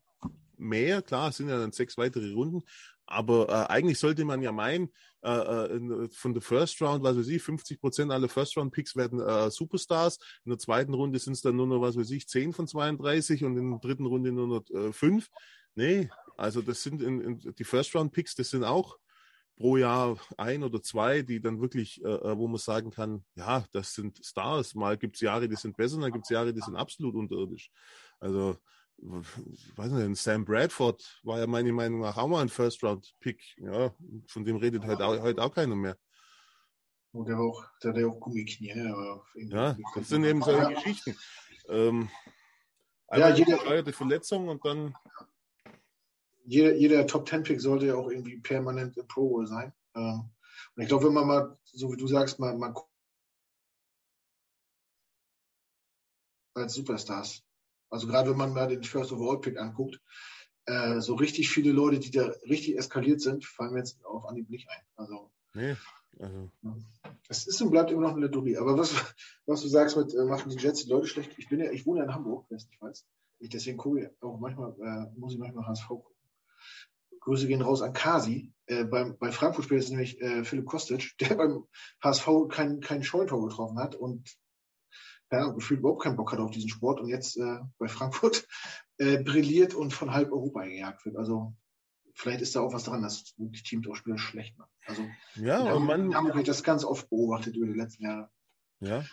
mehr. 0.57 1.03
Klar, 1.03 1.31
es 1.31 1.39
sind 1.39 1.49
ja 1.49 1.59
dann 1.59 1.73
sechs 1.73 1.99
weitere 1.99 2.33
Runden, 2.33 2.63
aber 3.11 3.49
äh, 3.49 3.73
eigentlich 3.73 3.99
sollte 3.99 4.25
man 4.25 4.41
ja 4.41 4.53
meinen, 4.53 4.91
äh, 5.23 5.31
äh 5.31 6.09
von 6.13 6.33
der 6.33 6.43
First 6.43 6.81
Round, 6.81 7.03
was 7.03 7.17
weiß 7.17 7.29
ich, 7.29 7.43
50 7.43 7.81
Prozent 7.81 8.13
aller 8.13 8.29
First 8.29 8.57
Round 8.57 8.73
Picks 8.73 8.97
werden 8.97 9.21
äh, 9.21 9.51
Superstars. 9.51 10.19
In 10.45 10.51
der 10.51 10.59
zweiten 10.59 10.95
Runde 10.95 11.19
sind 11.19 11.35
es 11.35 11.43
dann 11.43 11.57
nur 11.57 11.67
noch, 11.67 11.81
was 11.81 11.97
weiß 11.97 12.11
ich, 12.13 12.29
10 12.29 12.53
von 12.53 12.67
32 12.67 13.45
und 13.45 13.57
in 13.59 13.71
der 13.71 13.81
dritten 13.81 14.07
Runde 14.07 14.33
nur 14.33 14.47
noch 14.47 14.71
äh, 14.71 14.93
5. 14.93 15.29
Nee, 15.75 16.09
also 16.37 16.63
das 16.63 16.83
sind 16.83 17.03
in, 17.03 17.21
in, 17.21 17.55
die 17.55 17.65
First 17.65 17.95
Round 17.95 18.13
Picks, 18.13 18.35
das 18.35 18.51
sind 18.51 18.65
auch 18.65 18.97
pro 19.57 19.77
Jahr 19.77 20.17
ein 20.39 20.63
oder 20.63 20.81
zwei, 20.83 21.23
die 21.23 21.41
dann 21.41 21.61
wirklich, 21.61 22.03
äh, 22.03 22.09
äh 22.09 22.39
wo 22.39 22.49
man 22.49 22.59
sagen 22.59 22.91
kann, 22.91 23.25
ja, 23.35 23.65
das 23.73 23.93
sind 23.93 24.25
Stars. 24.25 24.75
Mal 24.75 24.97
gibt 24.97 25.17
es 25.17 25.21
Jahre, 25.21 25.49
die 25.49 25.57
sind 25.57 25.77
besser, 25.77 26.01
dann 26.01 26.13
gibt 26.13 26.25
es 26.25 26.31
Jahre, 26.31 26.55
die 26.55 26.63
sind 26.63 26.77
absolut 26.77 27.15
unterirdisch. 27.15 27.71
Also 28.21 28.57
weiß 29.03 29.93
nicht, 29.93 30.21
Sam 30.21 30.45
Bradford 30.45 31.21
war 31.23 31.39
ja 31.39 31.47
meiner 31.47 31.73
Meinung 31.73 32.01
nach 32.01 32.17
auch 32.17 32.29
mal 32.29 32.43
ein 32.43 32.49
First-Round-Pick. 32.49 33.59
Ja, 33.59 33.95
von 34.27 34.45
dem 34.45 34.57
redet 34.57 34.85
heute 34.87 35.05
auch, 35.05 35.21
heute 35.21 35.43
auch 35.43 35.55
keiner 35.55 35.77
mehr. 35.77 35.97
Und 37.13 37.29
der, 37.29 37.39
auch, 37.39 37.65
der 37.83 37.93
hat 37.93 38.05
auch 38.05 38.21
Gummiknie. 38.21 38.69
Ja, 39.35 39.77
das 39.95 40.09
sind 40.09 40.25
eben 40.25 40.43
solche 40.43 40.63
ja. 40.63 40.69
Geschichten. 40.71 41.17
Ähm, 41.69 42.09
ja, 43.11 43.35
jede 43.35 43.93
Verletzung 43.93 44.49
und 44.49 44.65
dann. 44.65 44.95
Jeder, 46.45 46.75
jeder 46.75 47.07
Top-10-Pick 47.07 47.61
sollte 47.61 47.87
ja 47.87 47.95
auch 47.95 48.11
irgendwie 48.11 48.39
permanent 48.39 48.97
im 48.97 49.07
Pro 49.09 49.29
Bowl 49.29 49.47
sein. 49.47 49.73
Ähm, 49.95 50.31
und 50.75 50.83
ich 50.83 50.89
glaube, 50.89 51.07
wenn 51.07 51.15
man 51.15 51.27
mal, 51.27 51.59
so 51.65 51.93
wie 51.93 51.97
du 51.97 52.07
sagst, 52.07 52.39
mal, 52.39 52.57
mal 52.57 52.75
als 56.55 56.75
Superstars 56.75 57.45
also 57.91 58.07
gerade 58.07 58.31
wenn 58.31 58.39
man 58.39 58.53
mal 58.53 58.69
den 58.69 58.83
First 58.83 59.13
Overall 59.13 59.41
Pick 59.41 59.59
anguckt, 59.59 60.01
äh, 60.67 61.01
so 61.01 61.15
richtig 61.15 61.51
viele 61.51 61.73
Leute, 61.73 61.99
die 61.99 62.11
da 62.11 62.27
richtig 62.49 62.79
eskaliert 62.79 63.21
sind, 63.21 63.45
fallen 63.45 63.73
mir 63.73 63.81
jetzt 63.81 64.05
auf 64.05 64.27
Anhieb 64.27 64.49
nicht 64.49 64.69
ein. 64.69 64.83
Also, 64.97 65.31
nee, 65.55 65.77
also. 66.19 66.51
Es 67.29 67.47
ist 67.47 67.63
und 67.63 67.71
bleibt 67.71 67.91
immer 67.91 68.03
noch 68.03 68.13
eine 68.13 68.27
Lotterie. 68.27 68.57
Aber 68.57 68.77
was, 68.77 68.95
was 69.47 69.63
du 69.63 69.69
sagst 69.69 69.97
mit, 69.97 70.15
äh, 70.15 70.25
machen 70.25 70.51
die 70.51 70.57
Jets 70.57 70.85
die 70.85 70.91
Leute 70.91 71.07
schlecht? 71.07 71.33
Ich 71.39 71.49
bin 71.49 71.61
ja, 71.61 71.71
ich 71.71 71.87
wohne 71.87 72.01
ja 72.01 72.07
in 72.07 72.15
Hamburg, 72.15 72.47
wer 72.49 72.57
es 72.57 72.69
nicht 72.69 72.81
weiß. 72.81 73.07
Ich 73.39 73.49
deswegen 73.49 73.79
gucke 73.79 74.01
ich 74.01 74.23
auch 74.23 74.39
manchmal, 74.39 74.75
äh, 74.81 75.19
muss 75.19 75.33
ich 75.33 75.39
manchmal 75.39 75.67
HSV 75.67 75.89
gucken. 75.89 76.17
Grüße 77.21 77.47
gehen 77.47 77.63
raus 77.63 77.83
an 77.83 77.93
Kasi. 77.93 78.53
Äh, 78.67 78.85
beim, 78.85 79.17
bei 79.19 79.33
Frankfurt 79.33 79.65
spielt 79.67 79.83
es 79.83 79.91
nämlich 79.91 80.21
äh, 80.21 80.45
Philipp 80.45 80.67
Kostic, 80.67 81.17
der 81.21 81.35
beim 81.37 81.65
HSV 82.03 82.29
kein, 82.49 82.81
kein 82.81 83.03
Scheuntor 83.03 83.49
getroffen 83.49 83.79
hat 83.79 83.95
und 83.95 84.37
ja, 85.31 85.49
gefühlt 85.49 85.81
überhaupt 85.81 86.03
keinen 86.03 86.17
Bock 86.17 86.33
hat 86.33 86.41
auf 86.41 86.51
diesen 86.51 86.69
Sport 86.69 87.01
und 87.01 87.09
jetzt 87.09 87.37
äh, 87.37 87.59
bei 87.79 87.89
Frankfurt 87.89 88.47
äh, 88.99 89.23
brilliert 89.23 89.75
und 89.75 89.93
von 89.93 90.13
halb 90.13 90.33
Europa 90.33 90.65
gejagt 90.65 91.05
wird. 91.05 91.17
Also 91.17 91.55
vielleicht 92.15 92.43
ist 92.43 92.57
da 92.57 92.61
auch 92.61 92.73
was 92.73 92.85
dran, 92.85 93.03
dass 93.03 93.35
die 93.37 93.63
Teams 93.63 93.89
auch 93.89 93.95
Spieler 93.95 94.19
schlecht 94.19 94.59
machen. 94.59 94.71
Also 94.87 95.03
ja, 95.37 95.73
und 95.73 95.87
man 95.87 96.15
haben 96.15 96.35
wir 96.35 96.43
das 96.43 96.63
ganz 96.63 96.85
oft 96.85 97.09
beobachtet 97.09 97.57
über 97.57 97.67
die 97.67 97.79
letzten 97.79 98.05
Jahre. 98.05 98.31
Ja. 98.81 99.05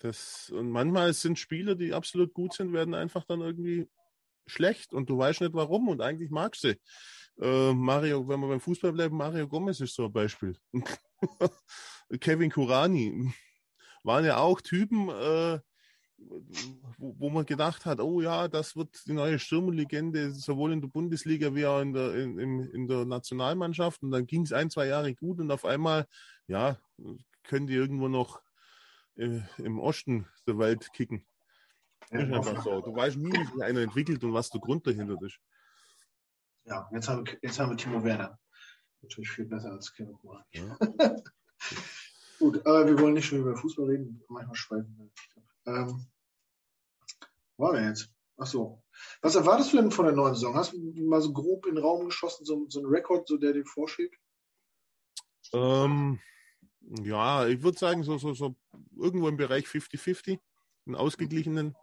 Das, 0.00 0.50
und 0.50 0.70
manchmal 0.70 1.12
sind 1.12 1.38
Spieler, 1.38 1.74
die 1.74 1.92
absolut 1.92 2.32
gut 2.32 2.54
sind, 2.54 2.72
werden 2.72 2.94
einfach 2.94 3.24
dann 3.24 3.40
irgendwie 3.40 3.88
schlecht 4.46 4.92
und 4.92 5.10
du 5.10 5.18
weißt 5.18 5.40
nicht 5.40 5.54
warum 5.54 5.88
und 5.88 6.00
eigentlich 6.00 6.30
magst 6.30 6.64
du 6.64 6.68
sie. 6.68 6.80
Äh, 7.40 7.74
Mario, 7.74 8.26
wenn 8.28 8.40
wir 8.40 8.48
beim 8.48 8.60
Fußball 8.60 8.92
bleiben, 8.92 9.16
Mario 9.16 9.46
Gomez 9.46 9.80
ist 9.80 9.94
so 9.94 10.06
ein 10.06 10.12
Beispiel. 10.12 10.56
Kevin 12.20 12.50
Kurani, 12.50 13.32
waren 14.08 14.24
ja 14.24 14.38
auch 14.38 14.60
Typen, 14.60 15.08
äh, 15.10 15.60
wo, 16.96 17.14
wo, 17.18 17.30
man 17.30 17.46
gedacht 17.46 17.86
hat, 17.86 18.00
oh 18.00 18.20
ja, 18.20 18.48
das 18.48 18.74
wird 18.74 19.06
die 19.06 19.12
neue 19.12 19.38
Stürmerlegende, 19.38 20.32
sowohl 20.32 20.72
in 20.72 20.80
der 20.80 20.88
Bundesliga 20.88 21.54
wie 21.54 21.66
auch 21.66 21.80
in 21.80 21.92
der, 21.92 22.14
in, 22.16 22.38
in, 22.38 22.60
in 22.70 22.88
der 22.88 23.04
Nationalmannschaft. 23.04 24.02
Und 24.02 24.10
dann 24.10 24.26
ging 24.26 24.42
es 24.42 24.52
ein, 24.52 24.70
zwei 24.70 24.86
Jahre 24.86 25.14
gut 25.14 25.38
und 25.38 25.50
auf 25.52 25.64
einmal, 25.64 26.06
ja, 26.48 26.78
können 27.44 27.68
die 27.68 27.74
irgendwo 27.74 28.08
noch 28.08 28.40
äh, 29.16 29.42
im 29.58 29.78
Osten 29.78 30.26
der 30.46 30.58
Welt 30.58 30.92
kicken. 30.92 31.24
Ja, 32.10 32.40
ist 32.40 32.64
so. 32.64 32.80
Du 32.80 32.96
weißt 32.96 33.18
nie, 33.18 33.32
wie 33.32 33.44
sich 33.44 33.62
einer 33.62 33.80
entwickelt 33.80 34.24
und 34.24 34.32
was 34.32 34.48
der 34.48 34.60
Grund 34.60 34.86
dahinter 34.86 35.16
ist. 35.22 35.38
Ja, 36.64 36.88
jetzt 36.92 37.08
haben, 37.08 37.24
jetzt 37.42 37.60
haben 37.60 37.70
wir 37.70 37.76
Timo 37.76 38.02
Werner. 38.02 38.38
Natürlich 39.02 39.30
viel 39.30 39.44
besser 39.44 39.72
als 39.72 39.92
Kevin. 39.92 40.18
Ja. 40.52 40.78
Gut, 42.38 42.64
aber 42.66 42.86
wir 42.86 42.98
wollen 42.98 43.14
nicht 43.14 43.26
schon 43.26 43.40
über 43.40 43.56
Fußball 43.56 43.86
reden. 43.86 44.22
Manchmal 44.28 44.54
schweifen 44.54 44.96
wir. 44.96 45.72
Ähm, 45.72 46.06
waren 47.56 47.74
wir 47.74 47.88
jetzt? 47.88 48.10
Ach 48.36 48.46
so. 48.46 48.82
Was 49.20 49.34
erwartest 49.34 49.72
du 49.72 49.78
denn 49.78 49.90
von 49.90 50.04
der 50.04 50.14
neuen 50.14 50.34
Saison? 50.34 50.54
Hast 50.54 50.72
du 50.72 50.78
mal 51.08 51.20
so 51.20 51.32
grob 51.32 51.66
in 51.66 51.74
den 51.74 51.84
Raum 51.84 52.06
geschossen, 52.06 52.44
so, 52.44 52.66
so 52.68 52.80
einen 52.80 52.88
Rekord, 52.88 53.26
so 53.26 53.36
der 53.36 53.52
dir 53.52 53.64
vorschlägt? 53.64 54.16
Ähm, 55.52 56.20
ja, 57.02 57.46
ich 57.46 57.62
würde 57.62 57.78
sagen, 57.78 58.02
so, 58.04 58.18
so, 58.18 58.34
so 58.34 58.54
irgendwo 58.96 59.28
im 59.28 59.36
Bereich 59.36 59.66
50-50, 59.66 60.38
einen 60.86 60.94
ausgeglichenen. 60.94 61.74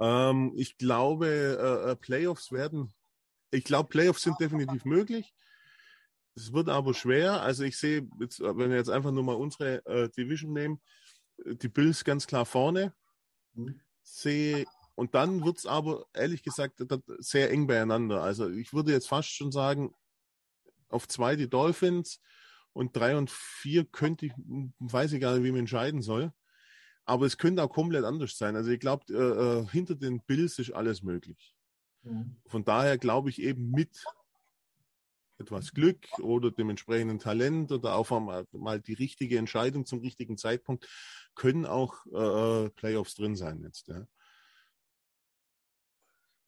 Ähm, 0.00 0.52
ich 0.56 0.76
glaube, 0.76 1.28
äh, 1.28 1.90
äh, 1.90 1.96
Playoffs 1.96 2.52
werden, 2.52 2.92
ich 3.50 3.64
glaube, 3.64 3.88
Playoffs 3.88 4.22
sind 4.22 4.38
definitiv 4.40 4.84
möglich. 4.84 5.32
Es 6.36 6.52
wird 6.52 6.68
aber 6.68 6.94
schwer. 6.94 7.42
Also 7.42 7.64
ich 7.64 7.76
sehe, 7.76 8.08
jetzt, 8.20 8.40
wenn 8.40 8.70
wir 8.70 8.76
jetzt 8.76 8.90
einfach 8.90 9.12
nur 9.12 9.22
mal 9.22 9.36
unsere 9.36 9.84
äh, 9.86 10.08
Division 10.10 10.52
nehmen, 10.52 10.80
die 11.38 11.68
Bills 11.68 12.04
ganz 12.04 12.26
klar 12.26 12.46
vorne. 12.46 12.94
Mhm. 13.54 13.80
Sehe 14.02 14.66
und 14.94 15.14
dann 15.14 15.44
wird 15.44 15.58
es 15.58 15.66
aber 15.66 16.06
ehrlich 16.12 16.42
gesagt 16.42 16.82
sehr 17.18 17.50
eng 17.50 17.66
beieinander. 17.66 18.22
Also 18.22 18.48
ich 18.48 18.72
würde 18.72 18.92
jetzt 18.92 19.08
fast 19.08 19.28
schon 19.28 19.50
sagen, 19.50 19.92
auf 20.88 21.08
zwei 21.08 21.36
die 21.36 21.48
Dolphins 21.48 22.20
und 22.72 22.96
drei 22.96 23.16
und 23.16 23.30
vier 23.30 23.84
könnte 23.84 24.26
ich, 24.26 24.32
weiß 24.78 25.12
ich 25.12 25.20
gar 25.20 25.34
nicht, 25.34 25.44
wie 25.44 25.50
man 25.50 25.60
entscheiden 25.60 26.02
soll. 26.02 26.32
Aber 27.04 27.26
es 27.26 27.38
könnte 27.38 27.62
auch 27.62 27.70
komplett 27.70 28.04
anders 28.04 28.38
sein. 28.38 28.56
Also 28.56 28.70
ich 28.70 28.80
glaube, 28.80 29.04
äh, 29.12 29.62
äh, 29.62 29.66
hinter 29.70 29.94
den 29.94 30.22
Bills 30.22 30.58
ist 30.58 30.72
alles 30.72 31.02
möglich. 31.02 31.54
Mhm. 32.02 32.36
Von 32.46 32.64
daher 32.64 32.96
glaube 32.96 33.30
ich 33.30 33.42
eben 33.42 33.70
mit 33.70 34.04
etwas 35.38 35.72
Glück 35.72 36.06
oder 36.20 36.50
dem 36.50 36.70
entsprechenden 36.70 37.18
Talent 37.18 37.72
oder 37.72 37.96
auch 37.96 38.10
mal, 38.20 38.46
mal 38.52 38.80
die 38.80 38.94
richtige 38.94 39.38
Entscheidung 39.38 39.84
zum 39.86 40.00
richtigen 40.00 40.36
Zeitpunkt 40.36 40.88
können 41.34 41.66
auch 41.66 42.06
äh, 42.12 42.66
äh 42.66 42.70
Playoffs 42.70 43.14
drin 43.14 43.36
sein 43.36 43.62
jetzt. 43.62 43.88
Ja. 43.88 44.06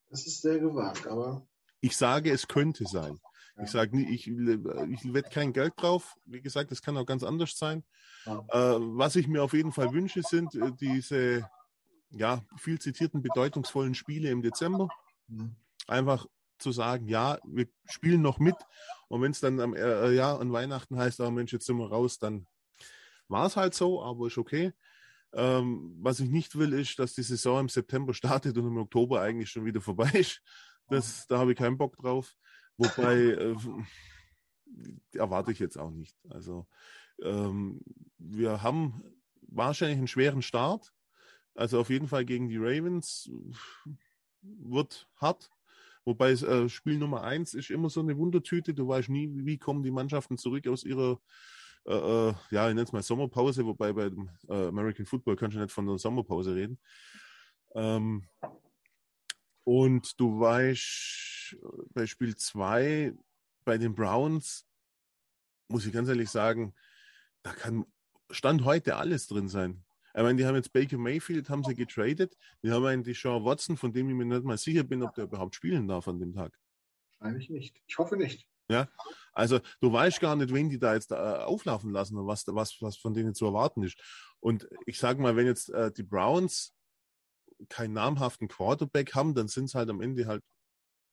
Das 0.08 0.26
ist 0.26 0.42
sehr 0.42 0.58
gewagt, 0.58 1.06
aber. 1.06 1.46
Ich 1.80 1.96
sage, 1.96 2.30
es 2.30 2.48
könnte 2.48 2.84
sein. 2.84 3.20
Ja. 3.56 3.64
Ich 3.64 3.70
sage 3.70 3.96
nie, 3.96 4.08
ich, 4.14 4.28
ich 4.28 5.12
wette 5.12 5.30
kein 5.30 5.52
Geld 5.52 5.74
drauf. 5.76 6.14
Wie 6.24 6.40
gesagt, 6.40 6.70
das 6.70 6.82
kann 6.82 6.96
auch 6.96 7.06
ganz 7.06 7.22
anders 7.22 7.56
sein. 7.56 7.84
Ja. 8.24 8.38
Äh, 8.50 8.78
was 8.80 9.16
ich 9.16 9.28
mir 9.28 9.42
auf 9.42 9.52
jeden 9.52 9.72
Fall 9.72 9.92
wünsche, 9.92 10.22
sind 10.22 10.54
äh, 10.54 10.72
diese 10.80 11.48
ja, 12.10 12.42
viel 12.56 12.78
zitierten 12.78 13.22
bedeutungsvollen 13.22 13.94
Spiele 13.94 14.30
im 14.30 14.42
Dezember. 14.42 14.88
Mhm. 15.28 15.56
Einfach 15.86 16.26
zu 16.58 16.72
sagen, 16.72 17.08
ja, 17.08 17.38
wir 17.44 17.68
spielen 17.86 18.22
noch 18.22 18.38
mit. 18.38 18.56
Und 19.08 19.22
wenn 19.22 19.32
es 19.32 19.40
dann 19.40 19.60
am 19.60 19.74
äh, 19.74 20.12
ja, 20.12 20.36
an 20.36 20.52
Weihnachten 20.52 20.96
heißt, 20.96 21.20
oh 21.20 21.30
Mensch, 21.30 21.52
jetzt 21.52 21.66
sind 21.66 21.78
wir 21.78 21.88
raus, 21.88 22.18
dann 22.18 22.46
war 23.28 23.46
es 23.46 23.56
halt 23.56 23.74
so, 23.74 24.02
aber 24.02 24.26
ist 24.26 24.38
okay. 24.38 24.72
Ähm, 25.32 25.96
was 26.00 26.20
ich 26.20 26.30
nicht 26.30 26.56
will, 26.56 26.72
ist, 26.72 26.98
dass 26.98 27.14
die 27.14 27.22
Saison 27.22 27.60
im 27.60 27.68
September 27.68 28.14
startet 28.14 28.56
und 28.56 28.66
im 28.66 28.78
Oktober 28.78 29.20
eigentlich 29.20 29.50
schon 29.50 29.64
wieder 29.64 29.80
vorbei 29.80 30.10
ist. 30.14 30.42
Das, 30.88 31.26
da 31.26 31.38
habe 31.38 31.52
ich 31.52 31.58
keinen 31.58 31.78
Bock 31.78 31.96
drauf. 31.96 32.34
Wobei 32.76 33.14
äh, 33.14 33.56
erwarte 35.12 35.52
ich 35.52 35.58
jetzt 35.58 35.78
auch 35.78 35.90
nicht. 35.90 36.16
Also 36.28 36.66
ähm, 37.22 37.80
wir 38.18 38.62
haben 38.62 39.02
wahrscheinlich 39.42 39.98
einen 39.98 40.08
schweren 40.08 40.42
Start. 40.42 40.92
Also 41.54 41.80
auf 41.80 41.90
jeden 41.90 42.08
Fall 42.08 42.24
gegen 42.24 42.48
die 42.48 42.58
Ravens 42.58 43.30
wird 44.42 45.08
hart. 45.16 45.50
Wobei 46.06 46.30
äh, 46.30 46.68
Spiel 46.70 46.96
Nummer 46.96 47.22
eins 47.24 47.52
ist 47.52 47.70
immer 47.70 47.90
so 47.90 48.00
eine 48.00 48.16
Wundertüte. 48.16 48.72
Du 48.72 48.88
weißt 48.88 49.10
nie, 49.10 49.28
wie 49.44 49.58
kommen 49.58 49.82
die 49.82 49.90
Mannschaften 49.90 50.38
zurück 50.38 50.66
aus 50.68 50.84
ihrer 50.84 51.20
äh, 51.86 52.28
äh, 52.28 52.34
ja, 52.50 52.68
ich 52.68 52.74
nenne 52.74 52.82
es 52.82 52.92
mal 52.92 53.02
Sommerpause, 53.02 53.64
wobei 53.64 53.92
bei 53.92 54.08
dem 54.08 54.28
äh, 54.48 54.66
American 54.66 55.06
Football 55.06 55.36
kannst 55.36 55.56
du 55.56 55.60
nicht 55.60 55.72
von 55.72 55.88
einer 55.88 55.98
Sommerpause 55.98 56.54
reden. 56.54 56.80
Ähm, 57.74 58.28
und 59.64 60.18
du 60.20 60.40
weißt, 60.40 61.56
bei 61.90 62.06
Spiel 62.06 62.36
2 62.36 63.14
bei 63.64 63.78
den 63.78 63.94
Browns, 63.94 64.66
muss 65.68 65.86
ich 65.86 65.92
ganz 65.92 66.08
ehrlich 66.08 66.30
sagen, 66.30 66.74
da 67.42 67.52
kann 67.52 67.84
Stand 68.30 68.64
heute 68.64 68.96
alles 68.96 69.28
drin 69.28 69.48
sein. 69.48 69.84
Ich 70.16 70.22
meine, 70.22 70.36
die 70.36 70.46
haben 70.46 70.54
jetzt 70.54 70.72
Baker 70.72 70.96
Mayfield, 70.96 71.50
haben 71.50 71.62
sie 71.62 71.74
getradet. 71.74 72.38
Die 72.62 72.70
haben 72.70 72.86
einen 72.86 73.04
Sean 73.04 73.44
Watson, 73.44 73.76
von 73.76 73.92
dem 73.92 74.08
ich 74.08 74.14
mir 74.14 74.24
nicht 74.24 74.44
mal 74.44 74.56
sicher 74.56 74.82
bin, 74.82 75.02
ob 75.02 75.14
der 75.14 75.24
überhaupt 75.24 75.54
spielen 75.54 75.86
darf 75.86 76.08
an 76.08 76.18
dem 76.18 76.32
Tag. 76.32 76.58
Wahrscheinlich 77.18 77.50
nicht. 77.50 77.82
Ich 77.86 77.98
hoffe 77.98 78.16
nicht. 78.16 78.48
Ja, 78.70 78.88
also 79.32 79.60
du 79.80 79.92
weißt 79.92 80.20
gar 80.20 80.34
nicht, 80.34 80.54
wen 80.54 80.70
die 80.70 80.78
da 80.78 80.94
jetzt 80.94 81.12
äh, 81.12 81.16
auflaufen 81.16 81.92
lassen 81.92 82.16
und 82.16 82.26
was, 82.26 82.46
was, 82.48 82.80
was 82.80 82.96
von 82.96 83.12
denen 83.12 83.34
zu 83.34 83.44
erwarten 83.44 83.82
ist. 83.82 84.00
Und 84.40 84.66
ich 84.86 84.98
sage 84.98 85.20
mal, 85.20 85.36
wenn 85.36 85.46
jetzt 85.46 85.68
äh, 85.68 85.92
die 85.92 86.02
Browns 86.02 86.74
keinen 87.68 87.92
namhaften 87.92 88.48
Quarterback 88.48 89.14
haben, 89.14 89.34
dann 89.34 89.48
sind 89.48 89.66
es 89.66 89.74
halt 89.74 89.90
am 89.90 90.00
Ende 90.00 90.26
halt 90.26 90.42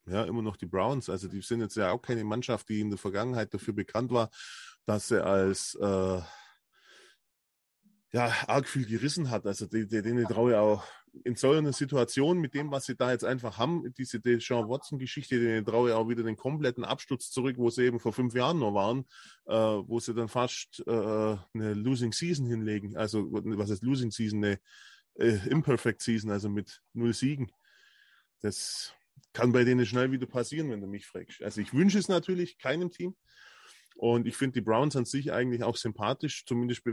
ja 0.06 0.24
immer 0.24 0.40
noch 0.40 0.56
die 0.56 0.66
Browns. 0.66 1.10
Also 1.10 1.28
die 1.28 1.42
sind 1.42 1.60
jetzt 1.60 1.76
ja 1.76 1.92
auch 1.92 2.00
keine 2.00 2.24
Mannschaft, 2.24 2.70
die 2.70 2.80
in 2.80 2.88
der 2.88 2.98
Vergangenheit 2.98 3.52
dafür 3.52 3.74
bekannt 3.74 4.10
war, 4.12 4.30
dass 4.86 5.08
sie 5.08 5.22
als 5.22 5.74
äh, 5.74 6.22
ja, 8.14 8.32
arg 8.46 8.68
viel 8.68 8.86
gerissen 8.86 9.28
hat. 9.28 9.44
Also 9.44 9.66
die, 9.66 9.88
denen 9.88 10.24
traue 10.26 10.52
ich 10.52 10.56
auch 10.56 10.84
in 11.24 11.34
so 11.34 11.50
einer 11.50 11.72
Situation 11.72 12.38
mit 12.38 12.54
dem, 12.54 12.70
was 12.70 12.86
sie 12.86 12.94
da 12.94 13.10
jetzt 13.10 13.24
einfach 13.24 13.58
haben, 13.58 13.92
diese 13.98 14.20
Sean 14.40 14.68
Watson-Geschichte, 14.68 15.40
denen 15.40 15.64
traue 15.64 15.90
ich 15.90 15.94
auch 15.96 16.08
wieder 16.08 16.22
den 16.22 16.36
kompletten 16.36 16.84
Absturz 16.84 17.32
zurück, 17.32 17.56
wo 17.58 17.70
sie 17.70 17.82
eben 17.86 17.98
vor 17.98 18.12
fünf 18.12 18.34
Jahren 18.34 18.60
noch 18.60 18.72
waren, 18.72 19.04
äh, 19.46 19.52
wo 19.52 19.98
sie 19.98 20.14
dann 20.14 20.28
fast 20.28 20.84
äh, 20.86 20.90
eine 20.92 21.74
Losing 21.74 22.12
Season 22.12 22.46
hinlegen. 22.46 22.96
Also 22.96 23.26
was 23.32 23.72
heißt 23.72 23.82
Losing 23.82 24.12
Season? 24.12 24.44
Eine 24.44 24.60
äh, 25.16 25.48
Imperfect 25.48 26.00
Season, 26.00 26.30
also 26.30 26.48
mit 26.48 26.82
null 26.92 27.14
Siegen. 27.14 27.50
Das 28.42 28.94
kann 29.32 29.50
bei 29.50 29.64
denen 29.64 29.86
schnell 29.86 30.12
wieder 30.12 30.26
passieren, 30.26 30.70
wenn 30.70 30.80
du 30.80 30.86
mich 30.86 31.06
fragst. 31.06 31.42
Also 31.42 31.60
ich 31.60 31.74
wünsche 31.74 31.98
es 31.98 32.06
natürlich 32.06 32.58
keinem 32.58 32.92
Team. 32.92 33.16
Und 33.96 34.28
ich 34.28 34.36
finde 34.36 34.54
die 34.54 34.64
Browns 34.64 34.94
an 34.94 35.04
sich 35.04 35.32
eigentlich 35.32 35.64
auch 35.64 35.76
sympathisch, 35.76 36.44
zumindest 36.46 36.84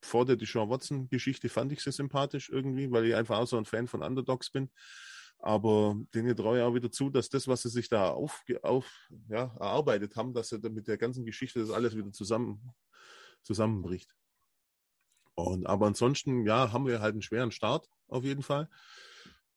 vor 0.00 0.24
der 0.24 0.36
Deshaun 0.36 0.70
Watson-Geschichte 0.70 1.48
fand 1.48 1.72
ich 1.72 1.82
sie 1.82 1.92
sympathisch 1.92 2.48
irgendwie, 2.48 2.90
weil 2.90 3.06
ich 3.06 3.14
einfach 3.14 3.38
auch 3.38 3.46
so 3.46 3.56
ein 3.56 3.64
Fan 3.64 3.86
von 3.86 4.02
Underdogs 4.02 4.50
bin. 4.50 4.70
Aber 5.38 5.96
denen 6.14 6.36
traue 6.36 6.58
ich 6.58 6.62
auch 6.62 6.74
wieder 6.74 6.90
zu, 6.90 7.08
dass 7.08 7.30
das, 7.30 7.48
was 7.48 7.62
sie 7.62 7.70
sich 7.70 7.88
da 7.88 8.10
auf, 8.10 8.44
auf, 8.62 9.08
ja, 9.28 9.54
erarbeitet 9.58 10.16
haben, 10.16 10.34
dass 10.34 10.50
sie 10.50 10.58
mit 10.58 10.86
der 10.86 10.98
ganzen 10.98 11.24
Geschichte 11.24 11.60
das 11.60 11.70
alles 11.70 11.96
wieder 11.96 12.12
zusammen, 12.12 12.74
zusammenbricht. 13.42 14.14
Und, 15.34 15.66
aber 15.66 15.86
ansonsten, 15.86 16.44
ja, 16.44 16.72
haben 16.72 16.86
wir 16.86 17.00
halt 17.00 17.12
einen 17.12 17.22
schweren 17.22 17.52
Start 17.52 17.88
auf 18.08 18.24
jeden 18.24 18.42
Fall. 18.42 18.68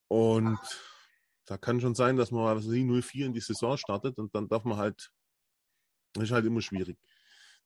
Und 0.08 0.58
da 1.44 1.58
kann 1.58 1.80
schon 1.80 1.94
sein, 1.94 2.16
dass 2.16 2.30
man 2.30 2.56
was 2.56 2.64
0-4 2.64 3.26
in 3.26 3.34
die 3.34 3.40
Saison 3.40 3.76
startet 3.76 4.18
und 4.18 4.34
dann 4.34 4.48
darf 4.48 4.64
man 4.64 4.78
halt, 4.78 5.10
das 6.14 6.24
ist 6.24 6.30
halt 6.30 6.46
immer 6.46 6.62
schwierig. 6.62 6.96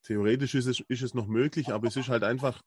Theoretisch 0.03 0.55
ist 0.55 0.67
es, 0.67 0.81
ist 0.81 1.03
es 1.03 1.15
noch 1.15 1.27
möglich, 1.27 1.71
aber 1.73 1.89
es 1.89 1.97
ist 1.97 2.09
halt 2.09 2.25
einfach 2.25 2.63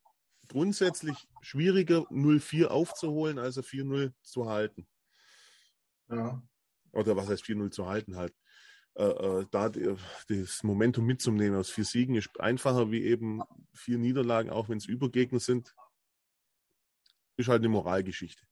grundsätzlich 0.47 1.17
schwieriger, 1.41 2.01
0-4 2.11 2.65
aufzuholen, 2.65 3.39
als 3.39 3.57
4-0 3.57 4.13
zu 4.21 4.49
halten. 4.49 4.87
Ja. 6.09 6.41
Oder 6.91 7.15
was 7.15 7.29
heißt 7.29 7.43
4-0 7.43 7.71
zu 7.71 7.87
halten 7.87 8.17
halt. 8.17 8.33
Äh, 8.95 9.03
äh, 9.03 9.45
da 9.51 9.69
die, 9.69 9.95
das 10.27 10.63
Momentum 10.63 11.05
mitzunehmen 11.05 11.57
aus 11.57 11.69
vier 11.69 11.85
Siegen 11.85 12.15
ist 12.15 12.37
einfacher 12.41 12.91
wie 12.91 13.03
eben 13.03 13.41
vier 13.73 13.97
Niederlagen, 13.97 14.49
auch 14.49 14.67
wenn 14.67 14.77
es 14.77 14.85
Übergegner 14.85 15.39
sind. 15.39 15.73
Ist 17.37 17.47
halt 17.47 17.61
eine 17.61 17.69
Moralgeschichte. 17.69 18.43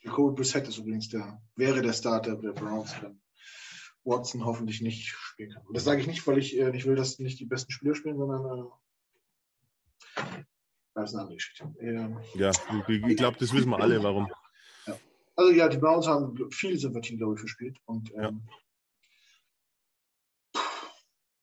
Jacoby 0.00 0.36
Brissett 0.36 0.68
ist 0.68 0.78
übrigens 0.78 1.08
der, 1.08 1.40
wäre 1.56 1.80
der 1.80 1.94
Starter 1.94 2.36
der 2.36 2.52
Browns, 2.52 3.00
wenn 3.00 3.21
Watson 4.04 4.44
hoffentlich 4.44 4.80
nicht 4.80 5.08
spielen 5.08 5.52
kann. 5.52 5.66
Und 5.66 5.76
das 5.76 5.84
sage 5.84 6.00
ich 6.00 6.06
nicht, 6.06 6.26
weil 6.26 6.38
ich 6.38 6.58
äh, 6.58 6.70
nicht 6.70 6.86
will, 6.86 6.96
dass 6.96 7.18
nicht 7.18 7.38
die 7.38 7.46
besten 7.46 7.72
Spieler 7.72 7.94
spielen, 7.94 8.18
sondern 8.18 8.58
äh, 8.58 10.44
das 10.94 11.10
ist 11.10 11.14
eine 11.14 11.22
andere 11.22 11.36
Geschichte. 11.36 11.74
Ähm, 11.80 12.18
ja, 12.34 12.50
ich, 12.50 13.02
ich 13.04 13.16
glaube, 13.16 13.38
das 13.38 13.52
wissen 13.52 13.70
wir 13.70 13.80
alle, 13.80 14.02
warum. 14.02 14.30
Ja. 14.86 14.98
Also 15.36 15.52
ja, 15.52 15.68
die 15.68 15.78
Browns 15.78 16.06
haben 16.06 16.50
viel 16.50 16.78
Sympathie, 16.78 17.16
glaube 17.16 17.34
ich, 17.34 17.40
verspielt. 17.40 17.78
Und 17.86 18.12
ähm, 18.14 18.42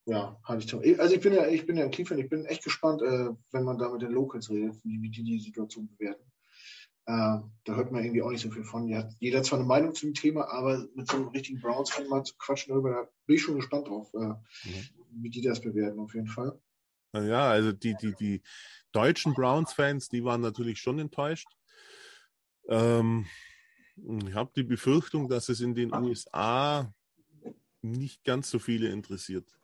ja. 0.05 0.39
hatte 0.43 0.63
ich 0.63 0.99
Also 0.99 1.15
ich 1.15 1.21
bin 1.21 1.33
ja, 1.33 1.47
ich 1.47 1.65
bin 1.65 1.77
ja 1.77 1.85
in 1.85 1.91
Cleveland, 1.91 2.23
ich 2.23 2.29
bin 2.29 2.45
echt 2.45 2.63
gespannt, 2.63 3.01
äh, 3.01 3.29
wenn 3.51 3.63
man 3.63 3.77
da 3.77 3.89
mit 3.89 4.01
den 4.01 4.11
Locals 4.11 4.49
redet, 4.49 4.75
wie 4.83 5.09
die 5.09 5.23
die 5.23 5.39
Situation 5.39 5.87
bewerten. 5.87 6.28
Äh, 7.09 7.41
da 7.63 7.75
hört 7.75 7.91
man 7.91 8.03
irgendwie 8.03 8.21
auch 8.21 8.29
nicht 8.29 8.43
so 8.43 8.51
viel 8.51 8.63
von. 8.63 8.87
Jeder 9.19 9.39
hat 9.39 9.45
zwar 9.45 9.57
eine 9.57 9.67
Meinung 9.67 9.95
zu 9.95 10.05
dem 10.05 10.13
Thema, 10.13 10.47
aber 10.51 10.85
mit 10.93 11.09
so 11.09 11.17
einem 11.17 11.29
richtigen 11.29 11.59
Browns-Fan 11.59 12.07
mal 12.07 12.23
zu 12.23 12.35
quatschen 12.37 12.71
darüber, 12.71 12.91
da 12.91 13.09
bin 13.25 13.35
ich 13.35 13.41
schon 13.41 13.55
gespannt 13.55 13.87
drauf, 13.87 14.13
äh, 14.13 14.27
mhm. 14.27 14.89
wie 15.23 15.31
die 15.31 15.41
das 15.41 15.59
bewerten, 15.59 15.99
auf 15.99 16.13
jeden 16.13 16.27
Fall. 16.27 16.61
Ja, 17.13 17.49
also 17.49 17.71
die, 17.71 17.95
die, 17.95 18.13
die 18.13 18.43
deutschen 18.91 19.33
Browns-Fans, 19.33 20.09
die 20.09 20.23
waren 20.23 20.41
natürlich 20.41 20.79
schon 20.79 20.99
enttäuscht. 20.99 21.47
Ähm, 22.67 23.25
ich 23.95 24.35
habe 24.35 24.51
die 24.55 24.63
Befürchtung, 24.63 25.27
dass 25.27 25.49
es 25.49 25.61
in 25.61 25.73
den 25.73 25.91
USA 25.91 26.93
nicht 27.81 28.23
ganz 28.23 28.51
so 28.51 28.59
viele 28.59 28.89
interessiert. 28.89 29.58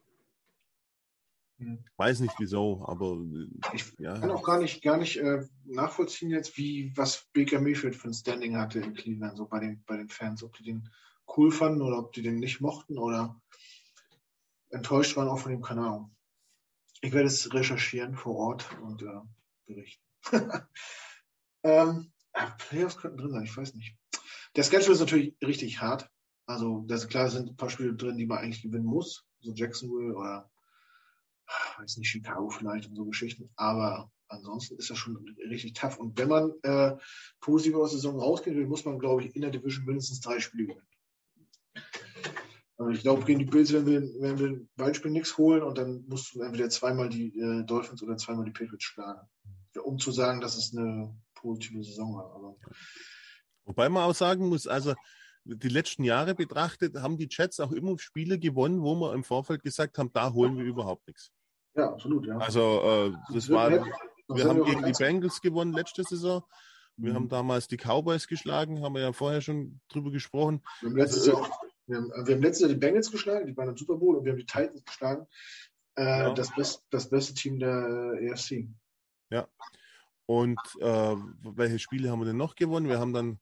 Hm. 1.57 1.85
Weiß 1.95 2.19
nicht 2.19 2.35
wieso, 2.37 2.83
aber 2.85 3.17
ich 3.73 3.93
ja. 3.97 4.19
kann 4.19 4.31
auch 4.31 4.43
gar 4.43 4.59
nicht, 4.59 4.81
gar 4.81 4.97
nicht 4.97 5.17
äh, 5.17 5.45
nachvollziehen 5.63 6.29
jetzt, 6.29 6.57
wie 6.57 6.91
was 6.95 7.29
Baker 7.33 7.61
Mayfield 7.61 7.95
für 7.95 8.09
ein 8.09 8.13
Standing 8.13 8.57
hatte 8.57 8.79
in 8.79 8.93
Cleveland, 8.93 9.37
so 9.37 9.47
bei 9.47 9.59
den, 9.59 9.83
bei 9.85 9.95
den 9.95 10.09
Fans, 10.09 10.43
ob 10.43 10.53
die 10.57 10.63
den 10.63 10.89
cool 11.37 11.51
fanden 11.51 11.81
oder 11.81 11.99
ob 11.99 12.11
die 12.13 12.21
den 12.21 12.39
nicht 12.39 12.59
mochten 12.59 12.97
oder 12.97 13.39
enttäuscht 14.69 15.15
waren 15.15 15.29
auch 15.29 15.39
von 15.39 15.51
dem 15.51 15.61
Kanal. 15.61 16.05
Ich 17.01 17.13
werde 17.13 17.27
es 17.27 17.53
recherchieren 17.53 18.15
vor 18.15 18.35
Ort 18.35 18.69
und 18.81 19.01
äh, 19.03 19.21
berichten. 19.65 20.03
ähm, 21.63 22.11
Playoffs 22.57 22.97
könnten 22.97 23.17
drin 23.17 23.31
sein, 23.31 23.43
ich 23.43 23.55
weiß 23.55 23.75
nicht. 23.75 23.97
Der 24.55 24.63
Schedule 24.63 24.93
ist 24.93 24.99
natürlich 24.99 25.35
richtig 25.43 25.81
hart. 25.81 26.09
Also, 26.47 26.83
das, 26.87 27.07
klar 27.07 27.29
sind 27.29 27.49
ein 27.49 27.55
paar 27.55 27.69
Spiele 27.69 27.95
drin, 27.95 28.17
die 28.17 28.25
man 28.25 28.39
eigentlich 28.39 28.61
gewinnen 28.61 28.85
muss. 28.85 29.25
So 29.39 29.51
Jacksonville 29.53 30.15
oder, 30.15 30.49
weiß 31.77 31.97
nicht, 31.97 32.09
Chicago 32.09 32.49
vielleicht 32.49 32.89
und 32.89 32.95
so 32.95 33.05
Geschichten. 33.05 33.49
Aber 33.55 34.11
ansonsten 34.27 34.77
ist 34.77 34.89
das 34.89 34.97
schon 34.97 35.35
richtig 35.49 35.73
tough. 35.73 35.97
Und 35.97 36.17
wenn 36.17 36.29
man 36.29 36.51
äh, 36.63 36.95
positiv 37.39 37.75
aus 37.75 37.91
der 37.91 37.99
Saison 37.99 38.19
rausgehen 38.19 38.57
will, 38.57 38.67
muss 38.67 38.85
man, 38.85 38.99
glaube 38.99 39.23
ich, 39.23 39.35
in 39.35 39.41
der 39.41 39.51
Division 39.51 39.85
mindestens 39.85 40.21
drei 40.21 40.39
Spiele 40.39 40.67
gewinnen. 40.67 40.87
Also 42.77 42.91
ich 42.91 43.01
glaube, 43.01 43.23
gegen 43.23 43.39
die 43.39 43.45
Bills 43.45 43.71
werden 43.71 43.85
wir, 43.85 44.01
werden 44.21 44.39
wir 44.39 44.47
im 44.47 44.69
Beispiel 44.75 45.11
nichts 45.11 45.37
holen 45.37 45.63
und 45.63 45.77
dann 45.77 46.03
musst 46.07 46.35
du 46.35 46.41
entweder 46.41 46.69
zweimal 46.69 47.07
die 47.07 47.37
äh, 47.39 47.63
Dolphins 47.63 48.03
oder 48.03 48.17
zweimal 48.17 48.45
die 48.45 48.51
Patriots 48.51 48.83
schlagen. 48.83 49.27
Um 49.83 49.97
zu 49.97 50.11
sagen, 50.11 50.41
dass 50.41 50.57
es 50.57 50.75
eine 50.75 51.15
positive 51.35 51.83
Saison 51.83 52.15
war. 52.15 52.33
Aber 52.35 52.57
Wobei 53.65 53.89
man 53.89 54.03
auch 54.03 54.15
sagen 54.15 54.47
muss, 54.47 54.67
also 54.67 54.93
die 55.45 55.69
letzten 55.69 56.03
Jahre 56.03 56.33
betrachtet, 56.33 56.95
haben 56.95 57.17
die 57.17 57.27
Jets 57.29 57.59
auch 57.59 57.71
immer 57.71 57.97
Spiele 57.99 58.39
gewonnen, 58.39 58.81
wo 58.81 58.95
wir 58.95 59.13
im 59.13 59.23
Vorfeld 59.23 59.63
gesagt 59.63 59.97
haben, 59.97 60.11
da 60.11 60.33
holen 60.33 60.57
wir 60.57 60.65
überhaupt 60.65 61.07
nichts. 61.07 61.31
Ja, 61.75 61.91
absolut, 61.91 62.25
ja. 62.25 62.37
Also 62.37 63.11
äh, 63.11 63.33
das 63.33 63.49
war, 63.49 63.69
wir 63.69 64.45
haben 64.45 64.63
gegen 64.63 64.85
die 64.85 64.93
Bengals 64.93 65.41
gewonnen 65.41 65.73
letzte 65.73 66.03
Saison. 66.03 66.43
Wir 66.97 67.11
mhm. 67.11 67.15
haben 67.15 67.29
damals 67.29 67.67
die 67.67 67.77
Cowboys 67.77 68.27
geschlagen, 68.27 68.81
haben 68.81 68.95
wir 68.95 69.01
ja 69.01 69.13
vorher 69.13 69.41
schon 69.41 69.81
drüber 69.89 70.11
gesprochen. 70.11 70.61
Wir 70.81 70.89
haben 70.89 70.97
letztes 70.97 71.25
Jahr 71.25 71.49
wir 71.87 71.97
haben, 71.97 72.11
wir 72.25 72.35
haben 72.35 72.41
letztes 72.41 72.61
Jahr 72.61 72.69
die 72.69 72.79
Bengals 72.79 73.11
geschlagen, 73.11 73.45
die 73.45 73.55
waren 73.55 73.69
im 73.69 73.77
Super 73.77 73.95
Bowl 73.95 74.15
und 74.15 74.25
wir 74.25 74.31
haben 74.31 74.39
die 74.39 74.45
Titans 74.45 74.83
geschlagen. 74.83 75.27
Äh, 75.95 76.03
ja. 76.03 76.33
das, 76.33 76.53
best, 76.55 76.83
das 76.89 77.09
beste 77.09 77.33
Team 77.33 77.59
der 77.59 78.17
EFC. 78.21 78.67
Ja. 79.29 79.47
Und 80.25 80.59
äh, 80.79 81.15
welche 81.43 81.79
Spiele 81.79 82.09
haben 82.09 82.19
wir 82.19 82.25
denn 82.25 82.37
noch 82.37 82.55
gewonnen? 82.55 82.89
Wir 82.89 82.99
haben 82.99 83.13
dann, 83.13 83.39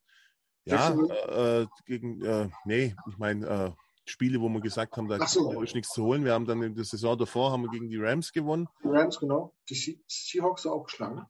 ja, 0.66 0.92
äh, 0.92 1.68
gegen, 1.86 2.24
äh, 2.24 2.50
nee, 2.66 2.96
ich 3.10 3.18
meine, 3.18 3.48
äh, 3.48 3.72
Spiele, 4.06 4.42
wo 4.42 4.50
wir 4.50 4.62
gesagt 4.62 4.98
haben, 4.98 5.08
da 5.08 5.26
so. 5.28 5.62
ist 5.62 5.76
nichts 5.76 5.94
zu 5.94 6.04
holen. 6.04 6.26
Wir 6.26 6.34
haben 6.34 6.46
dann 6.46 6.62
in 6.62 6.76
der 6.76 6.84
Saison 6.84 7.18
davor 7.18 7.52
haben 7.52 7.64
wir 7.64 7.70
gegen 7.70 7.90
die 7.90 7.98
Rams 7.98 8.32
gewonnen. 8.32 8.68
Die 8.84 8.90
Rams, 8.90 9.20
genau. 9.20 9.56
Die 9.70 10.04
Seahawks 10.08 10.66
auch 10.66 10.84
geschlagen. 10.84 11.26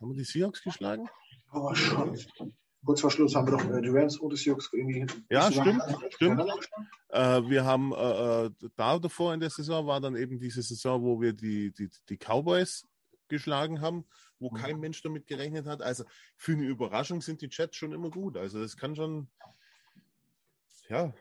Haben 0.00 0.10
wir 0.10 0.16
die 0.16 0.24
Seahawks 0.24 0.62
geschlagen? 0.62 1.08
Aber 1.50 1.74
schon 1.76 2.18
kurz 2.84 3.00
vor 3.00 3.10
Schluss 3.10 3.34
haben 3.34 3.46
wir 3.46 3.58
doch 3.58 3.64
äh, 3.64 3.80
die 3.80 3.90
Rams 3.90 4.18
und 4.18 4.32
die 4.32 4.36
Seahawks 4.36 4.70
irgendwie. 4.72 5.06
Ja, 5.30 5.50
stimmt. 5.50 5.82
stimmt. 6.10 6.40
Äh, 7.08 7.42
wir 7.48 7.64
haben 7.64 7.92
äh, 7.92 8.46
äh, 8.46 8.50
da 8.76 8.98
davor 8.98 9.34
in 9.34 9.40
der 9.40 9.50
Saison 9.50 9.86
war 9.86 10.00
dann 10.00 10.16
eben 10.16 10.38
diese 10.38 10.62
Saison, 10.62 11.02
wo 11.02 11.20
wir 11.20 11.32
die, 11.32 11.72
die, 11.72 11.90
die 12.08 12.16
Cowboys 12.16 12.86
geschlagen 13.28 13.80
haben, 13.80 14.04
wo 14.38 14.50
mhm. 14.50 14.54
kein 14.54 14.80
Mensch 14.80 15.02
damit 15.02 15.26
gerechnet 15.26 15.66
hat. 15.66 15.82
Also 15.82 16.04
für 16.36 16.52
eine 16.52 16.64
Überraschung 16.64 17.20
sind 17.20 17.40
die 17.42 17.48
Chats 17.48 17.76
schon 17.76 17.92
immer 17.92 18.10
gut. 18.10 18.36
Also 18.36 18.60
das 18.60 18.76
kann 18.76 18.96
schon, 18.96 19.28
ja. 20.88 21.12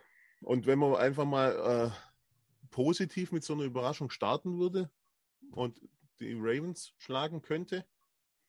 Und 0.41 0.65
wenn 0.65 0.79
man 0.79 0.95
einfach 0.95 1.25
mal 1.25 1.91
äh, 1.91 2.67
positiv 2.69 3.31
mit 3.31 3.43
so 3.43 3.53
einer 3.53 3.63
Überraschung 3.63 4.09
starten 4.09 4.59
würde 4.59 4.89
und 5.51 5.79
die 6.19 6.33
Ravens 6.33 6.93
schlagen 6.97 7.41
könnte, 7.41 7.85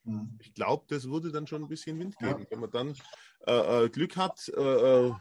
Mhm. 0.05 0.39
Ich 0.41 0.55
glaube, 0.55 0.85
das 0.89 1.09
würde 1.09 1.31
dann 1.31 1.47
schon 1.47 1.63
ein 1.63 1.69
bisschen 1.69 1.99
Wind 1.99 2.19
geben, 2.19 2.41
ja. 2.43 2.51
wenn 2.51 2.61
man 2.61 2.71
dann 2.71 2.95
äh, 3.47 3.85
äh 3.85 3.89
Glück 3.89 4.17
hat. 4.17 4.49
Äh, 4.49 4.61
äh, 4.61 5.15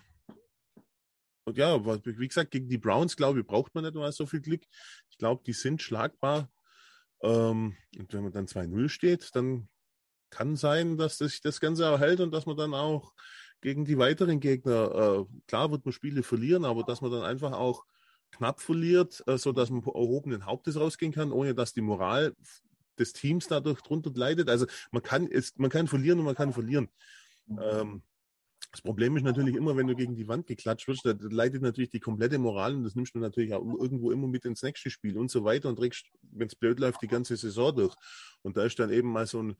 und 1.44 1.58
ja, 1.58 1.84
wie 1.86 2.28
gesagt, 2.28 2.52
gegen 2.52 2.70
die 2.70 2.78
Browns, 2.78 3.16
glaube 3.16 3.40
ich, 3.40 3.48
braucht 3.48 3.74
man 3.74 3.84
nicht 3.84 3.96
mal 3.96 4.12
so 4.12 4.26
viel 4.26 4.42
Glück. 4.42 4.64
Ich 5.10 5.18
glaube, 5.18 5.44
die 5.46 5.54
sind 5.54 5.82
schlagbar. 5.82 6.52
Ähm, 7.22 7.76
und 7.98 8.14
wenn 8.14 8.24
man 8.24 8.32
dann 8.32 8.48
2-0 8.48 8.90
steht, 8.90 9.36
dann 9.36 9.68
kann 10.30 10.56
sein, 10.56 10.98
dass 10.98 11.18
sich 11.18 11.42
das 11.42 11.60
Ganze 11.60 11.84
erhält 11.84 12.20
und 12.20 12.32
dass 12.32 12.46
man 12.46 12.58
dann 12.58 12.74
auch 12.74 13.14
gegen 13.62 13.86
die 13.86 13.98
weiteren 13.98 14.40
Gegner, 14.40 15.26
äh, 15.30 15.40
klar 15.48 15.72
wird 15.72 15.86
man 15.86 15.94
Spiele 15.94 16.24
verlieren, 16.24 16.66
aber 16.66 16.84
dass 16.84 17.02
man 17.02 17.12
dann 17.12 17.24
einfach 17.24 17.54
auch 17.54 17.86
knapp 18.32 18.60
verliert, 18.60 19.24
äh, 19.28 19.38
sodass 19.38 19.70
man 19.70 19.84
erhobenen 19.84 20.46
Hauptes 20.46 20.80
rausgehen 20.80 21.14
kann, 21.14 21.32
ohne 21.32 21.54
dass 21.54 21.74
die 21.74 21.82
Moral 21.82 22.36
des 22.98 23.14
Teams 23.14 23.48
dadurch 23.48 23.82
drunter 23.82 24.12
leidet. 24.14 24.50
Also 24.50 24.66
man 24.92 25.04
kann, 25.04 25.28
es, 25.28 25.58
man 25.58 25.70
kann 25.70 25.88
verlieren 25.88 26.20
und 26.20 26.26
man 26.26 26.36
kann 26.36 26.54
verlieren. 26.54 26.90
Ähm, 27.50 28.04
das 28.72 28.82
Problem 28.82 29.18
ist 29.18 29.24
natürlich 29.24 29.56
immer, 29.56 29.76
wenn 29.76 29.88
du 29.88 29.96
gegen 29.96 30.16
die 30.16 30.28
Wand 30.28 30.48
geklatscht 30.48 30.88
wirst, 30.88 31.06
da 31.06 31.14
leidet 31.20 31.62
natürlich 31.62 31.90
die 31.90 32.00
komplette 32.00 32.40
Moral 32.40 32.74
und 32.76 32.84
das 32.84 32.96
nimmst 32.96 33.14
du 33.14 33.20
natürlich 33.20 33.54
auch 33.54 33.64
irgendwo 33.64 34.12
immer 34.12 34.28
mit 34.28 34.46
ins 34.46 34.64
nächste 34.64 34.90
Spiel 34.90 35.18
und 35.18 35.30
so 35.30 35.44
weiter 35.44 35.68
und 35.68 35.76
trägst, 35.76 36.06
wenn 36.22 36.48
es 36.48 36.56
blöd 36.56 36.80
läuft, 36.80 37.02
die 37.02 37.08
ganze 37.08 37.36
Saison 37.36 37.76
durch. 37.76 37.96
Und 38.44 38.56
da 38.56 38.64
ist 38.64 38.80
dann 38.80 38.92
eben 38.92 39.12
mal 39.12 39.28
so 39.28 39.44
ein, 39.44 39.56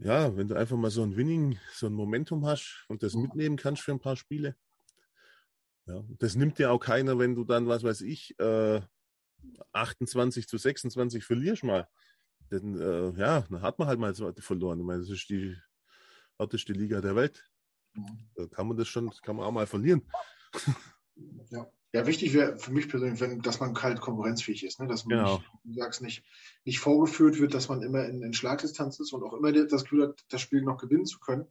ja, 0.00 0.36
wenn 0.36 0.48
du 0.48 0.54
einfach 0.54 0.76
mal 0.76 0.90
so 0.90 1.02
ein 1.02 1.16
Winning, 1.16 1.58
so 1.72 1.86
ein 1.86 1.92
Momentum 1.92 2.46
hast 2.46 2.84
und 2.88 3.02
das 3.02 3.14
mitnehmen 3.14 3.56
kannst 3.56 3.82
für 3.82 3.92
ein 3.92 4.00
paar 4.00 4.16
Spiele. 4.16 4.56
Ja, 5.86 6.02
das 6.18 6.36
nimmt 6.36 6.58
dir 6.58 6.70
auch 6.70 6.78
keiner, 6.78 7.18
wenn 7.18 7.34
du 7.34 7.44
dann, 7.44 7.68
was 7.68 7.82
weiß 7.82 8.00
ich, 8.02 8.38
äh, 8.38 8.80
28 9.72 10.48
zu 10.48 10.58
26 10.58 11.24
verlierst 11.24 11.64
mal. 11.64 11.88
Denn 12.50 12.78
äh, 12.80 13.10
ja, 13.18 13.42
dann 13.42 13.62
hat 13.62 13.78
man 13.78 13.88
halt 13.88 13.98
mal 13.98 14.14
so 14.14 14.32
verloren. 14.38 14.80
Ich 14.80 14.86
meine, 14.86 15.00
das 15.00 15.10
ist 15.10 15.28
die 15.28 15.56
härteste 16.38 16.72
Liga 16.72 17.00
der 17.00 17.16
Welt. 17.16 17.50
Mhm. 17.94 18.30
Da 18.34 18.46
kann 18.46 18.68
man 18.68 18.76
das 18.76 18.88
schon, 18.88 19.10
kann 19.22 19.36
man 19.36 19.46
auch 19.46 19.52
mal 19.52 19.66
verlieren. 19.66 20.02
Ja. 21.50 21.70
Ja, 21.92 22.06
wichtig 22.06 22.34
wäre 22.34 22.56
für 22.56 22.70
mich 22.70 22.88
persönlich, 22.88 23.20
wenn, 23.20 23.40
dass 23.40 23.58
man 23.58 23.74
halt 23.82 24.00
konkurrenzfähig 24.00 24.64
ist, 24.64 24.78
ne? 24.78 24.86
dass 24.86 25.06
man 25.06 25.18
genau. 25.18 25.36
nicht, 25.36 25.48
du 25.64 25.72
sagst, 25.80 26.02
nicht, 26.02 26.22
nicht 26.64 26.78
vorgeführt 26.78 27.40
wird, 27.40 27.52
dass 27.52 27.68
man 27.68 27.82
immer 27.82 28.04
in, 28.06 28.22
in 28.22 28.32
Schlagdistanz 28.32 29.00
ist 29.00 29.12
und 29.12 29.24
auch 29.24 29.34
immer 29.34 29.52
das 29.52 29.82
Gefühl 29.82 30.08
hat, 30.08 30.24
das 30.28 30.40
Spiel 30.40 30.62
noch 30.62 30.78
gewinnen 30.78 31.06
zu 31.06 31.18
können. 31.18 31.46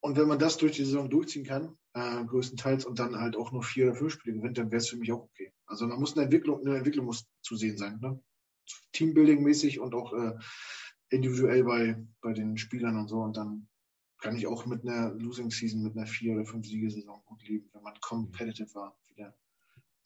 Und 0.00 0.18
wenn 0.18 0.28
man 0.28 0.38
das 0.38 0.58
durch 0.58 0.72
die 0.72 0.84
Saison 0.84 1.08
durchziehen 1.08 1.44
kann, 1.44 1.78
äh, 1.94 2.24
größtenteils, 2.26 2.84
und 2.84 2.98
dann 2.98 3.16
halt 3.16 3.36
auch 3.36 3.52
nur 3.52 3.62
vier 3.62 3.86
oder 3.86 3.94
fünf 3.94 4.12
Spiele 4.12 4.36
gewinnt, 4.36 4.58
dann 4.58 4.70
wäre 4.70 4.80
es 4.80 4.90
für 4.90 4.98
mich 4.98 5.10
auch 5.10 5.22
okay. 5.22 5.54
Also 5.64 5.86
man 5.86 5.98
muss 5.98 6.14
eine 6.14 6.24
Entwicklung, 6.24 6.60
eine 6.60 6.76
Entwicklung 6.76 7.06
muss 7.06 7.24
zu 7.40 7.56
sehen 7.56 7.78
sein. 7.78 7.98
Ne? 8.00 8.20
Teambuilding-mäßig 8.92 9.80
und 9.80 9.94
auch 9.94 10.12
äh, 10.12 10.34
individuell 11.08 11.64
bei, 11.64 12.06
bei 12.20 12.34
den 12.34 12.58
Spielern 12.58 12.98
und 12.98 13.08
so. 13.08 13.20
Und 13.20 13.38
dann 13.38 13.68
kann 14.18 14.36
ich 14.36 14.46
auch 14.46 14.66
mit 14.66 14.86
einer 14.86 15.14
Losing 15.14 15.50
Season, 15.50 15.82
mit 15.82 15.96
einer 15.96 16.06
vier 16.06 16.34
oder 16.34 16.44
fünf 16.44 16.66
Siegesaison 16.66 17.22
gut 17.24 17.42
leben, 17.48 17.70
wenn 17.72 17.82
man 17.82 17.94
competitive 18.00 18.74
war, 18.74 18.98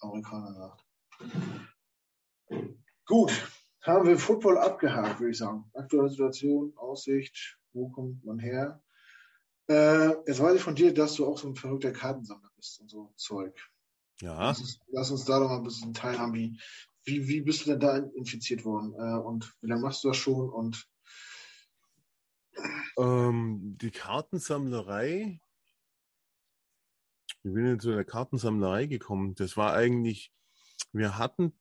Amerikaner 0.01 0.55
sagt. 0.55 0.85
Gut, 3.07 3.33
haben 3.83 4.07
wir 4.07 4.19
Football 4.19 4.59
abgehakt, 4.59 5.21
würde 5.21 5.31
ich 5.31 5.39
sagen. 5.39 5.71
Aktuelle 5.75 6.11
Situation, 6.11 6.77
Aussicht, 6.77 7.59
wo 7.73 7.89
kommt 7.89 8.25
man 8.25 8.39
her? 8.39 8.83
Äh, 9.69 10.09
jetzt 10.27 10.41
weiß 10.41 10.57
ich 10.57 10.63
von 10.63 10.75
dir, 10.75 10.95
dass 10.95 11.15
du 11.15 11.27
auch 11.27 11.39
so 11.39 11.49
ein 11.49 11.55
verrückter 11.55 11.93
Kartensammler 11.93 12.51
bist 12.57 12.81
und 12.81 12.91
so 12.91 13.13
Zeug. 13.17 13.71
Ja. 14.21 14.49
Lass 14.49 14.61
uns, 14.61 14.81
lass 14.89 15.11
uns 15.11 15.25
da 15.25 15.39
doch 15.39 15.49
mal 15.49 15.59
ein 15.59 15.65
bisschen 15.65 15.95
teilhaben, 15.95 16.35
wie, 16.35 16.59
wie, 17.05 17.29
wie 17.29 17.41
bist 17.43 17.67
du 17.67 17.71
denn 17.71 17.81
da 17.81 17.97
infiziert 17.97 18.65
worden? 18.65 18.95
Äh, 18.95 19.21
und 19.21 19.55
wie 19.61 19.69
lange 19.69 19.83
machst 19.83 20.05
du 20.05 20.09
das 20.09 20.17
schon? 20.17 20.49
Und 20.49 20.89
ähm, 22.97 23.77
die 23.81 23.91
Kartensammlerei. 23.91 25.41
Ich 27.43 27.53
bin 27.53 27.67
jetzt 27.67 27.83
zu 27.83 27.93
der 27.93 28.05
Kartensammlerei 28.05 28.87
gekommen. 28.87 29.35
Das 29.35 29.57
war 29.57 29.75
eigentlich, 29.75 30.33
wir 30.93 31.19
hatten, 31.19 31.53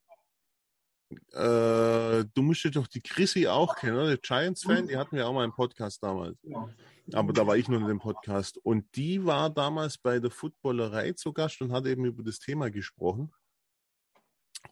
äh, 1.31 2.25
du 2.33 2.41
musstest 2.41 2.75
doch 2.75 2.87
die 2.87 3.01
Chrissy 3.01 3.47
auch 3.47 3.75
kennen, 3.75 3.95
oder? 3.95 4.07
Der 4.07 4.17
Giants-Fan, 4.17 4.85
mhm. 4.85 4.87
die 4.89 4.97
hatten 4.97 5.15
wir 5.15 5.27
auch 5.27 5.33
mal 5.33 5.45
im 5.45 5.53
Podcast 5.53 6.03
damals. 6.03 6.37
Ja. 6.43 6.69
Aber 7.13 7.31
da 7.31 7.47
war 7.47 7.55
ich 7.55 7.69
nur 7.69 7.79
in 7.79 7.87
dem 7.87 7.99
Podcast. 7.99 8.57
Und 8.57 8.95
die 8.95 9.23
war 9.25 9.49
damals 9.49 9.97
bei 9.97 10.19
der 10.19 10.31
Footballerei 10.31 11.13
zu 11.13 11.31
Gast 11.31 11.61
und 11.61 11.71
hat 11.71 11.85
eben 11.85 12.05
über 12.05 12.23
das 12.23 12.39
Thema 12.39 12.69
gesprochen 12.69 13.31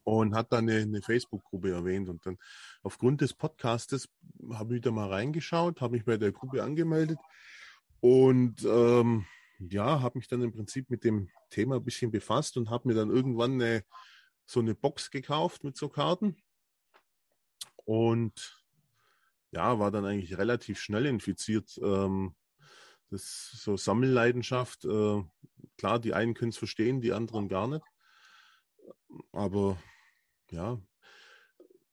und 0.03 0.35
hat 0.35 0.51
dann 0.51 0.69
eine, 0.69 0.81
eine 0.81 1.01
Facebook-Gruppe 1.01 1.71
erwähnt. 1.71 2.09
Und 2.09 2.25
dann 2.25 2.37
aufgrund 2.83 3.21
des 3.21 3.33
Podcastes 3.33 4.09
habe 4.53 4.75
ich 4.75 4.81
da 4.81 4.91
mal 4.91 5.09
reingeschaut, 5.09 5.81
habe 5.81 5.93
mich 5.93 6.05
bei 6.05 6.17
der 6.17 6.31
Gruppe 6.31 6.63
angemeldet 6.63 7.19
und 8.01 8.63
ähm, 8.65 9.25
ja, 9.59 10.01
habe 10.01 10.17
mich 10.17 10.27
dann 10.27 10.41
im 10.41 10.51
Prinzip 10.51 10.89
mit 10.89 11.03
dem 11.03 11.29
Thema 11.49 11.75
ein 11.75 11.83
bisschen 11.83 12.11
befasst 12.11 12.57
und 12.57 12.69
habe 12.69 12.87
mir 12.87 12.95
dann 12.95 13.09
irgendwann 13.09 13.53
eine, 13.53 13.83
so 14.45 14.59
eine 14.59 14.75
Box 14.75 15.11
gekauft 15.11 15.63
mit 15.63 15.77
so 15.77 15.89
Karten. 15.89 16.37
Und 17.85 18.63
ja, 19.51 19.79
war 19.79 19.91
dann 19.91 20.05
eigentlich 20.05 20.37
relativ 20.37 20.79
schnell 20.79 21.05
infiziert. 21.05 21.79
Ähm, 21.81 22.35
das 23.09 23.51
so 23.53 23.77
Sammelleidenschaft. 23.77 24.85
Äh, 24.85 25.23
klar, 25.77 25.99
die 25.99 26.13
einen 26.13 26.33
können 26.33 26.49
es 26.49 26.57
verstehen, 26.57 27.01
die 27.01 27.13
anderen 27.13 27.47
gar 27.47 27.67
nicht. 27.67 27.85
Aber 29.31 29.77
ja, 30.51 30.79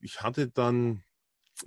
ich 0.00 0.22
hatte 0.22 0.48
dann, 0.48 1.04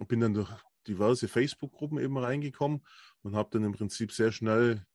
bin 0.08 0.20
dann 0.20 0.34
durch 0.34 0.52
diverse 0.88 1.28
Facebook-Gruppen 1.28 2.00
eben 2.00 2.18
reingekommen 2.18 2.86
und 3.22 3.36
habe 3.36 3.50
dann 3.52 3.64
im 3.64 3.74
Prinzip 3.74 4.12
sehr 4.12 4.32
schnell 4.32 4.86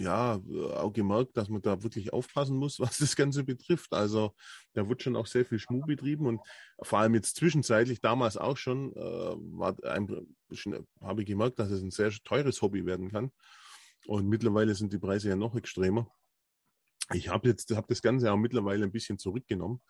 ja, 0.00 0.40
auch 0.74 0.92
gemerkt, 0.92 1.36
dass 1.36 1.48
man 1.48 1.62
da 1.62 1.82
wirklich 1.82 2.12
aufpassen 2.12 2.56
muss, 2.56 2.80
was 2.80 2.98
das 2.98 3.16
Ganze 3.16 3.44
betrifft. 3.44 3.92
Also 3.92 4.34
da 4.72 4.88
wird 4.88 5.02
schon 5.02 5.16
auch 5.16 5.26
sehr 5.26 5.44
viel 5.44 5.58
Schmuh 5.58 5.84
betrieben 5.86 6.26
und 6.26 6.40
vor 6.82 7.00
allem 7.00 7.14
jetzt 7.14 7.36
zwischenzeitlich, 7.36 8.00
damals 8.00 8.36
auch 8.36 8.56
schon, 8.56 8.92
äh, 8.94 9.36
habe 11.00 11.20
ich 11.20 11.26
gemerkt, 11.26 11.58
dass 11.58 11.70
es 11.70 11.82
ein 11.82 11.90
sehr 11.90 12.10
teures 12.24 12.62
Hobby 12.62 12.86
werden 12.86 13.10
kann. 13.10 13.30
Und 14.06 14.28
mittlerweile 14.28 14.74
sind 14.74 14.92
die 14.92 14.98
Preise 14.98 15.28
ja 15.28 15.36
noch 15.36 15.54
extremer. 15.54 16.10
Ich 17.12 17.28
habe 17.28 17.48
jetzt 17.48 17.74
hab 17.74 17.86
das 17.88 18.02
Ganze 18.02 18.32
auch 18.32 18.36
mittlerweile 18.36 18.84
ein 18.84 18.92
bisschen 18.92 19.18
zurückgenommen, 19.18 19.80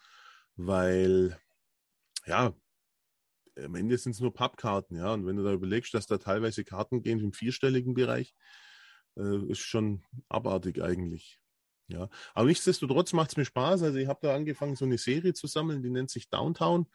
weil 0.56 1.38
ja, 2.26 2.54
am 3.64 3.74
Ende 3.74 3.98
sind 3.98 4.12
es 4.12 4.20
nur 4.20 4.32
Pappkarten, 4.32 4.96
ja. 4.96 5.12
Und 5.12 5.26
wenn 5.26 5.36
du 5.36 5.42
da 5.42 5.52
überlegst, 5.52 5.94
dass 5.94 6.06
da 6.06 6.18
teilweise 6.18 6.64
Karten 6.64 7.02
gehen 7.02 7.20
im 7.20 7.32
vierstelligen 7.32 7.94
Bereich, 7.94 8.34
äh, 9.18 9.50
ist 9.50 9.60
schon 9.60 10.02
abartig 10.28 10.82
eigentlich. 10.82 11.40
Ja, 11.88 12.10
aber 12.34 12.48
nichtsdestotrotz 12.48 13.14
macht 13.14 13.30
es 13.30 13.36
mir 13.36 13.46
Spaß. 13.46 13.82
Also 13.82 13.98
ich 13.98 14.08
habe 14.08 14.20
da 14.22 14.34
angefangen, 14.34 14.76
so 14.76 14.84
eine 14.84 14.98
Serie 14.98 15.32
zu 15.32 15.46
sammeln, 15.46 15.82
die 15.82 15.90
nennt 15.90 16.10
sich 16.10 16.28
Downtown. 16.28 16.86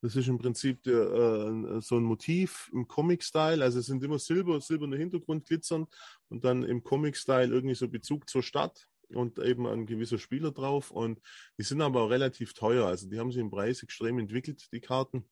Das 0.00 0.16
ist 0.16 0.28
im 0.28 0.38
Prinzip 0.38 0.82
der, 0.84 1.02
äh, 1.02 1.80
so 1.80 1.96
ein 1.96 2.04
Motiv 2.04 2.70
im 2.72 2.86
Comic-Style. 2.88 3.62
Also 3.62 3.80
es 3.80 3.86
sind 3.86 4.02
immer 4.02 4.18
Silber, 4.18 4.60
silberne 4.60 4.96
Hintergrund 4.96 5.46
glitzern 5.46 5.86
und 6.28 6.44
dann 6.44 6.62
im 6.62 6.82
Comic-Style 6.82 7.52
irgendwie 7.52 7.74
so 7.74 7.88
Bezug 7.88 8.28
zur 8.28 8.42
Stadt 8.42 8.88
und 9.10 9.38
eben 9.38 9.66
ein 9.66 9.86
gewisser 9.86 10.18
Spieler 10.18 10.52
drauf. 10.52 10.90
Und 10.90 11.20
die 11.58 11.64
sind 11.64 11.82
aber 11.82 12.02
auch 12.02 12.10
relativ 12.10 12.54
teuer. 12.54 12.86
Also 12.86 13.08
die 13.08 13.18
haben 13.18 13.32
sich 13.32 13.40
im 13.40 13.50
Preis 13.50 13.82
extrem 13.82 14.18
entwickelt, 14.18 14.68
die 14.72 14.80
Karten 14.80 15.28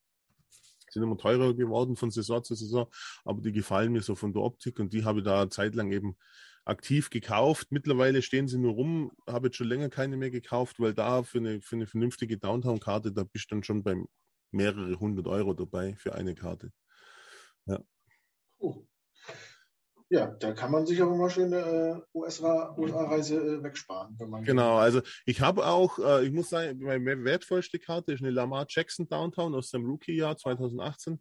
sind 0.97 1.05
immer 1.05 1.19
teurer 1.19 1.55
geworden 1.55 1.97
von 1.97 2.11
Saison 2.11 2.43
zu 2.43 2.55
Saison, 2.55 2.87
aber 3.25 3.41
die 3.41 3.53
gefallen 3.53 3.93
mir 3.93 4.03
so 4.03 4.15
von 4.15 4.33
der 4.33 4.43
Optik 4.43 4.81
und 4.81 4.93
die 4.93 5.05
habe 5.05 5.21
ich 5.21 5.25
da 5.25 5.49
zeitlang 5.49 5.93
eben 5.93 6.17
aktiv 6.65 7.11
gekauft. 7.11 7.69
Mittlerweile 7.71 8.23
stehen 8.23 8.49
sie 8.49 8.59
nur 8.59 8.73
rum, 8.73 9.13
habe 9.27 9.49
jetzt 9.49 9.57
schon 9.57 9.69
länger 9.69 9.89
keine 9.89 10.17
mehr 10.17 10.31
gekauft, 10.31 10.81
weil 10.81 10.95
da 10.95 11.23
für 11.23 11.39
eine, 11.39 11.61
für 11.61 11.77
eine 11.77 11.87
vernünftige 11.87 12.39
Downtown-Karte, 12.39 13.13
da 13.13 13.25
bist 13.25 13.51
du 13.51 13.57
dann 13.57 13.63
schon 13.63 13.83
bei 13.83 13.97
mehrere 14.51 14.99
hundert 14.99 15.27
Euro 15.29 15.55
dabei 15.55 15.95
für 15.97 16.15
eine 16.15 16.35
Karte. 16.35 16.73
Ja. 17.67 17.81
Oh. 18.59 18.87
Ja, 20.09 20.29
da 20.29 20.53
kann 20.53 20.71
man 20.71 20.87
sich 20.87 21.03
aber 21.03 21.17
mal 21.17 21.31
schön 21.31 21.53
eine 21.53 22.05
äh, 22.15 22.19
USA-Reise 22.19 23.37
äh, 23.37 23.63
wegsparen. 23.63 24.15
Wenn 24.19 24.31
man 24.31 24.45
genau, 24.45 24.77
also 24.77 25.03
ich 25.25 25.41
habe 25.41 25.67
auch, 25.67 25.99
äh, 25.99 26.25
ich 26.25 26.33
muss 26.33 26.51
sagen, 26.51 26.79
meine 26.85 27.25
wertvollste 27.25 27.81
Karte 27.81 28.13
ist 28.13 28.23
eine 28.23 28.31
Lamar 28.31 28.67
Jackson 28.69 29.09
Downtown 29.09 29.55
aus 29.55 29.71
dem 29.71 29.85
Rookie-Jahr 29.85 30.37
2018. 30.37 31.21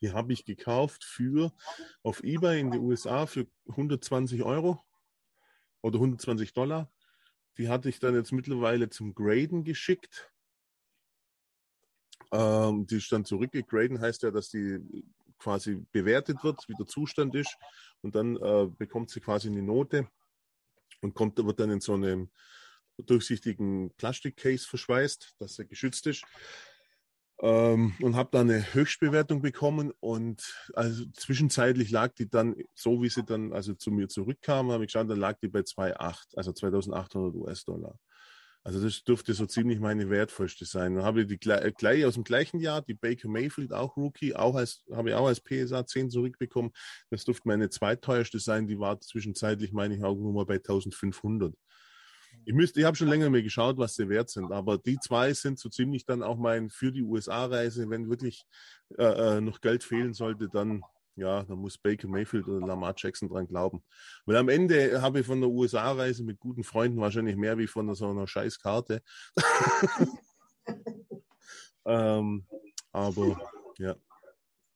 Die 0.00 0.12
habe 0.12 0.32
ich 0.32 0.46
gekauft 0.46 1.04
für 1.04 1.52
auf 2.02 2.22
eBay 2.22 2.60
in 2.60 2.70
den 2.70 2.80
USA 2.80 3.26
für 3.26 3.46
120 3.68 4.42
Euro 4.42 4.82
oder 5.82 5.96
120 5.96 6.54
Dollar. 6.54 6.90
Die 7.58 7.68
hatte 7.68 7.90
ich 7.90 7.98
dann 7.98 8.14
jetzt 8.14 8.32
mittlerweile 8.32 8.88
zum 8.88 9.14
Graden 9.14 9.64
geschickt. 9.64 10.32
Ähm, 12.32 12.86
die 12.86 12.96
ist 12.96 13.12
dann 13.12 13.24
zurückgegraden, 13.24 14.00
heißt 14.00 14.22
ja, 14.22 14.30
dass 14.30 14.48
die 14.48 14.80
quasi 15.38 15.84
bewertet 15.92 16.42
wird, 16.44 16.60
wie 16.68 16.74
der 16.74 16.86
Zustand 16.86 17.34
ist. 17.34 17.56
Und 18.02 18.14
dann 18.14 18.36
äh, 18.36 18.66
bekommt 18.66 19.10
sie 19.10 19.20
quasi 19.20 19.48
eine 19.48 19.62
Note 19.62 20.08
und 21.00 21.14
kommt, 21.14 21.38
wird 21.38 21.60
dann 21.60 21.70
in 21.70 21.80
so 21.80 21.94
einem 21.94 22.30
durchsichtigen 22.98 23.90
Plastikcase 23.96 24.66
verschweißt, 24.66 25.34
dass 25.38 25.58
er 25.58 25.66
geschützt 25.66 26.06
ist. 26.06 26.24
Ähm, 27.42 27.94
und 28.00 28.16
habe 28.16 28.30
dann 28.32 28.50
eine 28.50 28.72
Höchstbewertung 28.72 29.42
bekommen 29.42 29.92
und 30.00 30.70
also 30.72 31.04
zwischenzeitlich 31.12 31.90
lag 31.90 32.14
die 32.14 32.30
dann, 32.30 32.56
so 32.74 33.02
wie 33.02 33.10
sie 33.10 33.24
dann 33.24 33.52
also 33.52 33.74
zu 33.74 33.90
mir 33.90 34.08
zurückkam, 34.08 34.70
habe 34.70 34.84
ich 34.84 34.92
geschaut, 34.92 35.10
dann 35.10 35.20
lag 35.20 35.38
die 35.40 35.48
bei 35.48 35.60
2,8, 35.60 36.34
also 36.34 36.52
2800 36.52 37.34
US-Dollar. 37.34 37.98
Also 38.66 38.82
das 38.82 39.04
dürfte 39.04 39.32
so 39.32 39.46
ziemlich 39.46 39.78
meine 39.78 40.10
wertvollste 40.10 40.64
sein. 40.64 40.96
Dann 40.96 41.04
habe 41.04 41.22
ich 41.22 41.28
die 41.28 41.38
äh, 41.50 41.70
gleich 41.70 42.04
aus 42.04 42.14
dem 42.14 42.24
gleichen 42.24 42.58
Jahr, 42.58 42.82
die 42.82 42.94
Baker 42.94 43.28
Mayfield, 43.28 43.72
auch 43.72 43.96
Rookie, 43.96 44.34
auch 44.34 44.56
als, 44.56 44.82
habe 44.90 45.10
ich 45.10 45.14
auch 45.14 45.28
als 45.28 45.40
PSA 45.40 45.86
10 45.86 46.10
zurückbekommen. 46.10 46.72
Das 47.08 47.24
dürfte 47.24 47.46
meine 47.46 47.70
zweiteuerste 47.70 48.40
sein. 48.40 48.66
Die 48.66 48.80
war 48.80 48.98
zwischenzeitlich, 48.98 49.72
meine 49.72 49.94
ich, 49.94 50.02
auch 50.02 50.16
nur 50.16 50.32
mal 50.32 50.46
bei 50.46 50.56
1500. 50.56 51.54
Ich 52.44 52.54
müsste, 52.54 52.80
ich 52.80 52.86
habe 52.86 52.96
schon 52.96 53.06
länger 53.06 53.30
mehr 53.30 53.44
geschaut, 53.44 53.78
was 53.78 53.94
sie 53.94 54.08
wert 54.08 54.30
sind, 54.30 54.50
aber 54.50 54.78
die 54.78 54.98
zwei 54.98 55.32
sind 55.32 55.60
so 55.60 55.68
ziemlich 55.68 56.04
dann 56.04 56.24
auch 56.24 56.36
mein 56.36 56.68
für 56.68 56.90
die 56.90 57.02
USA-Reise. 57.02 57.88
Wenn 57.88 58.10
wirklich 58.10 58.46
äh, 58.98 59.36
äh, 59.36 59.40
noch 59.40 59.60
Geld 59.60 59.84
fehlen 59.84 60.12
sollte, 60.12 60.48
dann 60.48 60.82
ja, 61.16 61.42
da 61.42 61.54
muss 61.56 61.78
Baker 61.78 62.08
Mayfield 62.08 62.46
oder 62.46 62.66
Lamar 62.66 62.94
Jackson 62.96 63.28
dran 63.28 63.48
glauben. 63.48 63.82
Weil 64.26 64.36
am 64.36 64.50
Ende 64.50 65.00
habe 65.00 65.20
ich 65.20 65.26
von 65.26 65.40
der 65.40 65.50
USA-Reise 65.50 66.22
mit 66.22 66.38
guten 66.38 66.62
Freunden 66.62 67.00
wahrscheinlich 67.00 67.36
mehr 67.36 67.56
wie 67.58 67.66
von 67.66 67.92
so 67.94 68.10
einer 68.10 68.26
scheiß 68.26 68.60
Karte. 68.60 69.02
ähm, 71.86 72.46
aber 72.92 73.40
ja. 73.78 73.96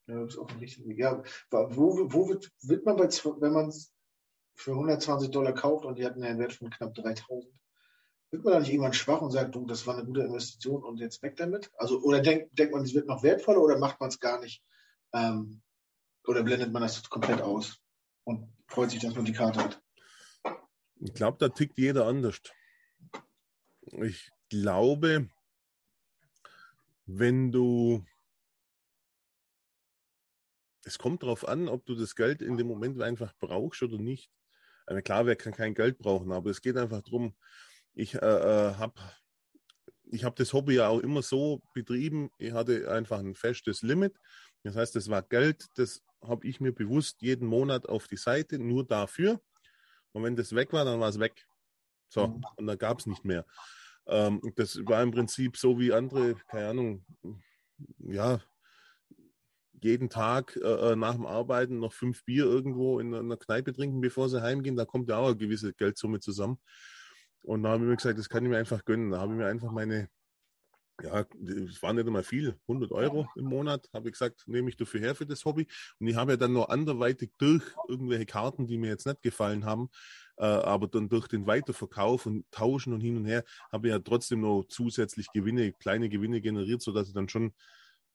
Ja, 0.07 0.21
das 0.25 0.35
ist 0.35 0.39
auch 0.39 0.61
richtig. 0.61 0.99
Ja, 0.99 1.23
wo, 1.51 2.11
wo 2.13 2.29
wird, 2.29 2.51
wird 2.63 2.85
man 2.85 2.97
bei, 2.97 3.05
wenn 3.05 3.53
man 3.53 3.69
es 3.69 3.93
für 4.57 4.73
120 4.73 5.31
Dollar 5.31 5.53
kauft 5.53 5.85
und 5.85 5.99
die 5.99 6.05
hatten 6.05 6.23
einen 6.23 6.39
Wert 6.39 6.55
von 6.55 6.71
knapp 6.71 6.95
3000, 6.95 7.53
wird 8.33 8.45
man 8.45 8.55
da 8.55 8.61
nicht 8.61 8.71
irgendwann 8.71 8.93
schwach 8.93 9.21
und 9.21 9.31
sagt, 9.31 9.55
du, 9.55 9.67
das 9.67 9.87
war 9.87 9.97
eine 9.97 10.07
gute 10.07 10.23
Investition 10.23 10.83
und 10.85 10.99
jetzt 10.99 11.23
weg 11.23 11.37
damit? 11.37 11.71
Also, 11.77 12.01
oder 12.01 12.21
denkt, 12.21 12.59
denkt 12.59 12.73
man, 12.73 12.83
es 12.83 12.95
wird 12.95 13.07
noch 13.07 13.23
wertvoller 13.23 13.61
oder 13.61 13.79
macht 13.79 14.01
man 14.01 14.09
es 14.09 14.21
gar 14.21 14.41
nicht? 14.41 14.63
Ähm, 15.13 15.63
oder 16.31 16.45
blendet 16.45 16.73
man 16.73 16.83
das 16.83 17.03
komplett 17.11 17.41
aus 17.43 17.81
und 18.23 18.49
freut 18.69 18.93
sich, 18.93 19.01
dass 19.01 19.15
man 19.17 19.25
die 19.25 19.33
Karte 19.33 19.65
hat? 19.65 19.83
Ich 21.01 21.13
glaube, 21.13 21.39
da 21.39 21.49
tickt 21.49 21.77
jeder 21.77 22.07
anders. 22.07 22.41
Ich 23.83 24.31
glaube, 24.49 25.29
wenn 27.07 27.51
du 27.51 28.05
es 30.85 30.99
kommt 30.99 31.23
darauf 31.23 31.47
an, 31.47 31.69
ob 31.69 31.85
du 31.85 31.95
das 31.95 32.15
Geld 32.15 32.43
in 32.43 32.57
dem 32.57 32.69
Moment 32.69 33.03
einfach 33.03 33.35
brauchst 33.39 33.83
oder 33.83 33.99
nicht. 33.99 34.31
Also 34.87 35.03
klar, 35.03 35.27
wer 35.27 35.37
kann 35.37 35.53
kein 35.53 35.75
Geld 35.75 35.99
brauchen, 35.99 36.33
aber 36.33 36.51
es 36.51 36.63
geht 36.63 36.77
einfach 36.77 37.03
darum, 37.03 37.35
ich 37.93 38.15
äh, 38.15 38.19
äh 38.19 38.75
habe 38.77 38.95
ich 40.05 40.25
hab 40.25 40.37
das 40.37 40.53
Hobby 40.53 40.75
ja 40.77 40.89
auch 40.89 41.01
immer 41.01 41.23
so 41.23 41.63
betrieben, 41.75 42.31
ich 42.39 42.53
hatte 42.53 42.91
einfach 42.91 43.19
ein 43.19 43.35
festes 43.35 43.83
Limit. 43.83 44.17
Das 44.63 44.77
heißt, 44.77 44.97
das 44.97 45.09
war 45.09 45.23
Geld, 45.23 45.67
das 45.77 46.03
habe 46.23 46.47
ich 46.47 46.61
mir 46.61 46.73
bewusst 46.73 47.23
jeden 47.23 47.47
Monat 47.47 47.89
auf 47.89 48.09
die 48.09 48.17
Seite, 48.17 48.59
nur 48.59 48.87
dafür. 48.87 49.41
Und 50.13 50.23
wenn 50.25 50.37
das 50.37 50.55
weg 50.55 50.73
war, 50.73 50.85
dann 50.85 51.01
war 51.01 51.09
es 51.09 51.19
weg. 51.19 51.47
So, 52.09 52.27
mhm. 52.27 52.45
und 52.57 52.67
dann 52.67 52.79
gab 52.79 52.99
es 52.99 53.07
nicht 53.07 53.25
mehr. 53.25 53.47
Ähm, 54.07 54.41
das 54.57 54.79
war 54.85 55.03
im 55.03 55.13
Prinzip 55.13 55.57
so 55.57 55.79
wie 55.79 55.93
andere, 55.93 56.35
keine 56.49 56.69
Ahnung, 56.69 57.07
ja, 57.99 58.41
jeden 59.83 60.11
Tag 60.11 60.57
äh, 60.57 60.93
äh 60.93 60.97
nach 60.97 61.15
dem 61.15 61.27
Arbeiten 61.27 61.79
noch 61.79 61.93
fünf 61.93 62.25
Bier 62.25 62.45
irgendwo 62.45 62.99
in 62.99 63.15
einer 63.15 63.37
Kneipe 63.37 63.73
trinken, 63.73 64.01
bevor 64.01 64.29
sie 64.29 64.43
heimgehen. 64.43 64.77
Da 64.77 64.85
kommt 64.85 65.09
ja 65.09 65.17
auch 65.17 65.29
eine 65.29 65.37
gewisse 65.37 65.73
Geldsumme 65.73 66.21
zusammen. 66.21 66.59
Und 67.43 67.63
da 67.63 67.71
habe 67.71 67.85
ich 67.85 67.89
mir 67.89 67.97
gesagt, 67.97 68.19
das 68.19 68.29
kann 68.29 68.45
ich 68.45 68.51
mir 68.51 68.59
einfach 68.59 68.85
gönnen. 68.85 69.11
Da 69.11 69.21
habe 69.21 69.33
ich 69.33 69.39
mir 69.39 69.47
einfach 69.47 69.71
meine 69.73 70.11
ja, 71.03 71.27
es 71.69 71.83
waren 71.83 71.97
nicht 71.97 72.07
einmal 72.07 72.23
viel, 72.23 72.59
100 72.69 72.93
Euro 72.93 73.29
im 73.37 73.47
Monat, 73.47 73.89
habe 73.93 74.09
ich 74.09 74.13
gesagt, 74.13 74.45
nehme 74.47 74.69
ich 74.69 74.77
dafür 74.77 75.01
her 75.01 75.15
für 75.15 75.27
das 75.27 75.45
Hobby. 75.45 75.67
Und 75.99 76.07
ich 76.07 76.17
habe 76.17 76.33
ja 76.33 76.37
dann 76.37 76.53
noch 76.53 76.69
anderweitig 76.69 77.33
durch 77.39 77.63
irgendwelche 77.89 78.27
Karten, 78.27 78.67
die 78.67 78.79
mir 78.79 78.89
jetzt 78.89 79.07
nicht 79.07 79.23
gefallen 79.23 79.65
haben, 79.65 79.89
äh, 80.37 80.45
aber 80.45 80.89
dann 80.89 81.09
durch 81.09 81.29
den 81.29 81.47
Weiterverkauf 81.47 82.27
und 82.27 82.51
Tauschen 82.51 82.93
und 82.93 83.01
hin 83.01 83.17
und 83.17 83.25
her, 83.25 83.45
habe 83.73 83.89
ich 83.89 83.93
ja 83.93 83.99
trotzdem 83.99 84.41
noch 84.41 84.65
zusätzlich 84.69 85.29
Gewinne, 85.33 85.73
kleine 85.73 86.09
Gewinne 86.09 86.41
generiert, 86.41 86.83
sodass 86.83 87.09
ich 87.09 87.15
dann 87.15 87.29
schon 87.29 87.53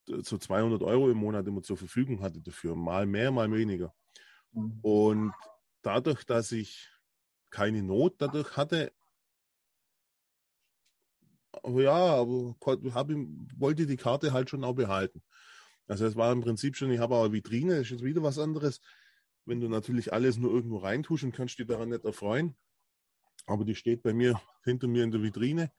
so 0.06 0.38
200 0.38 0.82
Euro 0.82 1.10
im 1.10 1.18
Monat 1.18 1.46
immer 1.46 1.62
zur 1.62 1.76
Verfügung 1.76 2.22
hatte 2.22 2.40
dafür. 2.40 2.76
Mal 2.76 3.06
mehr, 3.06 3.30
mal 3.30 3.50
weniger. 3.50 3.94
Mhm. 4.52 4.78
Und 4.82 5.32
dadurch, 5.82 6.24
dass 6.24 6.52
ich 6.52 6.88
keine 7.50 7.82
Not 7.82 8.14
dadurch 8.18 8.56
hatte, 8.56 8.92
ja, 11.64 11.94
aber 11.94 12.56
hab, 12.94 13.10
wollte 13.56 13.86
die 13.86 13.96
Karte 13.96 14.32
halt 14.32 14.50
schon 14.50 14.64
auch 14.64 14.74
behalten. 14.74 15.22
Also 15.88 16.06
es 16.06 16.16
war 16.16 16.32
im 16.32 16.40
Prinzip 16.40 16.76
schon, 16.76 16.90
ich 16.90 16.98
habe 16.98 17.14
auch 17.14 17.24
eine 17.24 17.32
Vitrine, 17.32 17.76
ist 17.76 17.90
jetzt 17.90 18.02
wieder 18.04 18.22
was 18.22 18.38
anderes. 18.38 18.80
Wenn 19.44 19.60
du 19.60 19.68
natürlich 19.68 20.12
alles 20.12 20.36
nur 20.38 20.50
irgendwo 20.50 20.78
reintust 20.78 21.24
und 21.24 21.32
kannst 21.32 21.58
dich 21.58 21.66
daran 21.66 21.90
nicht 21.90 22.04
erfreuen. 22.04 22.56
Aber 23.46 23.64
die 23.64 23.76
steht 23.76 24.02
bei 24.02 24.12
mir 24.12 24.40
hinter 24.64 24.88
mir 24.88 25.04
in 25.04 25.12
der 25.12 25.22
Vitrine. 25.22 25.70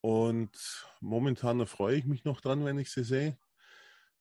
Und 0.00 0.86
momentan 1.00 1.60
erfreue 1.60 1.96
ich 1.96 2.04
mich 2.06 2.24
noch 2.24 2.40
dran, 2.40 2.64
wenn 2.64 2.78
ich 2.78 2.90
sie 2.90 3.04
sehe. 3.04 3.38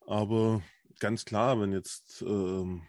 Aber 0.05 0.61
ganz 0.99 1.25
klar, 1.25 1.59
wenn 1.59 1.71
jetzt 1.71 2.21
ähm, 2.21 2.83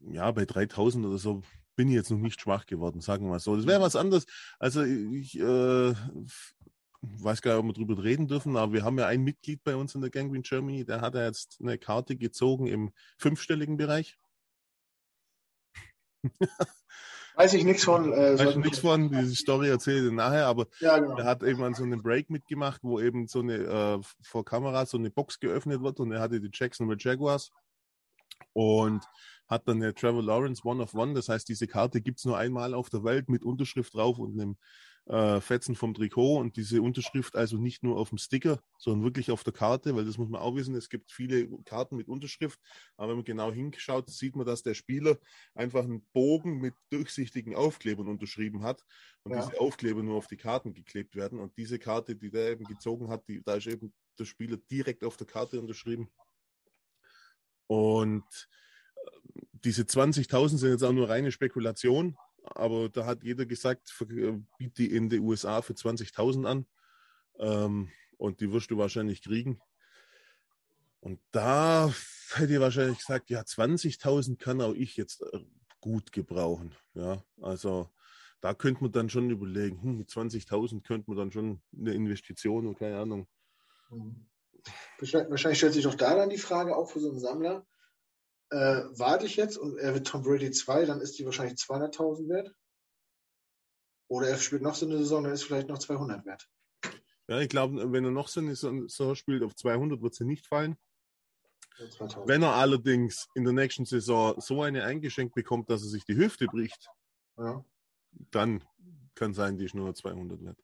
ja 0.00 0.30
bei 0.32 0.44
3000 0.44 1.06
oder 1.06 1.18
so 1.18 1.42
bin 1.76 1.88
ich 1.88 1.94
jetzt 1.94 2.10
noch 2.10 2.18
nicht 2.18 2.40
schwach 2.40 2.66
geworden, 2.66 3.00
sagen 3.00 3.24
wir 3.24 3.30
mal 3.30 3.40
so. 3.40 3.56
Das 3.56 3.66
wäre 3.66 3.80
was 3.80 3.96
anderes. 3.96 4.26
Also 4.58 4.82
ich, 4.82 5.38
äh, 5.38 5.94
weiß 7.02 7.42
gar 7.42 7.52
nicht, 7.52 7.60
ob 7.60 7.66
wir 7.66 7.72
drüber 7.84 8.02
reden 8.02 8.26
dürfen, 8.26 8.56
aber 8.56 8.72
wir 8.72 8.84
haben 8.84 8.98
ja 8.98 9.06
ein 9.06 9.22
Mitglied 9.22 9.62
bei 9.62 9.76
uns 9.76 9.94
in 9.94 10.00
der 10.00 10.10
Gangrene 10.10 10.42
Germany, 10.42 10.84
der 10.84 11.00
hat 11.00 11.14
ja 11.14 11.24
jetzt 11.24 11.58
eine 11.60 11.78
Karte 11.78 12.16
gezogen 12.16 12.66
im 12.66 12.90
fünfstelligen 13.18 13.76
Bereich. 13.76 14.18
Weiß 17.36 17.52
ich 17.52 17.64
nichts 17.64 17.84
von. 17.84 18.12
Äh, 18.12 18.38
Weiß 18.38 18.50
ich 18.50 18.56
nichts 18.56 18.78
von, 18.78 19.10
diese 19.10 19.36
Story 19.36 19.68
erzähle 19.68 20.06
ich 20.06 20.12
nachher, 20.12 20.46
aber 20.46 20.66
ja, 20.80 20.98
genau. 20.98 21.18
er 21.18 21.24
hat 21.26 21.42
eben 21.42 21.62
an 21.62 21.74
so 21.74 21.84
einem 21.84 22.02
Break 22.02 22.30
mitgemacht, 22.30 22.82
wo 22.82 22.98
eben 22.98 23.28
so 23.28 23.40
eine 23.40 23.56
äh, 23.56 24.00
vor 24.22 24.44
Kamera 24.44 24.86
so 24.86 24.96
eine 24.96 25.10
Box 25.10 25.38
geöffnet 25.38 25.82
wird 25.82 26.00
und 26.00 26.12
er 26.12 26.20
hatte 26.20 26.40
die 26.40 26.50
Jacksonville 26.50 26.98
Jaguars 26.98 27.52
und 28.54 29.04
hat 29.48 29.68
dann 29.68 29.82
eine 29.82 29.94
Trevor 29.94 30.22
Lawrence 30.22 30.62
One 30.64 30.82
of 30.82 30.94
One. 30.94 31.14
Das 31.14 31.28
heißt, 31.28 31.48
diese 31.48 31.66
Karte 31.66 32.00
gibt 32.00 32.18
es 32.18 32.24
nur 32.24 32.36
einmal 32.36 32.74
auf 32.74 32.90
der 32.90 33.04
Welt 33.04 33.28
mit 33.28 33.44
Unterschrift 33.44 33.94
drauf 33.94 34.18
und 34.18 34.40
einem 34.40 34.56
äh, 35.06 35.40
Fetzen 35.40 35.76
vom 35.76 35.94
Trikot 35.94 36.38
und 36.38 36.56
diese 36.56 36.82
Unterschrift 36.82 37.36
also 37.36 37.58
nicht 37.58 37.84
nur 37.84 37.96
auf 37.96 38.08
dem 38.08 38.18
Sticker, 38.18 38.60
sondern 38.78 39.04
wirklich 39.04 39.30
auf 39.30 39.44
der 39.44 39.52
Karte, 39.52 39.94
weil 39.94 40.04
das 40.04 40.18
muss 40.18 40.28
man 40.28 40.40
auch 40.40 40.56
wissen, 40.56 40.74
es 40.74 40.88
gibt 40.88 41.12
viele 41.12 41.48
Karten 41.62 41.96
mit 41.96 42.08
Unterschrift, 42.08 42.58
aber 42.96 43.10
wenn 43.10 43.18
man 43.18 43.24
genau 43.24 43.52
hinschaut, 43.52 44.10
sieht 44.10 44.34
man, 44.34 44.46
dass 44.46 44.64
der 44.64 44.74
Spieler 44.74 45.18
einfach 45.54 45.84
einen 45.84 46.04
Bogen 46.12 46.58
mit 46.58 46.74
durchsichtigen 46.90 47.54
Aufklebern 47.54 48.08
unterschrieben 48.08 48.64
hat 48.64 48.82
und 49.22 49.32
ja. 49.32 49.44
diese 49.44 49.60
Aufkleber 49.60 50.02
nur 50.02 50.16
auf 50.16 50.26
die 50.26 50.36
Karten 50.36 50.74
geklebt 50.74 51.14
werden 51.14 51.38
und 51.38 51.56
diese 51.56 51.78
Karte, 51.78 52.16
die 52.16 52.30
der 52.30 52.50
eben 52.50 52.64
gezogen 52.64 53.08
hat, 53.08 53.28
die, 53.28 53.42
da 53.44 53.54
ist 53.54 53.68
eben 53.68 53.94
der 54.18 54.24
Spieler 54.24 54.56
direkt 54.56 55.04
auf 55.04 55.16
der 55.16 55.28
Karte 55.28 55.60
unterschrieben 55.60 56.10
und 57.68 58.24
diese 59.52 59.82
20.000 59.82 60.58
sind 60.58 60.70
jetzt 60.70 60.82
auch 60.82 60.92
nur 60.92 61.08
reine 61.08 61.32
Spekulation, 61.32 62.16
aber 62.42 62.88
da 62.88 63.06
hat 63.06 63.24
jeder 63.24 63.46
gesagt, 63.46 63.92
äh, 64.02 64.32
biete 64.58 64.82
die 64.82 64.92
in 64.94 65.08
den 65.08 65.22
USA 65.22 65.62
für 65.62 65.72
20.000 65.72 66.46
an 66.46 66.66
ähm, 67.38 67.90
und 68.16 68.40
die 68.40 68.52
wirst 68.52 68.70
du 68.70 68.78
wahrscheinlich 68.78 69.22
kriegen. 69.22 69.60
Und 71.00 71.20
da 71.30 71.92
hätte 72.34 72.54
ich 72.54 72.60
wahrscheinlich 72.60 72.98
gesagt, 72.98 73.30
ja, 73.30 73.40
20.000 73.40 74.38
kann 74.38 74.60
auch 74.60 74.74
ich 74.74 74.96
jetzt 74.96 75.22
äh, 75.22 75.40
gut 75.80 76.12
gebrauchen. 76.12 76.74
Ja, 76.94 77.22
also 77.40 77.90
da 78.40 78.54
könnte 78.54 78.82
man 78.82 78.92
dann 78.92 79.10
schon 79.10 79.30
überlegen, 79.30 79.82
hm, 79.82 79.98
mit 79.98 80.08
20.000 80.08 80.82
könnte 80.82 81.10
man 81.10 81.18
dann 81.18 81.32
schon 81.32 81.62
eine 81.76 81.94
Investition 81.94 82.66
und 82.66 82.78
keine 82.78 82.98
Ahnung. 82.98 83.26
Wahrscheinlich 84.98 85.58
stellt 85.58 85.74
sich 85.74 85.84
doch 85.84 85.94
da 85.94 86.14
dann 86.16 86.30
die 86.30 86.38
Frage 86.38 86.76
auch 86.76 86.90
für 86.90 87.00
so 87.00 87.10
einen 87.10 87.20
Sammler, 87.20 87.66
äh, 88.50 88.84
warte 88.92 89.26
ich 89.26 89.36
jetzt 89.36 89.58
und 89.58 89.76
er 89.78 89.94
wird 89.94 90.06
Tom 90.06 90.22
Brady 90.22 90.50
2, 90.50 90.84
dann 90.84 91.00
ist 91.00 91.18
die 91.18 91.24
wahrscheinlich 91.24 91.58
200.000 91.58 92.28
wert. 92.28 92.54
Oder 94.08 94.28
er 94.28 94.38
spielt 94.38 94.62
noch 94.62 94.74
so 94.74 94.86
eine 94.86 94.98
Saison, 94.98 95.24
dann 95.24 95.32
ist 95.32 95.44
vielleicht 95.44 95.68
noch 95.68 95.78
200 95.78 96.24
wert. 96.24 96.48
Ja, 97.28 97.40
ich 97.40 97.48
glaube, 97.48 97.92
wenn 97.92 98.04
er 98.04 98.12
noch 98.12 98.28
so 98.28 98.40
eine 98.40 98.54
Saison 98.54 99.14
spielt, 99.16 99.42
auf 99.42 99.56
200 99.56 100.00
wird 100.00 100.14
sie 100.14 100.24
nicht 100.24 100.46
fallen. 100.46 100.76
Ja, 101.78 102.26
wenn 102.26 102.42
er 102.42 102.54
allerdings 102.54 103.28
in 103.34 103.44
der 103.44 103.52
nächsten 103.52 103.84
Saison 103.84 104.40
so 104.40 104.62
eine 104.62 104.84
eingeschenkt 104.84 105.34
bekommt, 105.34 105.68
dass 105.68 105.82
er 105.82 105.88
sich 105.88 106.04
die 106.04 106.16
Hüfte 106.16 106.46
bricht, 106.46 106.88
ja. 107.36 107.64
dann 108.30 108.64
kann 109.14 109.34
sein, 109.34 109.58
die 109.58 109.64
ist 109.66 109.74
nur 109.74 109.94
200 109.94 110.42
wert. 110.42 110.58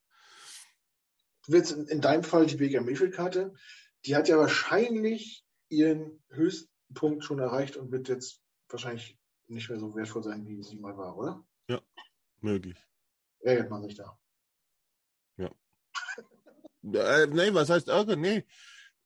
Du 1.44 1.52
willst 1.52 1.72
in, 1.72 1.86
in 1.88 2.00
deinem 2.00 2.22
Fall 2.22 2.46
die 2.46 2.56
Baker 2.56 2.80
Mayfield-Karte, 2.80 3.52
die 4.06 4.16
hat 4.16 4.28
ja 4.28 4.38
wahrscheinlich 4.38 5.44
ihren 5.68 6.22
höchsten 6.30 6.71
Punkt 6.94 7.24
schon 7.24 7.38
erreicht 7.38 7.76
und 7.76 7.90
wird 7.90 8.08
jetzt 8.08 8.42
wahrscheinlich 8.68 9.18
nicht 9.48 9.68
mehr 9.68 9.78
so 9.78 9.94
wertvoll 9.94 10.22
sein, 10.22 10.46
wie 10.46 10.62
sie 10.62 10.76
mal 10.76 10.96
war, 10.96 11.16
oder? 11.16 11.44
Ja, 11.68 11.80
möglich. 12.40 12.78
Ärgert 13.40 13.70
man 13.70 13.82
sich 13.82 13.94
da. 13.94 14.18
Ja. 16.84 17.22
äh, 17.22 17.26
nee, 17.28 17.54
was 17.54 17.70
heißt 17.70 17.88
Ärger? 17.88 18.16
Nee. 18.16 18.44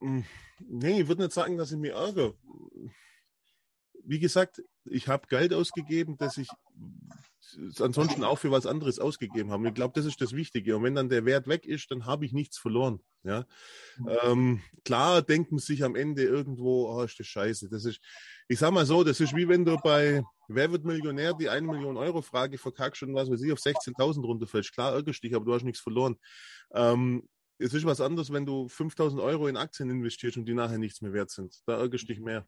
Hm, 0.01 0.25
nee, 0.61 1.03
ich 1.03 1.09
würde 1.09 1.23
nicht 1.23 1.35
sagen, 1.35 1.57
dass 1.57 1.71
ich 1.71 1.79
mich 1.79 1.93
ärgere. 1.93 2.35
Wie 4.03 4.19
gesagt, 4.19 4.63
ich 4.85 5.09
habe 5.09 5.27
Geld 5.29 5.53
ausgegeben, 5.53 6.17
das 6.17 6.39
ich 6.39 6.49
ansonsten 7.81 8.25
auch 8.25 8.39
für 8.39 8.51
was 8.51 8.67
anderes 8.67 8.99
ausgegeben 8.99 9.51
habe. 9.51 9.69
Ich 9.69 9.75
glaube, 9.75 9.95
das 9.95 10.07
ist 10.07 10.21
das 10.21 10.33
Wichtige. 10.33 10.77
Und 10.77 10.83
wenn 10.83 10.95
dann 10.95 11.09
der 11.09 11.25
Wert 11.25 11.49
weg 11.49 11.67
ist, 11.67 11.91
dann 11.91 12.07
habe 12.07 12.25
ich 12.25 12.33
nichts 12.33 12.59
verloren. 12.59 13.01
Ja? 13.23 13.47
Mhm. 13.99 14.09
Ähm, 14.23 14.63
klar 14.85 15.23
denkt 15.23 15.53
man 15.53 15.59
sich 15.59 15.85
am 15.85 15.95
Ende 15.95 16.23
irgendwo, 16.23 16.89
oh, 16.89 17.03
ist 17.03 17.19
das 17.19 17.27
scheiße. 17.27 17.69
Das 17.69 17.85
ist, 17.85 18.01
ich 18.49 18.59
sag 18.59 18.73
mal 18.73 18.87
so, 18.87 19.05
das 19.05 19.21
ist 19.21 19.35
wie 19.35 19.49
wenn 19.49 19.65
du 19.65 19.77
bei 19.77 20.23
Wer 20.49 20.71
wird 20.71 20.85
Millionär 20.85 21.35
die 21.35 21.49
1 21.49 21.67
Million 21.67 21.97
Euro 21.97 22.23
Frage 22.23 22.57
verkackst 22.59 23.03
und 23.03 23.15
was 23.15 23.31
weiß 23.31 23.43
ich, 23.43 23.53
auf 23.53 23.59
16.000 23.59 24.25
runterfällst. 24.25 24.73
Klar 24.73 24.95
ärgerst 24.95 25.23
dich, 25.23 25.35
aber 25.35 25.45
du 25.45 25.55
hast 25.55 25.65
nichts 25.65 25.81
verloren. 25.81 26.17
Ähm, 26.73 27.29
es 27.59 27.75
ist 27.75 27.85
was 27.85 28.01
anderes, 28.01 28.33
wenn 28.33 28.47
du 28.47 28.67
5.000 28.67 29.23
Euro 29.23 29.49
in 29.49 29.57
Aktien 29.57 29.91
investierst 29.91 30.37
und 30.37 30.47
die 30.47 30.55
nachher 30.55 30.79
nichts 30.79 31.01
mehr 31.01 31.13
wert 31.13 31.31
sind. 31.31 31.63
Da 31.67 31.79
ärgerst 31.79 32.09
dich 32.09 32.21
mehr. 32.21 32.47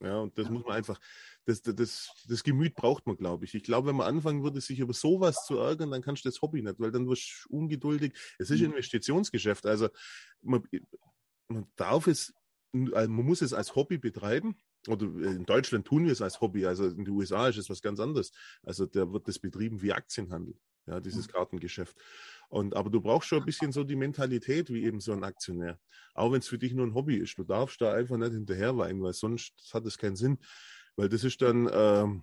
Ja, 0.00 0.18
und 0.18 0.36
das 0.36 0.50
muss 0.50 0.64
man 0.64 0.76
einfach, 0.76 1.00
das, 1.46 1.62
das, 1.62 2.10
das 2.28 2.42
Gemüt 2.42 2.74
braucht 2.74 3.06
man, 3.06 3.16
glaube 3.16 3.46
ich. 3.46 3.54
Ich 3.54 3.62
glaube, 3.62 3.88
wenn 3.88 3.96
man 3.96 4.06
anfangen 4.06 4.42
würde, 4.42 4.60
sich 4.60 4.78
über 4.78 4.92
sowas 4.92 5.46
zu 5.46 5.56
ärgern, 5.58 5.90
dann 5.90 6.02
kannst 6.02 6.24
du 6.24 6.28
das 6.28 6.42
Hobby 6.42 6.60
nicht, 6.60 6.78
weil 6.78 6.90
dann 6.90 7.08
wirst 7.08 7.46
du 7.48 7.56
ungeduldig. 7.56 8.12
Es 8.38 8.50
ist 8.50 8.60
ein 8.60 8.66
mhm. 8.66 8.72
Investitionsgeschäft. 8.72 9.64
Also 9.64 9.88
man, 10.42 10.62
man 11.48 11.66
darf 11.76 12.08
es, 12.08 12.34
also 12.74 13.10
man 13.10 13.24
muss 13.24 13.40
es 13.40 13.54
als 13.54 13.74
Hobby 13.74 13.96
betreiben. 13.96 14.56
Oder 14.86 15.06
in 15.06 15.46
Deutschland 15.46 15.86
tun 15.86 16.04
wir 16.04 16.12
es 16.12 16.22
als 16.22 16.40
Hobby. 16.40 16.66
Also 16.66 16.88
in 16.88 17.04
den 17.04 17.14
USA 17.14 17.48
ist 17.48 17.56
es 17.56 17.70
was 17.70 17.80
ganz 17.80 17.98
anderes. 17.98 18.32
Also 18.62 18.86
da 18.86 19.10
wird 19.12 19.26
das 19.28 19.38
betrieben 19.38 19.82
wie 19.82 19.92
Aktienhandel, 19.92 20.58
ja, 20.86 21.00
dieses 21.00 21.26
mhm. 21.26 21.32
Kartengeschäft. 21.32 21.96
Und, 22.48 22.76
aber 22.76 22.90
du 22.90 23.00
brauchst 23.00 23.28
schon 23.28 23.40
ein 23.40 23.46
bisschen 23.46 23.72
so 23.72 23.84
die 23.84 23.96
Mentalität 23.96 24.70
wie 24.72 24.84
eben 24.84 25.00
so 25.00 25.12
ein 25.12 25.24
Aktionär. 25.24 25.78
Auch 26.14 26.32
wenn 26.32 26.40
es 26.40 26.48
für 26.48 26.58
dich 26.58 26.72
nur 26.72 26.86
ein 26.86 26.94
Hobby 26.94 27.16
ist. 27.16 27.36
Du 27.38 27.44
darfst 27.44 27.80
da 27.80 27.92
einfach 27.92 28.16
nicht 28.16 28.32
hinterherweinen, 28.32 29.02
weil 29.02 29.12
sonst 29.12 29.52
hat 29.72 29.84
es 29.86 29.98
keinen 29.98 30.16
Sinn. 30.16 30.38
Weil 30.96 31.08
das 31.08 31.24
ist 31.24 31.42
dann 31.42 31.68
ähm, 31.72 32.22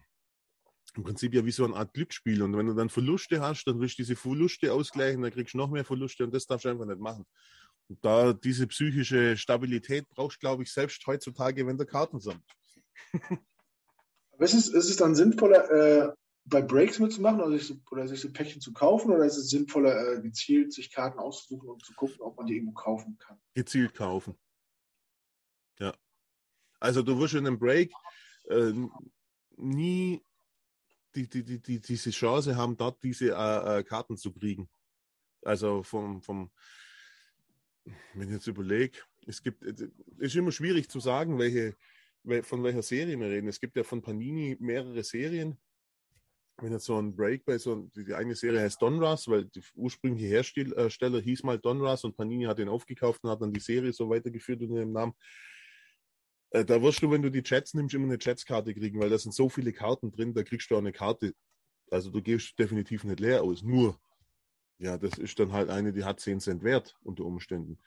im 0.95 1.03
Prinzip 1.03 1.33
ja 1.33 1.45
wie 1.45 1.51
so 1.51 1.65
eine 1.65 1.75
Art 1.75 1.93
Glücksspiel. 1.93 2.41
Und 2.41 2.55
wenn 2.57 2.67
du 2.67 2.73
dann 2.73 2.89
Verluste 2.89 3.41
hast, 3.41 3.65
dann 3.65 3.79
willst 3.79 3.97
du 3.97 4.03
diese 4.03 4.15
Verluste 4.15 4.73
ausgleichen, 4.73 5.21
dann 5.21 5.31
kriegst 5.31 5.53
du 5.53 5.57
noch 5.57 5.69
mehr 5.69 5.85
Verluste 5.85 6.23
und 6.23 6.33
das 6.33 6.45
darfst 6.45 6.65
du 6.65 6.69
einfach 6.69 6.85
nicht 6.85 6.99
machen. 6.99 7.25
Und 7.89 8.03
da 8.03 8.33
diese 8.33 8.67
psychische 8.67 9.35
Stabilität 9.37 10.07
brauchst, 10.09 10.37
du, 10.37 10.39
glaube 10.41 10.63
ich, 10.63 10.71
selbst 10.71 11.05
heutzutage, 11.05 11.67
wenn 11.67 11.77
der 11.77 11.87
Karten. 11.87 12.19
Aber 14.31 14.45
ist 14.45 14.53
es, 14.53 14.67
ist 14.69 14.89
es 14.89 14.95
dann 14.95 15.15
sinnvoller, 15.15 15.69
äh, 15.69 16.13
bei 16.45 16.61
Breaks 16.61 16.99
mitzumachen 16.99 17.41
oder 17.41 17.57
sich, 17.57 17.67
so, 17.67 17.75
oder 17.91 18.07
sich 18.07 18.19
so 18.19 18.31
Päckchen 18.31 18.61
zu 18.61 18.73
kaufen 18.73 19.11
oder 19.11 19.25
ist 19.25 19.37
es 19.37 19.49
sinnvoller, 19.49 20.17
äh, 20.17 20.21
gezielt 20.21 20.73
sich 20.73 20.91
Karten 20.91 21.19
auszusuchen 21.19 21.69
und 21.69 21.85
zu 21.85 21.93
gucken, 21.93 22.19
ob 22.19 22.37
man 22.37 22.47
die 22.47 22.55
irgendwo 22.55 22.73
kaufen 22.73 23.17
kann? 23.17 23.39
Gezielt 23.53 23.93
kaufen. 23.93 24.37
Ja. 25.79 25.93
Also 26.79 27.01
du 27.01 27.17
wirst 27.17 27.33
in 27.35 27.47
einem 27.47 27.59
Break 27.59 27.91
äh, 28.49 28.73
nie 29.55 30.21
die, 31.15 31.29
die, 31.29 31.43
die, 31.43 31.61
die, 31.61 31.79
diese 31.79 32.09
Chance 32.09 32.55
haben, 32.55 32.75
dort 32.75 33.01
diese 33.03 33.29
äh, 33.29 33.79
äh 33.79 33.83
Karten 33.83 34.17
zu 34.17 34.33
kriegen. 34.33 34.69
Also 35.43 35.83
vom, 35.83 36.21
vom 36.21 36.51
wenn 38.13 38.29
ich 38.29 38.35
jetzt 38.35 38.47
überlege, 38.47 38.99
es 39.25 39.41
gibt, 39.41 39.63
es 39.63 39.89
ist 40.17 40.35
immer 40.35 40.51
schwierig 40.51 40.89
zu 40.89 40.99
sagen, 40.99 41.37
welche, 41.37 41.75
von 42.43 42.63
welcher 42.63 42.81
Serie 42.81 43.19
wir 43.19 43.27
reden. 43.27 43.47
Es 43.47 43.59
gibt 43.59 43.75
ja 43.75 43.83
von 43.83 44.01
Panini 44.01 44.57
mehrere 44.59 45.03
Serien 45.03 45.57
wenn 46.57 46.71
jetzt 46.71 46.85
so 46.85 46.97
ein 46.97 47.15
Break 47.15 47.45
bei 47.45 47.57
so 47.57 47.89
die 47.95 48.13
eine 48.13 48.35
Serie 48.35 48.61
heißt 48.61 48.81
Donruss, 48.81 49.27
weil 49.27 49.45
die 49.45 49.61
ursprüngliche 49.75 50.27
Hersteller 50.27 51.19
hieß 51.19 51.43
mal 51.43 51.57
Donruss 51.57 52.03
und 52.03 52.15
Panini 52.15 52.45
hat 52.45 52.59
ihn 52.59 52.69
aufgekauft 52.69 53.23
und 53.23 53.31
hat 53.31 53.41
dann 53.41 53.53
die 53.53 53.59
Serie 53.59 53.91
so 53.91 54.09
weitergeführt 54.09 54.61
unter 54.61 54.80
dem 54.80 54.91
Namen. 54.91 55.13
Äh, 56.51 56.63
da 56.63 56.81
wirst 56.81 57.01
du, 57.01 57.09
wenn 57.09 57.21
du 57.21 57.31
die 57.31 57.41
Chats 57.41 57.73
nimmst, 57.73 57.95
immer 57.95 58.05
eine 58.05 58.19
Chats-Karte 58.19 58.73
kriegen, 58.73 58.99
weil 58.99 59.09
da 59.09 59.17
sind 59.17 59.34
so 59.34 59.49
viele 59.49 59.73
Karten 59.73 60.11
drin, 60.11 60.34
da 60.34 60.43
kriegst 60.43 60.69
du 60.69 60.75
auch 60.75 60.80
eine 60.80 60.91
Karte. 60.91 61.34
Also 61.89 62.11
du 62.11 62.21
gehst 62.21 62.57
definitiv 62.57 63.03
nicht 63.03 63.19
leer 63.19 63.43
aus. 63.43 63.63
Nur, 63.63 63.99
ja, 64.77 64.97
das 64.97 65.17
ist 65.17 65.39
dann 65.39 65.51
halt 65.51 65.69
eine, 65.69 65.91
die 65.91 66.03
hat 66.03 66.19
10 66.19 66.39
Cent 66.39 66.63
wert 66.63 66.95
unter 67.03 67.25
Umständen. 67.25 67.80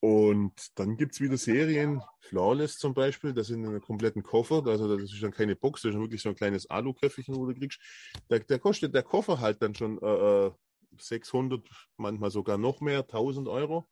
Und 0.00 0.78
dann 0.78 0.96
gibt 0.96 1.14
es 1.14 1.20
wieder 1.20 1.36
Serien, 1.36 2.02
Flawless 2.20 2.78
zum 2.78 2.92
Beispiel, 2.92 3.32
das 3.32 3.46
sind 3.46 3.64
einen 3.64 3.80
kompletten 3.80 4.22
Koffer, 4.22 4.64
also 4.66 4.94
das 4.94 5.12
ist 5.12 5.22
dann 5.22 5.32
keine 5.32 5.56
Box, 5.56 5.82
das 5.82 5.94
ist 5.94 6.00
wirklich 6.00 6.20
so 6.20 6.28
ein 6.28 6.34
kleines 6.34 6.68
Alu-Köfferchen, 6.68 7.34
wo 7.34 7.46
du 7.46 7.54
kriegst. 7.54 7.80
Der, 8.28 8.40
der, 8.40 8.58
kostet 8.58 8.94
der 8.94 9.02
Koffer 9.02 9.40
halt 9.40 9.62
dann 9.62 9.74
schon 9.74 9.98
äh, 10.02 10.50
600, 10.98 11.66
äh, 11.66 11.70
manchmal 11.96 12.30
sogar 12.30 12.58
noch 12.58 12.80
mehr, 12.80 13.00
1000 13.00 13.48
Euro. 13.48 13.88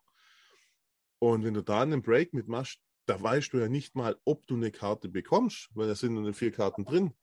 Und 1.21 1.43
wenn 1.45 1.55
du 1.55 1.63
da 1.63 1.81
einen 1.81 2.03
Break 2.03 2.35
mitmachst, 2.35 2.81
da 3.07 3.21
weißt 3.21 3.53
du 3.53 3.59
ja 3.59 3.69
nicht 3.69 3.95
mal, 3.95 4.17
ob 4.25 4.47
du 4.47 4.57
eine 4.57 4.71
Karte 4.71 5.09
bekommst, 5.09 5.71
weil 5.75 5.89
da 5.89 5.95
sind 5.95 6.15
nur 6.15 6.35
vier 6.35 6.53
Karten 6.53 6.85
drin. 6.85 7.15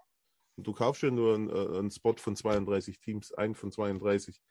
Und 0.56 0.68
du 0.68 0.74
kaufst 0.74 1.04
ja 1.04 1.12
nur 1.12 1.36
einen, 1.36 1.50
äh, 1.50 1.78
einen 1.78 1.92
Spot 1.92 2.16
von 2.18 2.36
32 2.36 3.00
Teams, 3.00 3.32
ein 3.34 3.56
von 3.56 3.72
32. 3.72 4.42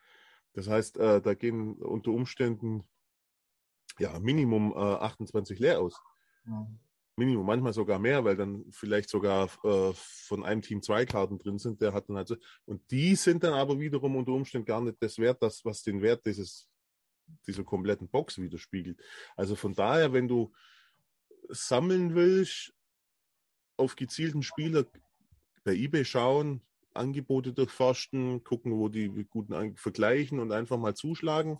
Das 0.53 0.69
heißt, 0.69 0.99
äh, 0.99 1.21
da 1.21 1.35
gehen 1.35 1.75
unter 1.75 2.11
Umständen 2.13 2.85
ja, 4.01 4.19
Minimum 4.19 4.73
äh, 4.73 4.77
28 4.77 5.59
leer 5.59 5.81
aus. 5.81 6.01
Ja. 6.47 6.67
Minimum, 7.17 7.45
manchmal 7.45 7.75
sogar 7.75 7.99
mehr, 7.99 8.25
weil 8.25 8.37
dann 8.37 8.65
vielleicht 8.71 9.11
sogar 9.11 9.51
äh, 9.63 9.93
von 9.95 10.45
einem 10.45 10.63
Team 10.63 10.83
zwei 10.83 11.05
Karten 11.05 11.39
drin 11.39 11.59
sind. 11.59 11.81
Der 11.83 11.93
hat 11.93 12.09
dann 12.09 12.17
also, 12.17 12.37
und 12.65 12.83
die 12.91 13.15
sind 13.15 13.45
dann 13.45 13.53
aber 13.53 13.79
wiederum 13.79 14.17
unter 14.17 14.33
Umständen 14.33 14.67
gar 14.67 14.81
nicht 14.81 14.97
das 15.01 15.19
Wert, 15.19 15.43
das, 15.43 15.65
was 15.65 15.83
den 15.83 16.01
Wert 16.01 16.25
dieses, 16.25 16.69
dieser 17.47 17.63
kompletten 17.63 18.09
Box 18.09 18.39
widerspiegelt. 18.39 18.99
Also 19.37 19.55
von 19.55 19.75
daher, 19.75 20.13
wenn 20.13 20.29
du 20.29 20.53
sammeln 21.49 22.15
willst, 22.15 22.73
auf 23.77 23.97
gezielten 23.97 24.43
Spieler 24.43 24.87
bei 25.65 25.75
eBay 25.75 26.05
schauen, 26.05 26.63
Angebote 26.95 27.53
durchforsten, 27.53 28.43
gucken, 28.45 28.73
wo 28.73 28.89
die 28.89 29.09
guten 29.29 29.77
vergleichen 29.77 30.39
und 30.39 30.53
einfach 30.53 30.79
mal 30.79 30.95
zuschlagen. 30.95 31.59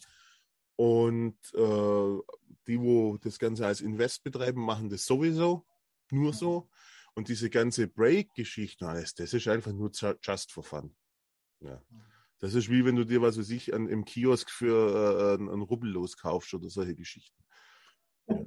Und 0.81 1.37
äh, 1.53 2.23
die, 2.67 2.81
wo 2.81 3.19
das 3.19 3.39
Ganze 3.39 3.67
als 3.67 3.83
Invest 3.83 4.25
betreiben, 4.25 4.65
machen 4.65 4.89
das 4.89 5.05
sowieso, 5.05 5.67
nur 6.11 6.33
so. 6.33 6.71
Und 7.15 7.29
diese 7.29 7.51
ganze 7.51 7.87
Break-Geschichte, 7.87 8.89
alles, 8.89 9.13
das 9.15 9.35
ist 9.35 9.47
einfach 9.47 9.75
nur 9.75 9.91
just 10.23 10.51
for 10.51 10.65
fun. 10.65 10.97
Ja. 11.61 11.83
Das 12.39 12.55
ist 12.55 12.71
wie 12.71 12.83
wenn 12.87 12.97
du 12.97 13.05
dir, 13.05 13.21
was 13.21 13.37
weiß 13.37 13.51
ich, 13.51 13.75
an, 13.75 13.91
im 13.91 14.07
Kiosk 14.07 14.49
für 14.51 15.35
äh, 15.35 15.35
einen 15.35 15.61
Rubbel 15.61 15.91
loskaufst 15.91 16.55
oder 16.55 16.71
solche 16.71 16.95
Geschichten. 16.95 17.45
Ja. 18.27 18.39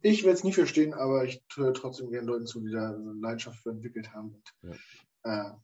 Ich 0.00 0.24
werde 0.24 0.36
es 0.36 0.42
nie 0.42 0.52
verstehen, 0.52 0.94
aber 0.94 1.26
ich 1.26 1.44
höre 1.54 1.74
trotzdem 1.74 2.10
gerne 2.10 2.26
Leuten 2.26 2.46
zu, 2.46 2.60
die 2.60 2.72
da 2.72 2.88
eine 2.88 3.12
Leidenschaft 3.20 3.60
für 3.60 3.70
entwickelt 3.70 4.12
haben 4.12 4.34
und 4.34 4.54
ja. 5.22 5.52
äh, 5.52 5.54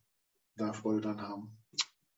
da 0.55 0.73
Freude 0.73 1.01
dran 1.01 1.20
haben. 1.20 1.59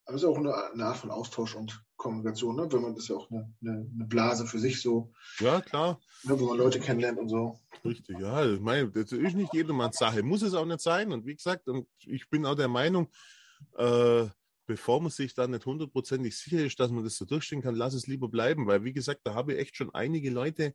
Aber 0.05 0.17
es 0.17 0.23
ist 0.23 0.29
auch 0.29 0.39
eine, 0.39 0.55
eine, 0.73 0.85
Art 0.85 0.97
von 0.97 1.11
Austausch 1.11 1.55
und 1.55 1.85
Kommunikation, 1.97 2.57
ne? 2.57 2.67
wenn 2.73 2.83
man 2.83 2.95
das 2.95 3.09
ja 3.09 3.17
auch 3.17 3.31
eine, 3.31 3.53
eine, 3.61 3.89
eine 3.95 4.07
Blase 4.07 4.47
für 4.47 4.59
sich 4.59 4.81
so. 4.81 5.13
Ja, 5.39 5.61
klar. 5.61 6.01
Ne, 6.25 6.39
wenn 6.39 6.47
man 6.47 6.59
Leute 6.59 6.81
kennenlernt 6.81 7.19
und 7.19 7.29
so. 7.29 7.61
Richtig, 7.85 8.19
ja. 8.19 8.45
Ich 8.45 8.61
meine, 8.61 8.91
das 8.91 9.13
ist 9.13 9.37
nicht 9.37 9.55
jedermanns 9.55 9.99
Sache. 9.99 10.23
Muss 10.23 10.43
es 10.43 10.55
auch 10.55 10.65
nicht 10.65 10.81
sein. 10.81 11.13
Und 11.13 11.27
wie 11.27 11.37
gesagt, 11.37 11.69
und 11.69 11.87
ich 12.01 12.29
bin 12.29 12.47
auch 12.47 12.57
der 12.57 12.69
Meinung, 12.69 13.09
äh, 13.77 14.27
bevor 14.67 15.01
man 15.01 15.11
sich 15.11 15.35
da 15.35 15.47
nicht 15.47 15.67
hundertprozentig 15.67 16.37
sicher 16.37 16.65
ist, 16.65 16.81
dass 16.81 16.91
man 16.91 17.05
das 17.05 17.17
so 17.17 17.25
durchstehen 17.25 17.63
kann, 17.63 17.75
lass 17.75 17.95
es 17.95 18.07
lieber 18.07 18.29
bleiben. 18.29 18.67
Weil, 18.67 18.85
wie 18.85 18.93
gesagt, 18.93 19.21
da 19.25 19.35
habe 19.35 19.53
ich 19.53 19.61
echt 19.61 19.77
schon 19.77 19.95
einige 19.95 20.31
Leute 20.31 20.75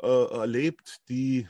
äh, 0.00 0.24
erlebt, 0.32 1.00
die 1.08 1.48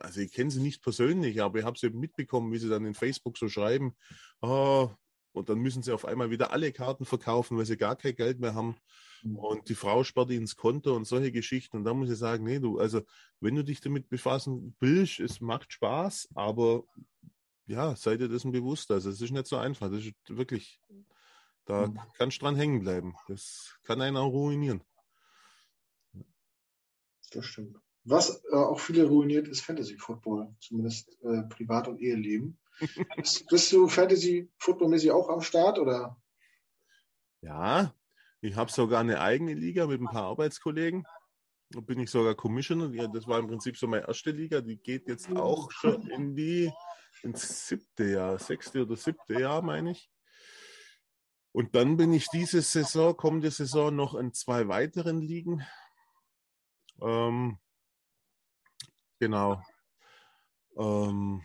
also 0.00 0.20
ich 0.20 0.32
kenne 0.32 0.50
sie 0.50 0.60
nicht 0.60 0.82
persönlich, 0.82 1.42
aber 1.42 1.58
ich 1.58 1.64
habe 1.64 1.78
sie 1.78 1.90
mitbekommen, 1.90 2.52
wie 2.52 2.58
sie 2.58 2.68
dann 2.68 2.84
in 2.84 2.94
Facebook 2.94 3.36
so 3.36 3.48
schreiben, 3.48 3.96
oh, 4.40 4.90
und 5.32 5.48
dann 5.48 5.58
müssen 5.58 5.82
sie 5.82 5.92
auf 5.92 6.04
einmal 6.04 6.30
wieder 6.30 6.52
alle 6.52 6.72
Karten 6.72 7.04
verkaufen, 7.04 7.56
weil 7.56 7.66
sie 7.66 7.76
gar 7.76 7.96
kein 7.96 8.14
Geld 8.14 8.40
mehr 8.40 8.54
haben. 8.54 8.76
Mhm. 9.22 9.36
Und 9.36 9.68
die 9.68 9.74
Frau 9.74 10.04
sperrt 10.04 10.30
ins 10.30 10.56
Konto 10.56 10.94
und 10.94 11.06
solche 11.06 11.32
Geschichten. 11.32 11.78
Und 11.78 11.84
da 11.84 11.94
muss 11.94 12.10
ich 12.10 12.18
sagen, 12.18 12.44
nee, 12.44 12.58
du, 12.58 12.78
also 12.78 13.02
wenn 13.40 13.54
du 13.54 13.62
dich 13.62 13.80
damit 13.80 14.08
befassen 14.08 14.74
willst, 14.80 15.20
es 15.20 15.40
macht 15.40 15.72
Spaß, 15.72 16.28
aber 16.34 16.84
ja, 17.66 17.94
sei 17.96 18.16
dir 18.16 18.28
dessen 18.28 18.52
bewusst. 18.52 18.90
Also 18.90 19.10
es 19.10 19.20
ist 19.20 19.30
nicht 19.30 19.46
so 19.46 19.56
einfach. 19.56 19.90
Das 19.90 20.04
ist 20.04 20.14
wirklich, 20.28 20.80
da 21.66 21.88
mhm. 21.88 21.98
kannst 22.16 22.38
du 22.38 22.44
dran 22.44 22.56
hängen 22.56 22.80
bleiben. 22.80 23.14
Das 23.28 23.78
kann 23.84 24.00
einen 24.00 24.16
auch 24.16 24.32
ruinieren. 24.32 24.82
Das 27.32 27.44
stimmt. 27.44 27.76
Was 28.04 28.42
äh, 28.50 28.56
auch 28.56 28.80
viele 28.80 29.04
ruiniert, 29.04 29.48
ist 29.48 29.60
Fantasy 29.60 29.98
Football, 29.98 30.54
zumindest 30.60 31.18
äh, 31.22 31.42
Privat- 31.42 31.88
und 31.88 32.00
Eheleben. 32.00 32.58
Bist 33.16 33.72
du 33.72 33.88
Fantasy-Football-mäßig 33.88 35.10
auch 35.10 35.28
am 35.28 35.40
Start 35.40 35.78
oder? 35.78 36.20
Ja, 37.40 37.94
ich 38.40 38.56
habe 38.56 38.70
sogar 38.70 39.00
eine 39.00 39.20
eigene 39.20 39.54
Liga 39.54 39.86
mit 39.86 40.00
ein 40.00 40.06
paar 40.06 40.24
Arbeitskollegen. 40.24 41.04
Da 41.70 41.80
bin 41.80 42.00
ich 42.00 42.10
sogar 42.10 42.34
Commissioner. 42.34 42.90
Ja, 42.94 43.08
das 43.08 43.26
war 43.26 43.38
im 43.38 43.48
Prinzip 43.48 43.76
so 43.76 43.86
meine 43.86 44.06
erste 44.06 44.30
Liga. 44.30 44.60
Die 44.60 44.78
geht 44.78 45.08
jetzt 45.08 45.30
auch 45.36 45.70
schon 45.70 46.08
in 46.10 46.34
die 46.34 46.72
ins 47.22 47.68
siebte 47.68 48.04
Jahr, 48.04 48.38
sechste 48.38 48.82
oder 48.82 48.96
siebte 48.96 49.40
Jahr, 49.40 49.60
meine 49.62 49.90
ich. 49.90 50.10
Und 51.52 51.74
dann 51.74 51.96
bin 51.96 52.12
ich 52.12 52.28
diese 52.28 52.62
Saison, 52.62 53.16
kommende 53.16 53.50
Saison 53.50 53.94
noch 53.94 54.14
in 54.14 54.32
zwei 54.32 54.68
weiteren 54.68 55.20
Ligen. 55.20 55.66
Ähm, 57.02 57.58
genau. 59.18 59.62
Ähm, 60.76 61.42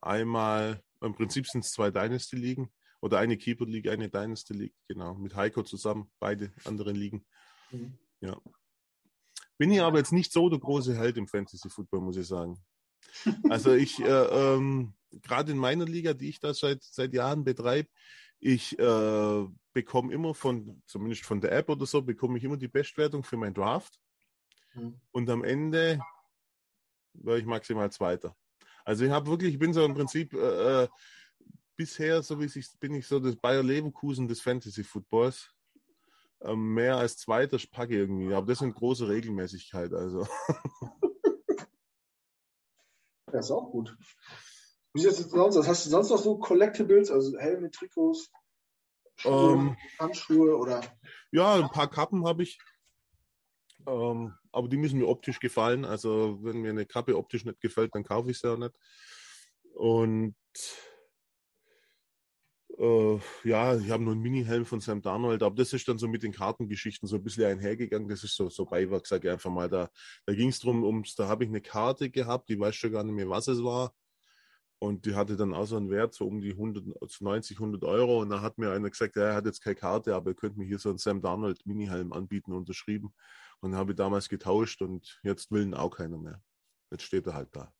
Einmal, 0.00 0.82
im 1.00 1.14
Prinzip 1.14 1.46
sind 1.46 1.64
es 1.64 1.72
zwei 1.72 1.90
Dynasty-Ligen 1.90 2.72
oder 3.00 3.18
eine 3.18 3.36
Keeper-League, 3.36 3.88
eine 3.88 4.08
Dynasty-League, 4.08 4.74
genau, 4.88 5.14
mit 5.14 5.34
Heiko 5.34 5.62
zusammen, 5.62 6.10
beide 6.18 6.52
anderen 6.64 6.96
Ligen. 6.96 7.26
Mhm. 7.70 7.98
Ja. 8.20 8.40
Bin 9.58 9.70
ich 9.70 9.80
aber 9.80 9.98
jetzt 9.98 10.12
nicht 10.12 10.32
so 10.32 10.48
der 10.48 10.58
große 10.58 10.96
Held 10.96 11.16
im 11.16 11.28
Fantasy-Football, 11.28 12.00
muss 12.00 12.16
ich 12.16 12.26
sagen. 12.26 12.58
Also 13.48 13.72
ich, 13.72 13.98
äh, 14.00 14.04
ähm, 14.06 14.94
gerade 15.10 15.52
in 15.52 15.58
meiner 15.58 15.84
Liga, 15.84 16.14
die 16.14 16.28
ich 16.28 16.40
da 16.40 16.54
seit, 16.54 16.82
seit 16.82 17.12
Jahren 17.12 17.44
betreibe, 17.44 17.88
ich 18.38 18.78
äh, 18.78 19.46
bekomme 19.72 20.12
immer 20.12 20.34
von, 20.34 20.82
zumindest 20.86 21.24
von 21.24 21.40
der 21.40 21.52
App 21.52 21.68
oder 21.68 21.84
so, 21.84 22.00
bekomme 22.00 22.38
ich 22.38 22.44
immer 22.44 22.56
die 22.56 22.68
Bestwertung 22.68 23.22
für 23.22 23.36
mein 23.36 23.52
Draft. 23.52 24.00
Mhm. 24.74 25.00
Und 25.10 25.28
am 25.28 25.44
Ende 25.44 26.00
war 27.14 27.36
ich 27.36 27.44
maximal 27.44 27.90
Zweiter. 27.92 28.34
Also 28.84 29.04
ich 29.04 29.10
habe 29.10 29.30
wirklich, 29.30 29.54
ich 29.54 29.58
bin 29.58 29.72
so 29.72 29.84
im 29.84 29.94
Prinzip 29.94 30.32
äh, 30.34 30.84
äh, 30.84 30.88
bisher, 31.76 32.22
so 32.22 32.40
wie 32.40 32.44
ich 32.44 32.78
bin 32.78 32.94
ich 32.94 33.06
so 33.06 33.20
das 33.20 33.36
Bayer 33.36 33.62
Leverkusen 33.62 34.28
des 34.28 34.40
Fantasy 34.40 34.84
Footballs. 34.84 35.50
Ähm, 36.42 36.74
mehr 36.74 36.96
als 36.96 37.18
zweiter 37.18 37.58
packe 37.70 37.96
irgendwie, 37.96 38.32
aber 38.32 38.46
das 38.46 38.60
sind 38.60 38.74
große 38.74 39.08
Regelmäßigkeit. 39.08 39.92
Also. 39.92 40.26
Das 43.32 43.46
ist 43.46 43.50
auch 43.52 43.70
gut. 43.70 43.96
Wie 44.92 45.00
sieht 45.00 45.10
es 45.10 45.30
sonst 45.30 45.56
aus? 45.56 45.68
Hast 45.68 45.86
du 45.86 45.90
sonst 45.90 46.10
noch 46.10 46.18
so 46.18 46.38
Collectibles, 46.38 47.10
also 47.10 47.38
Helme, 47.38 47.70
Trikots, 47.70 48.30
Schuhe, 49.16 49.52
ähm, 49.52 49.76
Handschuhe 49.98 50.56
oder? 50.56 50.82
Ja, 51.30 51.54
ein 51.54 51.70
paar 51.70 51.88
Kappen 51.88 52.26
habe 52.26 52.42
ich. 52.42 52.58
Ähm, 53.86 54.34
aber 54.52 54.68
die 54.68 54.76
müssen 54.76 54.98
mir 54.98 55.08
optisch 55.08 55.40
gefallen. 55.40 55.84
Also 55.84 56.38
wenn 56.42 56.60
mir 56.60 56.70
eine 56.70 56.86
Kappe 56.86 57.16
optisch 57.16 57.44
nicht 57.44 57.60
gefällt, 57.60 57.94
dann 57.94 58.04
kaufe 58.04 58.30
ich 58.30 58.38
sie 58.38 58.50
auch 58.50 58.58
nicht. 58.58 58.74
Und 59.74 60.34
äh, 62.78 63.18
ja, 63.44 63.76
ich 63.76 63.90
habe 63.90 64.02
nur 64.02 64.12
einen 64.14 64.22
Mini-Helm 64.22 64.64
von 64.64 64.80
Sam 64.80 65.02
Darnold, 65.02 65.42
aber 65.42 65.54
das 65.54 65.72
ist 65.72 65.86
dann 65.88 65.98
so 65.98 66.08
mit 66.08 66.22
den 66.22 66.32
Kartengeschichten 66.32 67.08
so 67.08 67.16
ein 67.16 67.22
bisschen 67.22 67.44
einhergegangen. 67.44 68.08
Das 68.08 68.24
ist 68.24 68.36
so, 68.36 68.48
so 68.48 68.64
Beiwerk, 68.64 69.06
sage 69.06 69.28
ich 69.28 69.32
einfach 69.32 69.50
mal. 69.50 69.68
Da, 69.68 69.90
da 70.26 70.34
ging 70.34 70.48
es 70.48 70.60
darum, 70.60 70.84
ums, 70.84 71.14
da 71.14 71.28
habe 71.28 71.44
ich 71.44 71.50
eine 71.50 71.60
Karte 71.60 72.10
gehabt, 72.10 72.48
die 72.48 72.58
weiß 72.58 72.74
schon 72.74 72.92
gar 72.92 73.04
nicht 73.04 73.14
mehr, 73.14 73.28
was 73.28 73.48
es 73.48 73.62
war. 73.62 73.94
Und 74.82 75.04
die 75.04 75.14
hatte 75.14 75.36
dann 75.36 75.52
auch 75.52 75.66
so 75.66 75.76
einen 75.76 75.90
Wert, 75.90 76.14
so 76.14 76.26
um 76.26 76.40
die 76.40 76.52
100, 76.52 77.20
90, 77.20 77.58
100 77.58 77.84
Euro. 77.84 78.22
Und 78.22 78.30
da 78.30 78.40
hat 78.40 78.56
mir 78.56 78.72
einer 78.72 78.88
gesagt, 78.88 79.14
ja, 79.14 79.24
er 79.24 79.34
hat 79.34 79.44
jetzt 79.44 79.60
keine 79.60 79.76
Karte, 79.76 80.14
aber 80.14 80.30
er 80.30 80.34
könnte 80.34 80.58
mir 80.58 80.64
hier 80.64 80.78
so 80.78 80.88
einen 80.88 80.96
Sam 80.96 81.20
Darnold 81.20 81.66
Mini-Helm 81.66 82.14
anbieten, 82.14 82.54
unterschrieben. 82.54 83.12
Und 83.60 83.74
habe 83.74 83.92
ich 83.92 83.96
damals 83.96 84.30
getauscht 84.30 84.80
und 84.80 85.20
jetzt 85.22 85.50
will 85.50 85.64
ihn 85.64 85.74
auch 85.74 85.90
keiner 85.90 86.16
mehr. 86.16 86.42
Jetzt 86.90 87.02
steht 87.02 87.26
er 87.26 87.34
halt 87.34 87.54
da. 87.54 87.70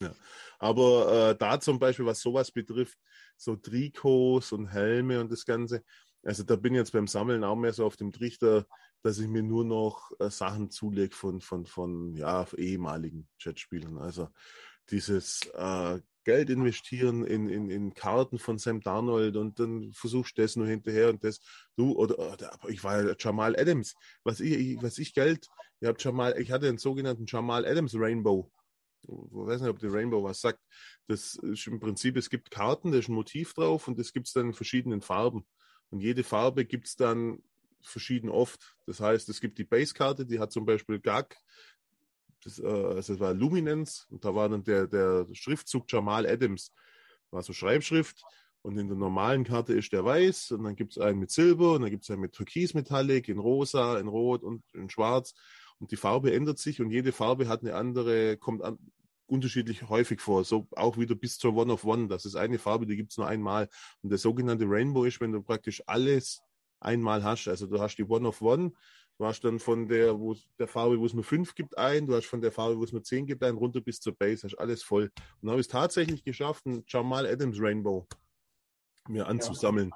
Ja. 0.00 0.14
Aber 0.58 1.30
äh, 1.30 1.36
da 1.36 1.60
zum 1.60 1.78
Beispiel, 1.78 2.06
was 2.06 2.20
sowas 2.20 2.50
betrifft, 2.50 2.98
so 3.36 3.54
Trikots 3.56 4.52
und 4.52 4.68
Helme 4.68 5.20
und 5.20 5.30
das 5.30 5.44
Ganze, 5.44 5.84
also 6.22 6.44
da 6.44 6.56
bin 6.56 6.74
ich 6.74 6.78
jetzt 6.78 6.92
beim 6.92 7.06
Sammeln 7.06 7.44
auch 7.44 7.56
mehr 7.56 7.72
so 7.72 7.84
auf 7.84 7.96
dem 7.96 8.12
Trichter, 8.12 8.66
dass 9.02 9.18
ich 9.18 9.28
mir 9.28 9.42
nur 9.42 9.64
noch 9.64 10.10
äh, 10.18 10.30
Sachen 10.30 10.70
zulege 10.70 11.14
von, 11.14 11.40
von, 11.40 11.66
von 11.66 12.14
ja, 12.14 12.46
ehemaligen 12.56 13.28
Chatspielern. 13.38 13.98
Also 13.98 14.28
dieses 14.90 15.40
äh, 15.54 16.00
Geld 16.24 16.50
investieren 16.50 17.24
in, 17.24 17.48
in, 17.48 17.70
in 17.70 17.94
Karten 17.94 18.38
von 18.38 18.58
Sam 18.58 18.80
Darnold 18.80 19.36
und 19.36 19.58
dann 19.58 19.92
versuchst 19.94 20.36
du 20.36 20.42
das 20.42 20.56
nur 20.56 20.66
hinterher 20.66 21.08
und 21.08 21.24
das. 21.24 21.40
Du, 21.74 21.92
oder, 21.92 22.18
oder 22.18 22.58
ich 22.68 22.84
war 22.84 23.02
ja 23.02 23.14
Jamal 23.18 23.58
Adams. 23.58 23.94
Was 24.24 24.40
ich, 24.40 24.76
was 24.82 24.98
ich 24.98 25.14
Geld, 25.14 25.48
ich 25.80 25.88
habe 25.88 25.98
Jamal, 25.98 26.38
ich 26.38 26.50
hatte 26.50 26.68
einen 26.68 26.78
sogenannten 26.78 27.24
Jamal 27.26 27.64
Adams 27.64 27.94
Rainbow. 27.94 28.50
Ich 29.02 29.10
weiß 29.10 29.62
nicht, 29.62 29.70
ob 29.70 29.78
der 29.78 29.92
Rainbow 29.92 30.22
was 30.22 30.40
sagt. 30.40 30.60
Das 31.06 31.36
ist 31.36 31.66
im 31.66 31.80
Prinzip, 31.80 32.16
es 32.16 32.28
gibt 32.28 32.50
Karten, 32.50 32.92
da 32.92 32.98
ist 32.98 33.08
ein 33.08 33.14
Motiv 33.14 33.54
drauf 33.54 33.88
und 33.88 33.98
das 33.98 34.12
gibt 34.12 34.26
es 34.26 34.34
dann 34.34 34.48
in 34.48 34.52
verschiedenen 34.52 35.00
Farben. 35.00 35.46
Und 35.88 36.00
jede 36.00 36.24
Farbe 36.24 36.66
gibt 36.66 36.88
es 36.88 36.96
dann 36.96 37.42
verschieden 37.80 38.28
oft. 38.28 38.76
Das 38.86 39.00
heißt, 39.00 39.28
es 39.28 39.40
gibt 39.40 39.58
die 39.58 39.64
Base-Karte, 39.64 40.26
die 40.26 40.40
hat 40.40 40.52
zum 40.52 40.66
Beispiel 40.66 41.00
GAG, 41.00 41.36
das, 42.44 42.58
äh, 42.58 42.66
also 42.66 43.12
das 43.12 43.20
war 43.20 43.34
Luminance 43.34 44.06
und 44.10 44.24
da 44.24 44.34
war 44.34 44.48
dann 44.48 44.64
der, 44.64 44.86
der 44.86 45.26
Schriftzug 45.32 45.84
Jamal 45.90 46.26
Adams, 46.26 46.72
war 47.30 47.42
so 47.42 47.52
Schreibschrift 47.52 48.22
und 48.62 48.78
in 48.78 48.88
der 48.88 48.96
normalen 48.96 49.44
Karte 49.44 49.74
ist 49.74 49.92
der 49.92 50.04
weiß 50.04 50.52
und 50.52 50.64
dann 50.64 50.76
gibt 50.76 50.92
es 50.92 50.98
einen 50.98 51.18
mit 51.18 51.30
Silber 51.30 51.74
und 51.74 51.82
dann 51.82 51.90
gibt 51.90 52.04
es 52.04 52.10
einen 52.10 52.20
mit 52.20 52.32
Türkismetallic, 52.32 53.28
in 53.28 53.38
Rosa, 53.38 53.98
in 53.98 54.08
Rot 54.08 54.42
und 54.42 54.62
in 54.74 54.90
Schwarz 54.90 55.34
und 55.78 55.90
die 55.90 55.96
Farbe 55.96 56.32
ändert 56.32 56.58
sich 56.58 56.80
und 56.80 56.90
jede 56.90 57.12
Farbe 57.12 57.48
hat 57.48 57.62
eine 57.62 57.74
andere, 57.74 58.36
kommt 58.36 58.62
an, 58.62 58.78
unterschiedlich 59.28 59.88
häufig 59.88 60.20
vor, 60.20 60.44
so 60.44 60.66
auch 60.72 60.96
wieder 60.98 61.14
bis 61.14 61.38
zur 61.38 61.54
One 61.54 61.72
of 61.72 61.84
One. 61.84 62.08
Das 62.08 62.24
ist 62.24 62.34
eine 62.34 62.58
Farbe, 62.58 62.86
die 62.86 62.96
gibt 62.96 63.12
es 63.12 63.18
nur 63.18 63.28
einmal. 63.28 63.68
Und 64.02 64.10
der 64.10 64.18
sogenannte 64.18 64.64
Rainbow 64.66 65.04
ist, 65.04 65.20
wenn 65.20 65.32
du 65.32 65.42
praktisch 65.42 65.82
alles 65.86 66.40
einmal 66.80 67.22
hast. 67.22 67.46
Also 67.46 67.66
du 67.66 67.78
hast 67.78 67.96
die 67.96 68.04
One 68.04 68.26
of 68.26 68.40
One, 68.40 68.72
Du 69.18 69.26
hast 69.26 69.40
dann 69.40 69.58
von 69.58 69.88
der, 69.88 70.18
wo 70.18 70.36
der 70.60 70.68
Farbe, 70.68 70.98
wo 70.98 71.04
es 71.04 71.12
nur 71.12 71.24
fünf 71.24 71.54
gibt, 71.56 71.76
ein, 71.76 72.06
du 72.06 72.14
hast 72.14 72.26
von 72.26 72.40
der 72.40 72.52
Farbe, 72.52 72.78
wo 72.78 72.84
es 72.84 72.92
nur 72.92 73.02
zehn 73.02 73.26
gibt, 73.26 73.42
ein, 73.42 73.56
runter 73.56 73.80
bis 73.80 73.98
zur 73.98 74.14
Base, 74.14 74.46
hast 74.46 74.54
alles 74.54 74.84
voll. 74.84 75.04
Und 75.04 75.12
dann 75.42 75.50
habe 75.50 75.60
ich 75.60 75.66
es 75.66 75.72
tatsächlich 75.72 76.22
geschafft, 76.22 76.66
einen 76.66 76.84
Jamal 76.86 77.26
Adams 77.26 77.60
Rainbow 77.60 78.06
mir 79.08 79.26
anzusammeln. 79.26 79.90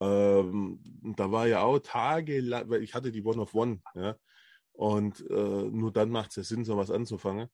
Ja. 0.00 0.38
Ähm, 0.38 0.78
da 1.16 1.32
war 1.32 1.48
ja 1.48 1.62
auch 1.62 1.80
tagelang, 1.80 2.70
weil 2.70 2.82
ich 2.82 2.94
hatte 2.94 3.10
die 3.10 3.24
One 3.24 3.40
of 3.40 3.54
One, 3.54 3.80
ja. 3.94 4.16
Und 4.72 5.24
äh, 5.30 5.34
nur 5.34 5.90
dann 5.90 6.10
macht 6.10 6.30
es 6.30 6.36
ja 6.36 6.42
Sinn, 6.44 6.64
sowas 6.64 6.90
anzufangen. 6.90 7.48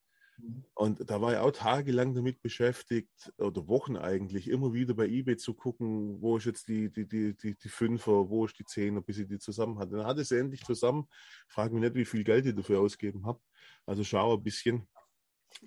Und 0.74 1.08
da 1.08 1.20
war 1.20 1.32
ich 1.32 1.38
auch 1.38 1.52
tagelang 1.52 2.14
damit 2.14 2.42
beschäftigt, 2.42 3.32
oder 3.38 3.68
Wochen 3.68 3.96
eigentlich, 3.96 4.48
immer 4.48 4.72
wieder 4.72 4.94
bei 4.94 5.06
eBay 5.06 5.36
zu 5.36 5.54
gucken, 5.54 6.20
wo 6.20 6.36
ist 6.36 6.46
jetzt 6.46 6.68
die, 6.68 6.90
die, 6.90 7.06
die, 7.06 7.36
die, 7.36 7.54
die 7.54 7.68
Fünfer, 7.68 8.28
wo 8.28 8.44
ist 8.44 8.58
die 8.58 8.64
Zehner, 8.64 9.00
bis 9.00 9.18
ich 9.18 9.28
die 9.28 9.38
zusammen 9.38 9.78
hatte. 9.78 9.96
Dann 9.96 10.06
hatte 10.06 10.22
ich 10.22 10.28
sie 10.28 10.38
endlich 10.38 10.64
zusammen. 10.64 11.08
Frage 11.46 11.74
mich 11.74 11.82
nicht, 11.82 11.94
wie 11.94 12.04
viel 12.04 12.24
Geld 12.24 12.46
ich 12.46 12.54
dafür 12.54 12.80
ausgeben 12.80 13.24
habe. 13.26 13.40
Also 13.86 14.02
schau 14.02 14.36
ein 14.36 14.42
bisschen. 14.42 14.88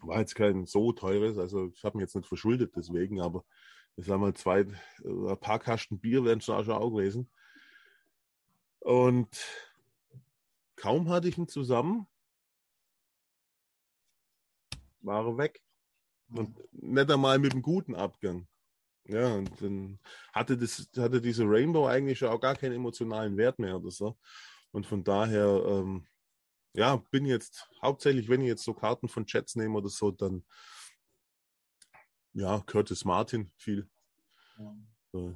War 0.02 0.20
jetzt 0.20 0.36
kein 0.36 0.66
so 0.66 0.92
teures, 0.92 1.38
also 1.38 1.68
ich 1.74 1.84
habe 1.84 1.98
mich 1.98 2.06
jetzt 2.06 2.16
nicht 2.16 2.28
verschuldet 2.28 2.74
deswegen, 2.76 3.22
aber 3.22 3.46
ich 3.96 4.06
sag 4.06 4.20
mal, 4.20 4.34
zwei, 4.34 4.62
äh, 4.62 4.66
ein 5.04 5.40
paar 5.40 5.60
Kasten 5.60 6.00
Bier 6.00 6.26
wären 6.26 6.42
schon 6.42 6.56
auch 6.70 6.90
gewesen. 6.90 7.30
Und 8.80 9.30
kaum 10.76 11.10
hatte 11.10 11.30
ich 11.30 11.38
ihn 11.38 11.48
zusammen, 11.48 12.08
war 15.06 15.38
weg. 15.38 15.62
Und 16.30 16.60
nicht 16.72 17.12
einmal 17.12 17.38
mit 17.40 17.54
einem 17.54 17.62
guten 17.62 17.96
Abgang. 17.96 18.48
Ja, 19.08 19.36
und 19.36 19.62
dann 19.62 20.00
hatte, 20.34 20.58
das, 20.58 20.90
hatte 20.98 21.22
diese 21.22 21.44
Rainbow 21.46 21.86
eigentlich 21.86 22.24
auch 22.24 22.40
gar 22.40 22.56
keinen 22.56 22.74
emotionalen 22.74 23.38
Wert 23.38 23.60
mehr 23.60 23.78
oder 23.78 23.92
so. 23.92 24.18
Und 24.72 24.88
von 24.88 25.04
daher, 25.04 25.64
ähm, 25.68 26.08
ja, 26.74 26.98
bin 27.12 27.26
jetzt 27.26 27.70
hauptsächlich, 27.82 28.28
wenn 28.28 28.42
ich 28.42 28.48
jetzt 28.48 28.64
so 28.64 28.74
Karten 28.74 29.08
von 29.08 29.26
Chats 29.26 29.56
nehme 29.56 29.78
oder 29.78 29.90
so, 29.90 30.10
dann 30.10 30.44
ja, 32.34 32.60
Curtis 32.62 33.06
Martin 33.06 33.52
viel. 33.56 33.90
Ja. 34.58 34.76
Äh, 35.14 35.34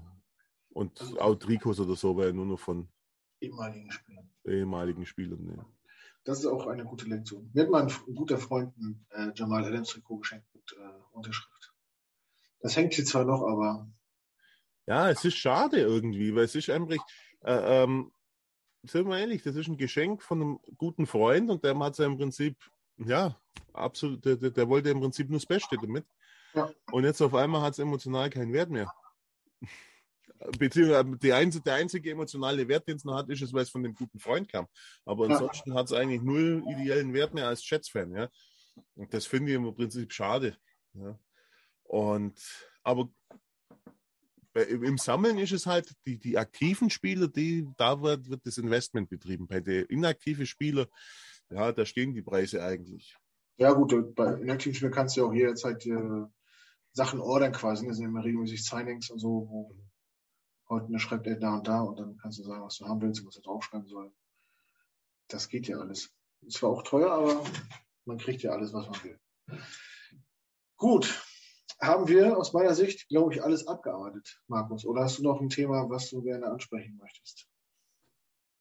und 0.69 1.01
also, 1.01 1.19
auch 1.19 1.35
Trikots 1.35 1.79
oder 1.79 1.95
so, 1.95 2.15
weil 2.17 2.33
nur 2.33 2.45
noch 2.45 2.59
von 2.59 2.89
ehemaligen 3.39 3.91
Spielern. 3.91 4.29
Ehemaligen 4.45 5.05
Spielern 5.05 5.43
nehmen. 5.43 5.78
Das 6.29 6.41
ist 6.41 6.45
auch 6.45 6.67
eine 6.67 6.85
gute 6.85 7.07
Lektion. 7.07 7.49
Mir 7.55 7.63
hat 7.63 7.71
mal 7.71 7.87
ein, 7.87 8.15
guter 8.15 8.37
Freund 8.37 8.77
ein 8.77 9.03
äh, 9.09 9.31
Jamal 9.33 9.65
Adams 9.65 9.87
Trikot 9.87 10.19
geschenkt 10.19 10.45
mit 10.53 10.63
äh, 10.73 11.01
Unterschrift. 11.11 11.73
Das 12.59 12.75
hängt 12.77 12.93
hier 12.93 13.03
zwar 13.03 13.25
noch, 13.25 13.41
aber. 13.41 13.89
Ja, 14.85 15.09
es 15.09 15.25
ist 15.25 15.37
schade 15.37 15.79
irgendwie, 15.79 16.35
weil 16.35 16.43
es 16.43 16.53
ist 16.53 16.69
einfach, 16.69 17.03
äh, 17.41 17.81
ähm, 17.81 18.11
sind 18.83 19.07
wir 19.07 19.17
ehrlich, 19.17 19.41
das 19.41 19.55
ist 19.55 19.69
ein 19.69 19.77
Geschenk 19.77 20.21
von 20.21 20.39
einem 20.39 20.59
guten 20.77 21.07
Freund 21.07 21.49
und 21.49 21.63
der 21.63 21.75
hat 21.79 21.97
ja 21.97 22.05
im 22.05 22.17
Prinzip, 22.19 22.55
ja, 22.97 23.35
absolut, 23.73 24.23
der, 24.23 24.35
der, 24.35 24.51
der 24.51 24.69
wollte 24.69 24.91
im 24.91 24.99
Prinzip 24.99 25.31
nur 25.31 25.39
das 25.39 25.47
Beste 25.47 25.77
damit. 25.81 26.05
Ja. 26.53 26.69
Und 26.91 27.05
jetzt 27.05 27.21
auf 27.23 27.33
einmal 27.33 27.63
hat 27.63 27.73
es 27.73 27.79
emotional 27.79 28.29
keinen 28.29 28.53
Wert 28.53 28.69
mehr 28.69 28.93
beziehungsweise 30.57 31.17
die 31.17 31.33
einzige, 31.33 31.63
der 31.63 31.75
einzige 31.75 32.11
emotionale 32.11 32.67
Wert, 32.67 32.87
den 32.87 32.95
es 32.95 33.03
noch 33.03 33.15
hat, 33.15 33.29
ist 33.29 33.41
es, 33.41 33.53
weil 33.53 33.63
es 33.63 33.69
von 33.69 33.83
dem 33.83 33.93
guten 33.93 34.19
Freund 34.19 34.49
kam. 34.49 34.67
Aber 35.05 35.29
ansonsten 35.29 35.71
ja. 35.71 35.77
hat 35.77 35.87
es 35.87 35.93
eigentlich 35.93 36.21
null 36.21 36.63
ideellen 36.69 37.13
Wert 37.13 37.33
mehr 37.33 37.47
als 37.47 37.67
Jets-Fan, 37.67 38.11
ja. 38.11 38.29
Und 38.95 39.13
das 39.13 39.25
finde 39.25 39.51
ich 39.51 39.57
im 39.57 39.75
Prinzip 39.75 40.13
schade. 40.13 40.55
Ja. 40.93 41.19
Und 41.83 42.39
aber 42.83 43.09
im 44.53 44.97
Sammeln 44.97 45.37
ist 45.37 45.51
es 45.51 45.65
halt, 45.65 45.93
die, 46.05 46.17
die 46.17 46.37
aktiven 46.37 46.89
Spieler, 46.89 47.27
die, 47.27 47.67
da 47.77 48.01
wird, 48.01 48.29
wird 48.29 48.45
das 48.45 48.57
Investment 48.57 49.09
betrieben. 49.09 49.47
Bei 49.47 49.59
den 49.59 49.85
inaktiven 49.85 50.45
Spielern, 50.45 50.87
ja, 51.49 51.71
da 51.71 51.85
stehen 51.85 52.13
die 52.13 52.21
Preise 52.21 52.63
eigentlich. 52.63 53.15
Ja, 53.57 53.73
gut, 53.73 54.15
bei 54.15 54.33
inaktiven 54.35 54.73
Spielern 54.73 54.93
kannst 54.93 55.15
du 55.15 55.21
ja 55.21 55.27
auch 55.27 55.33
jederzeit 55.33 55.85
äh, 55.85 56.25
Sachen 56.93 57.19
ordern 57.19 57.51
quasi. 57.51 57.87
Das 57.87 57.97
sind 57.97 58.05
immer 58.05 58.23
regelmäßig 58.23 58.63
Signings 58.63 59.09
und 59.09 59.19
so, 59.19 59.47
wo 59.49 59.75
heute 60.69 60.99
schreibt 60.99 61.27
er 61.27 61.35
da 61.35 61.55
und 61.55 61.67
da 61.67 61.81
und 61.81 61.99
dann 61.99 62.17
kannst 62.17 62.39
du 62.39 62.43
sagen, 62.43 62.63
was 62.63 62.77
du 62.77 62.87
haben 62.87 63.01
willst 63.01 63.21
und 63.21 63.27
was 63.27 63.37
er 63.37 63.43
draufschreiben 63.43 63.87
soll. 63.87 64.11
Das 65.27 65.49
geht 65.49 65.67
ja 65.67 65.77
alles. 65.77 66.11
Ist 66.41 66.57
zwar 66.57 66.69
auch 66.69 66.83
teuer, 66.83 67.11
aber 67.11 67.43
man 68.05 68.17
kriegt 68.17 68.41
ja 68.41 68.51
alles, 68.51 68.73
was 68.73 68.87
man 68.89 69.03
will. 69.03 69.19
Gut, 70.77 71.23
haben 71.81 72.07
wir 72.07 72.37
aus 72.37 72.53
meiner 72.53 72.73
Sicht, 72.73 73.07
glaube 73.09 73.33
ich, 73.33 73.43
alles 73.43 73.67
abgearbeitet, 73.67 74.41
Markus. 74.47 74.85
Oder 74.85 75.03
hast 75.03 75.19
du 75.19 75.23
noch 75.23 75.41
ein 75.41 75.49
Thema, 75.49 75.89
was 75.89 76.09
du 76.09 76.21
gerne 76.21 76.47
ansprechen 76.47 76.97
möchtest? 76.97 77.47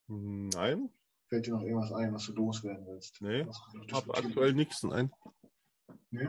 Nein. 0.06 0.90
Fällt 1.28 1.47
dir 1.47 1.52
noch 1.52 1.62
irgendwas 1.62 1.93
ein, 1.93 2.12
was 2.14 2.24
du 2.26 2.32
loswerden 2.32 2.86
willst? 2.86 3.20
Nee, 3.20 3.47
ich 3.86 3.93
habe 3.93 4.14
aktuell 4.14 4.55
nichts, 4.55 4.82
nein. 4.82 5.12
Nee. 6.10 6.28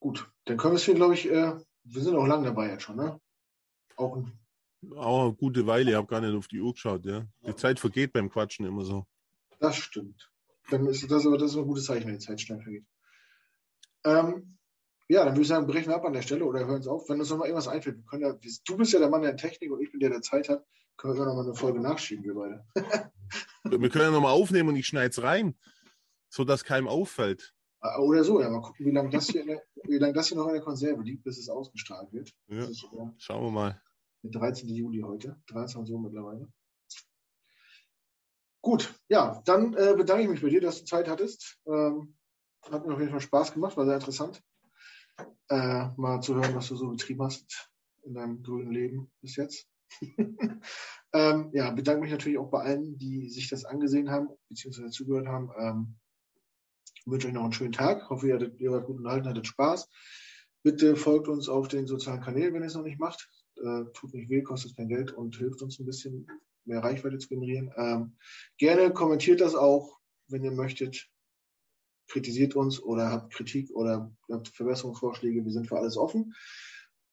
Gut, 0.00 0.28
dann 0.46 0.56
können 0.56 0.74
wir 0.74 0.78
es 0.78 0.84
hier, 0.84 0.94
glaube 0.94 1.14
ich, 1.14 1.30
äh, 1.30 1.54
wir 1.84 2.02
sind 2.02 2.16
auch 2.16 2.26
lang 2.26 2.42
dabei 2.42 2.70
jetzt 2.70 2.82
schon, 2.82 2.96
ne? 2.96 3.20
Auch, 4.02 4.16
ein 4.16 4.32
auch 4.96 5.24
eine 5.24 5.34
gute 5.34 5.66
Weile, 5.66 5.90
ich 5.90 5.96
habe 5.96 6.08
gar 6.08 6.20
nicht 6.20 6.34
auf 6.34 6.48
die 6.48 6.60
Uhr 6.60 6.72
geschaut, 6.72 7.06
ja. 7.06 7.24
Die 7.46 7.54
Zeit 7.54 7.78
vergeht 7.78 8.12
beim 8.12 8.28
Quatschen 8.28 8.66
immer 8.66 8.84
so. 8.84 9.06
Das 9.60 9.76
stimmt. 9.76 10.30
Dann 10.70 10.86
ist 10.86 11.08
das 11.10 11.26
aber 11.26 11.38
das 11.38 11.52
ist 11.52 11.56
ein 11.56 11.66
gutes 11.66 11.84
Zeichen, 11.84 12.06
wenn 12.06 12.18
die 12.18 12.24
Zeit 12.24 12.40
schnell 12.40 12.60
vergeht. 12.60 12.84
Ähm, 14.04 14.58
ja, 15.08 15.24
dann 15.24 15.34
würde 15.34 15.42
ich 15.42 15.48
sagen, 15.48 15.66
brechen 15.66 15.88
wir 15.88 15.96
ab 15.96 16.04
an 16.04 16.12
der 16.12 16.22
Stelle 16.22 16.44
oder 16.44 16.66
hören 16.66 16.80
es 16.80 16.88
auf. 16.88 17.08
Wenn 17.08 17.20
uns 17.20 17.30
noch 17.30 17.38
mal 17.38 17.44
irgendwas 17.44 17.68
einfällt, 17.68 17.98
wir 17.98 18.04
können 18.04 18.22
ja, 18.22 18.32
du 18.32 18.76
bist 18.76 18.92
ja 18.92 18.98
der 18.98 19.10
Mann 19.10 19.22
der 19.22 19.36
Technik 19.36 19.70
und 19.70 19.80
ich 19.80 19.90
bin 19.90 20.00
der, 20.00 20.10
der 20.10 20.22
Zeit 20.22 20.48
hat, 20.48 20.64
können 20.96 21.16
wir 21.16 21.24
noch 21.26 21.34
mal 21.34 21.44
eine 21.44 21.54
Folge 21.54 21.80
nachschieben, 21.80 22.24
wir 22.24 22.34
beide. 22.34 22.64
wir 23.64 23.90
können 23.90 24.04
ja 24.04 24.10
noch 24.10 24.20
mal 24.20 24.32
aufnehmen 24.32 24.70
und 24.70 24.76
ich 24.76 24.86
schneide 24.86 25.10
es 25.10 25.22
rein, 25.22 25.56
sodass 26.28 26.64
keinem 26.64 26.88
auffällt. 26.88 27.54
Ah, 27.80 27.98
oder 27.98 28.22
so, 28.24 28.40
ja, 28.40 28.48
mal 28.48 28.60
gucken, 28.60 28.86
wie 28.86 28.92
lange 28.92 29.10
das 29.10 29.28
hier, 29.28 29.44
der, 29.44 29.62
wie 29.84 29.98
lange 29.98 30.12
das 30.12 30.28
hier 30.28 30.36
noch 30.36 30.46
in 30.46 30.54
der 30.54 30.62
Konserve 30.62 31.02
liegt, 31.02 31.24
bis 31.24 31.38
es 31.38 31.48
ausgestrahlt 31.48 32.12
wird. 32.12 32.32
Ja, 32.46 32.64
ist, 32.64 32.84
äh, 32.84 33.06
schauen 33.18 33.44
wir 33.44 33.50
mal. 33.50 33.82
Der 34.22 34.30
13. 34.30 34.68
Juli 34.68 35.00
heute, 35.00 35.40
23 35.48 35.94
Uhr 35.94 36.00
mittlerweile. 36.00 36.52
Gut, 38.60 38.94
ja, 39.08 39.42
dann 39.44 39.74
äh, 39.74 39.94
bedanke 39.96 40.22
ich 40.22 40.28
mich 40.28 40.42
bei 40.42 40.48
dir, 40.48 40.60
dass 40.60 40.78
du 40.78 40.84
Zeit 40.84 41.08
hattest. 41.08 41.58
Ähm, 41.66 42.16
hat 42.70 42.86
mir 42.86 42.94
auf 42.94 43.00
jeden 43.00 43.10
Fall 43.10 43.20
Spaß 43.20 43.52
gemacht, 43.52 43.76
war 43.76 43.84
sehr 43.84 43.96
interessant, 43.96 44.40
äh, 45.48 45.88
mal 45.96 46.20
zu 46.20 46.36
hören, 46.36 46.54
was 46.54 46.68
du 46.68 46.76
so 46.76 46.88
betrieben 46.88 47.22
hast 47.22 47.70
in 48.04 48.14
deinem 48.14 48.42
grünen 48.42 48.70
Leben 48.70 49.10
bis 49.20 49.34
jetzt. 49.34 49.66
ähm, 51.12 51.50
ja, 51.52 51.70
bedanke 51.72 52.02
mich 52.02 52.12
natürlich 52.12 52.38
auch 52.38 52.50
bei 52.50 52.62
allen, 52.62 52.96
die 52.98 53.28
sich 53.28 53.48
das 53.48 53.64
angesehen 53.64 54.10
haben, 54.10 54.28
beziehungsweise 54.48 54.90
zugehört 54.90 55.26
haben. 55.26 55.50
Ähm, 55.58 55.98
wünsche 57.04 57.26
euch 57.26 57.34
noch 57.34 57.42
einen 57.42 57.52
schönen 57.52 57.72
Tag. 57.72 58.08
Hoffe, 58.10 58.28
ihr, 58.28 58.34
hattet, 58.34 58.60
ihr 58.60 58.70
wart 58.70 58.86
gut 58.86 58.98
unterhalten, 58.98 59.28
hattet 59.28 59.48
Spaß. 59.48 59.90
Bitte 60.62 60.94
folgt 60.94 61.26
uns 61.26 61.48
auf 61.48 61.66
den 61.66 61.88
sozialen 61.88 62.20
Kanälen, 62.20 62.54
wenn 62.54 62.62
ihr 62.62 62.66
es 62.66 62.74
noch 62.74 62.84
nicht 62.84 63.00
macht. 63.00 63.28
Äh, 63.56 63.84
tut 63.92 64.14
nicht 64.14 64.28
weh, 64.28 64.42
kostet 64.42 64.76
kein 64.76 64.88
Geld 64.88 65.12
und 65.12 65.36
hilft 65.36 65.62
uns 65.62 65.78
ein 65.78 65.86
bisschen 65.86 66.26
mehr 66.64 66.82
Reichweite 66.82 67.18
zu 67.18 67.28
generieren. 67.28 67.72
Ähm, 67.76 68.16
gerne 68.58 68.92
kommentiert 68.92 69.40
das 69.40 69.54
auch, 69.54 69.98
wenn 70.28 70.44
ihr 70.44 70.52
möchtet. 70.52 71.08
Kritisiert 72.08 72.56
uns 72.56 72.82
oder 72.82 73.10
habt 73.10 73.32
Kritik 73.32 73.70
oder 73.70 74.14
habt 74.30 74.48
Verbesserungsvorschläge. 74.48 75.44
Wir 75.44 75.52
sind 75.52 75.68
für 75.68 75.78
alles 75.78 75.96
offen. 75.96 76.34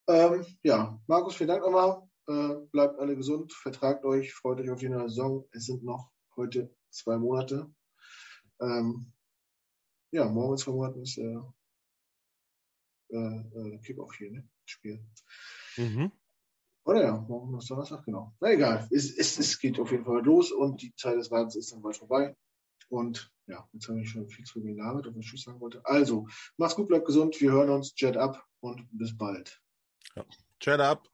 Ähm, 0.07 0.45
ja, 0.64 0.99
Markus, 1.07 1.36
vielen 1.36 1.49
Dank 1.49 1.61
nochmal. 1.61 2.02
Äh, 2.28 2.56
bleibt 2.72 2.99
alle 2.99 3.16
gesund, 3.16 3.53
vertragt 3.53 4.03
euch, 4.06 4.34
freut 4.34 4.60
euch 4.60 4.70
auf 4.70 4.80
die 4.80 4.90
neue 4.90 5.10
Saison. 5.10 5.48
Es 5.52 5.66
sind 5.66 5.84
noch 5.84 6.11
heute 6.36 6.76
zwei 6.90 7.18
Monate. 7.18 7.72
Ähm, 8.60 9.14
ja, 10.11 10.28
morgen 10.28 10.57
zwei 10.57 10.72
Monaten 10.72 11.02
ist 11.02 11.18
äh, 11.18 11.38
äh, 13.10 13.78
Kickoff 13.80 14.14
hier, 14.16 14.32
ne? 14.32 14.48
Spiel. 14.66 15.03
Mhm. 15.78 16.11
Oder 16.85 17.03
ja, 17.03 17.18
morgen 17.27 17.57
ist 17.57 17.69
Donnerstag, 17.69 18.03
genau. 18.06 18.34
Na 18.39 18.51
egal, 18.51 18.88
es, 18.91 19.15
es, 19.15 19.38
es 19.38 19.60
geht 19.60 19.80
auf 19.80 19.91
jeden 19.91 20.06
Fall 20.06 20.23
los 20.23 20.51
und 20.51 20.81
die 20.81 20.95
Zeit 20.95 21.18
des 21.18 21.30
Wartens 21.30 21.56
ist 21.56 21.72
dann 21.72 21.81
bald 21.81 21.97
vorbei. 21.97 22.35
Und 22.89 23.31
ja, 23.47 23.68
jetzt 23.73 23.88
habe 23.88 24.01
ich 24.01 24.10
schon 24.10 24.27
viel 24.27 24.45
zu 24.45 24.61
viel 24.61 24.76
gelabert, 24.76 25.07
ob 25.07 25.15
ich 25.18 25.27
Tschüss 25.27 25.43
sagen 25.43 25.60
wollte. 25.60 25.85
Also, 25.85 26.27
mach's 26.57 26.76
gut, 26.76 26.88
bleibt 26.88 27.06
gesund, 27.06 27.39
wir 27.39 27.51
hören 27.51 27.69
uns, 27.69 27.93
Jet 27.95 28.18
up 28.18 28.43
und 28.61 28.88
bis 28.91 29.15
bald. 29.15 29.61
Ja. 30.15 30.26
Jet 30.61 30.80
up. 30.80 31.07